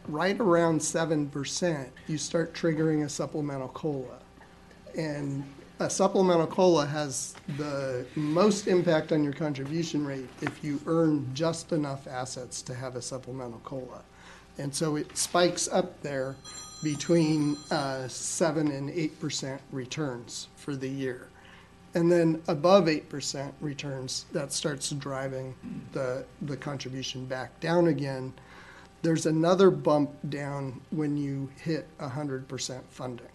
right 0.07 0.39
around 0.39 0.79
7%, 0.79 1.89
you 2.07 2.17
start 2.19 2.53
triggering 2.53 3.05
a 3.05 3.09
supplemental 3.09 3.69
COLA. 3.69 4.19
And 4.95 5.43
a 5.83 5.89
supplemental 5.89 6.47
COLA 6.47 6.85
has 6.85 7.35
the 7.57 8.05
most 8.15 8.67
impact 8.67 9.11
on 9.11 9.23
your 9.23 9.33
contribution 9.33 10.05
rate 10.05 10.29
if 10.41 10.63
you 10.63 10.79
earn 10.85 11.29
just 11.33 11.73
enough 11.73 12.07
assets 12.07 12.61
to 12.61 12.73
have 12.73 12.95
a 12.95 13.01
supplemental 13.01 13.59
COLA. 13.65 14.01
And 14.57 14.73
so 14.73 14.95
it 14.95 15.17
spikes 15.17 15.67
up 15.67 16.01
there 16.01 16.35
between 16.83 17.57
uh, 17.69 18.07
7 18.07 18.67
and 18.71 18.89
8% 18.89 19.59
returns 19.71 20.47
for 20.55 20.75
the 20.75 20.87
year. 20.87 21.27
And 21.95 22.11
then 22.11 22.41
above 22.47 22.85
8% 22.85 23.51
returns, 23.61 24.25
that 24.31 24.51
starts 24.51 24.89
driving 24.91 25.53
the, 25.91 26.25
the 26.41 26.57
contribution 26.57 27.25
back 27.25 27.59
down 27.59 27.87
again. 27.87 28.33
There's 29.01 29.25
another 29.25 29.69
bump 29.69 30.11
down 30.29 30.81
when 30.91 31.17
you 31.17 31.49
hit 31.57 31.87
100% 31.99 32.81
funding, 32.89 33.27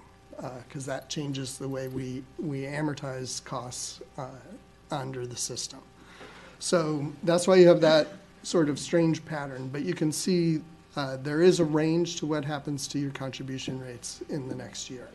because 0.66 0.86
that 0.86 1.08
changes 1.08 1.58
the 1.58 1.68
way 1.68 1.88
we, 1.88 2.22
we 2.38 2.62
amortize 2.62 3.44
costs 3.44 4.00
uh, 4.16 4.28
under 4.90 5.26
the 5.26 5.36
system. 5.36 5.80
So 6.58 7.12
that's 7.22 7.46
why 7.46 7.56
you 7.56 7.68
have 7.68 7.80
that 7.80 8.08
sort 8.42 8.68
of 8.68 8.78
strange 8.78 9.24
pattern, 9.24 9.68
but 9.68 9.82
you 9.82 9.94
can 9.94 10.12
see 10.12 10.60
uh, 10.96 11.16
there 11.18 11.42
is 11.42 11.60
a 11.60 11.64
range 11.64 12.16
to 12.16 12.26
what 12.26 12.44
happens 12.44 12.88
to 12.88 12.98
your 12.98 13.10
contribution 13.10 13.80
rates 13.80 14.22
in 14.28 14.48
the 14.48 14.54
next 14.54 14.90
year. 14.90 15.08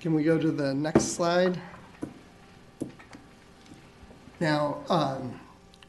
Can 0.00 0.14
we 0.14 0.22
go 0.22 0.38
to 0.38 0.50
the 0.50 0.74
next 0.74 1.12
slide? 1.14 1.60
Now, 4.40 4.78
um, 4.88 5.38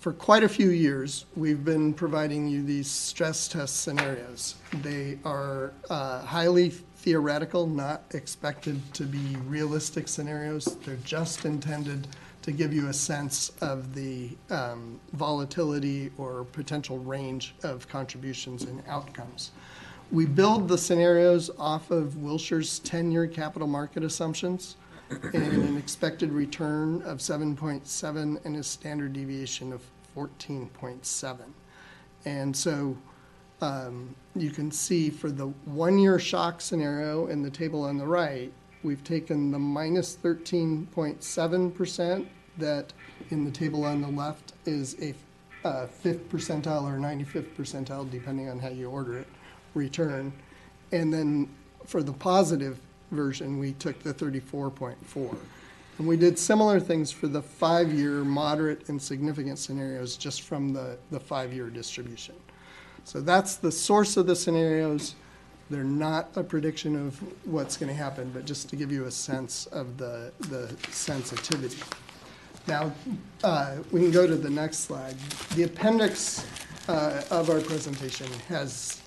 for 0.01 0.13
quite 0.13 0.43
a 0.43 0.49
few 0.49 0.71
years, 0.71 1.25
we've 1.35 1.63
been 1.63 1.93
providing 1.93 2.47
you 2.47 2.63
these 2.63 2.89
stress 2.89 3.47
test 3.47 3.81
scenarios. 3.81 4.55
They 4.81 5.19
are 5.23 5.73
uh, 5.91 6.21
highly 6.21 6.69
theoretical, 6.71 7.67
not 7.67 8.01
expected 8.15 8.81
to 8.95 9.03
be 9.03 9.37
realistic 9.45 10.07
scenarios. 10.07 10.65
They're 10.83 10.95
just 11.05 11.45
intended 11.45 12.07
to 12.41 12.51
give 12.51 12.73
you 12.73 12.87
a 12.87 12.93
sense 12.93 13.51
of 13.61 13.93
the 13.93 14.31
um, 14.49 14.99
volatility 15.13 16.11
or 16.17 16.45
potential 16.45 16.97
range 16.97 17.53
of 17.61 17.87
contributions 17.87 18.63
and 18.63 18.81
outcomes. 18.87 19.51
We 20.11 20.25
build 20.25 20.67
the 20.67 20.79
scenarios 20.79 21.51
off 21.59 21.91
of 21.91 22.15
Wilshire's 22.15 22.79
10-year 22.79 23.27
capital 23.27 23.67
market 23.67 24.03
assumptions 24.03 24.77
and 25.33 25.35
an 25.35 25.77
expected 25.77 26.31
return 26.31 27.01
of 27.03 27.19
7.7 27.19 28.45
and 28.45 28.55
a 28.55 28.63
standard 28.63 29.13
deviation 29.13 29.73
of 29.73 29.81
14.7. 30.15 31.37
And 32.25 32.55
so 32.55 32.97
um, 33.61 34.15
you 34.35 34.51
can 34.51 34.71
see 34.71 35.09
for 35.09 35.29
the 35.29 35.47
one-year 35.65 36.19
shock 36.19 36.61
scenario 36.61 37.27
in 37.27 37.41
the 37.41 37.49
table 37.49 37.83
on 37.83 37.97
the 37.97 38.05
right, 38.05 38.51
we've 38.83 39.03
taken 39.03 39.51
the 39.51 39.59
minus 39.59 40.15
13.7% 40.15 42.27
that 42.57 42.93
in 43.29 43.45
the 43.45 43.51
table 43.51 43.85
on 43.85 44.01
the 44.01 44.07
left 44.07 44.53
is 44.65 44.95
a 45.01 45.13
uh, 45.63 45.87
fifth 45.87 46.27
percentile 46.29 46.83
or 46.83 46.97
95th 46.97 47.55
percentile, 47.55 48.09
depending 48.09 48.49
on 48.49 48.59
how 48.59 48.69
you 48.69 48.89
order 48.89 49.19
it, 49.19 49.27
return. 49.73 50.33
And 50.91 51.13
then 51.13 51.49
for 51.85 52.01
the 52.01 52.13
positive 52.13 52.79
version, 53.11 53.59
we 53.59 53.73
took 53.73 54.01
the 54.01 54.13
34.4. 54.13 55.37
And 55.97 56.07
we 56.07 56.17
did 56.17 56.39
similar 56.39 56.79
things 56.79 57.11
for 57.11 57.27
the 57.27 57.41
five-year 57.41 58.23
moderate 58.23 58.89
and 58.89 59.01
significant 59.01 59.59
scenarios 59.59 60.17
just 60.17 60.41
from 60.41 60.73
the, 60.73 60.97
the 61.11 61.19
five-year 61.19 61.69
distribution. 61.69 62.35
So 63.03 63.21
that's 63.21 63.55
the 63.55 63.71
source 63.71 64.17
of 64.17 64.25
the 64.25 64.35
scenarios. 64.35 65.15
They're 65.69 65.83
not 65.83 66.29
a 66.35 66.43
prediction 66.43 66.95
of 67.07 67.19
what's 67.45 67.77
going 67.77 67.89
to 67.89 67.95
happen, 67.95 68.31
but 68.33 68.45
just 68.45 68.69
to 68.69 68.75
give 68.75 68.91
you 68.91 69.05
a 69.05 69.11
sense 69.11 69.67
of 69.67 69.97
the, 69.97 70.31
the 70.49 70.75
sensitivity. 70.89 71.81
Now, 72.67 72.91
uh, 73.43 73.77
we 73.91 74.01
can 74.01 74.11
go 74.11 74.27
to 74.27 74.35
the 74.35 74.49
next 74.49 74.79
slide. 74.79 75.15
The 75.55 75.63
appendix 75.63 76.45
uh, 76.87 77.23
of 77.31 77.49
our 77.49 77.59
presentation 77.59 78.27
has 78.47 79.00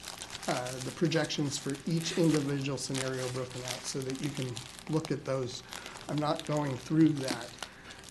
uh, 0.48 0.70
the 0.84 0.90
projections 0.92 1.56
for 1.58 1.74
each 1.86 2.18
individual 2.18 2.78
scenario 2.78 3.26
broken 3.28 3.62
out 3.62 3.84
so 3.84 3.98
that 4.00 4.20
you 4.22 4.30
can 4.30 4.54
look 4.90 5.10
at 5.10 5.24
those. 5.24 5.62
I'm 6.08 6.18
not 6.18 6.44
going 6.46 6.76
through 6.76 7.10
that. 7.10 7.48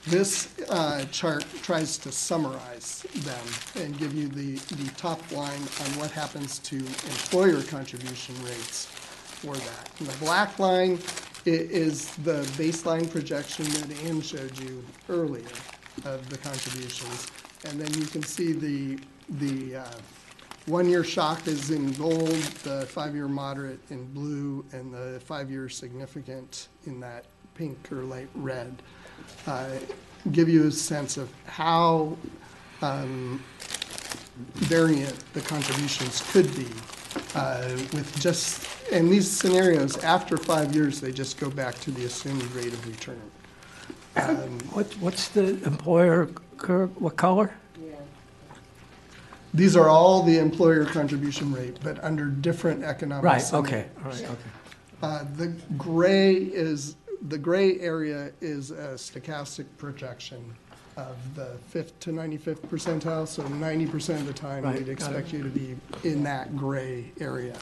This 0.05 0.49
uh, 0.69 1.05
chart 1.05 1.45
tries 1.61 1.97
to 1.99 2.11
summarize 2.11 3.05
them 3.13 3.45
and 3.81 3.97
give 3.97 4.13
you 4.13 4.27
the, 4.27 4.55
the 4.75 4.91
top 4.95 5.19
line 5.31 5.61
on 5.61 5.99
what 5.99 6.11
happens 6.11 6.59
to 6.59 6.75
employer 6.75 7.61
contribution 7.63 8.35
rates 8.43 8.85
for 8.85 9.55
that. 9.55 9.89
And 9.99 10.07
the 10.09 10.17
black 10.17 10.59
line 10.59 10.99
is 11.45 12.15
the 12.17 12.41
baseline 12.57 13.09
projection 13.09 13.65
that 13.65 14.03
Ann 14.03 14.21
showed 14.21 14.57
you 14.59 14.83
earlier 15.07 15.45
of 16.03 16.29
the 16.29 16.37
contributions. 16.37 17.31
And 17.65 17.79
then 17.79 17.93
you 17.99 18.05
can 18.07 18.23
see 18.23 18.51
the, 18.51 18.99
the 19.29 19.77
uh, 19.77 19.85
one-year 20.65 21.03
shock 21.03 21.47
is 21.47 21.71
in 21.71 21.91
gold, 21.93 22.29
the 22.63 22.85
five-year 22.87 23.27
moderate 23.27 23.79
in 23.89 24.05
blue, 24.13 24.65
and 24.71 24.93
the 24.93 25.19
five-year 25.25 25.69
significant 25.69 26.69
in 26.85 26.99
that 27.01 27.25
pink 27.55 27.91
or 27.91 28.03
light 28.03 28.29
red. 28.35 28.81
Uh, 29.45 29.69
Give 30.31 30.47
you 30.47 30.67
a 30.67 30.71
sense 30.71 31.17
of 31.17 31.29
how 31.47 32.15
um, 32.81 33.43
variant 34.53 35.13
the 35.33 35.41
contributions 35.41 36.23
could 36.31 36.49
be 36.55 36.67
uh, 37.35 37.67
with 37.93 38.17
just, 38.21 38.65
and 38.89 39.11
these 39.11 39.29
scenarios, 39.29 40.01
after 40.01 40.37
five 40.37 40.73
years, 40.73 41.01
they 41.01 41.11
just 41.11 41.37
go 41.37 41.49
back 41.49 41.75
to 41.79 41.91
the 41.91 42.05
assumed 42.05 42.41
rate 42.53 42.71
of 42.71 42.87
return. 42.87 43.21
Um, 44.15 44.59
What, 44.71 44.87
what's 45.01 45.27
the 45.27 45.61
employer 45.65 46.29
curve, 46.57 46.95
what 47.01 47.17
color? 47.17 47.53
These 49.53 49.75
are 49.75 49.87
all 49.87 50.23
the 50.23 50.39
employer 50.39 50.85
contribution 50.85 51.53
rate, 51.53 51.77
but 51.83 52.03
under 52.03 52.25
different 52.25 52.83
economic 52.83 53.23
Right, 53.23 53.37
scenarios. 53.41 53.67
okay, 53.71 53.85
all 54.03 54.11
right, 54.11 54.23
okay. 54.23 54.35
Uh, 55.03 55.25
The 55.35 55.47
gray 55.77 56.33
is, 56.35 56.95
the 57.27 57.37
gray 57.37 57.79
area 57.79 58.31
is 58.41 58.71
a 58.71 58.95
stochastic 58.95 59.65
projection 59.77 60.55
of 60.97 61.15
the 61.35 61.57
fifth 61.67 61.99
to 62.01 62.11
95th 62.11 62.61
percentile, 62.67 63.27
so 63.27 63.43
90% 63.43 64.15
of 64.21 64.25
the 64.25 64.33
time, 64.33 64.63
Right, 64.63 64.75
we'd 64.77 64.85
got 64.85 64.91
expect 64.93 65.33
you 65.33 65.43
to 65.43 65.49
be 65.49 65.75
in 66.03 66.23
that 66.23 66.55
gray 66.57 67.11
area. 67.19 67.55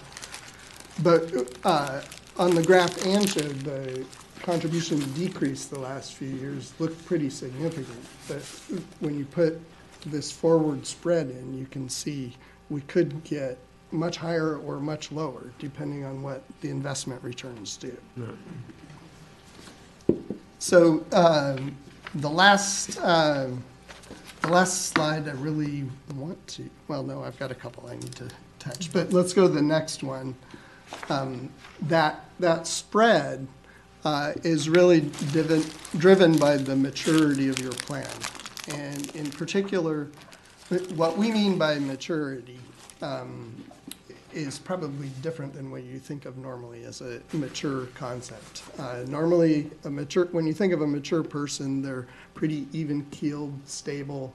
But 1.03 1.34
uh, 1.65 2.01
on 2.38 2.55
the 2.55 2.63
graph 2.63 3.05
Ann 3.05 3.26
showed, 3.26 3.59
the 3.61 4.05
contribution 4.41 4.99
decrease 5.13 5.65
the 5.65 5.80
last 5.80 6.13
few 6.13 6.27
years 6.30 6.73
looked 6.80 7.05
pretty 7.05 7.30
significant. 7.30 8.05
But 8.27 8.41
when 8.99 9.18
you 9.18 9.26
put 9.26 9.59
this 10.05 10.31
forward 10.31 10.85
spread 10.85 11.29
in, 11.29 11.57
you 11.57 11.65
can 11.65 11.89
see 11.89 12.35
we 12.69 12.81
could 12.81 13.23
get 13.23 13.57
much 13.91 14.17
higher 14.17 14.57
or 14.57 14.79
much 14.79 15.11
lower, 15.11 15.51
depending 15.59 16.05
on 16.05 16.23
what 16.23 16.43
the 16.61 16.69
investment 16.69 17.21
returns 17.23 17.77
do. 17.77 17.95
So 20.59 21.03
um, 21.11 21.75
the 22.15 22.29
last, 22.29 22.97
um, 23.01 23.63
the 24.41 24.49
last 24.49 24.87
slide 24.93 25.27
I 25.27 25.33
really 25.33 25.85
want 26.15 26.47
to, 26.47 26.69
well, 26.87 27.03
no, 27.03 27.23
I've 27.23 27.37
got 27.37 27.51
a 27.51 27.55
couple 27.55 27.87
I 27.87 27.93
need 27.93 28.15
to 28.15 28.29
touch, 28.59 28.93
but 28.93 29.11
let's 29.11 29.33
go 29.33 29.47
to 29.47 29.53
the 29.53 29.61
next 29.61 30.03
one. 30.03 30.35
Um, 31.09 31.49
That, 31.83 32.25
that 32.39 32.67
spread 32.67 33.47
uh, 34.03 34.33
is 34.43 34.69
really 34.69 35.01
driven, 35.31 35.63
driven 35.97 36.37
by 36.37 36.57
the 36.57 36.75
maturity 36.75 37.49
of 37.49 37.59
your 37.59 37.71
plan. 37.71 38.07
And 38.69 39.15
in 39.15 39.29
particular, 39.31 40.07
what 40.95 41.17
we 41.17 41.31
mean 41.31 41.57
by 41.57 41.79
maturity 41.79 42.59
um, 43.01 43.53
is 44.33 44.59
probably 44.59 45.09
different 45.21 45.53
than 45.53 45.71
what 45.71 45.83
you 45.83 45.99
think 45.99 46.25
of 46.25 46.38
normally 46.38 46.83
as 46.83 47.01
a 47.01 47.21
mature 47.33 47.88
concept. 47.88 48.63
Uh, 48.79 49.03
normally, 49.07 49.69
a 49.83 49.89
mature, 49.89 50.25
when 50.27 50.45
you 50.45 50.53
think 50.53 50.73
of 50.73 50.81
a 50.81 50.88
mature 50.88 51.23
person, 51.23 51.81
they're 51.81 52.07
pretty 52.33 52.67
even 52.71 53.05
keeled, 53.11 53.53
stable. 53.65 54.33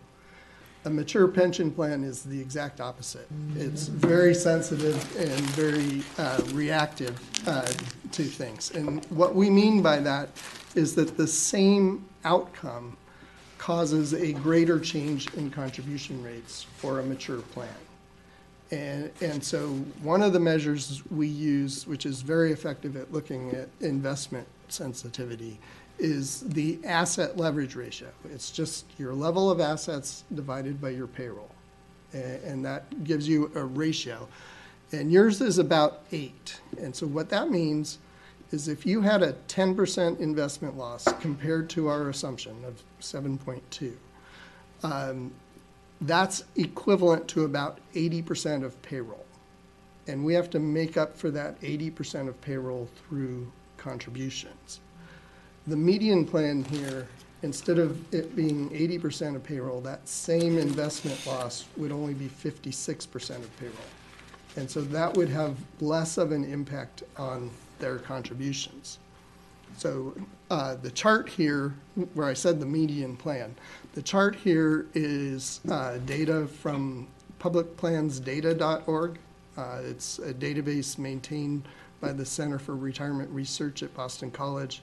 A 0.85 0.90
mature 0.90 1.27
pension 1.27 1.70
plan 1.70 2.05
is 2.05 2.23
the 2.23 2.40
exact 2.40 2.81
opposite. 2.81 3.27
It's 3.57 3.89
very 3.89 4.35
sensitive 4.35 4.94
and 5.16 5.40
very 5.51 6.03
uh, 6.19 6.40
reactive 6.53 7.19
uh, 7.48 7.66
to 8.12 8.23
things. 8.23 8.70
And 8.70 9.05
what 9.07 9.35
we 9.35 9.51
mean 9.51 9.82
by 9.82 9.98
that 9.98 10.28
is 10.77 10.94
that 10.94 11.16
the 11.16 11.27
same 11.27 12.05
outcome 12.24 12.97
causes 13.70 14.14
a 14.14 14.32
greater 14.32 14.78
change 14.78 15.26
in 15.34 15.51
contribution 15.51 16.22
rates 16.22 16.62
for 16.76 17.01
a 17.01 17.02
mature 17.02 17.40
plan. 17.40 17.68
And, 18.70 19.10
and 19.20 19.43
so 19.43 19.70
one 20.05 20.22
of 20.22 20.32
the 20.32 20.38
measures 20.38 21.02
we 21.10 21.26
use, 21.26 21.84
which 21.84 22.06
is 22.06 22.22
very 22.22 22.52
effective 22.52 22.97
at 22.97 23.12
looking 23.12 23.51
at 23.56 23.68
investment 23.80 24.47
sensitivity, 24.68 25.59
is 25.98 26.43
the 26.43 26.78
asset 26.84 27.38
leverage 27.38 27.74
ratio. 27.74 28.06
It's 28.32 28.52
just 28.52 28.84
your 28.98 29.14
level 29.14 29.51
of 29.51 29.60
assets 29.60 30.22
divided 30.32 30.80
by 30.80 30.90
your 30.90 31.09
payroll. 31.09 31.51
A- 32.14 32.47
And, 32.47 32.64
that 32.64 33.02
gives 33.02 33.26
you 33.26 33.51
a 33.56 33.64
ratio. 33.64 34.28
And 34.93 35.10
yours 35.10 35.40
is 35.40 35.59
about 35.59 36.02
eight. 36.12 36.60
And 36.80 36.94
so 36.94 37.05
what 37.09 37.30
that 37.30 37.51
means 37.51 37.98
is 38.52 38.68
if 38.68 38.86
you 38.86 39.01
had 39.01 39.23
a 39.23 39.32
10% 39.48 40.20
investment 40.20 40.77
loss 40.77 41.05
compared 41.20 41.68
to 41.70 41.89
our 41.89 42.09
assumption 42.09 42.64
of 42.64 42.82
7.2, 43.01 43.93
um, 44.82 45.32
that's 46.01 46.44
equivalent 46.56 47.27
to 47.28 47.44
about 47.44 47.78
80% 47.94 48.64
of 48.64 48.81
payroll. 48.82 49.24
And 50.06 50.24
we 50.24 50.35
have 50.35 50.51
to 50.51 50.60
make 50.60 50.97
up 50.97 51.16
for 51.16 51.31
that 51.32 51.60
80% 51.60 52.28
of 52.28 52.40
payroll 52.40 52.89
through 53.09 53.51
contributions. 53.77 54.81
The 55.66 55.77
median 55.77 56.24
plan 56.24 56.64
here, 56.64 57.09
instead 57.43 57.78
of 57.78 58.14
it 58.14 58.36
being 58.36 58.70
80% 58.70 59.35
of 59.35 59.43
payroll, 59.43 59.81
that 59.81 60.06
same 60.09 60.59
investment 60.59 61.27
loss 61.27 61.64
would 61.77 61.90
only 61.90 62.14
be 62.14 62.28
56% 62.28 63.31
of 63.36 63.56
payroll. 63.59 63.77
And 64.55 64.70
so 64.70 64.81
that 64.81 65.14
would 65.16 65.28
have 65.28 65.56
less 65.81 66.18
of 66.18 66.31
an 66.31 66.44
impact 66.44 67.02
on 67.16 67.51
their 67.78 67.98
contributions. 67.98 68.98
So 69.77 70.15
uh, 70.51 70.77
the 70.77 70.90
chart 70.90 71.28
here, 71.28 71.74
where 72.15 72.27
I 72.27 72.35
said 72.35 72.61
the 72.61 72.66
median 72.66 73.16
plan, 73.16 73.55
the 73.94 74.03
chart 74.03 74.35
here 74.35 74.86
is 74.94 75.61
uh, 75.70 75.98
data 75.98 76.47
from 76.47 77.09
publicplansdata.org. 77.40 79.19
Uh, 79.57 79.81
It's 79.82 80.19
a 80.19 80.32
database 80.32 80.98
maintained 80.98 81.65
by 82.01 82.12
the 82.12 82.24
Center 82.24 82.59
for 82.59 82.77
Retirement 82.77 83.31
Research 83.31 83.82
at 83.82 83.94
Boston 83.94 84.31
College 84.31 84.82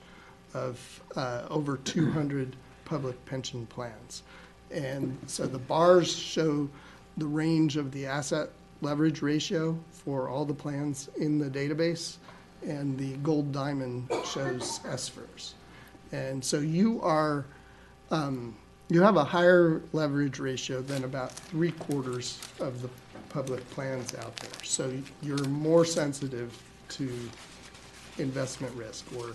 of 0.54 1.02
uh, 1.16 1.44
over 1.50 1.78
200 1.78 2.56
public 2.86 3.24
pension 3.26 3.66
plans. 3.68 4.24
And 4.72 5.18
so 5.28 5.46
the 5.46 5.60
bars 5.60 6.16
show 6.16 6.70
the 7.18 7.26
range 7.26 7.78
of 7.78 7.92
the 7.92 8.06
asset 8.06 8.50
leverage 8.82 9.22
ratio 9.22 9.78
for 9.92 10.28
all 10.28 10.46
the 10.46 10.54
plans 10.54 11.10
in 11.18 11.38
the 11.40 11.50
database, 11.50 12.18
and 12.66 12.98
the 12.98 13.14
gold 13.18 13.52
diamond 13.52 14.10
shows 14.26 14.80
SFERS. 14.80 15.54
And 16.12 16.44
so 16.44 16.60
you 16.60 17.02
are, 17.02 17.46
um, 18.12 18.56
you 18.90 19.02
have 19.02 19.18
a 19.18 19.24
higher 19.24 19.82
leverage 19.94 20.40
ratio 20.40 20.82
than 20.82 21.04
about 21.04 21.32
three 21.32 21.72
quarters 21.72 22.40
of 22.60 22.82
the 22.82 22.90
public 23.30 23.68
plans 23.72 24.14
out 24.16 24.36
there. 24.38 24.64
So 24.64 24.94
you're 25.22 25.44
more 25.46 25.86
sensitive 25.86 26.62
to 26.90 27.10
investment 28.20 28.74
risk 28.76 29.06
or 29.18 29.34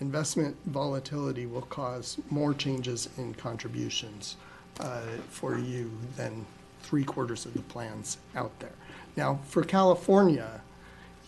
investment 0.00 0.56
volatility 0.66 1.46
will 1.46 1.62
cause 1.62 2.18
more 2.30 2.54
changes 2.54 3.08
in 3.18 3.34
contributions 3.34 4.36
uh, 4.80 5.00
for 5.28 5.58
you 5.58 5.90
than 6.16 6.44
three 6.82 7.04
quarters 7.04 7.46
of 7.46 7.54
the 7.54 7.62
plans 7.62 8.18
out 8.34 8.56
there. 8.58 8.72
Now, 9.16 9.38
for 9.44 9.62
California, 9.62 10.60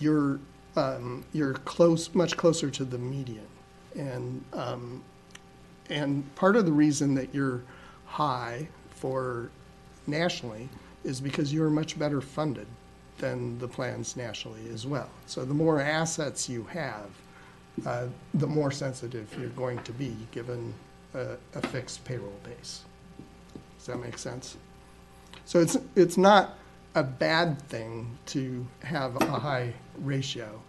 you're, 0.01 0.41
um, 0.77 1.25
you're 1.33 1.55
close, 1.55 2.15
much 2.15 2.37
closer 2.37 2.71
to 2.71 2.85
the 2.85 2.99
median. 2.99 3.47
And, 3.95 4.45
um, 4.53 5.03
and 5.91 6.35
part 6.35 6.57
of 6.57 6.67
the 6.67 6.73
reason 6.73 7.15
that 7.15 7.35
you're 7.35 7.63
high 8.07 8.69
for 8.91 9.51
nationally 10.07 10.69
is 11.05 11.21
because 11.21 11.53
you're 11.53 11.71
much 11.71 11.99
better 11.99 12.21
funded 12.21 12.67
than 13.19 13.59
the 13.59 13.69
plans 13.69 14.17
nationally 14.17 14.69
as 14.73 14.87
well. 14.87 15.09
So 15.27 15.45
the 15.45 15.55
more 15.55 15.81
assets 15.81 16.49
you 16.49 16.65
have, 16.65 17.11
uh, 17.87 18.07
the 18.35 18.47
more 18.47 18.71
sensitive 18.71 19.35
you're 19.39 19.49
going 19.51 19.79
to 19.83 19.93
be 19.93 20.17
given 20.33 20.75
a, 21.15 21.37
a 21.55 21.67
fixed 21.69 22.05
payroll 22.05 22.41
base. 22.43 22.83
Does 23.79 23.87
that 23.87 23.99
make 23.99 24.19
sense? 24.19 24.57
So 25.45 25.61
it's, 25.61 25.77
it's 25.95 26.17
not 26.17 26.59
a 26.95 27.03
bad 27.03 27.61
thing 27.63 28.17
to 28.27 28.67
have 28.83 29.21
a 29.21 29.27
high 29.27 29.75
ratio, 29.99 30.61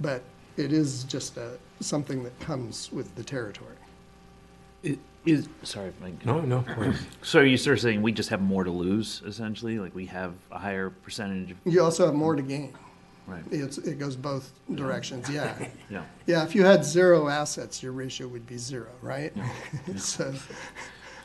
but 0.00 0.22
it 0.56 0.72
is 0.72 1.04
just 1.04 1.36
a, 1.36 1.58
something 1.80 2.22
that 2.24 2.38
comes 2.40 2.90
with 2.92 3.14
the 3.14 3.24
territory. 3.24 3.76
It 4.82 4.98
is, 5.24 5.48
sorry, 5.62 5.92
Mike. 6.00 6.24
No, 6.26 6.40
no, 6.40 6.64
please. 6.74 6.96
So 7.22 7.40
are 7.40 7.44
you 7.44 7.56
sort 7.56 7.78
of 7.78 7.82
saying 7.82 8.02
we 8.02 8.12
just 8.12 8.28
have 8.30 8.40
more 8.42 8.64
to 8.64 8.70
lose, 8.70 9.22
essentially? 9.26 9.78
Like 9.78 9.94
we 9.94 10.06
have 10.06 10.34
a 10.50 10.58
higher 10.58 10.90
percentage 10.90 11.52
of, 11.52 11.56
You 11.64 11.82
also 11.82 12.06
have 12.06 12.14
more 12.14 12.34
to 12.34 12.42
gain. 12.42 12.74
right? 13.28 13.42
It's, 13.52 13.78
it 13.78 13.98
goes 14.00 14.16
both 14.16 14.52
directions, 14.74 15.30
yeah. 15.30 15.54
Yeah. 15.88 16.02
Yeah, 16.26 16.42
if 16.44 16.54
you 16.56 16.64
had 16.64 16.84
zero 16.84 17.28
assets, 17.28 17.82
your 17.82 17.92
ratio 17.92 18.26
would 18.28 18.46
be 18.46 18.56
zero, 18.58 18.90
right? 19.00 19.32
Yeah. 19.36 19.48
So, 19.96 20.34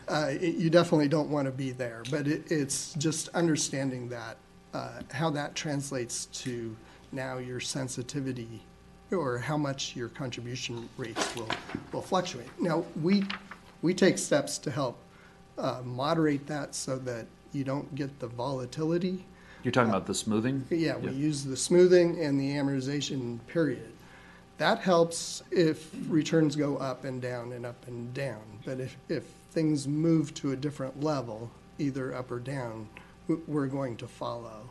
uh, 0.07 0.27
it- 0.39 0.55
you 0.55 0.69
definitely 0.69 1.07
don't 1.07 1.29
want 1.29 1.45
to 1.47 1.51
be 1.51 1.71
there, 1.71 2.03
but 2.11 2.27
it, 2.27 2.51
it's 2.51 2.93
just 2.93 3.29
understanding 3.29 4.07
that, 4.09 4.37
uh, 4.75 5.01
how 5.11 5.31
that 5.31 5.55
translates 5.55 6.25
to 6.27 6.75
now 7.11 7.37
your 7.37 7.59
sensitivity 7.59 8.61
or 9.11 9.37
how 9.37 9.57
much 9.57 9.95
your 9.95 10.09
contribution 10.09 10.89
rates 10.97 11.35
will, 11.35 11.49
will 11.91 12.01
fluctuate. 12.01 12.49
Now, 12.59 12.83
we, 13.01 13.23
we 13.81 13.93
take 13.93 14.17
steps 14.17 14.57
to 14.59 14.71
help, 14.71 14.97
uh, 15.57 15.81
moderate 15.83 16.45
that 16.47 16.75
so 16.75 16.97
that 16.99 17.25
you 17.53 17.63
don't 17.63 17.93
get 17.95 18.19
the 18.19 18.27
volatility. 18.27 19.25
You're 19.63 19.71
talking 19.71 19.89
about 19.89 20.05
the 20.05 20.13
smoothing? 20.13 20.65
Yeah, 20.69 20.97
we 20.97 21.11
use 21.11 21.43
the 21.43 21.57
smoothing 21.57 22.21
and 22.23 22.39
the 22.39 22.51
amortization 22.51 23.39
period. 23.47 23.91
That 24.57 24.79
helps 24.79 25.43
if 25.51 25.91
returns 26.07 26.55
go 26.55 26.77
up 26.77 27.05
and 27.05 27.21
down 27.21 27.53
and 27.53 27.65
up 27.65 27.87
and 27.87 28.13
down. 28.13 28.41
But 28.65 28.79
if, 28.79 28.97
if 29.07 29.23
things 29.51 29.87
move 29.87 30.33
to 30.35 30.51
a 30.51 30.55
different 30.55 31.03
level, 31.03 31.49
either 31.79 32.13
up 32.15 32.31
or 32.31 32.39
down, 32.39 32.87
w- 33.27 33.43
we're 33.47 33.67
going 33.67 33.97
to 33.97 34.07
follow 34.07 34.69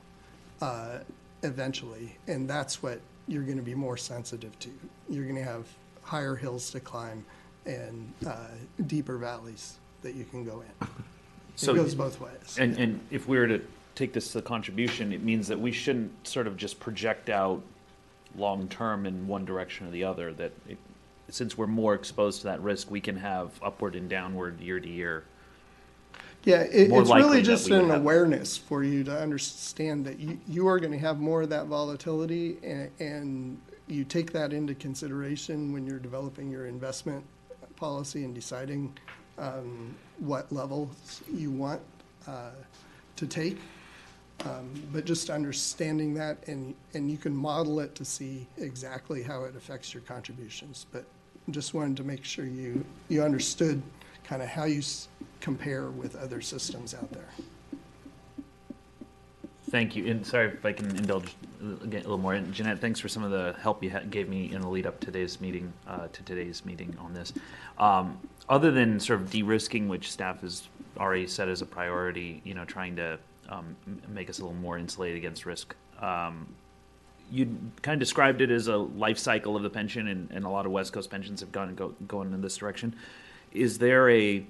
uh, 0.61 0.99
eventually. 1.43 2.17
And 2.27 2.49
that's 2.49 2.83
what 2.83 3.01
you're 3.29 3.43
going 3.43 3.59
to 3.59 3.63
be 3.63 3.75
more 3.75 3.97
sensitive 3.97 4.59
to. 4.61 4.71
You're 5.09 5.25
going 5.25 5.37
to 5.37 5.43
have 5.45 5.67
higher 6.03 6.37
hills 6.37 6.71
to 6.71 6.81
climb 6.81 7.25
and 7.65 8.13
uh, 8.27 8.49
deeper 8.87 9.19
valleys 9.19 9.79
that 10.03 10.15
you 10.15 10.25
can 10.25 10.45
go 10.45 10.63
in. 10.63 10.89
So- 11.59 11.73
It 11.73 11.77
goes 11.77 11.95
both 11.95 12.21
ways. 12.21 12.59
And, 12.61 12.77
and 12.77 13.01
if 13.11 13.27
we 13.27 13.39
were 13.39 13.47
to 13.49 13.63
take 13.95 14.13
this 14.13 14.31
to 14.33 14.43
contribution, 14.43 15.11
it 15.11 15.23
means 15.23 15.49
that 15.49 15.59
we 15.59 15.73
shouldn't 15.73 16.29
sort 16.29 16.47
of 16.47 16.59
just 16.59 16.79
project 16.79 17.31
out 17.31 17.63
long-term 18.37 19.07
in 19.07 19.27
one 19.27 19.47
direction 19.47 19.87
or 19.87 19.91
the 19.91 20.05
other, 20.05 20.35
that 20.35 20.53
it, 20.69 20.77
since 21.31 21.57
we're 21.57 21.67
more 21.67 21.95
exposed 21.95 22.43
to 22.43 22.49
that 22.49 22.61
risk, 22.61 22.91
we 22.91 23.01
can 23.01 23.17
have 23.17 23.53
upward 23.63 23.97
and 23.97 24.11
downward 24.11 24.61
year 24.61 24.79
to 24.79 24.87
year. 24.89 25.25
Yeah, 26.47 26.61
it, 26.61 26.91
More 26.91 27.01
it's 27.01 27.11
likely 27.11 27.25
really 27.27 27.41
that 27.41 27.47
just 27.47 27.69
we 27.69 27.73
would 27.77 27.85
an 27.87 27.91
have- 27.91 28.01
awareness 28.01 28.57
for 28.57 28.85
you 28.85 29.03
to 29.05 29.21
understand 29.21 30.07
that 30.07 30.21
you, 30.21 30.39
you 30.47 30.69
are 30.69 30.79
going 30.79 30.93
to 30.93 30.99
have 30.99 31.19
more 31.19 31.43
of 31.43 31.49
that 31.51 31.67
volatility 31.67 32.57
and, 32.63 32.89
and 33.01 33.61
you 33.89 34.05
take 34.05 34.33
that 34.33 34.53
into 34.53 34.73
consideration 34.77 35.73
when 35.73 35.85
you're 35.87 35.99
developing 35.99 36.49
your 36.49 36.67
investment 36.67 37.25
policy 37.75 38.25
and 38.25 38.33
deciding 38.33 38.97
um, 39.39 39.93
what 40.19 40.51
levels 40.53 41.21
you 41.33 41.51
want 41.51 41.81
uh, 42.29 42.51
to 43.17 43.27
take. 43.27 43.59
Um, 44.45 44.71
But 44.93 45.05
just 45.05 45.31
understanding 45.31 46.15
that, 46.15 46.47
and, 46.47 46.77
and 46.95 47.11
you 47.11 47.17
can 47.17 47.35
model 47.35 47.81
it 47.81 47.97
to 47.97 48.05
see 48.05 48.47
exactly 48.57 49.21
how 49.21 49.43
it 49.45 49.57
affects 49.57 49.93
your 49.93 50.03
contributions. 50.05 50.87
But 50.93 51.05
just 51.51 51.75
wanted 51.75 51.97
to 51.97 52.05
make 52.05 52.25
sure 52.25 52.45
you, 52.45 52.85
you 53.09 53.23
understood 53.25 53.83
kind 54.27 54.43
of 54.43 54.49
how 54.49 54.65
you 54.65 54.83
compare 55.41 55.91
with 55.91 56.17
other 56.17 56.41
systems 56.41 56.95
out 56.95 57.11
there. 57.13 57.29
Thank 59.71 59.97
you, 59.97 60.07
and 60.07 60.27
sorry 60.27 60.49
if 60.49 60.65
I 60.65 60.73
can 60.73 60.95
indulge 60.97 61.35
uh, 61.63 61.85
again 61.85 62.01
a 62.01 62.05
little 62.05 62.19
more. 62.19 62.35
And 62.35 62.53
Jeanette, 62.53 62.81
thanks 62.81 63.01
for 63.01 63.09
some 63.09 63.25
of 63.25 63.31
the 63.31 63.55
help 63.61 63.83
you 63.83 63.91
gave 64.11 64.29
me 64.29 64.53
in 64.53 64.61
the 64.61 64.69
lead 64.69 64.87
up 64.87 65.01
to 65.01 65.07
today's 65.07 65.41
meeting, 65.41 65.73
uh, 65.89 66.07
to 66.13 66.23
today's 66.23 66.65
meeting 66.65 66.97
on 67.01 67.15
this. 67.15 67.33
Um, 67.79 68.19
other 68.49 68.71
than 68.71 69.01
sort 69.01 69.21
of 69.21 69.31
de-risking, 69.31 69.89
which 69.89 70.11
staff 70.13 70.41
has 70.43 70.69
already 70.99 71.27
set 71.27 71.49
as 71.49 71.63
a 71.63 71.67
priority, 71.67 72.41
you 72.45 72.55
know, 72.55 72.65
trying 72.65 72.95
to 72.97 73.19
um, 73.49 73.77
make 74.09 74.31
us 74.31 74.39
a 74.39 74.43
little 74.43 74.59
more 74.59 74.79
insulated 74.79 75.19
against 75.19 75.47
risk. 75.47 75.75
Um, 76.01 76.47
you 77.31 77.47
kind 77.83 77.95
of 77.95 77.99
described 77.99 78.41
it 78.41 78.53
as 78.53 78.69
a 78.69 78.77
life 78.77 79.19
cycle 79.19 79.57
of 79.57 79.65
the 79.65 79.71
pension, 79.71 80.07
and, 80.07 80.31
and 80.31 80.45
a 80.45 80.49
lot 80.49 80.65
of 80.65 80.71
West 80.71 80.93
Coast 80.93 81.11
pensions 81.11 81.41
have 81.41 81.51
gone 81.51 81.75
go, 81.75 81.93
going 82.07 82.33
in 82.33 82.41
this 82.41 82.57
direction. 82.57 82.95
Is 83.57 83.79
there 83.79 84.11
a 84.11 84.45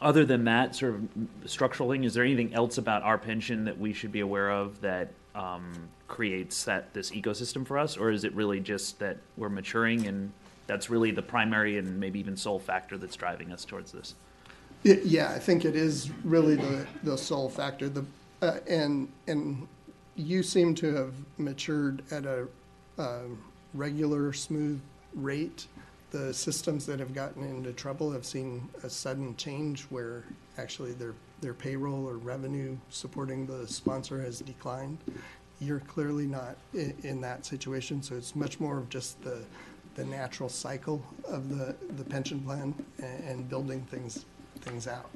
other 0.00 0.26
than 0.26 0.44
that 0.44 0.76
sort 0.76 0.94
of 0.94 1.08
structural 1.46 1.90
thing, 1.90 2.04
is 2.04 2.12
there 2.12 2.22
anything 2.22 2.52
else 2.52 2.76
about 2.76 3.02
our 3.02 3.16
pension 3.16 3.64
that 3.64 3.78
we 3.78 3.94
should 3.94 4.12
be 4.12 4.20
aware 4.20 4.50
of 4.50 4.78
that 4.82 5.10
um, 5.34 5.72
creates 6.06 6.64
that 6.64 6.92
this 6.92 7.10
ecosystem 7.12 7.66
for 7.66 7.78
us, 7.78 7.96
or 7.96 8.10
is 8.10 8.22
it 8.24 8.34
really 8.34 8.60
just 8.60 8.98
that 8.98 9.16
we're 9.38 9.48
maturing 9.48 10.06
and 10.06 10.30
that's 10.66 10.90
really 10.90 11.12
the 11.12 11.22
primary 11.22 11.78
and 11.78 11.98
maybe 11.98 12.18
even 12.18 12.36
sole 12.36 12.58
factor 12.58 12.98
that's 12.98 13.16
driving 13.16 13.52
us 13.52 13.64
towards 13.64 13.90
this? 13.92 14.14
Y- 14.84 15.00
Yeah, 15.02 15.30
I 15.30 15.38
think 15.38 15.64
it 15.64 15.74
is 15.74 16.10
really 16.24 16.56
the, 16.56 16.86
the 17.02 17.16
sole 17.16 17.48
factor. 17.48 17.88
The, 17.88 18.04
uh, 18.42 18.58
and, 18.68 19.08
and 19.26 19.66
you 20.14 20.42
seem 20.42 20.74
to 20.76 20.94
have 20.94 21.14
matured 21.38 22.02
at 22.10 22.26
a, 22.26 22.46
uh 22.98 23.20
regular, 23.74 24.32
smooth 24.32 24.80
rate. 25.14 25.66
The 26.10 26.32
systems 26.32 26.86
that 26.86 27.00
have 27.00 27.14
gotten 27.14 27.42
into 27.44 27.72
trouble 27.72 28.12
have 28.12 28.24
seen 28.24 28.68
a 28.82 28.90
sudden 28.90 29.36
change 29.36 29.82
where 29.84 30.24
actually 30.56 30.92
their, 30.92 31.14
their 31.40 31.54
payroll 31.54 32.08
or 32.08 32.16
revenue 32.16 32.76
supporting 32.90 33.46
the 33.46 33.66
sponsor 33.66 34.20
has 34.22 34.40
declined. 34.40 34.98
You're 35.60 35.80
clearly 35.80 36.26
not 36.26 36.56
in, 36.74 36.94
in 37.02 37.20
that 37.22 37.44
situation, 37.44 38.02
so 38.02 38.14
it's 38.14 38.36
much 38.36 38.60
more 38.60 38.78
of 38.78 38.88
just 38.88 39.20
the, 39.22 39.42
the 39.94 40.04
natural 40.04 40.48
cycle 40.48 41.02
of 41.26 41.48
the, 41.48 41.74
the 41.96 42.04
pension 42.04 42.40
plan 42.40 42.74
and, 42.98 43.24
and 43.24 43.48
building 43.48 43.82
things, 43.90 44.24
things 44.60 44.86
out. 44.86 45.10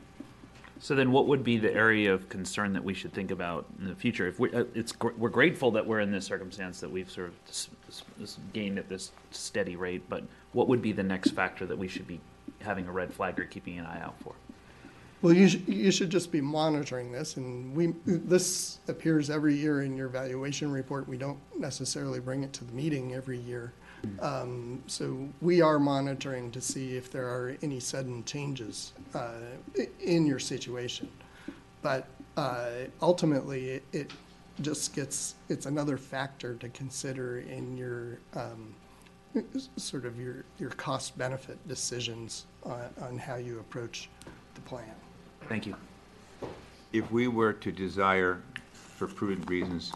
So 0.82 0.94
then, 0.94 1.12
what 1.12 1.26
would 1.26 1.44
be 1.44 1.58
the 1.58 1.72
area 1.72 2.12
of 2.12 2.30
concern 2.30 2.72
that 2.72 2.82
we 2.82 2.94
should 2.94 3.12
think 3.12 3.30
about 3.30 3.66
in 3.78 3.88
the 3.88 3.94
future? 3.94 4.26
If 4.26 4.40
we, 4.40 4.50
uh, 4.50 4.64
it's 4.74 4.94
we're 4.98 5.28
grateful 5.28 5.70
that 5.72 5.86
we're 5.86 6.00
in 6.00 6.10
this 6.10 6.24
circumstance 6.24 6.80
that 6.80 6.90
we've 6.90 7.10
sort 7.10 7.28
of 7.28 8.52
gained 8.54 8.78
at 8.78 8.88
this 8.88 9.12
steady 9.30 9.76
rate, 9.76 10.02
but 10.08 10.24
what 10.52 10.68
would 10.68 10.82
be 10.82 10.92
the 10.92 11.02
next 11.02 11.30
factor 11.30 11.66
that 11.66 11.78
we 11.78 11.88
should 11.88 12.06
be 12.06 12.20
having 12.60 12.86
a 12.86 12.92
red 12.92 13.12
flag 13.12 13.38
or 13.38 13.44
keeping 13.44 13.78
an 13.78 13.86
eye 13.86 14.00
out 14.02 14.14
for? 14.22 14.34
Well, 15.22 15.34
you 15.34 15.48
should, 15.48 15.68
you 15.68 15.90
should 15.90 16.08
just 16.08 16.32
be 16.32 16.40
monitoring 16.40 17.12
this, 17.12 17.36
and 17.36 17.76
we, 17.76 17.92
this 18.06 18.78
appears 18.88 19.28
every 19.28 19.54
year 19.54 19.82
in 19.82 19.94
your 19.94 20.08
valuation 20.08 20.72
report. 20.72 21.06
We 21.06 21.18
don't 21.18 21.38
necessarily 21.58 22.20
bring 22.20 22.42
it 22.42 22.54
to 22.54 22.64
the 22.64 22.72
meeting 22.72 23.14
every 23.14 23.38
year. 23.38 23.74
Um, 24.20 24.82
so 24.86 25.28
we 25.42 25.60
are 25.60 25.78
monitoring 25.78 26.50
to 26.52 26.60
see 26.62 26.96
if 26.96 27.12
there 27.12 27.26
are 27.26 27.54
any 27.60 27.80
sudden 27.80 28.24
changes, 28.24 28.94
uh, 29.14 29.32
in 30.00 30.24
your 30.24 30.38
situation. 30.38 31.10
But, 31.82 32.06
uh, 32.38 32.70
ultimately, 33.02 33.72
it, 33.72 33.82
it 33.92 34.10
just 34.62 34.94
gets, 34.94 35.34
it's 35.50 35.66
another 35.66 35.98
factor 35.98 36.54
to 36.54 36.68
consider 36.70 37.40
in 37.40 37.76
your, 37.76 38.20
um, 38.34 38.74
sort 39.76 40.04
of 40.04 40.18
your, 40.18 40.44
your 40.58 40.70
cost 40.70 41.16
benefit 41.16 41.56
decisions 41.68 42.46
on, 42.64 42.82
on 43.00 43.18
how 43.18 43.36
you 43.36 43.58
approach 43.60 44.08
the 44.54 44.60
plan. 44.62 44.84
Thank 45.48 45.66
you. 45.66 45.74
If 46.92 47.10
we 47.10 47.28
were 47.28 47.52
to 47.52 47.70
desire, 47.72 48.40
for 48.72 49.06
prudent 49.06 49.48
reasons, 49.48 49.92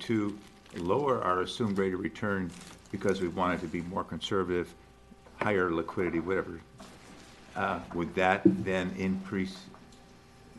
to 0.00 0.38
lower 0.76 1.20
our 1.22 1.42
assumed 1.42 1.78
rate 1.78 1.92
of 1.94 2.00
return 2.00 2.50
because 2.92 3.20
we 3.20 3.28
wanted 3.28 3.60
to 3.60 3.66
be 3.66 3.82
more 3.82 4.04
conservative, 4.04 4.72
higher 5.36 5.70
liquidity, 5.72 6.20
whatever, 6.20 6.60
uh, 7.56 7.80
would 7.94 8.14
that 8.14 8.42
then 8.44 8.92
increase 8.96 9.56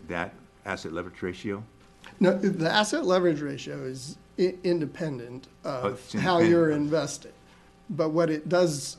that 0.08 0.34
asset 0.66 0.92
leverage 0.92 1.22
ratio? 1.22 1.64
No, 2.20 2.38
the 2.38 2.70
asset 2.70 3.06
leverage 3.06 3.42
ratio 3.42 3.84
is 3.84 4.18
i- 4.38 4.56
independent 4.64 5.48
Oh, 5.64 5.70
of 5.70 5.94
it's 5.94 6.14
how 6.14 6.40
you're 6.40 6.72
independent. 6.72 6.82
invested. 6.86 7.34
But 7.92 8.10
what 8.10 8.30
it 8.30 8.50
does 8.50 8.98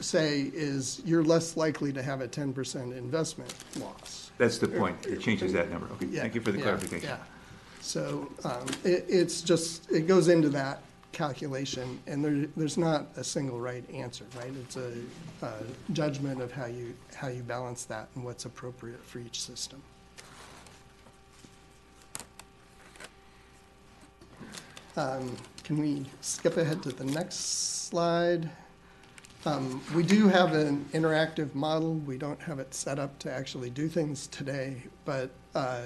say 0.00 0.50
is 0.54 1.02
you're 1.04 1.22
less 1.22 1.56
likely 1.56 1.92
to 1.92 2.02
have 2.02 2.20
a 2.20 2.28
ten 2.28 2.52
percent 2.52 2.92
investment 2.94 3.52
loss. 3.78 4.30
That's 4.38 4.58
the 4.58 4.68
point. 4.68 5.06
It 5.06 5.20
changes 5.20 5.52
that 5.52 5.70
number. 5.70 5.86
Okay, 5.94 6.06
Yeah, 6.06 6.22
thank 6.22 6.34
you 6.34 6.40
for 6.40 6.50
the 6.50 6.58
yeah, 6.58 6.64
clarification. 6.64 7.08
Yeah. 7.08 7.18
So 7.80 8.30
um, 8.44 8.66
it, 8.82 9.04
it's 9.08 9.42
just, 9.42 9.90
it 9.92 10.06
goes 10.08 10.28
into 10.28 10.48
that 10.48 10.80
calculation, 11.12 12.00
and 12.06 12.24
there, 12.24 12.48
there's 12.56 12.78
not 12.78 13.06
a 13.16 13.22
single 13.22 13.60
right 13.60 13.88
answer, 13.90 14.24
right? 14.36 14.52
It's 14.62 14.76
a 14.76 14.92
uh, 15.42 15.62
judgment 15.92 16.40
of 16.40 16.50
how 16.50 16.66
you, 16.66 16.94
how 17.14 17.28
you 17.28 17.42
balance 17.42 17.84
that 17.84 18.08
and 18.14 18.24
what's 18.24 18.46
appropriate 18.46 19.04
for 19.04 19.18
each 19.18 19.40
system. 19.40 19.80
Um, 24.96 25.36
Can 25.64 25.78
we 25.78 26.04
skip 26.20 26.58
ahead 26.58 26.82
to 26.82 26.90
the 26.90 27.04
next 27.04 27.88
slide? 27.88 28.50
Um, 29.46 29.80
We 29.94 30.02
do 30.02 30.28
have 30.28 30.52
an 30.52 30.84
interactive 30.92 31.54
model. 31.54 31.94
We 31.94 32.18
don't 32.18 32.40
have 32.42 32.58
it 32.58 32.74
set 32.74 32.98
up 32.98 33.18
to 33.20 33.32
actually 33.32 33.70
do 33.70 33.88
things 33.88 34.26
today, 34.26 34.82
but 35.06 35.30
uh, 35.54 35.80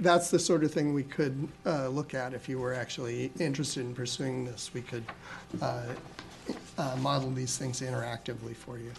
that's 0.00 0.30
the 0.30 0.38
sort 0.38 0.64
of 0.64 0.72
thing 0.72 0.94
we 0.94 1.04
could 1.04 1.48
uh, 1.64 1.88
look 1.88 2.12
at 2.12 2.34
if 2.34 2.48
you 2.48 2.58
were 2.58 2.74
actually 2.74 3.30
interested 3.38 3.80
in 3.86 3.94
pursuing 3.94 4.44
this. 4.44 4.72
We 4.74 4.82
could 4.82 5.04
uh, 5.62 5.82
uh, 6.76 6.96
model 7.00 7.30
these 7.30 7.56
things 7.56 7.80
interactively 7.82 8.56
for 8.56 8.78
you. 8.78 8.92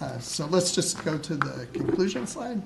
Uh, 0.00 0.18
So 0.18 0.46
let's 0.46 0.72
just 0.74 1.04
go 1.04 1.18
to 1.18 1.36
the 1.36 1.66
conclusion 1.72 2.26
slide. 2.26 2.60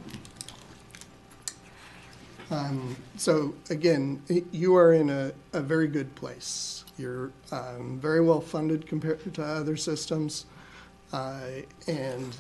Um, 2.50 2.96
So 3.16 3.54
again, 3.68 4.22
you 4.50 4.76
are 4.76 4.94
in 4.94 5.10
a, 5.10 5.32
a 5.52 5.60
very 5.60 5.88
good 5.88 6.14
place. 6.14 6.75
You're 6.98 7.30
um, 7.52 7.98
very 8.00 8.20
well 8.20 8.40
funded 8.40 8.86
compared 8.86 9.34
to 9.34 9.44
other 9.44 9.76
systems. 9.76 10.46
uh, 11.12 11.40
And 11.86 12.36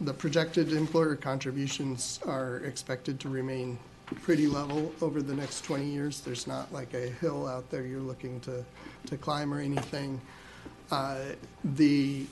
the 0.00 0.12
projected 0.14 0.72
employer 0.72 1.14
contributions 1.16 2.20
are 2.26 2.58
expected 2.58 3.20
to 3.20 3.28
remain 3.28 3.78
pretty 4.22 4.46
level 4.48 4.92
over 5.00 5.22
the 5.22 5.34
next 5.34 5.62
20 5.62 5.84
years. 5.84 6.20
There's 6.20 6.46
not 6.46 6.72
like 6.72 6.94
a 6.94 7.08
hill 7.08 7.46
out 7.46 7.70
there 7.70 7.86
you're 7.86 8.00
looking 8.00 8.40
to, 8.40 8.64
to 9.06 9.16
climb 9.16 9.54
or 9.54 9.60
anything. 9.60 10.20
Uh, 10.90 11.18
The, 11.76 12.26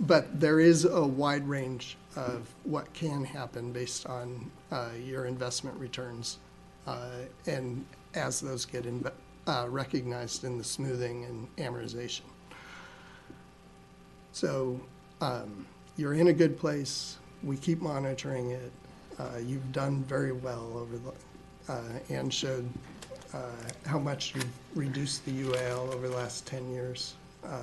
but 0.00 0.40
there 0.40 0.60
is 0.60 0.86
a 0.86 1.06
wide 1.06 1.46
range 1.46 1.98
of 2.16 2.48
what 2.64 2.90
can 2.94 3.24
happen 3.24 3.72
based 3.72 4.06
on 4.06 4.50
uh, 4.72 4.88
your 5.04 5.26
investment 5.26 5.78
returns. 5.78 6.38
uh, 6.86 7.10
And 7.46 7.84
as 8.14 8.40
those 8.40 8.64
get 8.64 8.84
inve- 8.84 9.12
uh, 9.50 9.66
recognized 9.68 10.44
in 10.44 10.56
the 10.58 10.64
smoothing 10.64 11.24
and 11.24 11.56
amortization. 11.56 12.22
So 14.32 14.80
um, 15.20 15.66
you're 15.96 16.14
in 16.14 16.28
a 16.28 16.32
good 16.32 16.56
place. 16.56 17.18
We 17.42 17.56
keep 17.56 17.80
monitoring 17.80 18.52
it. 18.52 18.70
Uh, 19.18 19.38
You've 19.44 19.72
done 19.72 20.04
very 20.04 20.32
well 20.32 20.70
over 20.76 20.96
the, 20.98 21.72
uh, 21.72 21.82
and 22.10 22.32
showed 22.32 22.68
uh, 23.34 23.38
how 23.86 23.98
much 23.98 24.34
you've 24.36 24.46
reduced 24.76 25.24
the 25.24 25.32
UAL 25.42 25.92
over 25.92 26.08
the 26.08 26.16
last 26.16 26.46
10 26.46 26.70
years. 26.70 27.14
Uh, 27.44 27.58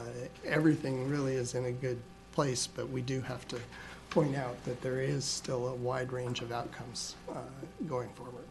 Everything 0.46 1.10
really 1.10 1.36
is 1.36 1.56
in 1.56 1.66
a 1.66 1.72
good 1.72 2.00
place, 2.34 2.68
but 2.68 2.90
we 2.90 3.02
do 3.02 3.22
have 3.22 3.48
to 3.48 3.58
point 4.10 4.36
out 4.36 4.62
that 4.66 4.82
there 4.82 5.00
is 5.00 5.24
still 5.24 5.70
a 5.70 5.76
wide 5.76 6.12
range 6.12 6.42
of 6.42 6.52
outcomes 6.52 7.16
uh, 7.30 7.36
going 7.88 8.10
forward. 8.10 8.44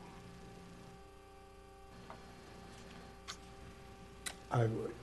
I 4.51 4.65
would, 4.67 4.95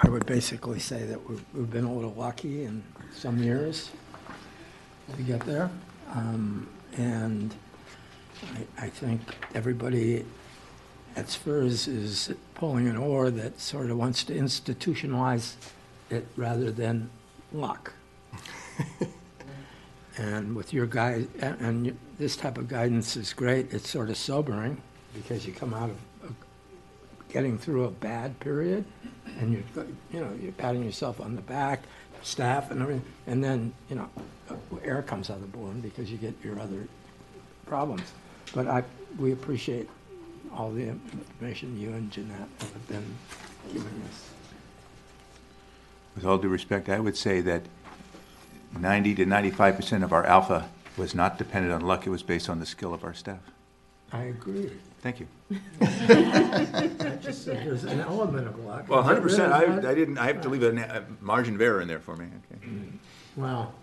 I 0.00 0.08
would 0.08 0.26
basically 0.26 0.78
say 0.78 1.04
that 1.04 1.28
we've, 1.28 1.44
we've 1.54 1.70
been 1.70 1.84
a 1.84 1.92
little 1.92 2.14
lucky 2.14 2.64
in 2.64 2.82
some 3.14 3.42
years 3.42 3.90
to 5.16 5.22
get 5.22 5.40
there. 5.40 5.70
Um, 6.12 6.68
And 6.96 7.54
I, 8.54 8.84
I 8.86 8.88
think 8.90 9.20
everybody 9.54 10.24
at 11.16 11.26
SFERS 11.26 11.88
is 11.88 12.32
pulling 12.54 12.86
an 12.88 12.96
oar 12.96 13.30
that 13.30 13.60
sort 13.60 13.90
of 13.90 13.96
wants 13.96 14.24
to 14.24 14.34
institutionalize 14.34 15.54
it 16.10 16.26
rather 16.36 16.70
than 16.70 17.10
luck. 17.52 17.92
And 20.18 20.54
with 20.54 20.74
your 20.74 20.86
guy, 20.86 21.24
and, 21.40 21.60
and 21.60 21.98
this 22.18 22.36
type 22.36 22.58
of 22.58 22.68
guidance 22.68 23.16
is 23.16 23.32
great, 23.32 23.72
it's 23.72 23.88
sort 23.88 24.10
of 24.10 24.16
sobering. 24.16 24.82
because 25.14 25.46
you 25.46 25.52
come 25.52 25.72
out 25.72 25.88
of 25.88 25.96
getting 27.32 27.56
through 27.56 27.84
a 27.84 27.90
bad 27.90 28.38
period, 28.40 28.84
and 29.40 29.52
you're, 29.52 29.86
you 30.12 30.20
know, 30.20 30.30
you're 30.40 30.52
patting 30.52 30.84
yourself 30.84 31.20
on 31.20 31.34
the 31.34 31.42
back, 31.42 31.82
staff 32.22 32.70
and 32.70 32.82
everything, 32.82 33.04
and 33.26 33.42
then, 33.42 33.72
you 33.88 33.96
know, 33.96 34.08
air 34.84 35.02
comes 35.02 35.30
out 35.30 35.36
of 35.36 35.42
the 35.42 35.56
balloon 35.56 35.80
because 35.80 36.12
you 36.12 36.18
get 36.18 36.34
your 36.44 36.60
other 36.60 36.86
problems. 37.66 38.12
But 38.54 38.68
I, 38.68 38.84
we 39.18 39.32
appreciate 39.32 39.88
all 40.54 40.70
the 40.70 40.88
information 40.88 41.80
you 41.80 41.88
and 41.90 42.10
Jeanette 42.10 42.48
have 42.58 42.88
been 42.88 43.04
giving 43.72 44.02
us. 44.10 44.28
With 46.14 46.26
all 46.26 46.36
due 46.36 46.48
respect, 46.48 46.90
I 46.90 47.00
would 47.00 47.16
say 47.16 47.40
that 47.40 47.62
90 48.78 49.14
to 49.16 49.24
95% 49.24 50.04
of 50.04 50.12
our 50.12 50.26
alpha 50.26 50.68
was 50.98 51.14
not 51.14 51.38
dependent 51.38 51.72
on 51.72 51.80
luck, 51.80 52.06
it 52.06 52.10
was 52.10 52.22
based 52.22 52.50
on 52.50 52.60
the 52.60 52.66
skill 52.66 52.92
of 52.92 53.02
our 53.02 53.14
staff. 53.14 53.40
I 54.12 54.24
agree. 54.24 54.70
Thank 55.00 55.20
you. 55.20 55.26
I 55.80 57.18
just 57.20 57.44
said 57.44 57.66
there's 57.66 57.84
an 57.84 58.00
element 58.00 58.46
of 58.46 58.58
luck. 58.64 58.88
Well, 58.88 59.02
100%, 59.02 59.50
I. 59.50 59.90
I 59.90 59.94
didn't, 59.94 60.18
I 60.18 60.26
have 60.26 60.40
to 60.42 60.48
leave 60.48 60.62
a 60.62 60.72
na- 60.72 60.82
a 60.98 61.02
margin 61.20 61.54
of 61.54 61.60
error 61.60 61.80
in 61.80 61.88
there 61.88 61.98
for 61.98 62.16
me, 62.16 62.26
okay? 62.52 62.66
Well, 63.36 63.74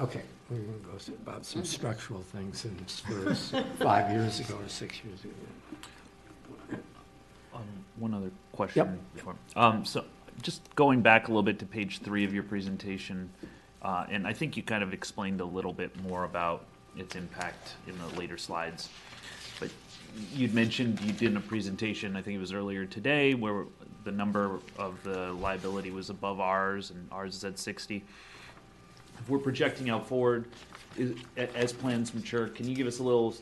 okay, 0.00 0.22
we 0.50 0.56
can 0.56 0.82
go 0.82 0.96
s- 0.96 1.08
about 1.08 1.44
some 1.44 1.64
structural 1.64 2.20
things 2.22 2.64
in 2.64 2.74
SFERS 2.86 3.64
five 3.82 4.10
years 4.12 4.40
ago 4.40 4.56
or 4.60 4.68
six 4.68 4.96
years 5.04 5.20
ago. 5.24 6.78
Um, 7.54 7.62
One 7.98 8.14
other 8.14 8.30
question. 8.52 8.98
before- 9.14 9.36
Um, 9.54 9.84
so, 9.84 10.04
just 10.42 10.62
going 10.74 11.00
back 11.02 11.28
a 11.28 11.30
little 11.30 11.42
bit 11.44 11.58
to 11.60 11.66
page 11.66 12.00
three 12.00 12.24
of 12.24 12.34
your 12.34 12.42
presentation, 12.42 13.30
uh, 13.82 14.06
and 14.08 14.26
I 14.26 14.32
think 14.32 14.56
you 14.56 14.62
kind 14.64 14.82
of 14.82 14.92
explained 14.92 15.40
a 15.40 15.44
little 15.44 15.72
bit 15.72 15.94
more 16.02 16.24
about 16.24 16.64
its 16.96 17.14
impact 17.14 17.74
in 17.86 17.96
the 17.98 18.06
later 18.18 18.36
slides. 18.38 18.88
You'd 20.34 20.54
mentioned 20.54 21.00
you 21.00 21.12
did 21.12 21.36
a 21.36 21.40
presentation, 21.40 22.16
I 22.16 22.22
think 22.22 22.36
it 22.36 22.40
was 22.40 22.52
earlier 22.52 22.84
today, 22.86 23.34
where 23.34 23.64
the 24.04 24.12
number 24.12 24.60
of 24.78 25.02
the 25.02 25.32
liability 25.32 25.90
was 25.90 26.10
above 26.10 26.40
ours, 26.40 26.90
and 26.90 27.08
ours 27.10 27.34
is 27.36 27.44
at 27.44 27.58
sixty. 27.58 28.04
If 29.18 29.28
we're 29.28 29.38
projecting 29.38 29.90
out 29.90 30.06
forward, 30.06 30.44
is, 30.96 31.14
as 31.36 31.72
plans 31.72 32.14
mature, 32.14 32.48
can 32.48 32.68
you 32.68 32.74
give 32.76 32.86
us 32.86 32.98
a 32.98 33.02
little, 33.02 33.34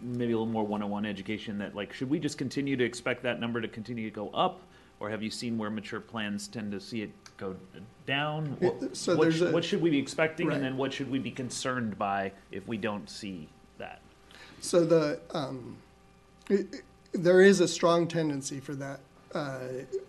maybe 0.00 0.32
a 0.32 0.36
little 0.38 0.46
more 0.52 0.64
one-on-one 0.66 1.04
education 1.04 1.58
that, 1.58 1.74
like, 1.74 1.92
should 1.92 2.08
we 2.08 2.18
just 2.18 2.38
continue 2.38 2.76
to 2.76 2.84
expect 2.84 3.22
that 3.24 3.40
number 3.40 3.60
to 3.60 3.68
continue 3.68 4.08
to 4.08 4.14
go 4.14 4.30
up? 4.30 4.60
Or 5.00 5.10
have 5.10 5.22
you 5.22 5.30
seen 5.30 5.58
where 5.58 5.70
mature 5.70 6.00
plans 6.00 6.46
tend 6.46 6.72
to 6.72 6.80
see 6.80 7.02
it 7.02 7.10
go 7.36 7.56
down? 8.06 8.56
What- 8.60 8.96
so 8.96 9.16
what 9.16 9.32
sh- 9.32 9.40
a- 9.42 9.50
What 9.50 9.64
should 9.64 9.82
we 9.82 9.90
be 9.90 9.98
expecting, 9.98 10.46
Right. 10.46 10.54
and 10.56 10.64
then 10.64 10.76
what 10.76 10.92
should 10.92 11.10
we 11.10 11.18
be 11.18 11.30
concerned 11.32 11.98
by 11.98 12.32
if 12.52 12.66
we 12.68 12.76
don't 12.76 13.10
see 13.10 13.48
that? 13.78 14.00
So 14.60 14.84
the, 14.86 15.20
um, 15.32 15.76
it- 16.48 16.74
it- 16.74 16.84
there 17.12 17.40
is 17.40 17.60
a 17.60 17.68
strong 17.68 18.06
tendency 18.08 18.60
for 18.60 18.74
that, 18.74 19.00
uh, 19.34 19.60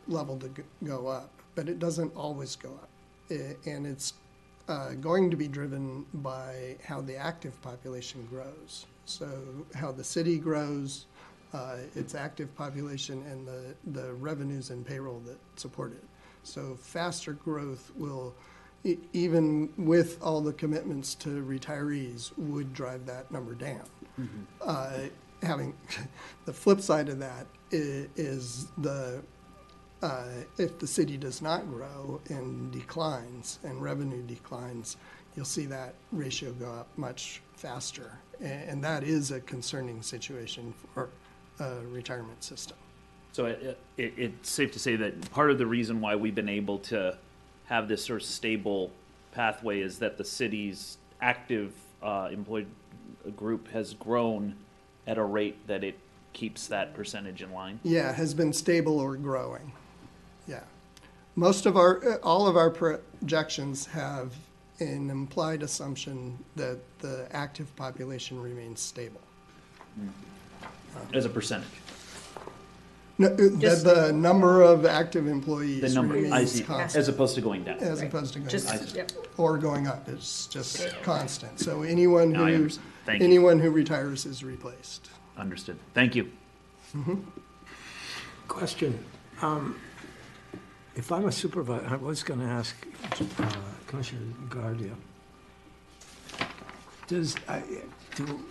level 0.07 0.37
to 0.39 0.49
g- 0.49 0.63
go 0.83 1.07
up, 1.07 1.29
but 1.55 1.69
it 1.69 1.79
doesn't 1.79 2.15
always 2.15 2.55
go 2.55 2.69
up. 2.69 2.89
I- 3.29 3.55
And 3.65 3.85
it's, 3.87 4.13
uh, 4.67 4.93
going 4.93 5.29
to 5.31 5.37
be 5.37 5.47
driven 5.47 6.05
by 6.13 6.77
how 6.83 7.01
the 7.01 7.15
active 7.15 7.59
population 7.61 8.25
grows. 8.29 8.85
So 9.05 9.65
how 9.75 9.91
the 9.91 10.03
city 10.03 10.39
grows, 10.39 11.05
uh, 11.53 11.77
its 11.95 12.15
active 12.15 12.53
population 12.55 13.23
and 13.29 13.47
the, 13.47 13.75
the 13.91 14.13
revenues 14.15 14.71
and 14.71 14.85
payroll 14.85 15.19
that 15.21 15.37
support 15.55 15.91
it. 15.93 16.03
So 16.43 16.75
faster 16.75 17.33
growth 17.33 17.91
will, 17.95 18.33
e- 18.83 18.97
even 19.13 19.71
with 19.77 20.21
all 20.21 20.41
the 20.41 20.53
commitments 20.53 21.13
to 21.15 21.43
retirees, 21.43 22.35
would 22.37 22.73
drive 22.73 23.05
that 23.05 23.31
number 23.31 23.53
down. 23.53 23.85
Uh, 24.61 25.03
Having, 25.45 25.75
the 26.45 26.53
flip 26.53 26.81
side 26.81 27.09
of 27.09 27.19
that 27.19 27.45
is 27.71 28.67
the, 28.77 29.21
uh, 30.01 30.27
if 30.57 30.79
the 30.79 30.87
city 30.87 31.17
does 31.17 31.41
not 31.41 31.67
grow 31.69 32.21
and 32.29 32.71
declines 32.71 33.59
and 33.63 33.81
revenue 33.81 34.21
declines, 34.23 34.97
you'll 35.35 35.45
see 35.45 35.65
that 35.65 35.93
ratio 36.11 36.51
go 36.53 36.71
up 36.71 36.87
much 36.97 37.41
faster. 37.55 38.11
A- 38.41 38.45
And 38.45 38.83
that 38.83 39.03
is 39.03 39.31
a 39.31 39.39
concerning 39.41 40.01
situation 40.01 40.73
for 40.93 41.09
a 41.59 41.81
retirement 41.85 42.43
system. 42.43 42.77
So 43.33 43.45
it, 43.47 43.77
it, 43.97 44.13
it's 44.17 44.49
safe 44.49 44.71
to 44.73 44.79
say 44.79 44.95
that 44.95 45.29
part 45.31 45.51
of 45.51 45.57
the 45.57 45.65
reason 45.67 45.99
why 45.99 46.15
we've 46.15 46.35
been 46.35 46.47
able 46.49 46.79
to 46.79 47.17
have 47.65 47.87
this 47.87 48.05
sort 48.05 48.21
of 48.21 48.27
stable 48.27 48.91
pathway 49.31 49.81
is 49.81 49.99
that 49.99 50.17
the 50.17 50.23
city's 50.23 50.97
active 51.21 51.73
uh, 52.01 52.29
employed 52.31 52.67
group 53.35 53.67
has 53.71 53.93
grown 53.93 54.55
at 55.07 55.17
a 55.17 55.23
rate 55.23 55.67
that 55.67 55.83
it 55.83 55.97
keeps 56.33 56.67
that 56.67 56.93
percentage 56.93 57.41
in 57.41 57.51
line. 57.53 57.79
Yeah, 57.83 58.11
has 58.13 58.33
been 58.33 58.51
stable 58.53 58.99
or 58.99 59.15
growing. 59.15 59.71
Yeah. 60.47 60.61
Most 61.35 61.65
of 61.65 61.77
our, 61.77 62.03
uh, 62.05 62.17
all 62.23 62.47
of 62.47 62.55
our 62.57 62.69
projections 62.69 63.85
have 63.87 64.33
an 64.79 65.09
implied 65.09 65.63
assumption 65.63 66.37
that 66.55 66.79
the 66.99 67.27
active 67.31 67.73
population 67.75 68.41
remains 68.41 68.81
stable. 68.81 69.21
As 71.13 71.25
a 71.25 71.29
percentage. 71.29 71.67
No, 73.17 73.27
uh, 73.29 73.35
That 73.35 73.59
Just- 73.59 73.85
the 73.85 74.11
number 74.11 74.61
of 74.61 74.85
active 74.85 75.27
employees 75.27 75.81
The 75.81 75.89
number, 75.89 76.15
I 76.15 76.21
remains 76.21 76.51
see, 76.51 76.63
constant. 76.63 76.99
as 77.01 77.07
opposed 77.07 77.35
to 77.35 77.41
going 77.41 77.63
down. 77.63 77.77
As 77.79 78.01
opposed 78.01 78.33
to 78.33 78.39
going 78.39 78.49
Just- 78.49 78.67
down. 78.67 78.87
yep. 78.93 79.11
Or 79.37 79.57
going 79.57 79.87
up, 79.87 80.09
it's 80.09 80.47
just 80.47 80.85
constant. 81.03 81.59
So 81.61 81.83
anyone 81.83 82.31
Now 82.33 82.45
I 82.45 82.49
who, 82.49 82.55
understand. 82.55 82.87
Thank 83.05 83.19
you. 83.19 83.25
anyone 83.25 83.59
who 83.59 83.69
retires 83.69 84.25
is 84.25 84.43
replaced. 84.43 85.09
Understood. 85.37 85.77
Thank 85.93 86.15
you. 86.15 86.31
Question, 88.47 89.03
um, 89.41 89.79
if 90.95 91.11
I'm 91.11 91.25
a 91.25 91.31
supervisor, 91.31 91.85
I 91.87 91.97
was 91.97 92.23
gonna 92.23 92.45
ask, 92.45 92.75
uh, 93.39 93.45
Commissioner 93.87 94.21
Engardio, 94.47 94.95
does, 97.07 97.35
I, 97.47 97.61
do, 98.15 98.45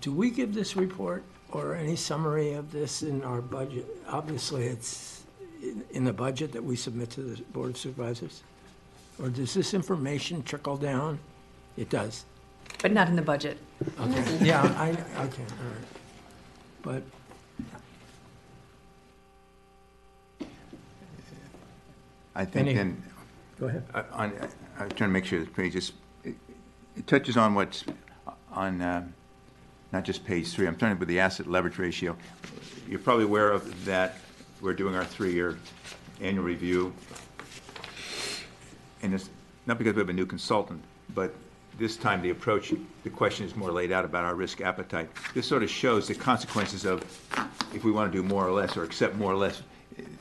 do 0.00 0.12
we 0.12 0.30
give 0.30 0.54
this 0.54 0.76
report 0.76 1.24
or 1.50 1.74
any 1.74 1.96
summary 1.96 2.52
of 2.52 2.70
this 2.72 3.02
in 3.02 3.22
our 3.24 3.40
budget? 3.40 3.86
Obviously, 4.08 4.66
it's 4.66 5.24
in, 5.62 5.84
in 5.90 6.04
the 6.04 6.12
budget 6.12 6.52
that 6.52 6.62
we 6.62 6.76
submit 6.76 7.10
to 7.10 7.22
the 7.22 7.42
Board 7.42 7.70
of 7.70 7.76
Supervisors? 7.76 8.42
Or 9.20 9.28
does 9.28 9.54
this 9.54 9.74
information 9.74 10.42
trickle 10.42 10.76
down? 10.76 11.18
It 11.76 11.88
does. 11.88 12.24
But 12.82 12.92
not 12.92 13.08
in 13.08 13.16
the 13.16 13.22
budget. 13.22 13.58
Okay, 14.00 14.38
yeah, 14.44 14.62
I, 14.78 14.90
okay, 14.90 15.42
all 15.42 15.68
right. 15.68 15.84
But 16.82 17.02
I 22.34 22.44
think 22.44 22.68
Any- 22.68 22.74
then. 22.74 23.02
Go 23.60 23.66
ahead. 23.66 23.84
I- 23.94 24.00
On, 24.12 24.32
I'm 24.78 24.88
trying 24.90 25.08
to 25.10 25.12
make 25.12 25.24
sure 25.24 25.38
the 25.40 25.46
page 25.50 25.76
is, 25.76 25.92
it 26.24 26.34
it 26.96 27.06
touches 27.06 27.36
on 27.36 27.54
what's 27.54 27.84
on, 28.50 28.80
uh, 28.80 29.06
not 29.92 30.04
just 30.04 30.24
page 30.24 30.52
three, 30.52 30.66
I'm 30.66 30.76
talking 30.76 30.92
about 30.96 31.08
the 31.08 31.20
asset 31.20 31.46
leverage 31.46 31.78
ratio. 31.78 32.16
You're 32.88 32.98
probably 32.98 33.24
aware 33.24 33.50
of 33.52 33.84
that, 33.84 34.16
we're 34.60 34.74
doing 34.74 34.94
our 34.94 35.04
three-year 35.04 35.58
annual 36.20 36.44
review. 36.44 36.92
And 39.02 39.14
it's 39.14 39.30
not 39.66 39.78
because 39.78 39.94
we 39.94 40.00
have 40.00 40.08
a 40.08 40.12
new 40.12 40.26
consultant, 40.26 40.82
but 41.14 41.34
this 41.78 41.96
time 41.96 42.22
the 42.22 42.30
approach, 42.30 42.72
the 43.02 43.10
question 43.10 43.44
is 43.46 43.56
more 43.56 43.72
laid 43.72 43.92
out 43.92 44.04
about 44.04 44.24
our 44.24 44.34
risk 44.34 44.60
appetite. 44.60 45.08
This 45.34 45.46
sort 45.46 45.62
of 45.62 45.70
shows 45.70 46.08
the 46.08 46.14
consequences 46.14 46.84
of 46.84 47.02
if 47.74 47.84
we 47.84 47.90
want 47.90 48.12
to 48.12 48.16
do 48.16 48.22
more 48.22 48.46
or 48.46 48.52
less 48.52 48.76
or 48.76 48.84
accept 48.84 49.16
more 49.16 49.32
or 49.32 49.36
less. 49.36 49.62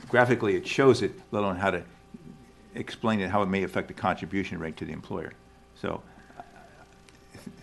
Graphically, 0.10 0.56
it 0.56 0.68
shows 0.68 1.02
it, 1.02 1.12
let 1.32 1.44
alone 1.44 1.56
how 1.56 1.72
to 1.72 1.84
explain 2.76 3.20
it, 3.20 3.30
how 3.30 3.42
it 3.42 3.48
may 3.48 3.64
affect 3.64 3.88
the 3.88 3.94
contribution 3.94 4.60
rate 4.60 4.78
to 4.78 4.86
the 4.86 4.92
employer. 4.92 5.34
So, 5.80 6.02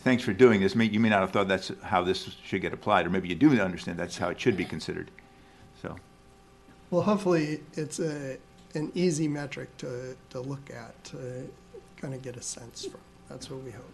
thanks 0.01 0.23
for 0.23 0.33
doing 0.33 0.61
this. 0.61 0.75
You 0.75 1.01
may 1.01 1.09
not 1.09 1.21
have 1.21 1.31
thought 1.31 1.49
that's 1.49 1.73
how 1.83 2.03
this 2.03 2.37
should 2.45 2.61
get 2.61 2.73
applied, 2.73 3.07
or 3.07 3.11
maybe 3.11 3.29
you 3.29 3.35
do 3.35 3.61
understand 3.61 3.99
that's 3.99 4.19
how 4.19 4.29
it 4.29 4.41
should 4.41 4.57
be 4.57 4.65
considered. 4.65 5.11
So, 5.83 5.97
Well, 6.91 7.03
hopefully, 7.03 7.61
it's 7.75 7.99
a, 7.99 8.37
an 8.75 8.93
easy 8.95 9.29
metric 9.29 9.77
to, 9.79 10.17
to 10.31 10.41
look 10.41 10.71
at, 10.71 11.03
to 11.05 11.49
kind 11.97 12.15
of 12.15 12.23
get 12.23 12.37
a 12.37 12.43
sense 12.43 12.87
from. 12.87 13.01
That's 13.31 13.49
what 13.49 13.63
we 13.63 13.71
hope. 13.71 13.89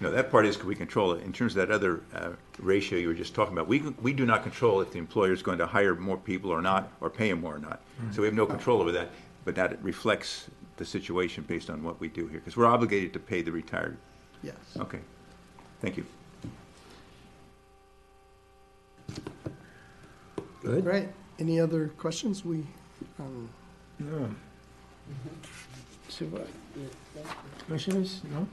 no, 0.00 0.10
that 0.12 0.30
part 0.30 0.46
is, 0.46 0.56
could 0.56 0.66
we 0.66 0.76
control 0.76 1.12
it. 1.12 1.22
In 1.24 1.32
terms 1.32 1.56
of 1.56 1.66
that 1.66 1.74
other 1.74 2.00
uh, 2.14 2.30
ratio 2.60 2.98
you 2.98 3.08
were 3.08 3.14
just 3.14 3.34
talking 3.34 3.52
about, 3.52 3.66
we, 3.66 3.80
we 4.00 4.12
do 4.12 4.24
not 4.24 4.42
control 4.44 4.80
if 4.80 4.92
the 4.92 4.98
employer 4.98 5.32
is 5.32 5.42
going 5.42 5.58
to 5.58 5.66
hire 5.66 5.94
more 5.96 6.16
people 6.16 6.50
or 6.50 6.62
not, 6.62 6.88
or 7.00 7.10
pay 7.10 7.28
them 7.30 7.40
more 7.40 7.56
or 7.56 7.58
not. 7.58 7.80
So 8.12 8.22
we 8.22 8.26
have 8.28 8.34
no 8.34 8.46
control 8.46 8.80
over 8.80 8.92
that, 8.92 9.10
but 9.44 9.54
that 9.56 9.82
reflects 9.82 10.46
the 10.76 10.84
situation 10.84 11.44
based 11.48 11.68
on 11.68 11.82
what 11.82 11.98
we 12.00 12.08
do 12.08 12.26
here, 12.28 12.38
because 12.38 12.56
we're 12.56 12.66
obligated 12.66 13.12
to 13.14 13.18
pay 13.18 13.42
the 13.42 13.50
retired. 13.50 13.96
Yes. 14.42 14.54
Okay, 14.78 15.00
thank 15.80 15.96
you. 15.96 16.06
Good. 20.62 20.84
Right. 20.84 21.08
Any 21.38 21.60
other 21.60 21.88
questions? 21.88 22.44
We, 22.44 22.64
um, 23.18 23.48
No. 23.98 24.28
Super- 26.08 26.42
Commissioners, 27.66 28.20
no? 28.32 28.46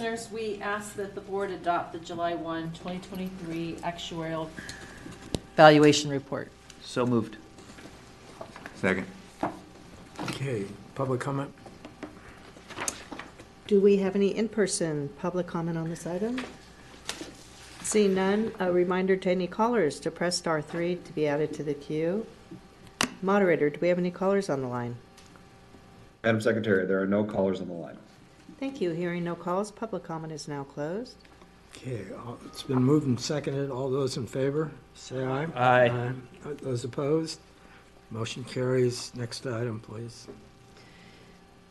Commissioners, 0.00 0.32
we 0.32 0.58
ask 0.62 0.94
that 0.94 1.14
the 1.14 1.20
board 1.20 1.50
adopt 1.50 1.92
the 1.92 1.98
July 1.98 2.34
1, 2.34 2.72
2023 2.72 3.76
actuarial 3.82 4.48
valuation 5.56 6.08
report. 6.08 6.50
So 6.82 7.04
moved. 7.04 7.36
Second. 8.76 9.06
Okay, 10.22 10.64
public 10.94 11.20
comment? 11.20 11.52
Do 13.66 13.78
we 13.78 13.98
have 13.98 14.16
any 14.16 14.28
in-person 14.28 15.10
public 15.18 15.46
comment 15.46 15.76
on 15.76 15.90
this 15.90 16.06
item? 16.06 16.42
Seeing 17.82 18.14
none, 18.14 18.52
a 18.58 18.72
reminder 18.72 19.16
to 19.16 19.30
any 19.30 19.48
callers 19.48 20.00
to 20.00 20.10
press 20.10 20.34
star 20.34 20.62
three 20.62 20.96
to 20.96 21.12
be 21.12 21.26
added 21.26 21.52
to 21.52 21.62
the 21.62 21.74
queue. 21.74 22.24
Moderator, 23.20 23.68
do 23.68 23.78
we 23.82 23.88
have 23.88 23.98
any 23.98 24.10
callers 24.10 24.48
on 24.48 24.62
the 24.62 24.68
line? 24.68 24.96
Madam 26.24 26.40
Secretary, 26.40 26.86
there 26.86 27.02
are 27.02 27.06
no 27.06 27.22
callers 27.22 27.60
on 27.60 27.68
the 27.68 27.74
line. 27.74 27.98
Thank 28.60 28.80
you. 28.82 28.90
Hearing 28.90 29.24
no 29.24 29.34
calls, 29.34 29.70
public 29.70 30.04
comment 30.04 30.32
is 30.32 30.46
now 30.46 30.64
closed. 30.64 31.16
Okay, 31.76 32.04
all- 32.26 32.38
it's 32.44 32.62
been 32.62 32.82
moved 32.84 33.06
and 33.06 33.18
seconded. 33.18 33.70
All 33.70 33.88
those 33.90 34.16
in 34.18 34.26
favor, 34.26 34.70
say 34.94 35.24
aye. 35.24 35.46
Aye. 35.54 35.88
Uh, 36.44 36.50
Those 36.62 36.84
opposed? 36.84 37.40
Motion 38.10 38.44
carries. 38.44 39.12
Next 39.14 39.46
item, 39.46 39.80
please. 39.80 40.26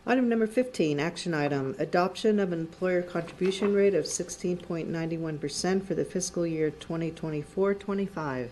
Item 0.08 0.30
number 0.30 0.48
15, 0.48 1.00
action 1.00 1.34
item, 1.36 1.76
adoption 1.78 2.40
of 2.40 2.52
an 2.54 2.60
employer 2.62 3.02
contribution 3.04 3.74
rate 3.76 3.94
of 3.94 4.06
16.91% 4.06 5.84
for 5.86 5.94
the 5.94 6.06
fiscal 6.06 6.48
year 6.48 6.72
2024-25. 6.72 8.48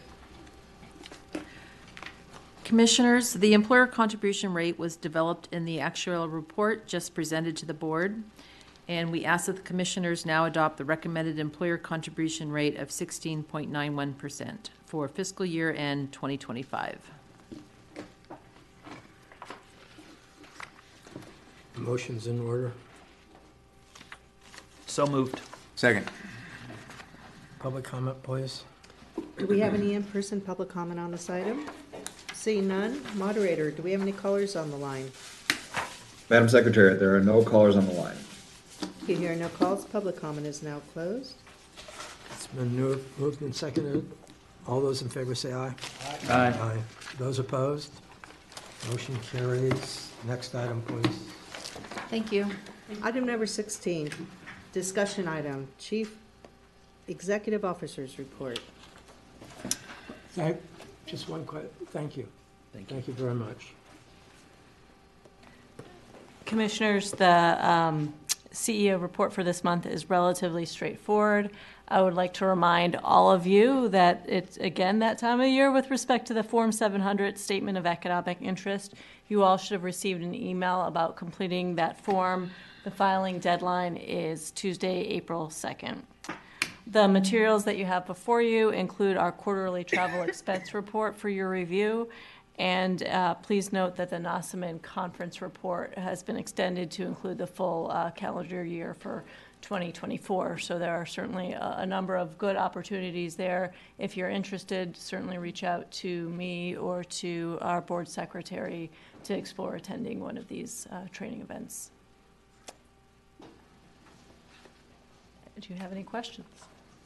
Commissioners, 2.67 3.31
the 3.31 3.53
employer 3.53 3.87
contribution 3.87 4.53
rate 4.53 4.77
was 4.77 4.97
developed 4.97 5.47
in 5.53 5.63
the 5.63 5.77
actuarial 5.77 6.29
report 6.29 6.85
just 6.85 7.15
presented 7.15 7.55
to 7.55 7.65
the 7.65 7.73
board, 7.73 8.21
and 8.89 9.09
we 9.09 9.23
ask 9.23 9.45
that 9.45 9.55
the 9.55 9.61
commissioners 9.61 10.25
now 10.25 10.43
adopt 10.43 10.75
the 10.75 10.83
recommended 10.83 11.39
employer 11.39 11.77
contribution 11.77 12.51
rate 12.51 12.75
of 12.75 12.89
16.91% 12.89 14.57
for 14.85 15.07
fiscal 15.07 15.45
year 15.45 15.71
end 15.71 16.11
2025. 16.11 17.09
Motion's 21.77 22.27
in 22.27 22.41
order. 22.41 22.73
So 24.87 25.07
moved. 25.07 25.39
Second. 25.77 26.11
Public 27.59 27.85
comment, 27.85 28.21
please. 28.23 28.65
Do 29.37 29.45
we 29.45 29.61
have 29.61 29.73
any 29.73 29.93
in-person 29.93 30.41
public 30.41 30.67
comment 30.67 30.99
on 30.99 31.11
this 31.11 31.29
item? 31.29 31.65
Seeing 32.37 32.67
none, 32.67 33.01
moderator, 33.15 33.71
do 33.71 33.81
we 33.81 33.91
have 33.93 34.01
any 34.01 34.11
callers 34.11 34.55
on 34.55 34.69
the 34.69 34.77
line? 34.77 35.11
Madam 36.29 36.47
Secretary, 36.47 36.93
there 36.93 37.15
are 37.15 37.19
no 37.19 37.43
callers 37.43 37.75
on 37.75 37.87
the 37.87 37.93
line. 37.93 38.15
You 39.07 39.15
hear 39.15 39.35
no 39.35 39.49
calls, 39.49 39.85
public 39.85 40.21
comment 40.21 40.45
is 40.45 40.61
now 40.61 40.79
closed. 40.93 41.33
It's 42.31 42.45
been 42.45 42.75
moved 42.75 43.19
moved 43.19 43.41
and 43.41 43.55
seconded. 43.55 44.07
All 44.67 44.79
those 44.81 45.01
in 45.01 45.09
favor 45.09 45.33
say 45.33 45.51
aye. 45.51 45.73
Aye. 46.29 46.53
Aye. 46.61 46.77
Those 47.17 47.39
opposed? 47.39 47.91
Motion 48.91 49.17
carries. 49.31 50.11
Next 50.25 50.53
item, 50.53 50.83
please. 50.83 51.19
Thank 52.11 52.31
you. 52.31 52.45
Item 53.01 53.25
number 53.25 53.47
16, 53.47 54.11
discussion 54.73 55.27
item, 55.27 55.67
Chief 55.79 56.15
Executive 57.07 57.65
Officers 57.65 58.19
Report. 58.19 58.59
Thank, 60.33 60.61
just 61.07 61.29
one 61.29 61.45
quick, 61.45 61.71
thank 61.87 62.17
you. 62.17 62.27
Thank 62.73 63.07
you 63.07 63.13
very 63.13 63.33
much. 63.33 63.73
Commissioners, 66.45 67.11
the 67.11 67.57
um, 67.67 68.13
CEO 68.53 69.01
report 69.01 69.33
for 69.33 69.43
this 69.43 69.63
month 69.63 69.85
is 69.85 70.09
relatively 70.09 70.65
straightforward. 70.65 71.51
I 71.87 72.01
would 72.01 72.13
like 72.13 72.33
to 72.35 72.45
remind 72.45 72.97
all 72.97 73.31
of 73.31 73.47
you 73.47 73.87
that 73.89 74.25
it's, 74.27 74.57
again, 74.57 74.99
that 74.99 75.17
time 75.17 75.39
of 75.39 75.47
year 75.47 75.71
with 75.71 75.89
respect 75.89 76.27
to 76.27 76.33
the 76.33 76.43
Form 76.43 76.71
700 76.71 77.37
Statement 77.37 77.77
of 77.77 77.85
Economic 77.85 78.41
Interest. 78.41 78.93
You 79.29 79.43
all 79.43 79.57
should 79.57 79.73
have 79.73 79.83
received 79.83 80.21
an 80.21 80.35
email 80.35 80.81
about 80.81 81.15
completing 81.15 81.75
that 81.75 81.99
form. 82.03 82.51
The 82.83 82.91
filing 82.91 83.39
deadline 83.39 83.95
is 83.95 84.51
Tuesday, 84.51 85.01
April 85.07 85.47
2nd. 85.47 86.01
The 86.89 87.05
materials 87.05 87.65
that 87.65 87.77
you 87.77 87.83
have 87.83 88.05
before 88.05 88.41
you 88.41 88.69
include 88.69 89.17
our 89.17 89.33
quarterly 89.33 89.83
travel 89.83 90.21
expense 90.21 90.73
report 90.73 91.17
for 91.17 91.27
your 91.27 91.49
review. 91.49 92.07
And 92.57 93.03
uh, 93.03 93.33
please 93.33 93.73
note 93.73 93.97
that 93.97 94.09
the 94.09 94.15
NASAMIN 94.15 94.81
conference 94.81 95.41
report 95.41 95.97
has 95.97 96.23
been 96.23 96.37
extended 96.37 96.89
to 96.91 97.03
include 97.03 97.39
the 97.39 97.45
full 97.45 97.91
uh, 97.91 98.11
calendar 98.11 98.63
year 98.63 98.93
for 98.93 99.25
2024. 99.63 100.59
So 100.59 100.79
there 100.79 100.95
are 100.95 101.05
certainly 101.05 101.51
a, 101.51 101.75
a 101.79 101.85
number 101.85 102.15
of 102.15 102.37
good 102.37 102.55
opportunities 102.55 103.35
there. 103.35 103.73
If 103.99 104.15
you're 104.15 104.29
interested, 104.29 104.95
certainly 104.95 105.37
reach 105.37 105.65
out 105.65 105.91
to 105.91 106.29
me 106.29 106.77
or 106.77 107.03
to 107.03 107.57
our 107.61 107.81
board 107.81 108.07
secretary 108.07 108.89
to 109.25 109.37
explore 109.37 109.75
attending 109.75 110.21
one 110.21 110.37
of 110.37 110.47
these 110.47 110.87
uh, 110.89 111.01
training 111.11 111.41
events. 111.41 111.91
Do 115.59 115.73
you 115.73 115.79
have 115.81 115.91
any 115.91 116.03
questions? 116.03 116.47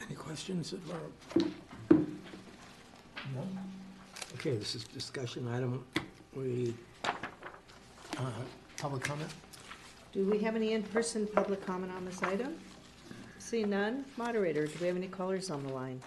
Any 0.07 0.15
questions 0.15 0.73
of 0.73 0.82
our? 0.91 1.45
No? 3.36 3.48
Okay, 4.36 4.56
this 4.57 4.76
is 4.76 4.84
discussion 4.84 5.48
item. 5.48 5.86
We, 6.36 6.73
uh, 8.18 8.32
public 8.78 9.03
comment? 9.03 9.30
Do 10.14 10.26
we 10.26 10.40
have 10.40 10.56
any 10.56 10.73
in-person 10.73 11.28
public 11.28 11.65
comment 11.65 11.91
on 11.91 12.06
this 12.06 12.22
item? 12.23 12.56
See 13.40 13.64
none, 13.64 14.06
moderator, 14.18 14.68
do 14.68 14.73
we 14.82 14.88
have 14.88 14.95
any 14.95 15.07
callers 15.07 15.49
on 15.49 15.64
the 15.65 15.73
line? 15.73 16.02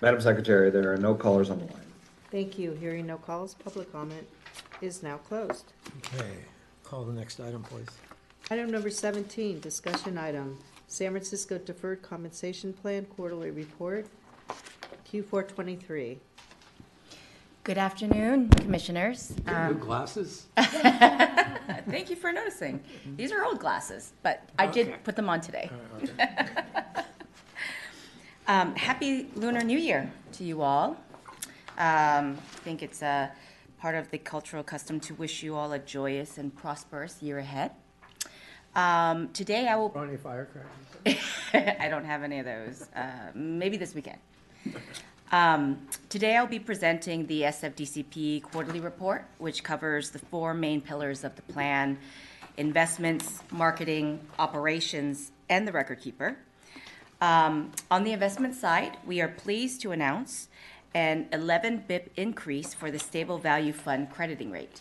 Madam 0.00 0.20
Secretary, 0.20 0.70
there 0.70 0.92
are 0.92 0.96
no 0.96 1.14
callers 1.14 1.50
on 1.50 1.58
the 1.58 1.64
line. 1.66 1.82
Thank 2.30 2.58
you. 2.58 2.72
Hearing 2.72 3.06
no 3.06 3.16
calls, 3.16 3.54
public 3.54 3.90
comment 3.90 4.26
is 4.80 5.02
now 5.02 5.16
closed. 5.16 5.72
Okay, 5.98 6.30
call 6.84 7.04
the 7.04 7.12
next 7.12 7.40
item, 7.40 7.62
please. 7.62 7.88
Item 8.50 8.70
number 8.70 8.90
17, 8.90 9.60
discussion 9.60 10.16
item, 10.18 10.58
San 10.88 11.10
Francisco 11.12 11.58
Deferred 11.58 12.02
Compensation 12.02 12.72
Plan 12.72 13.04
Quarterly 13.04 13.50
Report, 13.50 14.06
Q423. 15.12 16.18
Good 17.62 17.76
afternoon, 17.78 18.48
Commissioners. 18.48 19.34
New 19.46 19.52
Um, 19.52 19.78
glasses? 19.78 20.46
Thank 20.56 22.08
you 22.08 22.16
for 22.16 22.32
noticing. 22.32 22.80
These 23.16 23.30
are 23.32 23.44
old 23.44 23.58
glasses, 23.60 24.12
but 24.22 24.42
I 24.58 24.66
Okay. 24.68 24.84
did 24.84 25.04
put 25.04 25.14
them 25.16 25.28
on 25.28 25.40
today. 25.40 25.70
Um, 28.50 28.74
Happy 28.76 29.28
Lunar 29.34 29.60
New 29.62 29.76
Year 29.76 30.10
to 30.32 30.42
you 30.42 30.62
all. 30.62 30.96
Um, 31.76 32.38
I 32.38 32.58
think 32.64 32.82
it's 32.82 33.02
a 33.02 33.30
part 33.78 33.94
of 33.94 34.10
the 34.10 34.16
cultural 34.16 34.62
custom 34.62 35.00
to 35.00 35.14
wish 35.16 35.42
you 35.42 35.54
all 35.54 35.70
a 35.74 35.78
joyous 35.78 36.38
and 36.38 36.56
prosperous 36.56 37.22
year 37.22 37.40
ahead. 37.40 37.72
Um, 38.74 39.28
Today 39.30 39.68
I 39.68 39.76
will 39.76 39.92
Any 39.96 40.16
firecrackers? 40.16 40.70
I 41.54 41.88
don't 41.88 42.04
have 42.04 42.22
any 42.22 42.38
of 42.38 42.44
those. 42.44 42.88
Uh, 42.94 43.30
maybe 43.34 43.76
this 43.76 43.94
weekend. 43.94 44.18
Um, 45.30 45.86
today 46.08 46.36
I'll 46.36 46.46
be 46.46 46.58
presenting 46.58 47.26
the 47.26 47.42
SFDCP 47.42 48.42
quarterly 48.42 48.80
report, 48.80 49.26
which 49.38 49.62
covers 49.62 50.10
the 50.10 50.18
four 50.18 50.54
main 50.54 50.80
pillars 50.80 51.22
of 51.22 51.36
the 51.36 51.42
plan 51.42 51.98
investments, 52.56 53.42
marketing, 53.52 54.20
operations, 54.38 55.30
and 55.48 55.68
the 55.68 55.72
record 55.72 56.00
keeper. 56.00 56.36
Um, 57.20 57.72
on 57.90 58.04
the 58.04 58.12
investment 58.12 58.54
side, 58.54 58.96
we 59.06 59.20
are 59.20 59.28
pleased 59.28 59.80
to 59.82 59.92
announce 59.92 60.48
an 60.94 61.28
11 61.32 61.84
BIP 61.88 62.08
increase 62.16 62.74
for 62.74 62.90
the 62.90 62.98
stable 62.98 63.38
value 63.38 63.72
fund 63.72 64.10
crediting 64.10 64.50
rate. 64.50 64.80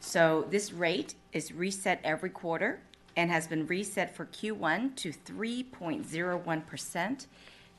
So 0.00 0.46
this 0.50 0.72
rate 0.72 1.14
is 1.32 1.52
reset 1.52 2.00
every 2.04 2.30
quarter 2.30 2.80
and 3.18 3.30
has 3.32 3.48
been 3.48 3.66
reset 3.66 4.14
for 4.14 4.26
Q1 4.26 4.94
to 4.94 5.12
3.01%. 5.12 7.26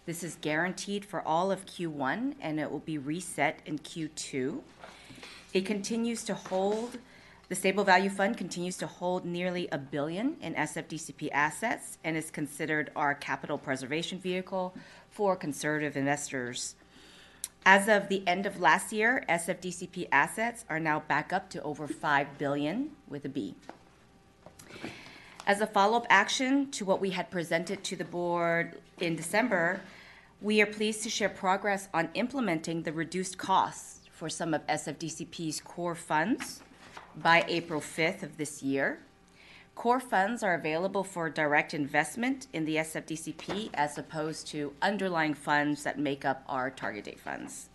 This 0.06 0.22
is 0.22 0.36
guaranteed 0.42 1.06
for 1.06 1.26
all 1.26 1.50
of 1.50 1.66
Q1 1.66 2.36
and 2.42 2.60
it 2.60 2.70
will 2.70 2.80
be 2.80 2.98
reset 2.98 3.62
in 3.66 3.80
Q2. 3.80 4.60
It 5.54 5.66
continues 5.66 6.26
to 6.26 6.34
hold, 6.34 6.98
the 7.48 7.56
stable 7.56 7.86
value 7.86 8.10
fund 8.10 8.36
continues 8.36 8.76
to 8.80 8.88
hold 8.88 9.24
nearly 9.24 9.70
a 9.72 9.78
billion 9.78 10.36
in 10.42 10.56
SFDCP 10.56 11.30
assets 11.32 12.00
and 12.04 12.18
is 12.18 12.30
considered 12.30 12.92
our 12.98 13.16
capital 13.16 13.58
preservation 13.58 14.20
vehicle 14.20 14.76
for 15.10 15.38
conservative 15.38 15.96
investors. 15.96 16.76
As 17.66 17.88
of 17.88 18.10
the 18.10 18.28
end 18.28 18.46
of 18.46 18.60
last 18.60 18.92
year, 18.92 19.24
SFDCP 19.30 20.10
assets 20.12 20.66
are 20.68 20.82
now 20.82 21.00
back 21.00 21.32
up 21.32 21.50
to 21.52 21.62
over 21.62 21.88
5 21.88 22.38
billion 22.38 22.90
with 23.08 23.24
a 23.24 23.30
B. 23.30 23.56
As 25.48 25.62
a 25.62 25.68
follow-up 25.68 26.06
action 26.10 26.70
to 26.72 26.86
what 26.86 27.02
we 27.02 27.12
had 27.12 27.32
presented 27.32 27.84
to 27.86 27.96
the 27.96 28.06
board 28.06 28.80
in 29.00 29.16
December, 29.16 29.82
we 30.42 30.62
are 30.62 30.66
pleased 30.66 31.04
to 31.04 31.10
share 31.10 31.30
progress 31.30 31.88
on 31.94 32.10
implementing 32.14 32.84
the 32.84 32.94
reduced 32.94 33.38
costs 33.38 34.02
for 34.12 34.30
some 34.30 34.54
of 34.54 34.66
SFDCP's 34.68 35.62
core 35.62 35.96
funds 35.96 36.62
by 37.16 37.44
April 37.48 37.82
5th 37.82 38.22
of 38.24 38.38
this 38.38 38.62
year. 38.62 39.00
Core 39.76 40.00
funds 40.00 40.44
are 40.44 40.54
available 40.56 41.04
for 41.04 41.30
direct 41.30 41.74
investment 41.74 42.48
in 42.54 42.66
the 42.66 42.76
SFDCP 42.76 43.70
as 43.74 43.98
opposed 43.98 44.46
to 44.48 44.74
underlying 44.82 45.34
funds 45.34 45.84
that 45.84 45.98
make 45.98 46.26
up 46.26 46.44
our 46.48 46.70
target 46.70 47.06
date 47.06 47.20
funds. 47.20 47.70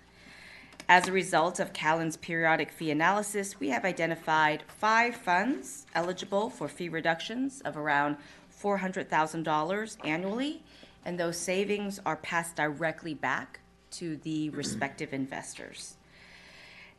As 0.88 1.08
a 1.08 1.12
result 1.12 1.60
of 1.60 1.72
Callan's 1.72 2.18
periodic 2.18 2.70
fee 2.70 2.90
analysis, 2.90 3.58
we 3.58 3.70
have 3.70 3.86
identified 3.86 4.64
five 4.68 5.16
funds 5.16 5.86
eligible 5.94 6.50
for 6.50 6.68
fee 6.68 6.90
reductions 6.90 7.62
of 7.62 7.78
around 7.78 8.16
$400,000 8.62 9.96
annually, 10.04 10.62
and 11.02 11.18
those 11.18 11.38
savings 11.38 12.00
are 12.04 12.16
passed 12.16 12.56
directly 12.56 13.14
back 13.14 13.60
to 13.92 14.18
the 14.18 14.48
mm-hmm. 14.48 14.58
respective 14.58 15.14
investors. 15.14 15.96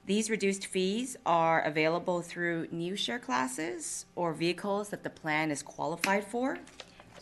These 0.07 0.31
reduced 0.31 0.65
fees 0.65 1.15
are 1.23 1.61
available 1.61 2.23
through 2.23 2.67
new 2.71 2.95
share 2.95 3.19
classes 3.19 4.07
or 4.15 4.33
vehicles 4.33 4.89
that 4.89 5.03
the 5.03 5.09
plan 5.11 5.51
is 5.51 5.61
qualified 5.61 6.25
for. 6.25 6.57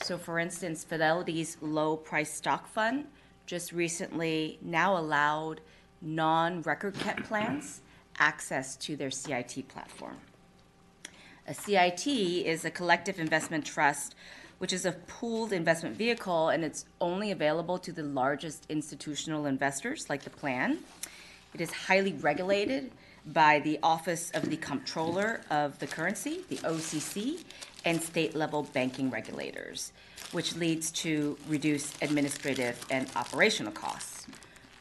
So, 0.01 0.17
for 0.17 0.39
instance, 0.39 0.85
Fidelity's 0.85 1.57
low 1.61 1.97
price 1.97 2.33
stock 2.33 2.67
fund 2.67 3.07
just 3.45 3.73
recently 3.73 4.59
now 4.61 4.97
allowed 4.97 5.59
non 6.03 6.61
record 6.61 6.93
kept 6.99 7.23
plans 7.23 7.81
access 8.19 8.75
to 8.75 8.95
their 8.95 9.09
CIT 9.09 9.67
platform. 9.69 10.17
A 11.47 11.53
CIT 11.53 12.07
is 12.07 12.63
a 12.65 12.69
collective 12.69 13.19
investment 13.19 13.65
trust, 13.65 14.15
which 14.59 14.71
is 14.71 14.85
a 14.85 14.91
pooled 14.91 15.51
investment 15.51 15.97
vehicle, 15.97 16.49
and 16.49 16.63
it's 16.63 16.85
only 17.01 17.31
available 17.31 17.77
to 17.79 17.91
the 17.91 18.03
largest 18.03 18.65
institutional 18.69 19.45
investors, 19.45 20.09
like 20.09 20.23
the 20.23 20.29
plan. 20.29 20.77
It 21.53 21.61
is 21.61 21.71
highly 21.71 22.13
regulated 22.13 22.91
by 23.25 23.59
the 23.59 23.79
Office 23.83 24.31
of 24.31 24.49
the 24.49 24.57
Comptroller 24.57 25.41
of 25.49 25.79
the 25.79 25.87
Currency, 25.87 26.41
the 26.49 26.57
OCC, 26.57 27.43
and 27.85 28.01
state 28.01 28.35
level 28.35 28.63
banking 28.73 29.09
regulators, 29.09 29.91
which 30.31 30.55
leads 30.55 30.91
to 30.91 31.37
reduced 31.47 32.01
administrative 32.01 32.85
and 32.89 33.09
operational 33.15 33.71
costs. 33.71 34.12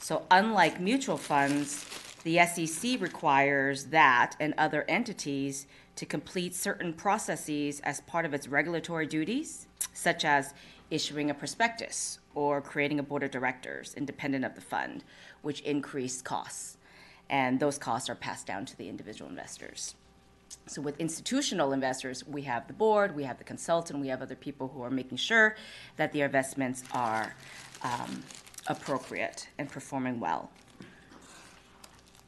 So, 0.03 0.27
unlike 0.33 0.81
mutual 0.81 1.17
funds, 1.17 1.87
the 2.25 2.45
SEC 2.45 3.01
requires 3.01 3.85
that 3.85 4.35
and 4.41 4.53
other 4.59 4.85
entities 4.89 5.69
to 5.95 6.05
complete 6.05 6.57
certain 6.57 6.93
processes 6.93 7.79
as 7.85 8.01
part 8.01 8.25
of 8.25 8.35
its 8.35 8.49
regulatory 8.49 9.07
duties, 9.07 9.69
such 9.95 10.25
as 10.25 10.55
issuing 10.91 11.31
a 11.31 11.35
prospectus 11.35 12.19
or 12.35 12.61
creating 12.61 12.99
a 12.99 13.03
board 13.05 13.23
of 13.23 13.31
directors 13.31 13.95
independent 13.95 14.45
of 14.45 14.57
the 14.57 14.61
fund, 14.61 15.05
which 15.43 15.61
increase 15.61 16.21
costs. 16.21 16.79
And 17.31 17.61
those 17.61 17.79
costs 17.79 18.11
are 18.11 18.17
passed 18.17 18.45
down 18.45 18.67
to 18.67 18.77
the 18.77 18.89
individual 18.89 19.31
investors. 19.31 19.95
So, 20.67 20.83
with 20.83 20.99
institutional 20.99 21.73
investors, 21.73 22.27
we 22.27 22.43
have 22.43 22.67
the 22.67 22.75
board, 22.75 23.15
we 23.15 23.23
have 23.23 23.39
the 23.39 23.45
consultant, 23.45 24.01
we 24.01 24.09
have 24.09 24.21
other 24.21 24.35
people 24.35 24.67
who 24.67 24.83
are 24.83 24.91
making 24.91 25.19
sure 25.19 25.55
that 25.97 26.13
the 26.13 26.23
investments 26.23 26.83
are 26.93 27.37
um, 27.85 28.25
appropriate 28.67 29.49
and 29.59 29.69
performing 29.69 30.21
well. 30.21 30.51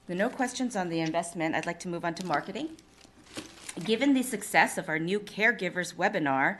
Are 0.09 0.15
no 0.15 0.28
questions 0.28 0.77
on 0.77 0.90
the 0.90 1.01
investment. 1.01 1.55
I'd 1.55 1.66
like 1.66 1.81
to 1.81 1.89
move 1.89 2.05
on 2.05 2.15
to 2.15 2.27
marketing. 2.27 2.77
Given 3.82 4.15
the 4.15 4.23
success 4.23 4.77
of 4.77 4.89
our 4.89 4.98
new 4.98 5.19
caregivers 5.19 5.94
webinar, 5.94 6.59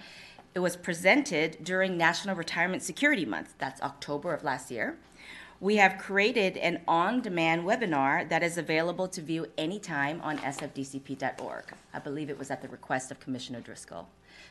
it 0.55 0.60
was 0.60 0.76
presented 0.76 1.59
during 1.62 1.96
National 1.96 2.36
Retirement 2.36 2.82
Security 2.82 3.24
Month. 3.24 3.55
That's 3.59 3.82
October 3.82 4.32
of 4.32 4.44
last 4.44 4.70
year. 4.70 4.96
We 5.60 5.76
have 5.76 5.98
created 5.98 6.56
an 6.56 6.80
on 6.88 7.20
demand 7.20 7.64
webinar 7.64 8.28
that 8.28 8.42
is 8.42 8.59
available 8.59 9.09
to 9.09 9.20
view 9.20 9.46
anytime 9.56 10.20
on 10.22 10.38
sfdcp.org. 10.38 11.64
I 11.92 11.98
believe 11.98 12.30
it 12.30 12.38
was 12.38 12.51
at 12.51 12.62
the 12.62 12.68
request 12.68 13.10
of 13.10 13.20
Commissioner 13.20 13.60
Driscoll. 13.60 14.09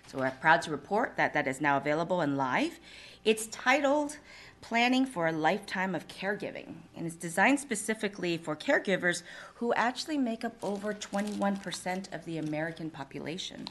So 0.07 0.17
we're 0.17 0.31
proud 0.31 0.61
to 0.63 0.71
report 0.71 1.15
that 1.17 1.33
that 1.33 1.47
is 1.47 1.61
now 1.61 1.77
available 1.77 2.21
and 2.21 2.37
live. 2.37 2.79
It's 3.25 3.47
titled 3.47 4.17
Planning 4.63 5.05
for 5.05 5.27
a 5.27 5.33
Lifetime 5.33 5.93
of 5.93 6.07
Caregiving, 6.07 6.75
and 6.95 7.05
it's 7.05 7.17
designed 7.17 7.59
specifically 7.59 8.37
for 8.37 8.55
caregivers 8.55 9.21
who 9.55 9.73
actually 9.73 10.17
make 10.17 10.45
up 10.45 10.55
over 10.63 10.93
21% 10.93 12.13
of 12.13 12.23
the 12.23 12.37
American 12.37 12.89
population. 12.89 13.67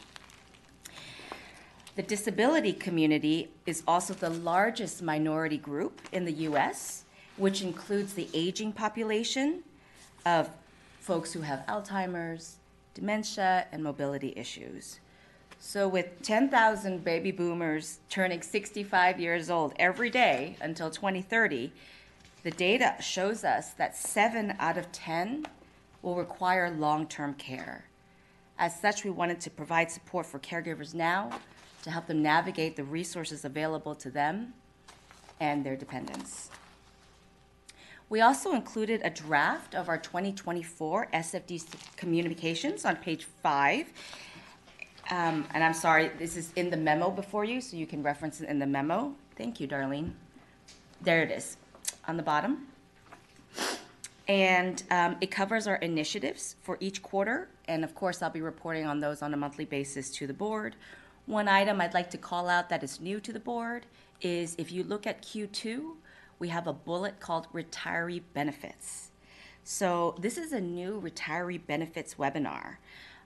The 1.96 2.02
disability 2.02 2.74
community 2.74 3.50
is 3.64 3.82
also 3.88 4.12
the 4.12 4.28
largest 4.28 5.00
minority 5.00 5.56
group 5.56 6.02
in 6.12 6.26
the 6.26 6.32
US, 6.50 7.04
which 7.38 7.62
includes 7.62 8.12
the 8.12 8.28
aging 8.34 8.72
population 8.72 9.62
of 10.26 10.50
folks 11.00 11.32
who 11.32 11.40
have 11.40 11.64
Alzheimer's, 11.68 12.56
dementia, 12.92 13.66
and 13.72 13.82
mobility 13.82 14.34
issues. 14.36 15.00
So, 15.64 15.86
with 15.86 16.22
10,000 16.22 17.04
baby 17.04 17.30
boomers 17.30 18.00
turning 18.10 18.42
65 18.42 19.20
years 19.20 19.48
old 19.48 19.74
every 19.78 20.10
day 20.10 20.56
until 20.60 20.90
2030, 20.90 21.72
the 22.42 22.50
data 22.50 22.96
shows 23.00 23.44
us 23.44 23.70
that 23.74 23.96
7 23.96 24.56
out 24.58 24.76
of 24.76 24.90
10 24.90 25.46
will 26.02 26.16
require 26.16 26.68
long 26.68 27.06
term 27.06 27.34
care. 27.34 27.84
As 28.58 28.80
such, 28.80 29.04
we 29.04 29.10
wanted 29.10 29.40
to 29.40 29.50
provide 29.50 29.92
support 29.92 30.26
for 30.26 30.40
caregivers 30.40 30.94
now 30.94 31.30
to 31.84 31.92
help 31.92 32.08
them 32.08 32.22
navigate 32.22 32.74
the 32.74 32.84
resources 32.84 33.44
available 33.44 33.94
to 33.94 34.10
them 34.10 34.54
and 35.38 35.64
their 35.64 35.76
dependents. 35.76 36.50
We 38.08 38.20
also 38.20 38.52
included 38.52 39.00
a 39.04 39.10
draft 39.10 39.76
of 39.76 39.88
our 39.88 39.96
2024 39.96 41.08
SFD 41.14 41.96
communications 41.96 42.84
on 42.84 42.96
page 42.96 43.24
five. 43.24 43.86
Um, 45.12 45.44
and 45.52 45.62
I'm 45.62 45.74
sorry, 45.74 46.10
this 46.18 46.38
is 46.38 46.52
in 46.56 46.70
the 46.70 46.76
memo 46.78 47.10
before 47.10 47.44
you, 47.44 47.60
so 47.60 47.76
you 47.76 47.86
can 47.86 48.02
reference 48.02 48.40
it 48.40 48.48
in 48.48 48.58
the 48.58 48.66
memo. 48.66 49.14
Thank 49.36 49.60
you, 49.60 49.68
Darlene. 49.68 50.12
There 51.02 51.22
it 51.22 51.30
is 51.30 51.58
on 52.08 52.16
the 52.16 52.22
bottom. 52.22 52.68
And 54.26 54.82
um, 54.90 55.16
it 55.20 55.30
covers 55.30 55.66
our 55.66 55.76
initiatives 55.76 56.56
for 56.62 56.78
each 56.80 57.02
quarter. 57.02 57.50
And 57.68 57.84
of 57.84 57.94
course, 57.94 58.22
I'll 58.22 58.30
be 58.30 58.40
reporting 58.40 58.86
on 58.86 59.00
those 59.00 59.20
on 59.20 59.34
a 59.34 59.36
monthly 59.36 59.66
basis 59.66 60.08
to 60.12 60.26
the 60.26 60.32
board. 60.32 60.76
One 61.26 61.46
item 61.46 61.82
I'd 61.82 61.92
like 61.92 62.08
to 62.12 62.18
call 62.18 62.48
out 62.48 62.70
that 62.70 62.82
is 62.82 62.98
new 62.98 63.20
to 63.20 63.34
the 63.34 63.40
board 63.40 63.84
is 64.22 64.54
if 64.56 64.72
you 64.72 64.82
look 64.82 65.06
at 65.06 65.20
Q2, 65.20 65.90
we 66.38 66.48
have 66.48 66.66
a 66.66 66.72
bullet 66.72 67.20
called 67.20 67.48
retiree 67.52 68.22
benefits. 68.32 69.10
So, 69.62 70.16
this 70.18 70.38
is 70.38 70.52
a 70.52 70.60
new 70.60 71.02
retiree 71.02 71.60
benefits 71.66 72.14
webinar. 72.14 72.78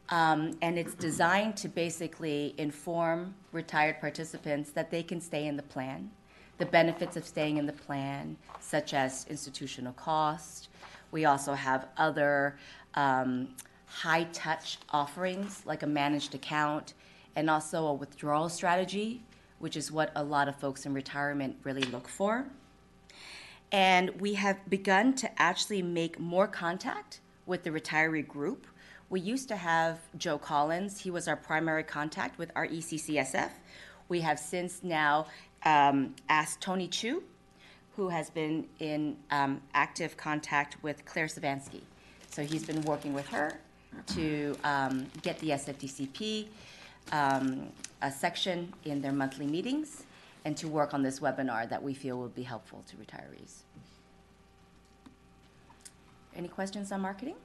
Um, 0.08 0.56
and 0.62 0.78
it's 0.78 0.94
designed 0.94 1.56
to 1.58 1.68
basically 1.68 2.54
inform 2.58 3.34
retired 3.52 4.00
participants 4.00 4.70
that 4.70 4.90
they 4.90 5.02
can 5.02 5.20
stay 5.20 5.46
in 5.46 5.56
the 5.56 5.64
plan, 5.64 6.10
the 6.58 6.66
benefits 6.66 7.16
of 7.16 7.24
staying 7.24 7.56
in 7.56 7.66
the 7.66 7.72
plan, 7.72 8.36
such 8.60 8.94
as 8.94 9.26
institutional 9.28 9.92
cost. 9.94 10.68
We 11.10 11.24
also 11.24 11.54
have 11.54 11.88
other 11.96 12.56
um, 12.94 13.48
high 13.86 14.24
touch 14.32 14.78
offerings 14.90 15.62
like 15.66 15.82
a 15.82 15.86
managed 15.86 16.34
account 16.34 16.94
and 17.34 17.50
also 17.50 17.86
a 17.86 17.92
withdrawal 17.92 18.48
strategy, 18.48 19.22
which 19.58 19.76
is 19.76 19.90
what 19.90 20.12
a 20.14 20.22
lot 20.22 20.48
of 20.48 20.56
folks 20.56 20.86
in 20.86 20.94
retirement 20.94 21.56
really 21.64 21.82
look 21.82 22.08
for. 22.08 22.46
And 23.72 24.10
we 24.20 24.34
have 24.34 24.58
begun 24.70 25.14
to 25.14 25.42
actually 25.42 25.82
make 25.82 26.20
more 26.20 26.46
contact 26.46 27.20
with 27.44 27.64
the 27.64 27.70
retiree 27.70 28.26
group 28.26 28.66
we 29.08 29.20
used 29.20 29.48
to 29.48 29.56
have 29.56 30.00
Joe 30.18 30.38
Collins. 30.38 31.00
He 31.00 31.10
was 31.10 31.28
our 31.28 31.36
primary 31.36 31.84
contact 31.84 32.38
with 32.38 32.50
our 32.56 32.66
ECCSF. 32.66 33.50
We 34.08 34.20
have 34.20 34.38
since 34.38 34.82
now 34.82 35.26
um, 35.64 36.14
asked 36.28 36.60
Tony 36.60 36.88
Chu, 36.88 37.22
who 37.96 38.08
has 38.08 38.30
been 38.30 38.66
in 38.78 39.16
um, 39.30 39.60
active 39.74 40.16
contact 40.16 40.76
with 40.82 41.04
Claire 41.04 41.26
Savansky. 41.26 41.82
So 42.30 42.42
he's 42.42 42.64
been 42.64 42.82
working 42.82 43.14
with 43.14 43.26
her 43.28 43.58
to 44.08 44.56
um, 44.64 45.06
get 45.22 45.38
the 45.38 45.50
SFDCP 45.50 46.48
um, 47.12 47.68
a 48.02 48.10
section 48.10 48.72
in 48.84 49.00
their 49.00 49.12
monthly 49.12 49.46
meetings 49.46 50.04
and 50.44 50.56
to 50.56 50.68
work 50.68 50.94
on 50.94 51.02
this 51.02 51.20
webinar 51.20 51.68
that 51.68 51.82
we 51.82 51.94
feel 51.94 52.18
will 52.18 52.28
be 52.28 52.42
helpful 52.42 52.84
to 52.88 52.96
retirees. 52.96 53.62
Any 56.36 56.48
questions 56.48 56.92
on 56.92 57.00
marketing? 57.00 57.36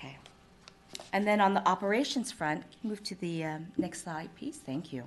Okay. 0.00 0.16
And 1.12 1.26
then 1.26 1.40
on 1.40 1.54
the 1.54 1.66
operations 1.68 2.32
front, 2.32 2.64
move 2.82 3.02
to 3.04 3.14
the 3.16 3.44
um, 3.44 3.66
next 3.76 4.04
slide, 4.04 4.30
please. 4.36 4.56
Thank 4.56 4.92
you. 4.92 5.04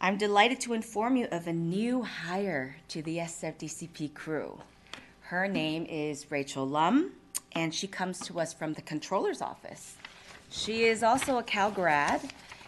I'm 0.00 0.16
delighted 0.16 0.60
to 0.62 0.72
inform 0.72 1.16
you 1.16 1.26
of 1.30 1.46
a 1.46 1.52
new 1.52 2.02
hire 2.02 2.76
to 2.88 3.02
the 3.02 3.18
SFDCP 3.18 4.14
crew. 4.14 4.58
Her 5.20 5.46
name 5.46 5.86
is 5.88 6.30
Rachel 6.30 6.66
Lum, 6.66 7.12
and 7.52 7.72
she 7.72 7.86
comes 7.86 8.18
to 8.20 8.40
us 8.40 8.52
from 8.52 8.72
the 8.72 8.82
controller's 8.82 9.40
office. 9.40 9.94
She 10.50 10.84
is 10.84 11.04
also 11.04 11.38
a 11.38 11.42
Cal 11.42 11.70
grad 11.70 12.20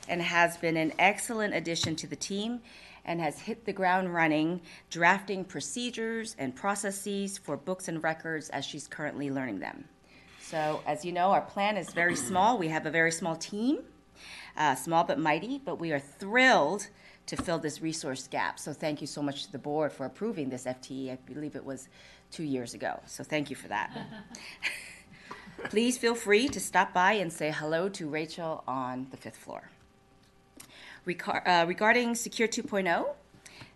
and 0.09 0.23
has 0.23 0.57
been 0.57 0.77
an 0.77 0.93
excellent 0.99 1.55
addition 1.55 1.97
to 1.97 2.07
the 2.07 2.16
team 2.16 2.61
and 3.05 3.21
has 3.21 3.41
hit 3.41 3.65
the 3.65 3.73
ground 3.73 4.15
running, 4.15 4.61
drafting 4.89 5.45
procedures 5.45 6.37
and 6.39 6.55
processes 6.55 7.37
for 7.37 7.57
books 7.57 7.89
and 7.89 8.03
records 8.03 8.49
as 8.51 8.65
she's 8.65 8.87
currently 8.87 9.31
learning 9.31 9.59
them. 9.59 9.85
So, 10.45 10.83
as 10.87 11.05
you 11.05 11.12
know, 11.12 11.31
our 11.31 11.41
plan 11.41 11.79
is 11.79 11.91
very 11.91 12.16
small. 12.16 12.59
We 12.59 12.69
have 12.69 12.85
a 12.85 12.91
very 12.91 13.11
small 13.11 13.35
team. 13.35 13.79
Uh, 14.57 14.75
small 14.75 15.03
but 15.03 15.19
mighty, 15.19 15.59
but 15.59 15.81
we 15.81 15.91
are 15.91 15.99
thrilled 15.99 16.89
to 17.27 17.37
fill 17.37 17.59
this 17.59 17.81
resource 17.81 18.29
gap. 18.29 18.59
So 18.59 18.73
thank 18.73 19.01
you 19.01 19.07
so 19.07 19.23
much 19.23 19.47
to 19.47 19.53
the 19.53 19.59
board 19.59 19.91
for 19.91 20.05
approving 20.05 20.51
this 20.51 20.65
FTE. 20.65 21.12
I 21.12 21.19
believe 21.27 21.57
it 21.57 21.65
was 21.65 21.89
two 22.31 22.45
years 22.45 22.75
ago. 22.75 23.01
So 23.07 23.25
thank 23.25 23.49
you 23.49 23.57
for 23.57 23.69
that. 23.69 23.91
Please 25.71 25.97
feel 25.97 26.15
free 26.15 26.49
to 26.49 26.61
stop 26.61 26.93
by 26.93 27.12
and 27.12 27.33
say 27.33 27.51
hello 27.51 27.89
to 27.89 28.07
Rachel 28.07 28.62
on 28.69 29.07
the 29.11 29.16
fifth 29.16 29.39
floor. 29.39 29.71
Recar- 31.07 31.47
uh, 31.47 31.65
regarding 31.66 32.15
Secure 32.15 32.49
2.0, 32.49 33.07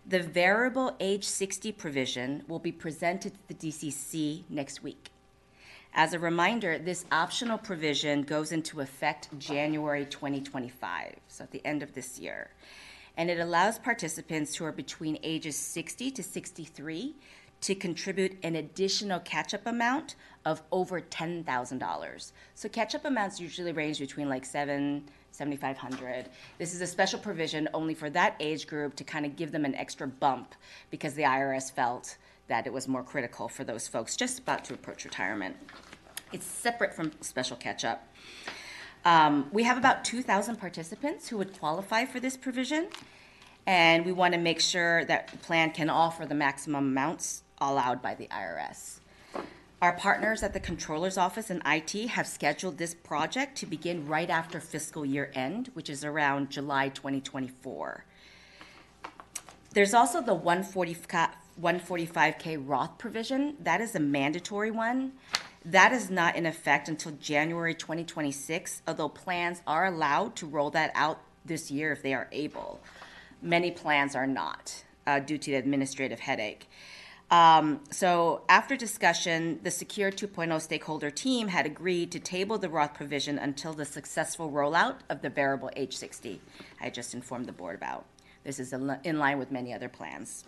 the 0.05 0.21
variable 0.21 0.95
age 0.99 1.25
60 1.25 1.71
provision 1.71 2.43
will 2.47 2.59
be 2.59 2.71
presented 2.71 3.33
to 3.33 3.39
the 3.47 3.53
DCC 3.55 4.43
next 4.49 4.83
week. 4.83 5.09
As 5.93 6.13
a 6.13 6.19
reminder, 6.19 6.77
this 6.77 7.05
optional 7.11 7.57
provision 7.57 8.21
goes 8.21 8.51
into 8.51 8.79
effect 8.79 9.27
January 9.39 10.05
2025, 10.05 11.15
so 11.27 11.43
at 11.43 11.51
the 11.51 11.65
end 11.65 11.81
of 11.81 11.93
this 11.93 12.19
year. 12.19 12.51
And 13.17 13.29
it 13.29 13.39
allows 13.39 13.79
participants 13.79 14.55
who 14.55 14.65
are 14.65 14.71
between 14.71 15.17
ages 15.23 15.57
60 15.57 16.11
to 16.11 16.23
63 16.23 17.15
to 17.61 17.75
contribute 17.75 18.37
an 18.43 18.55
additional 18.55 19.19
catch-up 19.19 19.65
amount 19.65 20.15
of 20.45 20.61
over 20.71 21.01
$10,000. 21.01 22.31
So 22.55 22.69
catch-up 22.69 23.03
amounts 23.03 23.39
usually 23.39 23.71
range 23.71 23.99
between 23.99 24.29
like 24.29 24.45
seven, 24.45 25.03
7,500. 25.31 26.29
This 26.57 26.73
is 26.73 26.81
a 26.81 26.87
special 26.87 27.19
provision 27.19 27.67
only 27.73 27.93
for 27.93 28.09
that 28.11 28.35
age 28.39 28.67
group 28.67 28.95
to 28.95 29.03
kind 29.03 29.25
of 29.25 29.35
give 29.35 29.51
them 29.51 29.65
an 29.65 29.75
extra 29.75 30.07
bump 30.07 30.55
because 30.91 31.15
the 31.15 31.23
IRS 31.23 31.71
felt 31.71 32.15
that 32.49 32.67
it 32.67 32.73
was 32.73 32.87
more 32.87 33.03
critical 33.03 33.47
for 33.47 33.63
those 33.63 33.87
folks 33.87 34.17
just 34.17 34.39
about 34.39 34.65
to 34.65 34.73
approach 34.73 35.05
retirement. 35.05 35.55
It's 36.33 36.45
separate 36.45 36.93
from 36.93 37.13
special 37.21 37.55
catch-up. 37.55 38.05
Um, 39.05 39.47
we 39.53 39.63
have 39.63 39.77
about 39.77 40.03
2,000 40.03 40.57
participants 40.57 41.29
who 41.29 41.37
would 41.37 41.57
qualify 41.57 42.05
for 42.05 42.19
this 42.19 42.35
provision, 42.35 42.89
and 43.65 44.05
we 44.05 44.11
want 44.11 44.33
to 44.33 44.39
make 44.39 44.59
sure 44.59 45.05
that 45.05 45.29
the 45.29 45.37
plan 45.37 45.71
can 45.71 45.89
offer 45.89 46.25
the 46.25 46.35
maximum 46.35 46.87
amounts 46.89 47.43
allowed 47.61 48.01
by 48.01 48.13
the 48.15 48.27
IRS. 48.27 48.99
Our 49.81 49.93
partners 49.93 50.43
at 50.43 50.51
the 50.51 50.59
Controller's 50.59 51.17
Office 51.17 51.49
and 51.49 51.61
IT 51.65 52.09
have 52.09 52.27
scheduled 52.27 52.77
this 52.77 52.93
project 52.93 53.57
to 53.59 53.65
begin 53.65 54.05
right 54.07 54.29
after 54.29 54.59
fiscal 54.59 55.05
year 55.05 55.31
end, 55.33 55.69
which 55.73 55.89
is 55.89 56.03
around 56.03 56.49
July 56.49 56.89
2024. 56.89 58.03
There's 59.71 59.93
also 59.93 60.21
the 60.21 60.33
140 60.33 60.93
145K 61.61 62.63
Roth 62.65 62.97
provision. 62.97 63.55
That 63.61 63.81
is 63.81 63.95
a 63.95 63.99
mandatory 63.99 64.71
one. 64.71 65.13
That 65.65 65.91
is 65.91 66.09
not 66.09 66.35
in 66.35 66.45
effect 66.45 66.87
until 66.87 67.11
January 67.13 67.75
2026, 67.75 68.81
although 68.87 69.09
plans 69.09 69.61
are 69.67 69.85
allowed 69.85 70.35
to 70.37 70.45
roll 70.45 70.69
that 70.71 70.91
out 70.95 71.21
this 71.45 71.69
year 71.69 71.91
if 71.91 72.01
they 72.01 72.13
are 72.13 72.29
able. 72.31 72.79
Many 73.41 73.71
plans 73.71 74.15
are 74.15 74.27
not 74.27 74.83
uh, 75.05 75.19
due 75.19 75.37
to 75.37 75.51
the 75.51 75.57
administrative 75.57 76.19
headache. 76.19 76.69
Um, 77.31 77.81
so, 77.91 78.41
after 78.49 78.75
discussion, 78.75 79.59
the 79.61 79.69
Secure 79.69 80.11
2.0 80.11 80.59
stakeholder 80.61 81.11
team 81.11 81.49
had 81.49 81.67
agreed 81.67 82.11
to 82.13 82.19
table 82.19 82.57
the 82.57 82.69
Roth 82.69 82.95
provision 82.95 83.37
until 83.37 83.73
the 83.73 83.85
successful 83.85 84.49
rollout 84.49 84.95
of 85.09 85.21
the 85.21 85.29
variable 85.29 85.69
age 85.75 85.95
60 85.95 86.41
I 86.81 86.89
just 86.89 87.13
informed 87.13 87.45
the 87.45 87.51
board 87.51 87.75
about. 87.75 88.05
This 88.43 88.59
is 88.59 88.73
in 88.73 89.19
line 89.19 89.37
with 89.37 89.51
many 89.51 89.73
other 89.73 89.89
plans. 89.89 90.45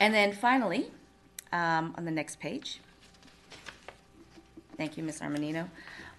And 0.00 0.14
then 0.14 0.32
finally, 0.32 0.90
um, 1.52 1.94
on 1.96 2.04
the 2.04 2.10
next 2.10 2.38
page, 2.40 2.80
thank 4.76 4.96
you, 4.96 5.02
Ms. 5.02 5.20
Armanino. 5.20 5.68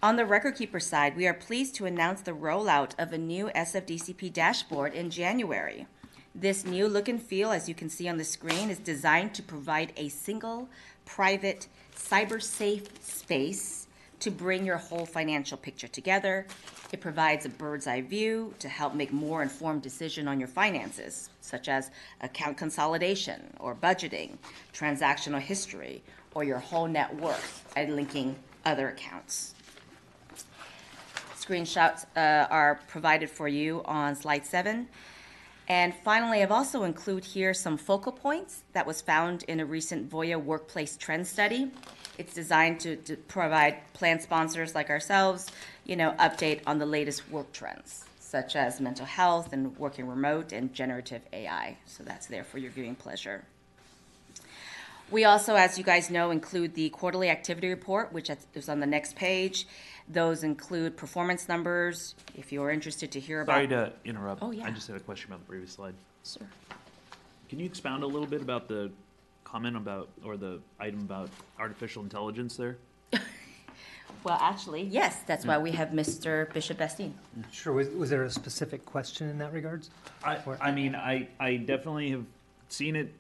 On 0.02 0.16
the 0.16 0.26
record 0.26 0.56
keeper 0.56 0.80
side, 0.80 1.18
we 1.18 1.28
are 1.28 1.34
pleased 1.34 1.76
to 1.76 1.86
announce 1.86 2.22
the 2.22 2.32
rollout 2.32 2.92
of 2.98 3.12
a 3.12 3.18
new 3.18 3.50
SFDCP 3.56 4.32
dashboard 4.32 4.94
in 4.94 5.10
January. 5.10 5.88
This 6.34 6.64
new 6.64 6.88
look 6.88 7.10
and 7.10 7.22
feel, 7.22 7.52
as 7.52 7.68
you 7.68 7.76
can 7.76 7.90
see 7.90 8.08
on 8.08 8.18
the 8.18 8.24
screen, 8.24 8.70
is 8.70 8.80
designed 8.80 9.34
to 9.34 9.44
provide 9.44 9.92
a 9.98 10.08
single, 10.08 10.70
private, 11.06 11.68
cyber-safe 11.96 12.88
space 13.02 13.88
to 14.20 14.32
bring 14.32 14.66
your 14.66 14.78
whole 14.78 15.06
financial 15.06 15.58
picture 15.58 15.88
together. 15.88 16.46
It 16.92 17.02
provides 17.02 17.46
a 17.46 17.50
bird's 17.50 17.88
eye 17.88 18.02
view 18.02 18.54
to 18.60 18.70
help 18.70 18.94
make 18.94 19.14
more 19.14 19.42
informed 19.42 19.82
decision 19.82 20.28
on 20.28 20.40
your 20.40 20.48
finances, 20.48 21.30
such 21.42 21.70
as 21.70 21.92
account 22.22 22.58
consolidation 22.58 23.42
or 23.60 23.76
budgeting, 23.76 24.38
transactional 24.74 25.40
history, 25.40 26.02
or 26.34 26.44
your 26.44 26.60
whole 26.60 26.88
net 26.88 27.16
worth 27.16 27.72
and 27.76 27.96
linking 27.96 28.36
other 28.66 28.90
accounts. 28.90 29.56
Screenshots 31.36 32.06
uh, 32.16 32.48
are 32.50 32.80
provided 32.88 33.30
for 33.30 33.48
you 33.48 33.82
on 33.86 34.16
slide 34.16 34.46
seven. 34.46 34.88
And 35.68 35.94
finally, 36.04 36.42
I've 36.42 36.52
also 36.52 36.84
included 36.84 37.26
here 37.26 37.54
some 37.54 37.78
focal 37.78 38.12
points 38.12 38.64
that 38.74 38.88
was 38.88 39.02
found 39.02 39.44
in 39.44 39.60
a 39.60 39.66
recent 39.66 40.10
Voya 40.10 40.42
workplace 40.42 40.98
trend 40.98 41.28
study. 41.28 41.72
It's 42.20 42.34
designed 42.34 42.82
to, 42.82 42.98
to 42.98 43.16
provide 43.16 43.78
plan 43.94 44.20
sponsors 44.20 44.76
like 44.76 44.90
ourselves, 44.90 45.50
you 45.86 45.96
know, 45.96 46.14
update 46.20 46.60
on 46.68 46.78
the 46.78 46.86
latest 46.86 47.32
work 47.32 47.54
trends, 47.54 48.04
such 48.20 48.58
as 48.58 48.82
mental 48.82 49.06
health 49.06 49.54
and 49.54 49.76
working 49.78 50.06
remote 50.06 50.52
and 50.52 50.74
generative 50.74 51.22
AI. 51.32 51.78
So 51.86 52.04
that's 52.04 52.28
there 52.28 52.44
for 52.44 52.58
your 52.58 52.72
viewing 52.72 52.96
pleasure. 52.96 53.46
We 55.10 55.24
also, 55.24 55.56
as 55.56 55.78
you 55.78 55.86
guys 55.86 56.10
know, 56.10 56.30
include 56.30 56.76
the 56.76 56.90
quarterly 56.90 57.30
activity 57.30 57.70
report, 57.70 58.12
which 58.12 58.30
is 58.54 58.68
on 58.68 58.82
the 58.82 58.86
next 58.86 59.16
page. 59.16 59.66
Those 60.10 60.44
include 60.44 60.98
performance 60.98 61.48
numbers. 61.48 62.16
If 62.36 62.52
you're 62.52 62.70
interested 62.70 63.12
to 63.14 63.20
hear 63.22 63.42
about. 63.42 63.54
Sorry 63.54 63.68
to 63.70 63.94
interrupt. 64.04 64.44
Oh, 64.44 64.52
yeah. 64.52 64.66
I 64.66 64.72
just 64.72 64.88
had 64.88 64.98
a 64.98 65.00
question 65.00 65.32
about 65.32 65.46
the 65.46 65.50
previous 65.50 65.72
slide. 65.72 65.96
Sure. 66.26 66.48
Can 67.48 67.60
you 67.60 67.66
expound 67.66 68.04
a 68.04 68.08
little 68.08 68.28
bit 68.28 68.42
about 68.42 68.68
the 68.68 68.92
comment 69.52 69.76
about, 69.76 70.10
or 70.24 70.38
the 70.38 70.60
item 70.80 71.00
about 71.02 71.30
artificial 71.60 72.04
intelligence 72.04 72.56
there? 72.56 72.78
Well, 74.24 74.38
actually, 74.42 74.82
yes, 74.82 75.16
that's 75.28 75.46
why 75.46 75.58
we 75.60 75.72
have 75.72 75.90
Mr. 75.90 76.52
Bishop 76.52 76.78
Bastine. 76.78 77.14
Sure, 77.54 77.72
was, 77.72 77.88
was 77.90 78.10
there 78.10 78.24
a 78.24 78.30
specific 78.30 78.84
question 78.86 79.30
in 79.30 79.38
that 79.38 79.54
regards? 79.54 79.92
I, 80.26 80.40
I 80.60 80.72
mean, 80.72 80.94
I, 80.94 81.30
I 81.40 81.56
definitely 81.56 82.10
have 82.12 82.26
seen 82.68 82.98
it, 82.98 83.14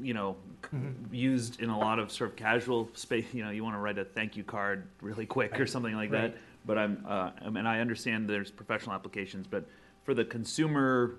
you 0.00 0.14
know, 0.14 0.36
c- 0.62 0.76
Mhm. 0.76 0.94
used 1.10 1.60
in 1.60 1.68
a 1.68 1.76
lot 1.76 1.98
of 1.98 2.12
sort 2.12 2.30
of 2.30 2.36
casual 2.36 2.90
space. 2.94 3.24
You 3.32 3.42
know, 3.44 3.50
you 3.50 3.64
want 3.64 3.74
to 3.74 3.80
write 3.80 3.98
a 3.98 4.04
thank 4.04 4.36
you 4.36 4.44
card 4.44 4.86
really 5.00 5.26
quick 5.26 5.58
or 5.58 5.66
something 5.66 5.96
like 5.96 6.10
that. 6.12 6.36
But 6.64 6.78
I'm, 6.78 7.04
uh, 7.08 7.30
I 7.44 7.48
mean, 7.50 7.66
I 7.66 7.80
understand 7.80 8.28
there's 8.28 8.52
professional 8.52 8.94
applications, 8.94 9.48
but 9.48 9.64
for 10.04 10.14
the 10.14 10.24
consumer 10.24 11.16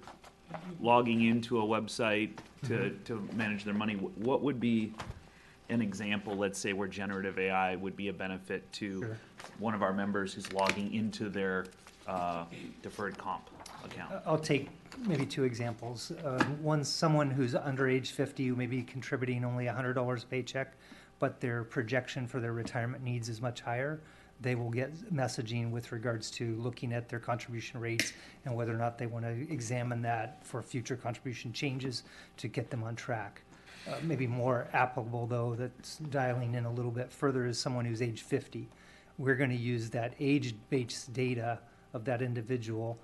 logging 0.79 1.21
into 1.23 1.59
a 1.59 1.63
website 1.63 2.31
to, 2.67 2.91
to 3.05 3.27
manage 3.33 3.63
their 3.63 3.73
money, 3.73 3.93
wh- 3.95 4.17
what 4.19 4.41
would 4.41 4.59
be 4.59 4.93
an 5.69 5.81
example, 5.81 6.35
let's 6.35 6.59
say, 6.59 6.73
where 6.73 6.87
generative 6.87 7.39
AI 7.39 7.75
would 7.75 7.95
be 7.95 8.09
a 8.09 8.13
benefit 8.13 8.69
to 8.73 9.01
Sure. 9.01 9.17
one 9.59 9.73
of 9.73 9.81
our 9.81 9.93
members 9.93 10.33
who's 10.33 10.51
logging 10.53 10.93
into 10.93 11.29
their 11.29 11.65
uh, 12.07 12.45
deferred 12.81 13.17
comp 13.17 13.49
account? 13.85 14.13
I'll 14.25 14.37
take 14.37 14.69
maybe 15.07 15.25
two 15.25 15.43
examples. 15.45 16.11
Uh, 16.23 16.43
One's 16.61 16.89
someone 16.89 17.29
who's 17.31 17.55
under 17.55 17.87
age 17.87 18.11
50, 18.11 18.45
who 18.47 18.55
may 18.55 18.65
be 18.67 18.83
contributing 18.83 19.45
only 19.45 19.65
$100 19.65 20.23
a 20.23 20.27
paycheck, 20.27 20.73
but 21.19 21.39
their 21.39 21.63
projection 21.63 22.27
for 22.27 22.39
their 22.39 22.53
retirement 22.53 23.03
needs 23.03 23.29
is 23.29 23.41
much 23.41 23.61
higher. 23.61 24.01
They 24.41 24.55
will 24.55 24.71
get 24.71 25.13
messaging 25.13 25.69
with 25.71 25.91
regards 25.91 26.31
to 26.31 26.55
looking 26.55 26.93
at 26.93 27.09
their 27.09 27.19
contribution 27.19 27.79
rates 27.79 28.13
and 28.45 28.55
whether 28.55 28.73
or 28.73 28.77
not 28.77 28.97
they 28.97 29.05
want 29.05 29.25
to 29.25 29.53
examine 29.53 30.01
that 30.01 30.43
for 30.43 30.61
future 30.63 30.95
contribution 30.95 31.53
changes 31.53 32.03
to 32.37 32.47
get 32.47 32.71
them 32.71 32.83
on 32.83 32.95
track. 32.95 33.41
Uh, 33.87 33.95
Maybe 34.03 34.27
more 34.27 34.67
applicable, 34.73 35.27
though, 35.27 35.55
that's 35.55 35.97
dialing 35.97 36.55
in 36.55 36.65
a 36.65 36.71
little 36.71 36.91
bit 36.91 37.11
further 37.11 37.45
is 37.45 37.59
someone 37.59 37.85
who's 37.85 38.01
age 38.01 38.21
50. 38.21 38.67
We're 39.17 39.35
going 39.35 39.49
to 39.51 39.55
use 39.55 39.89
that 39.91 40.13
age-based 40.19 41.13
data 41.13 41.59
of 41.93 42.05
that 42.05 42.21
individual 42.21 42.99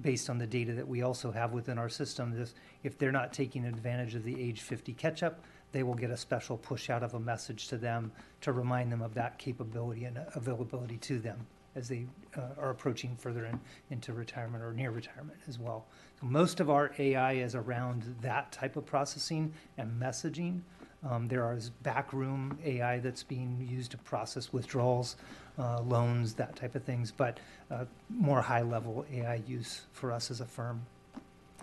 based 0.00 0.30
on 0.30 0.38
the 0.38 0.46
data 0.46 0.72
that 0.72 0.88
we 0.88 1.02
also 1.02 1.30
have 1.30 1.52
within 1.52 1.78
our 1.78 1.88
system. 1.88 2.34
This, 2.34 2.54
if 2.82 2.98
they're 2.98 3.12
not 3.12 3.32
taking 3.32 3.66
advantage 3.66 4.14
of 4.14 4.24
the 4.24 4.40
age 4.40 4.60
50 4.62 4.94
catch-up, 4.94 5.40
they 5.72 5.82
will 5.82 5.94
get 5.94 6.10
a 6.10 6.16
special 6.16 6.56
push 6.56 6.90
out 6.90 7.02
of 7.02 7.14
a 7.14 7.20
message 7.20 7.68
to 7.68 7.76
them 7.76 8.12
to 8.42 8.52
remind 8.52 8.92
them 8.92 9.02
of 9.02 9.14
that 9.14 9.38
capability 9.38 10.04
and 10.04 10.18
availability 10.34 10.98
to 10.98 11.18
them 11.18 11.46
as 11.74 11.88
they 11.88 12.06
uh, 12.36 12.40
are 12.58 12.70
approaching 12.70 13.16
further 13.16 13.46
in, 13.46 13.58
into 13.90 14.12
retirement 14.12 14.62
or 14.62 14.72
near 14.72 14.90
retirement 14.90 15.38
as 15.48 15.58
well. 15.58 15.86
So 16.20 16.26
most 16.26 16.60
of 16.60 16.70
our 16.70 16.92
AI 16.98 17.32
is 17.34 17.54
around 17.54 18.14
that 18.20 18.52
type 18.52 18.76
of 18.76 18.84
processing 18.84 19.52
and 19.78 20.00
messaging. 20.00 20.60
Um, 21.08 21.26
there 21.28 21.52
is 21.54 21.70
backroom 21.70 22.58
AI 22.64 22.98
that's 23.00 23.22
being 23.22 23.66
used 23.68 23.90
to 23.92 23.98
process 23.98 24.52
withdrawals, 24.52 25.16
uh, 25.58 25.80
loans, 25.82 26.34
that 26.34 26.54
type 26.54 26.74
of 26.74 26.84
things, 26.84 27.10
but 27.10 27.40
uh, 27.70 27.86
more 28.08 28.40
high-level 28.40 29.06
AI 29.12 29.42
use 29.46 29.82
for 29.92 30.12
us 30.12 30.30
as 30.30 30.40
a 30.40 30.46
firm. 30.46 30.82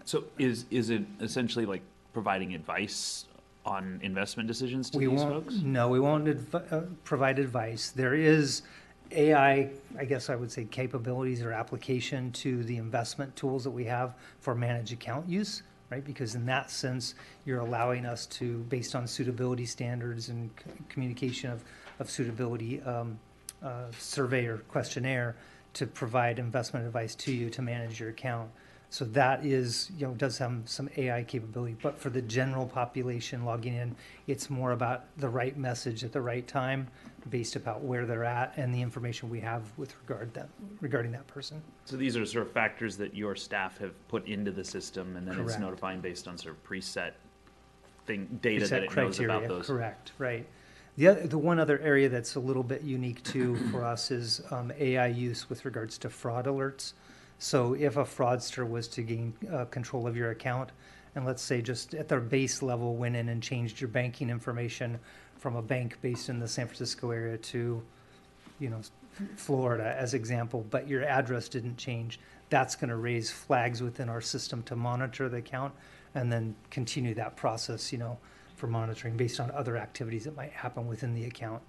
So 0.03 0.25
is, 0.37 0.65
is 0.71 0.89
it 0.89 1.03
essentially 1.21 1.65
like 1.65 1.81
providing 2.11 2.53
advice 2.53 3.25
on 3.69 3.99
investment 4.03 4.47
decisions 4.47 4.89
to 4.89 4.97
We 4.97 5.05
these 5.05 5.19
won't, 5.19 5.45
folks? 5.45 5.55
no, 5.61 5.87
we 5.87 5.99
won't 5.99 6.27
adv- 6.27 6.55
uh, 6.71 6.81
provide 7.03 7.39
advice. 7.39 7.91
There 7.91 8.15
is 8.15 8.63
AI, 9.11 9.69
I 9.97 10.05
guess 10.05 10.29
I 10.29 10.35
would 10.35 10.51
say 10.51 10.65
capabilities 10.65 11.41
or 11.43 11.51
application 11.53 12.31
to 12.33 12.63
the 12.63 12.77
investment 12.77 13.35
tools 13.35 13.63
that 13.63 13.71
we 13.71 13.85
have 13.85 14.15
for 14.39 14.55
managed 14.55 14.91
account 14.91 15.29
use, 15.29 15.63
right? 15.89 16.03
Because 16.03 16.35
in 16.35 16.45
that 16.47 16.69
sense, 16.71 17.15
you're 17.45 17.59
allowing 17.59 18.05
us 18.05 18.25
to, 18.27 18.59
based 18.69 18.95
on 18.95 19.07
suitability 19.07 19.65
standards 19.65 20.29
and 20.29 20.49
c- 20.57 20.71
communication 20.89 21.51
of, 21.51 21.63
of 21.99 22.09
suitability, 22.09 22.81
um, 22.81 23.17
uh, 23.63 23.85
survey 23.97 24.45
or 24.45 24.57
questionnaire 24.69 25.35
to 25.73 25.85
provide 25.85 26.39
investment 26.39 26.85
advice 26.85 27.13
to 27.13 27.31
you 27.31 27.49
to 27.51 27.61
manage 27.61 27.99
your 27.99 28.09
account. 28.09 28.49
So 28.91 29.05
that 29.05 29.45
is, 29.45 29.91
you 29.97 30.07
know, 30.07 30.13
does 30.15 30.39
have 30.39 30.63
some 30.65 30.89
AI 30.97 31.23
capability, 31.23 31.75
but 31.81 31.99
for 31.99 32.09
the 32.09 32.23
general 32.23 32.65
population 32.65 33.45
logging 33.45 33.75
in, 33.75 33.95
it's 34.25 34.49
more 34.49 34.71
about 34.71 35.05
the 35.17 35.29
right 35.29 35.55
message 35.55 36.03
at 36.03 36.11
the 36.11 36.21
right 36.21 36.47
time 36.47 36.87
based 37.29 37.55
about 37.55 37.83
where 37.83 38.07
they're 38.07 38.23
at 38.23 38.53
and 38.57 38.73
the 38.73 38.81
information 38.81 39.29
we 39.29 39.39
have 39.41 39.61
with 39.77 39.93
regard 40.01 40.33
that, 40.33 40.49
regarding 40.81 41.11
that 41.11 41.27
person. 41.27 41.61
So 41.85 41.97
these 41.97 42.17
are 42.17 42.25
sort 42.25 42.47
of 42.47 42.51
factors 42.51 42.97
that 42.97 43.13
your 43.13 43.35
staff 43.35 43.77
have 43.77 43.93
put 44.07 44.25
into 44.27 44.51
the 44.51 44.63
system, 44.63 45.15
and 45.15 45.27
then 45.27 45.35
it's 45.35 45.43
Correct. 45.43 45.61
notifying 45.61 46.01
based 46.01 46.27
on 46.27 46.37
sort 46.37 46.55
of 46.55 46.63
preset 46.63 47.11
thing, 48.07 48.39
data 48.41 48.67
that 48.67 48.83
it 48.83 48.95
knows 48.95 49.19
about 49.19 49.41
criteria, 49.41 49.47
those. 49.47 49.67
Correct, 49.67 50.13
right. 50.17 50.47
The 50.97 51.07
other, 51.07 51.27
the 51.27 51.37
one 51.37 51.59
other 51.59 51.79
area 51.79 52.09
that's 52.09 52.35
a 52.35 52.39
little 52.39 52.63
bit 52.63 52.81
unique 52.81 53.23
too 53.23 53.55
for 53.69 53.85
us 53.85 54.09
is 54.09 54.41
um, 54.49 54.71
AI 54.79 55.07
use 55.07 55.47
with 55.47 55.63
regards 55.63 55.97
to 55.99 56.09
fraud 56.09 56.45
alerts. 56.45 56.93
So 57.39 57.73
if 57.73 57.95
a 57.97 58.03
fraudster 58.03 58.69
was 58.69 58.87
to 58.89 59.01
gain 59.01 59.33
uh, 59.51 59.65
control 59.65 60.07
of 60.07 60.15
your 60.15 60.31
account, 60.31 60.71
and 61.15 61.25
let's 61.25 61.41
say 61.41 61.61
just 61.61 61.95
at 61.95 62.07
their 62.07 62.19
base 62.19 62.61
level 62.61 62.95
went 62.95 63.15
in 63.15 63.29
and 63.29 63.41
changed 63.41 63.81
your 63.81 63.87
banking 63.87 64.29
information 64.29 64.99
from 65.37 65.55
a 65.55 65.61
bank 65.61 65.97
based 66.01 66.29
in 66.29 66.39
the 66.39 66.47
San 66.47 66.67
Francisco 66.67 67.11
area 67.11 67.37
to, 67.37 67.81
you 68.59 68.69
know, 68.69 68.81
Florida 69.37 69.95
as 69.97 70.13
example, 70.13 70.65
but 70.69 70.87
your 70.87 71.03
address 71.03 71.49
didn't 71.49 71.77
change, 71.77 72.19
that's 72.49 72.75
going 72.75 72.89
to 72.89 72.97
raise 72.97 73.31
flags 73.31 73.81
within 73.81 74.09
our 74.09 74.21
system 74.21 74.61
to 74.63 74.75
monitor 74.75 75.29
the 75.29 75.37
account 75.37 75.73
and 76.15 76.31
then 76.31 76.55
continue 76.69 77.13
that 77.15 77.35
process, 77.35 77.91
you 77.91 77.97
know, 77.97 78.17
for 78.55 78.67
monitoring 78.67 79.15
based 79.15 79.39
on 79.39 79.49
other 79.51 79.77
activities 79.77 80.25
that 80.25 80.35
might 80.35 80.51
happen 80.51 80.87
within 80.87 81.13
the 81.13 81.25
account. 81.25 81.61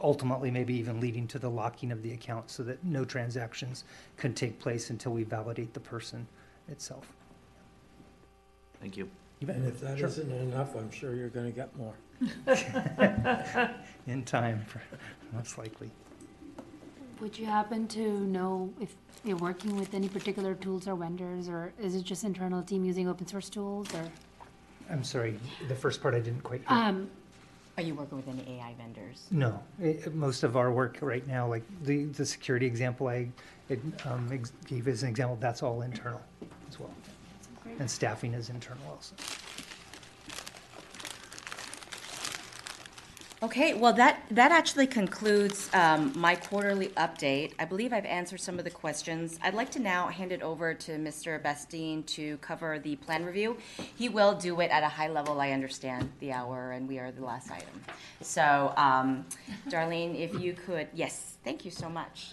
Ultimately, 0.00 0.50
maybe 0.50 0.74
even 0.74 1.00
leading 1.00 1.26
to 1.28 1.38
the 1.38 1.50
locking 1.50 1.90
of 1.90 2.02
the 2.02 2.12
account 2.12 2.50
so 2.50 2.62
that 2.62 2.84
no 2.84 3.04
transactions 3.04 3.84
can 4.16 4.32
take 4.32 4.60
place 4.60 4.90
until 4.90 5.12
we 5.12 5.24
validate 5.24 5.74
the 5.74 5.80
person 5.80 6.26
itself. 6.68 7.12
Thank 8.80 8.96
you. 8.96 9.10
You 9.40 9.46
bet. 9.46 9.56
And 9.56 9.66
if 9.66 9.80
that 9.80 9.98
Sure. 9.98 10.08
not 10.08 10.40
enough, 10.40 10.76
I'm 10.76 10.90
sure 10.90 11.14
you're 11.14 11.28
gonna 11.28 11.50
get 11.50 11.76
more. 11.76 11.94
In 14.06 14.24
time, 14.24 14.64
most 15.32 15.58
likely. 15.58 15.90
Would 17.20 17.38
you 17.38 17.46
happen 17.46 17.88
to 17.88 18.20
know 18.26 18.72
if 18.80 18.94
you're 19.24 19.36
working 19.36 19.76
with 19.76 19.94
any 19.94 20.08
particular 20.08 20.54
tools 20.54 20.86
or 20.86 20.94
vendors, 20.94 21.48
or 21.48 21.72
is 21.80 21.94
it 21.94 22.04
just 22.04 22.24
internal 22.24 22.62
team 22.62 22.84
using 22.84 23.08
open 23.08 23.26
source 23.26 23.48
tools, 23.48 23.92
or? 23.94 24.08
I'm 24.90 25.04
sorry, 25.04 25.38
the 25.68 25.74
first 25.74 26.00
part 26.00 26.14
I 26.14 26.20
didn't 26.20 26.42
quite 26.42 26.60
hear. 26.66 26.76
Um, 26.76 27.10
Are 27.78 27.82
you 27.82 27.94
working 27.94 28.16
with 28.16 28.26
any 28.26 28.58
AI 28.58 28.74
vendors? 28.74 29.28
No, 29.30 29.62
it, 29.80 30.12
most 30.12 30.42
of 30.42 30.56
our 30.56 30.72
work 30.72 30.98
right 31.00 31.24
now, 31.28 31.46
like 31.46 31.62
the, 31.84 32.06
the 32.06 32.26
security 32.26 32.66
example 32.66 33.06
I 33.06 33.28
it, 33.68 33.78
um, 34.04 34.28
ex- 34.32 34.52
gave 34.66 34.88
as 34.88 35.04
an 35.04 35.08
example, 35.08 35.38
that's 35.38 35.62
all 35.62 35.82
internal 35.82 36.20
as 36.68 36.80
well. 36.80 36.90
And 37.78 37.88
staffing 37.88 38.34
is 38.34 38.50
internal 38.50 38.82
also. 38.90 39.14
Okay, 43.40 43.72
well, 43.72 43.92
that, 43.92 44.24
that 44.32 44.50
actually 44.50 44.88
concludes 44.88 45.70
um, 45.72 46.12
my 46.16 46.34
quarterly 46.34 46.88
update. 46.96 47.52
I 47.60 47.66
believe 47.66 47.92
I've 47.92 48.04
answered 48.04 48.40
some 48.40 48.58
of 48.58 48.64
the 48.64 48.70
questions. 48.70 49.38
I'd 49.40 49.54
like 49.54 49.70
to 49.72 49.78
now 49.78 50.08
hand 50.08 50.32
it 50.32 50.42
over 50.42 50.74
to 50.74 50.92
Mr. 50.92 51.40
Bestine 51.40 52.02
to 52.06 52.36
cover 52.38 52.80
the 52.80 52.96
plan 52.96 53.24
review. 53.24 53.56
He 53.94 54.08
will 54.08 54.34
do 54.34 54.58
it 54.60 54.72
at 54.72 54.82
a 54.82 54.88
high 54.88 55.06
level, 55.06 55.40
I 55.40 55.52
understand 55.52 56.10
the 56.18 56.32
hour, 56.32 56.72
and 56.72 56.88
we 56.88 56.98
are 56.98 57.12
the 57.12 57.24
last 57.24 57.52
item. 57.52 57.80
So, 58.22 58.74
um, 58.76 59.24
Darlene, 59.68 60.18
if 60.18 60.40
you 60.40 60.54
could, 60.54 60.88
yes, 60.92 61.36
thank 61.44 61.64
you 61.64 61.70
so 61.70 61.88
much. 61.88 62.32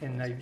And 0.00 0.22
I 0.22 0.36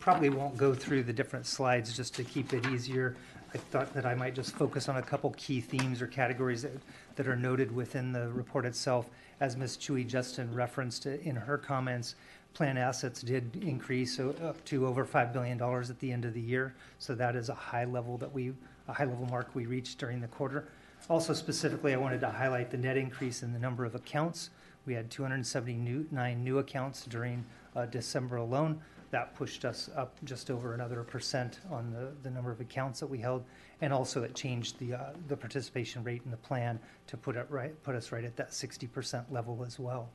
probably 0.00 0.30
won't 0.30 0.56
go 0.56 0.72
through 0.72 1.02
the 1.02 1.12
different 1.12 1.44
slides 1.44 1.94
just 1.94 2.14
to 2.14 2.24
keep 2.24 2.54
it 2.54 2.66
easier. 2.68 3.14
I 3.52 3.58
thought 3.58 3.92
that 3.92 4.06
I 4.06 4.14
might 4.14 4.34
just 4.34 4.56
focus 4.56 4.88
on 4.88 4.96
a 4.96 5.02
couple 5.02 5.30
key 5.36 5.60
themes 5.60 6.00
or 6.00 6.06
categories 6.06 6.62
that, 6.62 6.72
that 7.16 7.28
are 7.28 7.36
noted 7.36 7.70
within 7.76 8.10
the 8.10 8.30
report 8.30 8.64
itself. 8.64 9.10
As 9.44 9.58
Ms. 9.58 9.76
Chewy 9.76 10.06
Justin 10.06 10.54
referenced 10.54 11.04
in 11.04 11.36
her 11.36 11.58
comments, 11.58 12.14
plan 12.54 12.78
assets 12.78 13.20
did 13.20 13.62
increase 13.62 14.18
up 14.18 14.64
to 14.64 14.86
over 14.86 15.04
$5 15.04 15.34
billion 15.34 15.60
at 15.60 16.00
the 16.00 16.10
end 16.10 16.24
of 16.24 16.32
the 16.32 16.40
year. 16.40 16.74
So 16.98 17.14
that 17.14 17.36
is 17.36 17.50
a 17.50 17.54
high 17.54 17.84
level 17.84 18.16
that 18.16 18.32
we, 18.32 18.54
a 18.88 18.94
high 18.94 19.04
level 19.04 19.26
mark 19.26 19.50
we 19.52 19.66
reached 19.66 19.98
during 19.98 20.22
the 20.22 20.28
quarter. 20.28 20.68
Also 21.10 21.34
specifically, 21.34 21.92
I 21.92 21.98
wanted 21.98 22.22
to 22.22 22.30
highlight 22.30 22.70
the 22.70 22.78
net 22.78 22.96
increase 22.96 23.42
in 23.42 23.52
the 23.52 23.58
number 23.58 23.84
of 23.84 23.94
accounts. 23.94 24.48
We 24.86 24.94
had 24.94 25.10
279 25.10 26.42
new 26.42 26.58
accounts 26.58 27.04
during 27.04 27.44
uh, 27.76 27.84
December 27.84 28.36
alone. 28.36 28.80
That 29.14 29.32
pushed 29.36 29.64
us 29.64 29.88
up 29.94 30.16
just 30.24 30.50
over 30.50 30.74
another 30.74 31.04
percent 31.04 31.60
on 31.70 31.92
the, 31.92 32.08
the 32.24 32.30
number 32.30 32.50
of 32.50 32.60
accounts 32.60 32.98
that 32.98 33.06
we 33.06 33.18
held. 33.18 33.44
And 33.80 33.92
also 33.92 34.24
it 34.24 34.34
changed 34.34 34.76
the, 34.80 34.94
uh, 34.94 35.10
the 35.28 35.36
participation 35.36 36.02
rate 36.02 36.22
in 36.24 36.32
the 36.32 36.36
plan 36.36 36.80
to 37.06 37.16
put 37.16 37.36
it 37.36 37.46
right, 37.48 37.80
put 37.84 37.94
us 37.94 38.10
right 38.10 38.24
at 38.24 38.34
that 38.34 38.50
60% 38.50 39.30
level 39.30 39.62
as 39.64 39.78
well. 39.78 40.10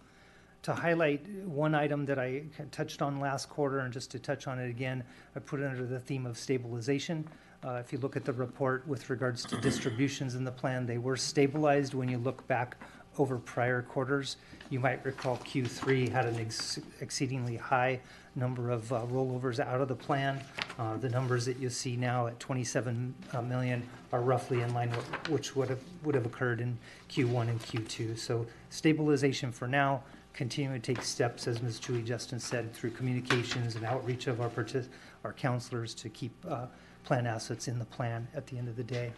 To 0.63 0.73
highlight 0.73 1.25
one 1.45 1.75
item 1.75 2.05
that 2.07 2.19
I 2.19 2.43
touched 2.71 3.01
on 3.01 3.21
last 3.21 3.47
quarter, 3.47 3.79
and 3.79 3.93
just 3.93 4.11
to 4.11 4.19
touch 4.19 4.47
on 4.47 4.59
it 4.59 4.69
again, 4.69 5.05
I 5.33 5.39
put 5.39 5.61
it 5.61 5.65
under 5.67 5.85
the 5.85 6.01
theme 6.01 6.25
of 6.25 6.37
stabilization. 6.37 7.25
Uh, 7.63 7.75
If 7.75 7.93
you 7.93 7.99
look 7.99 8.17
at 8.17 8.25
the 8.25 8.33
report 8.33 8.85
with 8.85 9.09
regards 9.09 9.45
to 9.45 9.55
distributions 9.61 10.35
in 10.35 10.43
the 10.43 10.51
plan, 10.51 10.85
they 10.85 10.97
were 10.97 11.15
stabilized 11.15 11.93
when 11.93 12.09
you 12.09 12.17
look 12.17 12.45
back 12.47 12.75
over 13.17 13.37
prior 13.37 13.81
quarters. 13.81 14.35
You 14.69 14.81
might 14.81 15.05
recall 15.05 15.37
Q3 15.37 16.09
had 16.09 16.25
an 16.25 16.37
ex- 16.39 16.79
exceedingly 16.99 17.55
high 17.55 18.01
number 18.35 18.69
of 18.71 18.91
uh, 18.91 19.01
rollovers 19.11 19.59
out 19.59 19.81
of 19.81 19.87
the 19.87 19.95
plan. 19.95 20.41
Uh, 20.77 20.97
The 20.97 21.09
numbers 21.09 21.45
that 21.45 21.57
you 21.57 21.69
see 21.69 21.95
now 21.95 22.27
at 22.27 22.39
27 22.39 23.13
uh, 23.33 23.41
million 23.41 23.87
are 24.11 24.21
roughly 24.21 24.61
in 24.61 24.73
line 24.73 24.89
with, 24.91 25.29
which 25.29 25.55
would 25.55 25.69
have, 25.69 25.81
would 26.03 26.15
have 26.15 26.25
occurred 26.25 26.61
in 26.61 26.77
Q1 27.09 27.49
and 27.49 27.59
Q2. 27.61 28.17
So 28.17 28.45
stabilization 28.69 29.51
for 29.51 29.67
now, 29.67 30.01
continue 30.33 30.71
to 30.71 30.79
take 30.79 31.01
steps, 31.03 31.47
as 31.47 31.61
Ms. 31.61 31.79
Julie 31.79 32.01
Justin 32.01 32.39
said, 32.39 32.73
through 32.73 32.91
communications 32.91 33.75
and 33.75 33.85
outreach 33.85 34.27
of 34.27 34.41
our 34.41 34.49
partic- 34.49 34.87
our 35.23 35.33
counselors 35.33 35.93
to 35.95 36.09
keep 36.09 36.31
uh, 36.47 36.67
plan 37.03 37.27
assets 37.27 37.67
in 37.67 37.77
the 37.77 37.85
plan 37.85 38.27
at 38.33 38.47
the 38.47 38.57
end 38.57 38.69
of 38.69 38.75
the 38.75 38.83
day. 38.83 39.11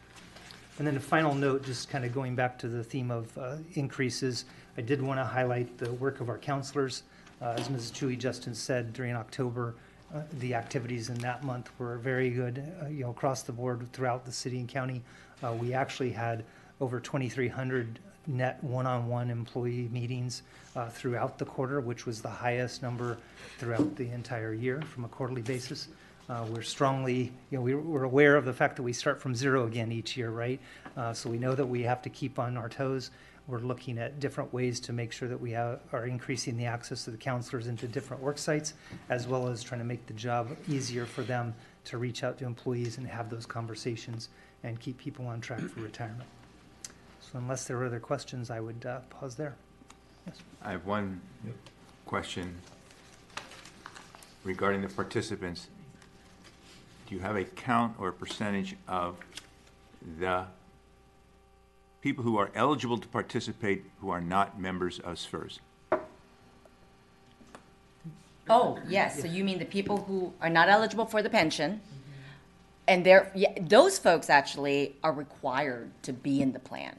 And 0.77 0.87
then 0.87 0.97
a 0.97 1.01
final 1.01 1.35
note, 1.35 1.63
just 1.63 1.89
kind 1.89 2.05
of 2.05 2.13
going 2.13 2.33
back 2.35 2.57
to 2.59 2.67
the 2.67 2.83
theme 2.83 3.11
of 3.11 3.37
uh, 3.37 3.57
increases, 3.73 4.45
I 4.77 4.81
did 4.81 5.01
want 5.01 5.19
to 5.19 5.23
highlight 5.23 5.77
the 5.77 5.91
work 5.93 6.21
of 6.21 6.29
our 6.29 6.37
counselors. 6.37 7.03
Uh, 7.41 7.55
As 7.57 7.69
Mrs. 7.69 7.91
Chuy 7.91 8.17
Justin 8.17 8.53
said, 8.53 8.93
during 8.93 9.15
October, 9.15 9.75
uh, 10.13 10.21
the 10.39 10.53
activities 10.53 11.09
in 11.09 11.17
that 11.19 11.43
month 11.43 11.71
were 11.79 11.97
very 11.97 12.29
good, 12.29 12.63
uh, 12.83 12.87
you 12.87 13.03
know, 13.03 13.09
across 13.09 13.41
the 13.41 13.51
board 13.51 13.91
throughout 13.93 14.25
the 14.25 14.31
city 14.31 14.59
and 14.59 14.67
county. 14.69 15.01
Uh, 15.43 15.53
We 15.59 15.73
actually 15.73 16.11
had 16.11 16.43
over 16.79 16.99
2,300 16.99 17.99
net 18.27 18.63
one-on-one 18.63 19.31
employee 19.31 19.89
meetings 19.91 20.43
uh, 20.75 20.89
throughout 20.89 21.39
the 21.39 21.45
quarter, 21.45 21.81
which 21.81 22.05
was 22.05 22.21
the 22.21 22.29
highest 22.29 22.83
number 22.83 23.17
throughout 23.57 23.95
the 23.95 24.09
entire 24.11 24.53
year 24.53 24.81
from 24.83 25.05
a 25.05 25.07
quarterly 25.07 25.41
basis. 25.41 25.87
Uh, 26.29 26.45
We're 26.49 26.61
strongly, 26.61 27.31
you 27.49 27.57
know, 27.57 27.61
we- 27.61 27.73
we're 27.75 28.03
aware 28.03 28.35
of 28.35 28.45
the 28.45 28.53
fact 28.53 28.75
that 28.75 28.83
we 28.83 28.93
start 28.93 29.19
from 29.19 29.33
zero 29.33 29.65
again 29.65 29.91
each 29.91 30.15
year, 30.15 30.29
right? 30.29 30.59
Uh, 30.95 31.13
So 31.13 31.29
we 31.29 31.39
know 31.39 31.55
that 31.55 31.65
we 31.65 31.81
have 31.83 32.01
to 32.03 32.09
keep 32.09 32.37
on 32.37 32.55
our 32.57 32.69
toes. 32.69 33.09
We're 33.47 33.59
looking 33.59 33.97
at 33.97 34.19
different 34.19 34.53
ways 34.53 34.79
to 34.81 34.93
make 34.93 35.11
sure 35.11 35.27
that 35.27 35.39
we 35.39 35.51
have- 35.51 35.81
are 35.91 36.05
increasing 36.05 36.57
the 36.57 36.65
access 36.65 37.03
to 37.05 37.11
the 37.11 37.17
counselors 37.17 37.67
into 37.67 37.87
different 37.87 38.21
work 38.21 38.37
sites, 38.37 38.73
as 39.09 39.27
well 39.27 39.47
as 39.47 39.63
trying 39.63 39.79
to 39.79 39.85
make 39.85 40.05
the 40.07 40.13
job 40.13 40.55
easier 40.67 41.05
for 41.05 41.23
them 41.23 41.53
to 41.85 41.97
reach 41.97 42.23
out 42.23 42.37
to 42.37 42.45
employees 42.45 42.97
and 42.97 43.07
have 43.07 43.29
those 43.29 43.45
conversations 43.45 44.29
and 44.63 44.79
keep 44.79 44.97
people 44.97 45.27
on 45.27 45.41
track 45.41 45.61
for 45.61 45.81
retirement. 45.81 46.29
So 47.19 47.39
unless 47.39 47.65
there 47.65 47.77
are 47.77 47.85
other 47.85 47.99
questions, 47.99 48.49
I 48.49 48.59
would 48.59 48.85
uh, 48.85 48.99
pause 49.09 49.35
there. 49.35 49.55
Yes. 50.27 50.37
I 50.61 50.71
have 50.71 50.85
one 50.85 51.21
question 52.05 52.59
regarding 54.43 54.81
the 54.81 54.89
participants. 54.89 55.67
Do 57.07 57.15
you 57.15 57.21
have 57.21 57.35
a 57.35 57.45
count 57.45 57.95
or 57.99 58.09
a 58.09 58.13
percentage 58.13 58.75
of 58.87 59.17
the 60.19 60.45
people 62.01 62.23
who 62.23 62.37
are 62.37 62.51
eligible 62.55 62.97
to 62.97 63.07
participate 63.07 63.85
who 64.01 64.09
are 64.09 64.21
not 64.21 64.59
members 64.59 64.99
of 64.99 65.15
SFERS? 65.15 65.59
Oh, 68.49 68.79
yes, 68.87 69.21
so 69.21 69.27
you 69.27 69.43
mean 69.43 69.59
the 69.59 69.65
people 69.65 69.97
who 69.97 70.33
are 70.41 70.49
not 70.49 70.67
eligible 70.67 71.05
for 71.05 71.21
the 71.21 71.29
pension? 71.29 71.79
And 72.87 73.05
they're, 73.05 73.31
yeah, 73.33 73.53
those 73.61 73.97
folks 73.97 74.29
actually 74.29 74.95
are 75.03 75.13
required 75.13 75.91
to 76.03 76.11
be 76.11 76.41
in 76.41 76.51
the 76.51 76.59
plan. 76.59 76.97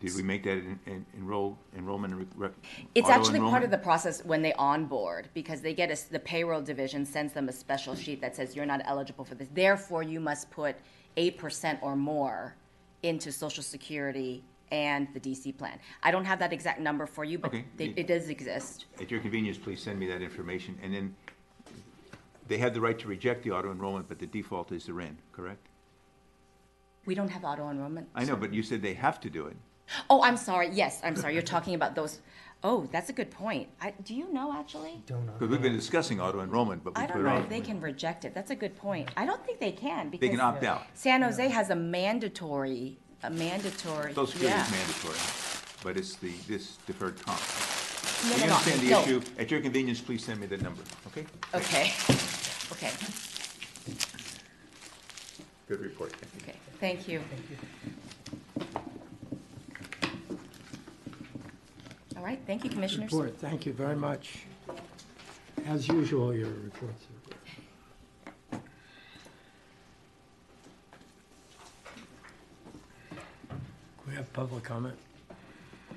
Did 0.00 0.16
we 0.16 0.22
make 0.22 0.44
that 0.44 0.52
in, 0.52 0.80
in, 0.86 1.06
enroll, 1.16 1.58
enrollment 1.76 2.14
and 2.14 2.26
rec? 2.36 2.52
It's 2.94 3.06
auto 3.06 3.14
actually 3.14 3.38
part 3.38 3.62
enrollment? 3.62 3.64
of 3.64 3.70
the 3.70 3.78
process 3.78 4.24
when 4.24 4.40
they 4.42 4.52
onboard, 4.54 5.28
because 5.34 5.60
they 5.60 5.74
get 5.74 5.90
a, 5.90 6.10
the 6.10 6.18
payroll 6.18 6.62
division 6.62 7.04
sends 7.04 7.32
them 7.32 7.48
a 7.48 7.52
special 7.52 7.94
sheet 7.94 8.20
that 8.20 8.34
says 8.34 8.56
you're 8.56 8.66
not 8.66 8.80
eligible 8.84 9.24
for 9.24 9.34
this. 9.34 9.48
Therefore, 9.52 10.02
you 10.02 10.18
must 10.18 10.50
put 10.50 10.76
eight 11.16 11.38
percent 11.38 11.78
or 11.82 11.94
more 11.94 12.54
into 13.02 13.32
social 13.32 13.62
security 13.62 14.42
and 14.70 15.08
the 15.12 15.20
DC 15.20 15.56
plan. 15.56 15.78
I 16.02 16.10
don't 16.10 16.24
have 16.24 16.38
that 16.38 16.52
exact 16.52 16.80
number 16.80 17.04
for 17.06 17.24
you, 17.24 17.38
but 17.38 17.48
Okay. 17.48 17.64
they- 17.76 17.92
it 17.96 18.06
does 18.06 18.28
exist. 18.30 18.86
At 19.00 19.10
your 19.10 19.20
convenience, 19.20 19.58
please 19.58 19.82
send 19.82 19.98
me 19.98 20.06
that 20.06 20.22
information, 20.22 20.78
and 20.82 20.94
then 20.94 21.14
they 22.48 22.58
have 22.58 22.72
the 22.72 22.80
right 22.80 22.98
to 22.98 23.06
reject 23.06 23.42
the 23.44 23.50
auto 23.50 23.70
enrollment, 23.70 24.08
but 24.08 24.18
the 24.18 24.26
default 24.26 24.72
is 24.72 24.86
they're 24.86 25.00
in, 25.00 25.18
correct? 25.32 25.68
We 27.04 27.14
don't 27.14 27.28
have 27.30 27.44
auto 27.44 27.68
enrollment. 27.68 28.08
I 28.14 28.24
know, 28.24 28.36
but 28.36 28.54
you 28.54 28.62
said 28.62 28.80
they 28.80 28.94
have 28.94 29.20
to 29.20 29.30
do 29.30 29.46
it. 29.46 29.56
Oh, 30.08 30.22
I'm 30.22 30.36
sorry. 30.36 30.70
Yes, 30.70 31.00
I'm 31.04 31.16
sorry. 31.16 31.34
You're 31.34 31.42
talking 31.42 31.74
about 31.74 31.94
those. 31.94 32.20
Oh, 32.64 32.88
that's 32.92 33.10
a 33.10 33.12
good 33.12 33.30
point. 33.30 33.68
I, 33.80 33.92
do 34.04 34.14
you 34.14 34.32
know 34.32 34.52
actually? 34.52 35.02
Don't 35.06 35.26
know. 35.26 35.32
Because 35.32 35.48
we've 35.50 35.62
been 35.62 35.74
discussing 35.74 36.20
auto 36.20 36.40
enrollment, 36.40 36.84
but 36.84 36.96
we 36.96 37.02
I 37.02 37.06
put 37.06 37.14
don't 37.14 37.22
it 37.26 37.28
know 37.28 37.36
on. 37.36 37.42
if 37.42 37.48
they 37.48 37.60
can 37.60 37.80
reject 37.80 38.24
it. 38.24 38.34
That's 38.34 38.52
a 38.52 38.54
good 38.54 38.76
point. 38.76 39.08
I 39.16 39.26
don't 39.26 39.44
think 39.44 39.58
they 39.58 39.72
can 39.72 40.10
because 40.10 40.28
They 40.28 40.30
can 40.30 40.40
opt 40.40 40.62
out. 40.62 40.82
San 40.94 41.22
Jose 41.22 41.48
has 41.48 41.70
a 41.70 41.74
mandatory, 41.76 42.98
a 43.24 43.30
mandatory. 43.30 44.14
Social 44.14 44.26
Security 44.26 44.56
yeah. 44.56 44.64
is 44.64 44.70
mandatory, 44.70 45.18
but 45.82 45.96
it's 45.96 46.14
the, 46.16 46.30
this 46.46 46.76
deferred 46.86 47.20
comp. 47.24 47.40
No, 48.28 48.36
You 48.36 48.40
no, 48.42 48.46
no, 48.46 48.52
understand 48.52 48.80
the 48.80 48.90
no. 48.90 49.00
issue? 49.02 49.22
At 49.38 49.50
your 49.50 49.60
convenience, 49.60 50.00
please 50.00 50.24
send 50.24 50.40
me 50.40 50.46
the 50.46 50.58
number, 50.58 50.82
okay? 51.08 51.26
Okay. 51.54 51.92
Okay. 52.72 52.90
Good 55.68 55.80
report, 55.80 56.12
thank 56.12 56.32
you. 56.34 56.40
Okay. 56.42 56.58
Thank 56.80 57.06
you. 57.06 57.20
All 62.22 62.28
right. 62.28 62.38
Thank 62.46 62.62
you, 62.62 62.70
commissioners. 62.70 63.10
Report, 63.10 63.36
thank 63.38 63.66
you 63.66 63.72
very 63.72 63.96
much. 63.96 64.44
As 65.66 65.88
usual, 65.88 66.32
your 66.32 66.50
reports 66.50 67.04
are 67.10 67.30
good. 68.52 68.60
We 74.06 74.14
have 74.14 74.32
public 74.32 74.62
comment. 74.62 74.94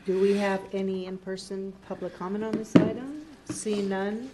Do 0.07 0.19
we 0.19 0.35
have 0.35 0.61
any 0.73 1.05
in-person 1.05 1.71
public 1.87 2.17
comment 2.17 2.43
on 2.43 2.53
this 2.53 2.75
item? 2.75 3.23
See 3.51 3.83
none. 3.83 4.31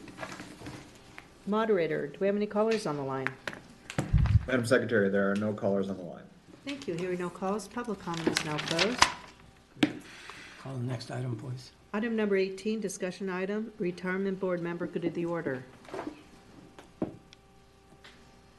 Moderator, 1.46 2.08
do 2.08 2.18
we 2.22 2.28
have 2.28 2.38
any 2.38 2.46
callers 2.46 2.86
on 2.88 2.96
the 2.96 3.04
line? 3.04 3.28
Madam 4.48 4.66
Secretary, 4.66 5.10
there 5.10 5.30
are 5.30 5.36
no 5.36 5.52
callers 5.52 5.90
on 5.90 5.98
the 5.98 6.04
line. 6.04 6.24
Thank 6.64 6.88
you. 6.88 6.94
Hearing 6.94 7.20
no 7.20 7.30
calls, 7.30 7.68
public 7.68 8.00
comment 8.00 8.30
is 8.30 8.46
now 8.46 8.58
closed. 8.60 9.04
Call 10.64 10.76
the 10.76 10.84
next 10.84 11.12
item, 11.12 11.36
please. 11.36 11.72
Item 11.94 12.16
number 12.16 12.38
18, 12.38 12.80
discussion 12.80 13.30
item, 13.30 13.74
retirement 13.78 14.40
board 14.40 14.62
member, 14.62 14.88
good 14.88 15.04
of 15.04 15.14
the 15.14 15.26
order. 15.26 15.62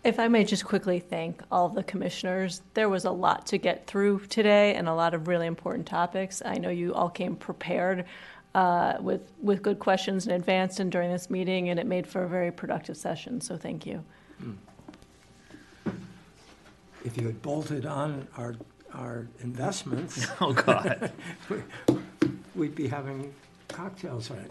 If 0.04 0.18
I 0.18 0.28
may 0.28 0.44
just 0.44 0.66
quickly 0.66 1.00
thank 1.00 1.42
all 1.50 1.70
the 1.70 1.82
commissioners, 1.82 2.60
there 2.74 2.90
was 2.90 3.06
a 3.06 3.10
lot 3.10 3.46
to 3.46 3.56
get 3.56 3.86
through 3.86 4.26
today 4.26 4.74
and 4.74 4.86
a 4.86 4.92
lot 4.92 5.14
of 5.14 5.28
really 5.28 5.46
important 5.46 5.86
topics. 5.86 6.42
I 6.44 6.58
know 6.58 6.68
you 6.68 6.92
all 6.92 7.08
came 7.08 7.34
prepared 7.34 8.04
uh, 8.54 8.98
with, 9.00 9.22
with 9.40 9.62
good 9.62 9.78
questions 9.78 10.26
in 10.26 10.34
advance 10.34 10.78
and 10.78 10.92
during 10.92 11.10
this 11.10 11.30
meeting, 11.30 11.70
and 11.70 11.80
it 11.80 11.86
made 11.86 12.06
for 12.06 12.24
a 12.24 12.28
very 12.28 12.52
productive 12.52 12.98
session, 12.98 13.40
so 13.40 13.56
thank 13.56 13.86
you. 13.86 14.04
If 17.02 17.16
you 17.16 17.26
had 17.26 17.40
bolted 17.40 17.86
on 17.86 18.28
our, 18.36 18.56
our 18.92 19.26
investments. 19.40 20.26
Oh, 20.40 20.52
God. 20.52 21.12
We'd 22.54 22.74
be 22.74 22.86
having 22.86 23.32
cocktails 23.68 24.30
right 24.30 24.50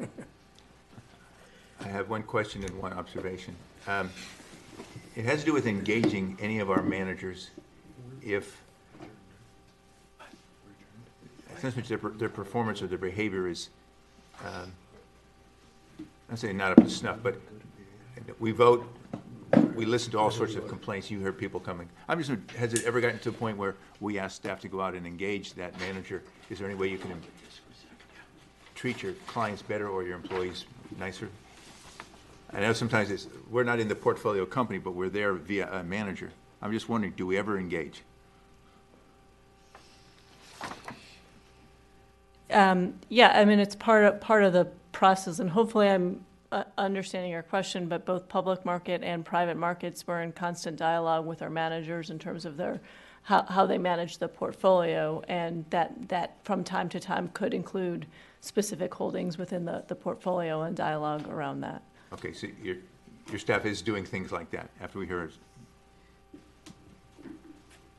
now. 0.00 0.06
I 1.80 1.88
have 1.88 2.08
one 2.08 2.24
question 2.24 2.64
and 2.64 2.76
one 2.78 2.92
observation. 2.92 3.54
Um, 3.86 4.10
It 5.14 5.24
has 5.24 5.40
to 5.40 5.46
do 5.46 5.52
with 5.54 5.66
engaging 5.66 6.36
any 6.40 6.58
of 6.58 6.70
our 6.70 6.82
managers 6.82 7.50
if, 8.22 8.60
since 11.58 11.88
their, 11.88 11.96
their 11.96 12.28
performance 12.28 12.82
or 12.82 12.86
their 12.86 12.98
behavior 12.98 13.48
is, 13.48 13.70
um, 14.44 14.72
I'm 16.28 16.36
saying 16.36 16.56
not 16.56 16.72
up 16.72 16.84
to 16.84 16.90
snuff, 16.90 17.18
but 17.22 17.40
we 18.38 18.50
vote, 18.50 18.86
we 19.76 19.84
listen 19.84 20.10
to 20.12 20.18
all 20.18 20.30
sorts 20.30 20.54
of 20.54 20.66
complaints, 20.66 21.10
you 21.10 21.20
hear 21.20 21.32
people 21.32 21.60
coming. 21.60 21.88
I'm 22.08 22.18
just, 22.18 22.32
has 22.56 22.72
it 22.72 22.84
ever 22.84 23.00
gotten 23.00 23.18
to 23.20 23.28
a 23.28 23.32
point 23.32 23.58
where 23.58 23.76
we 24.00 24.18
ask 24.18 24.36
staff 24.36 24.60
to 24.60 24.68
go 24.68 24.80
out 24.80 24.94
and 24.94 25.06
engage 25.06 25.54
that 25.54 25.78
manager? 25.78 26.22
Is 26.50 26.58
there 26.58 26.66
any 26.66 26.76
way 26.76 26.88
you 26.88 26.98
can 26.98 27.12
treat 28.74 29.02
your 29.02 29.12
clients 29.26 29.62
better 29.62 29.88
or 29.88 30.02
your 30.02 30.16
employees 30.16 30.64
nicer? 30.98 31.28
I 32.52 32.60
know 32.60 32.72
sometimes 32.72 33.10
it's, 33.10 33.28
we're 33.50 33.64
not 33.64 33.78
in 33.78 33.88
the 33.88 33.94
portfolio 33.94 34.46
company, 34.46 34.78
but 34.78 34.92
we're 34.92 35.08
there 35.08 35.34
via 35.34 35.70
a 35.80 35.82
manager. 35.82 36.30
I'm 36.62 36.72
just 36.72 36.88
wondering, 36.88 37.12
do 37.16 37.26
we 37.26 37.36
ever 37.36 37.58
engage? 37.58 38.02
Um, 42.50 42.94
Yeah, 43.08 43.32
I 43.34 43.44
mean, 43.44 43.58
it's 43.58 43.74
part 43.74 44.04
of, 44.04 44.20
part 44.20 44.42
of 44.42 44.52
the 44.52 44.66
process, 44.92 45.38
and 45.38 45.50
hopefully 45.50 45.88
I'm 45.88 46.25
uh, 46.52 46.64
understanding 46.78 47.30
your 47.30 47.42
question, 47.42 47.86
but 47.88 48.04
both 48.04 48.28
public 48.28 48.64
market 48.64 49.02
and 49.02 49.24
private 49.24 49.56
markets, 49.56 50.06
we're 50.06 50.22
in 50.22 50.32
constant 50.32 50.76
dialogue 50.76 51.26
with 51.26 51.42
our 51.42 51.50
managers 51.50 52.10
in 52.10 52.18
terms 52.18 52.44
of 52.44 52.56
their, 52.56 52.80
how, 53.22 53.44
how 53.44 53.66
they 53.66 53.78
manage 53.78 54.18
the 54.18 54.28
portfolio, 54.28 55.22
and 55.28 55.64
that, 55.70 56.08
that 56.08 56.36
from 56.44 56.64
time 56.64 56.88
to 56.88 57.00
time 57.00 57.28
could 57.28 57.54
include 57.54 58.06
specific 58.40 58.94
holdings 58.94 59.38
within 59.38 59.64
the, 59.64 59.84
the 59.88 59.94
portfolio 59.94 60.62
and 60.62 60.76
dialogue 60.76 61.28
around 61.28 61.60
that. 61.60 61.82
Okay, 62.12 62.32
so 62.32 62.46
your, 62.62 62.76
your 63.30 63.38
staff 63.38 63.66
is 63.66 63.82
doing 63.82 64.04
things 64.04 64.30
like 64.30 64.50
that 64.50 64.70
after 64.80 64.98
we 64.98 65.06
hear, 65.06 65.30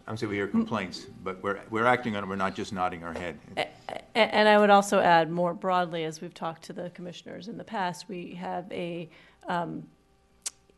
I'm 0.07 0.15
saying 0.15 0.29
we 0.29 0.37
hear 0.37 0.47
complaints, 0.47 1.05
but 1.23 1.41
we're, 1.43 1.59
we're 1.69 1.85
acting 1.85 2.15
on 2.15 2.23
it, 2.23 2.27
we're 2.27 2.37
not 2.37 2.55
just 2.55 2.71
nodding 2.71 3.03
our 3.03 3.13
head. 3.13 3.37
A- 3.57 4.17
And 4.17 4.47
I 4.47 4.57
would 4.57 4.69
also 4.69 4.99
add 4.99 5.29
more 5.29 5.53
broadly, 5.53 6.05
as 6.05 6.21
we've 6.21 6.33
talked 6.33 6.63
to 6.65 6.73
the 6.73 6.89
commissioners 6.91 7.49
in 7.49 7.57
the 7.57 7.63
past, 7.63 8.07
we 8.07 8.33
have 8.35 8.71
a 8.71 9.09
um, 9.49 9.83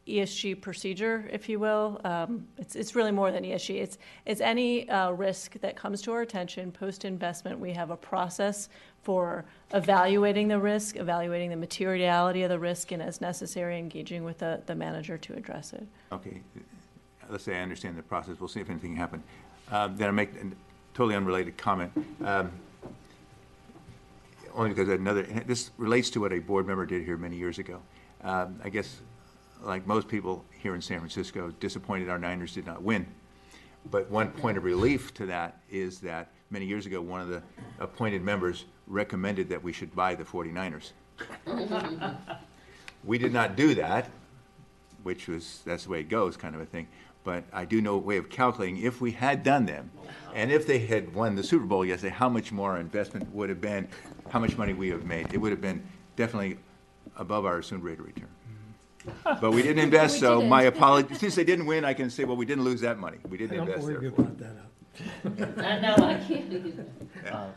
ESG 0.08 0.60
procedure, 0.62 1.30
if 1.32 1.48
you 1.48 1.60
will. 1.60 2.02
Um, 2.04 2.48
It's, 2.58 2.76
it's 2.76 2.96
really 2.96 3.12
more 3.12 3.32
than 3.32 3.44
ESG. 3.44 3.76
It's, 3.80 4.00
it's 4.26 4.42
any 4.42 4.90
uh, 4.90 5.12
risk 5.12 5.60
that 5.62 5.76
comes 5.76 6.02
to 6.04 6.12
our 6.12 6.22
attention 6.22 6.72
post-investment. 6.72 7.60
We 7.60 7.72
have 7.74 7.92
a 7.92 7.98
process 7.98 8.70
for 9.04 9.46
evaluating 9.74 10.48
the 10.48 10.60
risk, 10.60 10.98
evaluating 10.98 11.52
the 11.52 11.56
materiality 11.56 12.42
of 12.42 12.50
the 12.50 12.60
risk, 12.60 12.92
and 12.92 13.02
as 13.02 13.22
necessary, 13.22 13.78
engaging 13.78 14.24
with 14.24 14.40
the, 14.40 14.62
the 14.66 14.74
manager 14.76 15.18
to 15.20 15.34
address 15.36 15.74
it. 15.74 15.88
Okay, 16.12 16.42
let's 17.30 17.44
say 17.44 17.58
I 17.58 17.62
understand 17.62 17.98
the 17.98 18.04
process, 18.04 18.40
we'll 18.40 18.50
see 18.50 18.60
if 18.60 18.70
anything 18.70 18.96
happened. 18.96 19.24
Um, 19.72 19.96
Then 19.98 20.08
I 20.08 20.12
make 20.12 20.34
a 20.36 20.48
totally 20.94 21.16
unrelated 21.16 21.58
comment. 21.58 21.92
Um, 22.24 22.52
Only 24.54 24.70
because 24.70 24.90
another, 24.90 25.24
this 25.46 25.72
relates 25.78 26.10
to 26.12 26.22
what 26.22 26.34
a 26.34 26.40
board 26.40 26.66
member 26.68 26.86
did 26.86 27.04
here 27.04 27.18
many 27.18 27.38
years 27.38 27.60
ago. 27.60 27.80
Um, 28.24 28.60
I 28.64 28.70
guess, 28.70 29.00
like 29.62 29.86
most 29.86 30.08
people 30.08 30.44
here 30.50 30.76
in 30.76 30.82
San 30.82 31.00
Francisco, 31.00 31.52
disappointed 31.60 32.10
our 32.10 32.18
Niners 32.18 32.54
did 32.54 32.66
not 32.66 32.82
win. 32.82 33.06
But 33.92 34.10
one 34.10 34.32
point 34.32 34.58
of 34.58 34.64
relief 34.64 35.14
to 35.16 35.26
that 35.28 35.62
is 35.70 36.00
that 36.00 36.32
many 36.50 36.66
years 36.66 36.86
ago, 36.86 37.00
one 37.00 37.22
of 37.22 37.30
the 37.30 37.42
appointed 37.80 38.22
members 38.24 38.66
recommended 38.88 39.48
that 39.50 39.64
we 39.64 39.72
should 39.72 39.96
buy 39.96 40.16
the 40.16 40.26
49ers. 40.26 40.92
We 43.04 43.18
did 43.18 43.32
not 43.32 43.56
do 43.56 43.76
that, 43.76 44.10
which 45.04 45.28
was, 45.28 45.62
that's 45.66 45.86
the 45.86 45.90
way 45.90 46.02
it 46.02 46.10
goes, 46.10 46.36
kind 46.36 46.54
of 46.54 46.62
a 46.62 46.66
thing. 46.66 46.88
But 47.24 47.44
I 47.52 47.66
do 47.66 47.82
know 47.82 47.96
a 47.96 47.98
way 47.98 48.18
of 48.18 48.30
calculating, 48.30 48.78
if 48.82 49.02
we 49.02 49.12
had 49.12 49.44
done 49.44 49.66
them, 49.66 49.92
and 50.34 50.52
if 50.52 50.66
they 50.66 50.80
had 50.80 51.14
won 51.14 51.36
the 51.36 51.44
Super 51.44 51.66
Bowl 51.66 51.86
yesterday, 51.86 52.14
how 52.14 52.30
much 52.30 52.52
more 52.52 52.72
our 52.72 52.80
investment 52.80 53.32
would 53.34 53.50
have 53.50 53.60
been, 53.62 53.88
how 54.30 54.40
much 54.40 54.58
money 54.58 54.74
we 54.74 54.90
have 54.90 55.04
made. 55.06 55.34
It 55.34 55.38
would 55.38 55.52
have 55.52 55.62
been 55.62 55.84
definitely 56.16 56.58
above 57.18 57.46
our 57.46 57.60
assumed 57.60 57.84
rate 57.84 58.00
of 58.00 58.06
return. 58.06 58.28
But 59.42 59.52
we 59.52 59.62
didn't 59.62 59.80
invest, 59.84 60.16
We 60.16 60.20
so 60.22 60.36
didn't. 60.38 60.50
my 60.50 60.64
apologies. 60.64 61.20
since 61.24 61.36
they 61.36 61.44
didn't 61.44 61.66
win, 61.66 61.84
I 61.84 61.94
can 61.94 62.10
say, 62.10 62.24
well, 62.26 62.36
we 62.38 62.46
didn't 62.46 62.64
lose 62.64 62.82
that 62.82 63.00
money. 63.00 63.18
We 63.28 63.38
I 63.38 63.40
didn't 63.42 63.58
don't 63.58 63.68
invest 63.68 63.88
believe 63.88 64.04
you 64.04 64.10
therefore. 64.10 64.26
brought 64.26 64.38
that 64.40 64.56
up. 64.58 65.60
I 65.66 65.80
know, 65.80 65.96
I 66.06 66.24
can't 66.28 66.50
do 66.50 66.74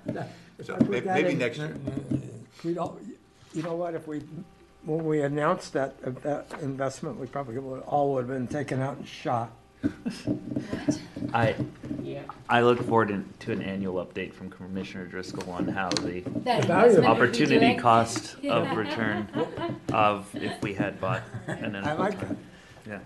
that. 0.06 0.30
If 0.58 0.66
So 0.66 0.74
I 0.74 0.78
put 0.78 0.90
may- 0.90 1.00
that 1.00 1.14
maybe 1.14 1.30
in, 1.32 1.38
next 1.38 1.58
year. 1.58 1.74
Uh, 1.86 1.90
uh, 2.14 2.18
we'd 2.64 2.78
all, 2.78 2.98
you 3.54 3.62
know 3.62 3.74
what, 3.74 3.94
if 3.94 4.06
we, 4.06 4.22
when 4.84 5.04
we 5.04 5.22
announced 5.22 5.72
that, 5.74 5.94
uh, 6.04 6.10
that 6.22 6.46
investment, 6.60 7.18
we 7.18 7.26
probably 7.26 7.58
would, 7.58 7.82
all 7.82 8.14
would 8.14 8.28
have 8.28 8.36
been 8.36 8.48
taken 8.48 8.80
out 8.80 8.96
and 8.96 9.06
shot. 9.06 9.50
I, 11.34 11.54
Yeah. 12.02 12.22
I 12.48 12.62
look 12.62 12.80
forward 12.82 13.10
in- 13.10 13.28
to 13.40 13.52
an 13.52 13.62
annual 13.62 14.04
update 14.04 14.32
from 14.32 14.50
Commissioner 14.50 15.06
Driscoll 15.06 15.50
on 15.50 15.68
how 15.68 15.88
the 15.90 16.20
That 16.44 16.64
value 16.66 16.98
of 16.98 17.04
it. 17.04 17.10
opportunity 17.10 17.58
doing. 17.58 17.78
cost 17.78 18.36
of 18.44 18.76
return 18.76 19.28
of 19.92 20.28
if 20.34 20.60
we 20.62 20.74
had 20.74 21.00
bought 21.00 21.22
an 21.46 21.76
I 21.76 21.92
like 21.94 22.20
that. 22.20 22.36
Yeah. 22.88 22.98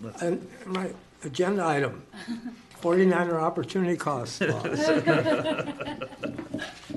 Let's- 0.00 0.22
And 0.22 0.46
my 0.66 0.90
agenda 1.24 1.64
item, 1.66 2.02
49er 2.80 3.40
opportunity 3.40 3.96
cost 3.96 4.40
laws. 4.42 4.88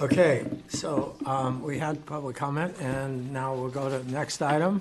Okay, 0.00 0.46
so 0.68 1.16
um, 1.26 1.60
we 1.60 1.76
had 1.78 2.04
public 2.06 2.36
comment, 2.36 2.74
and 2.80 3.32
now 3.32 3.52
we'll 3.54 3.68
go 3.70 3.88
to 3.90 3.98
the 3.98 4.12
next 4.12 4.40
item. 4.42 4.80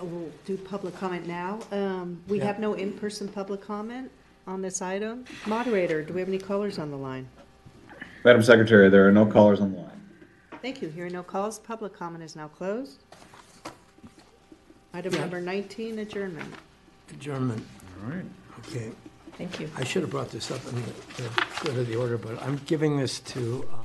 Uh, 0.00 0.04
We'll 0.04 0.30
do 0.46 0.56
public 0.56 0.96
comment 0.98 1.26
now. 1.26 1.58
Um, 1.70 2.22
We 2.28 2.38
Yeah. 2.38 2.44
have 2.46 2.58
no 2.58 2.72
in-person 2.72 3.28
public 3.28 3.60
comment 3.60 4.10
on 4.46 4.62
this 4.62 4.80
item. 4.80 5.26
Moderator, 5.46 6.02
do 6.02 6.14
we 6.14 6.20
have 6.20 6.28
any 6.28 6.38
callers 6.38 6.78
on 6.78 6.90
the 6.90 6.96
line? 6.96 7.28
Madam 8.24 8.42
Secretary, 8.42 8.88
there 8.88 9.06
are 9.06 9.12
no 9.12 9.26
callers 9.26 9.60
on 9.60 9.72
the 9.72 9.78
line. 9.78 10.00
Thank 10.62 10.80
you. 10.80 10.88
Hearing 10.88 11.12
no 11.12 11.22
calls, 11.22 11.58
public 11.58 11.92
comment 11.92 12.24
is 12.24 12.34
now 12.34 12.48
closed. 12.48 13.02
Item 14.94 15.12
Yeah. 15.12 15.20
number 15.20 15.40
19, 15.42 15.98
adjournment. 15.98 16.54
Adjournment. 17.10 17.62
All 18.02 18.10
right. 18.10 18.24
Okay. 18.60 18.90
Thank 19.36 19.60
you. 19.60 19.68
I 19.76 19.84
should 19.84 20.00
have 20.00 20.10
brought 20.10 20.30
this 20.30 20.50
up 20.50 20.64
in 20.66 20.76
the 20.76 21.22
the 21.22 21.28
good 21.62 21.76
of 21.78 21.86
the 21.86 21.96
order, 21.96 22.16
but 22.16 22.42
I'm 22.42 22.56
giving 22.64 22.96
this 22.96 23.20
to 23.20 23.68
uh, 23.70 23.76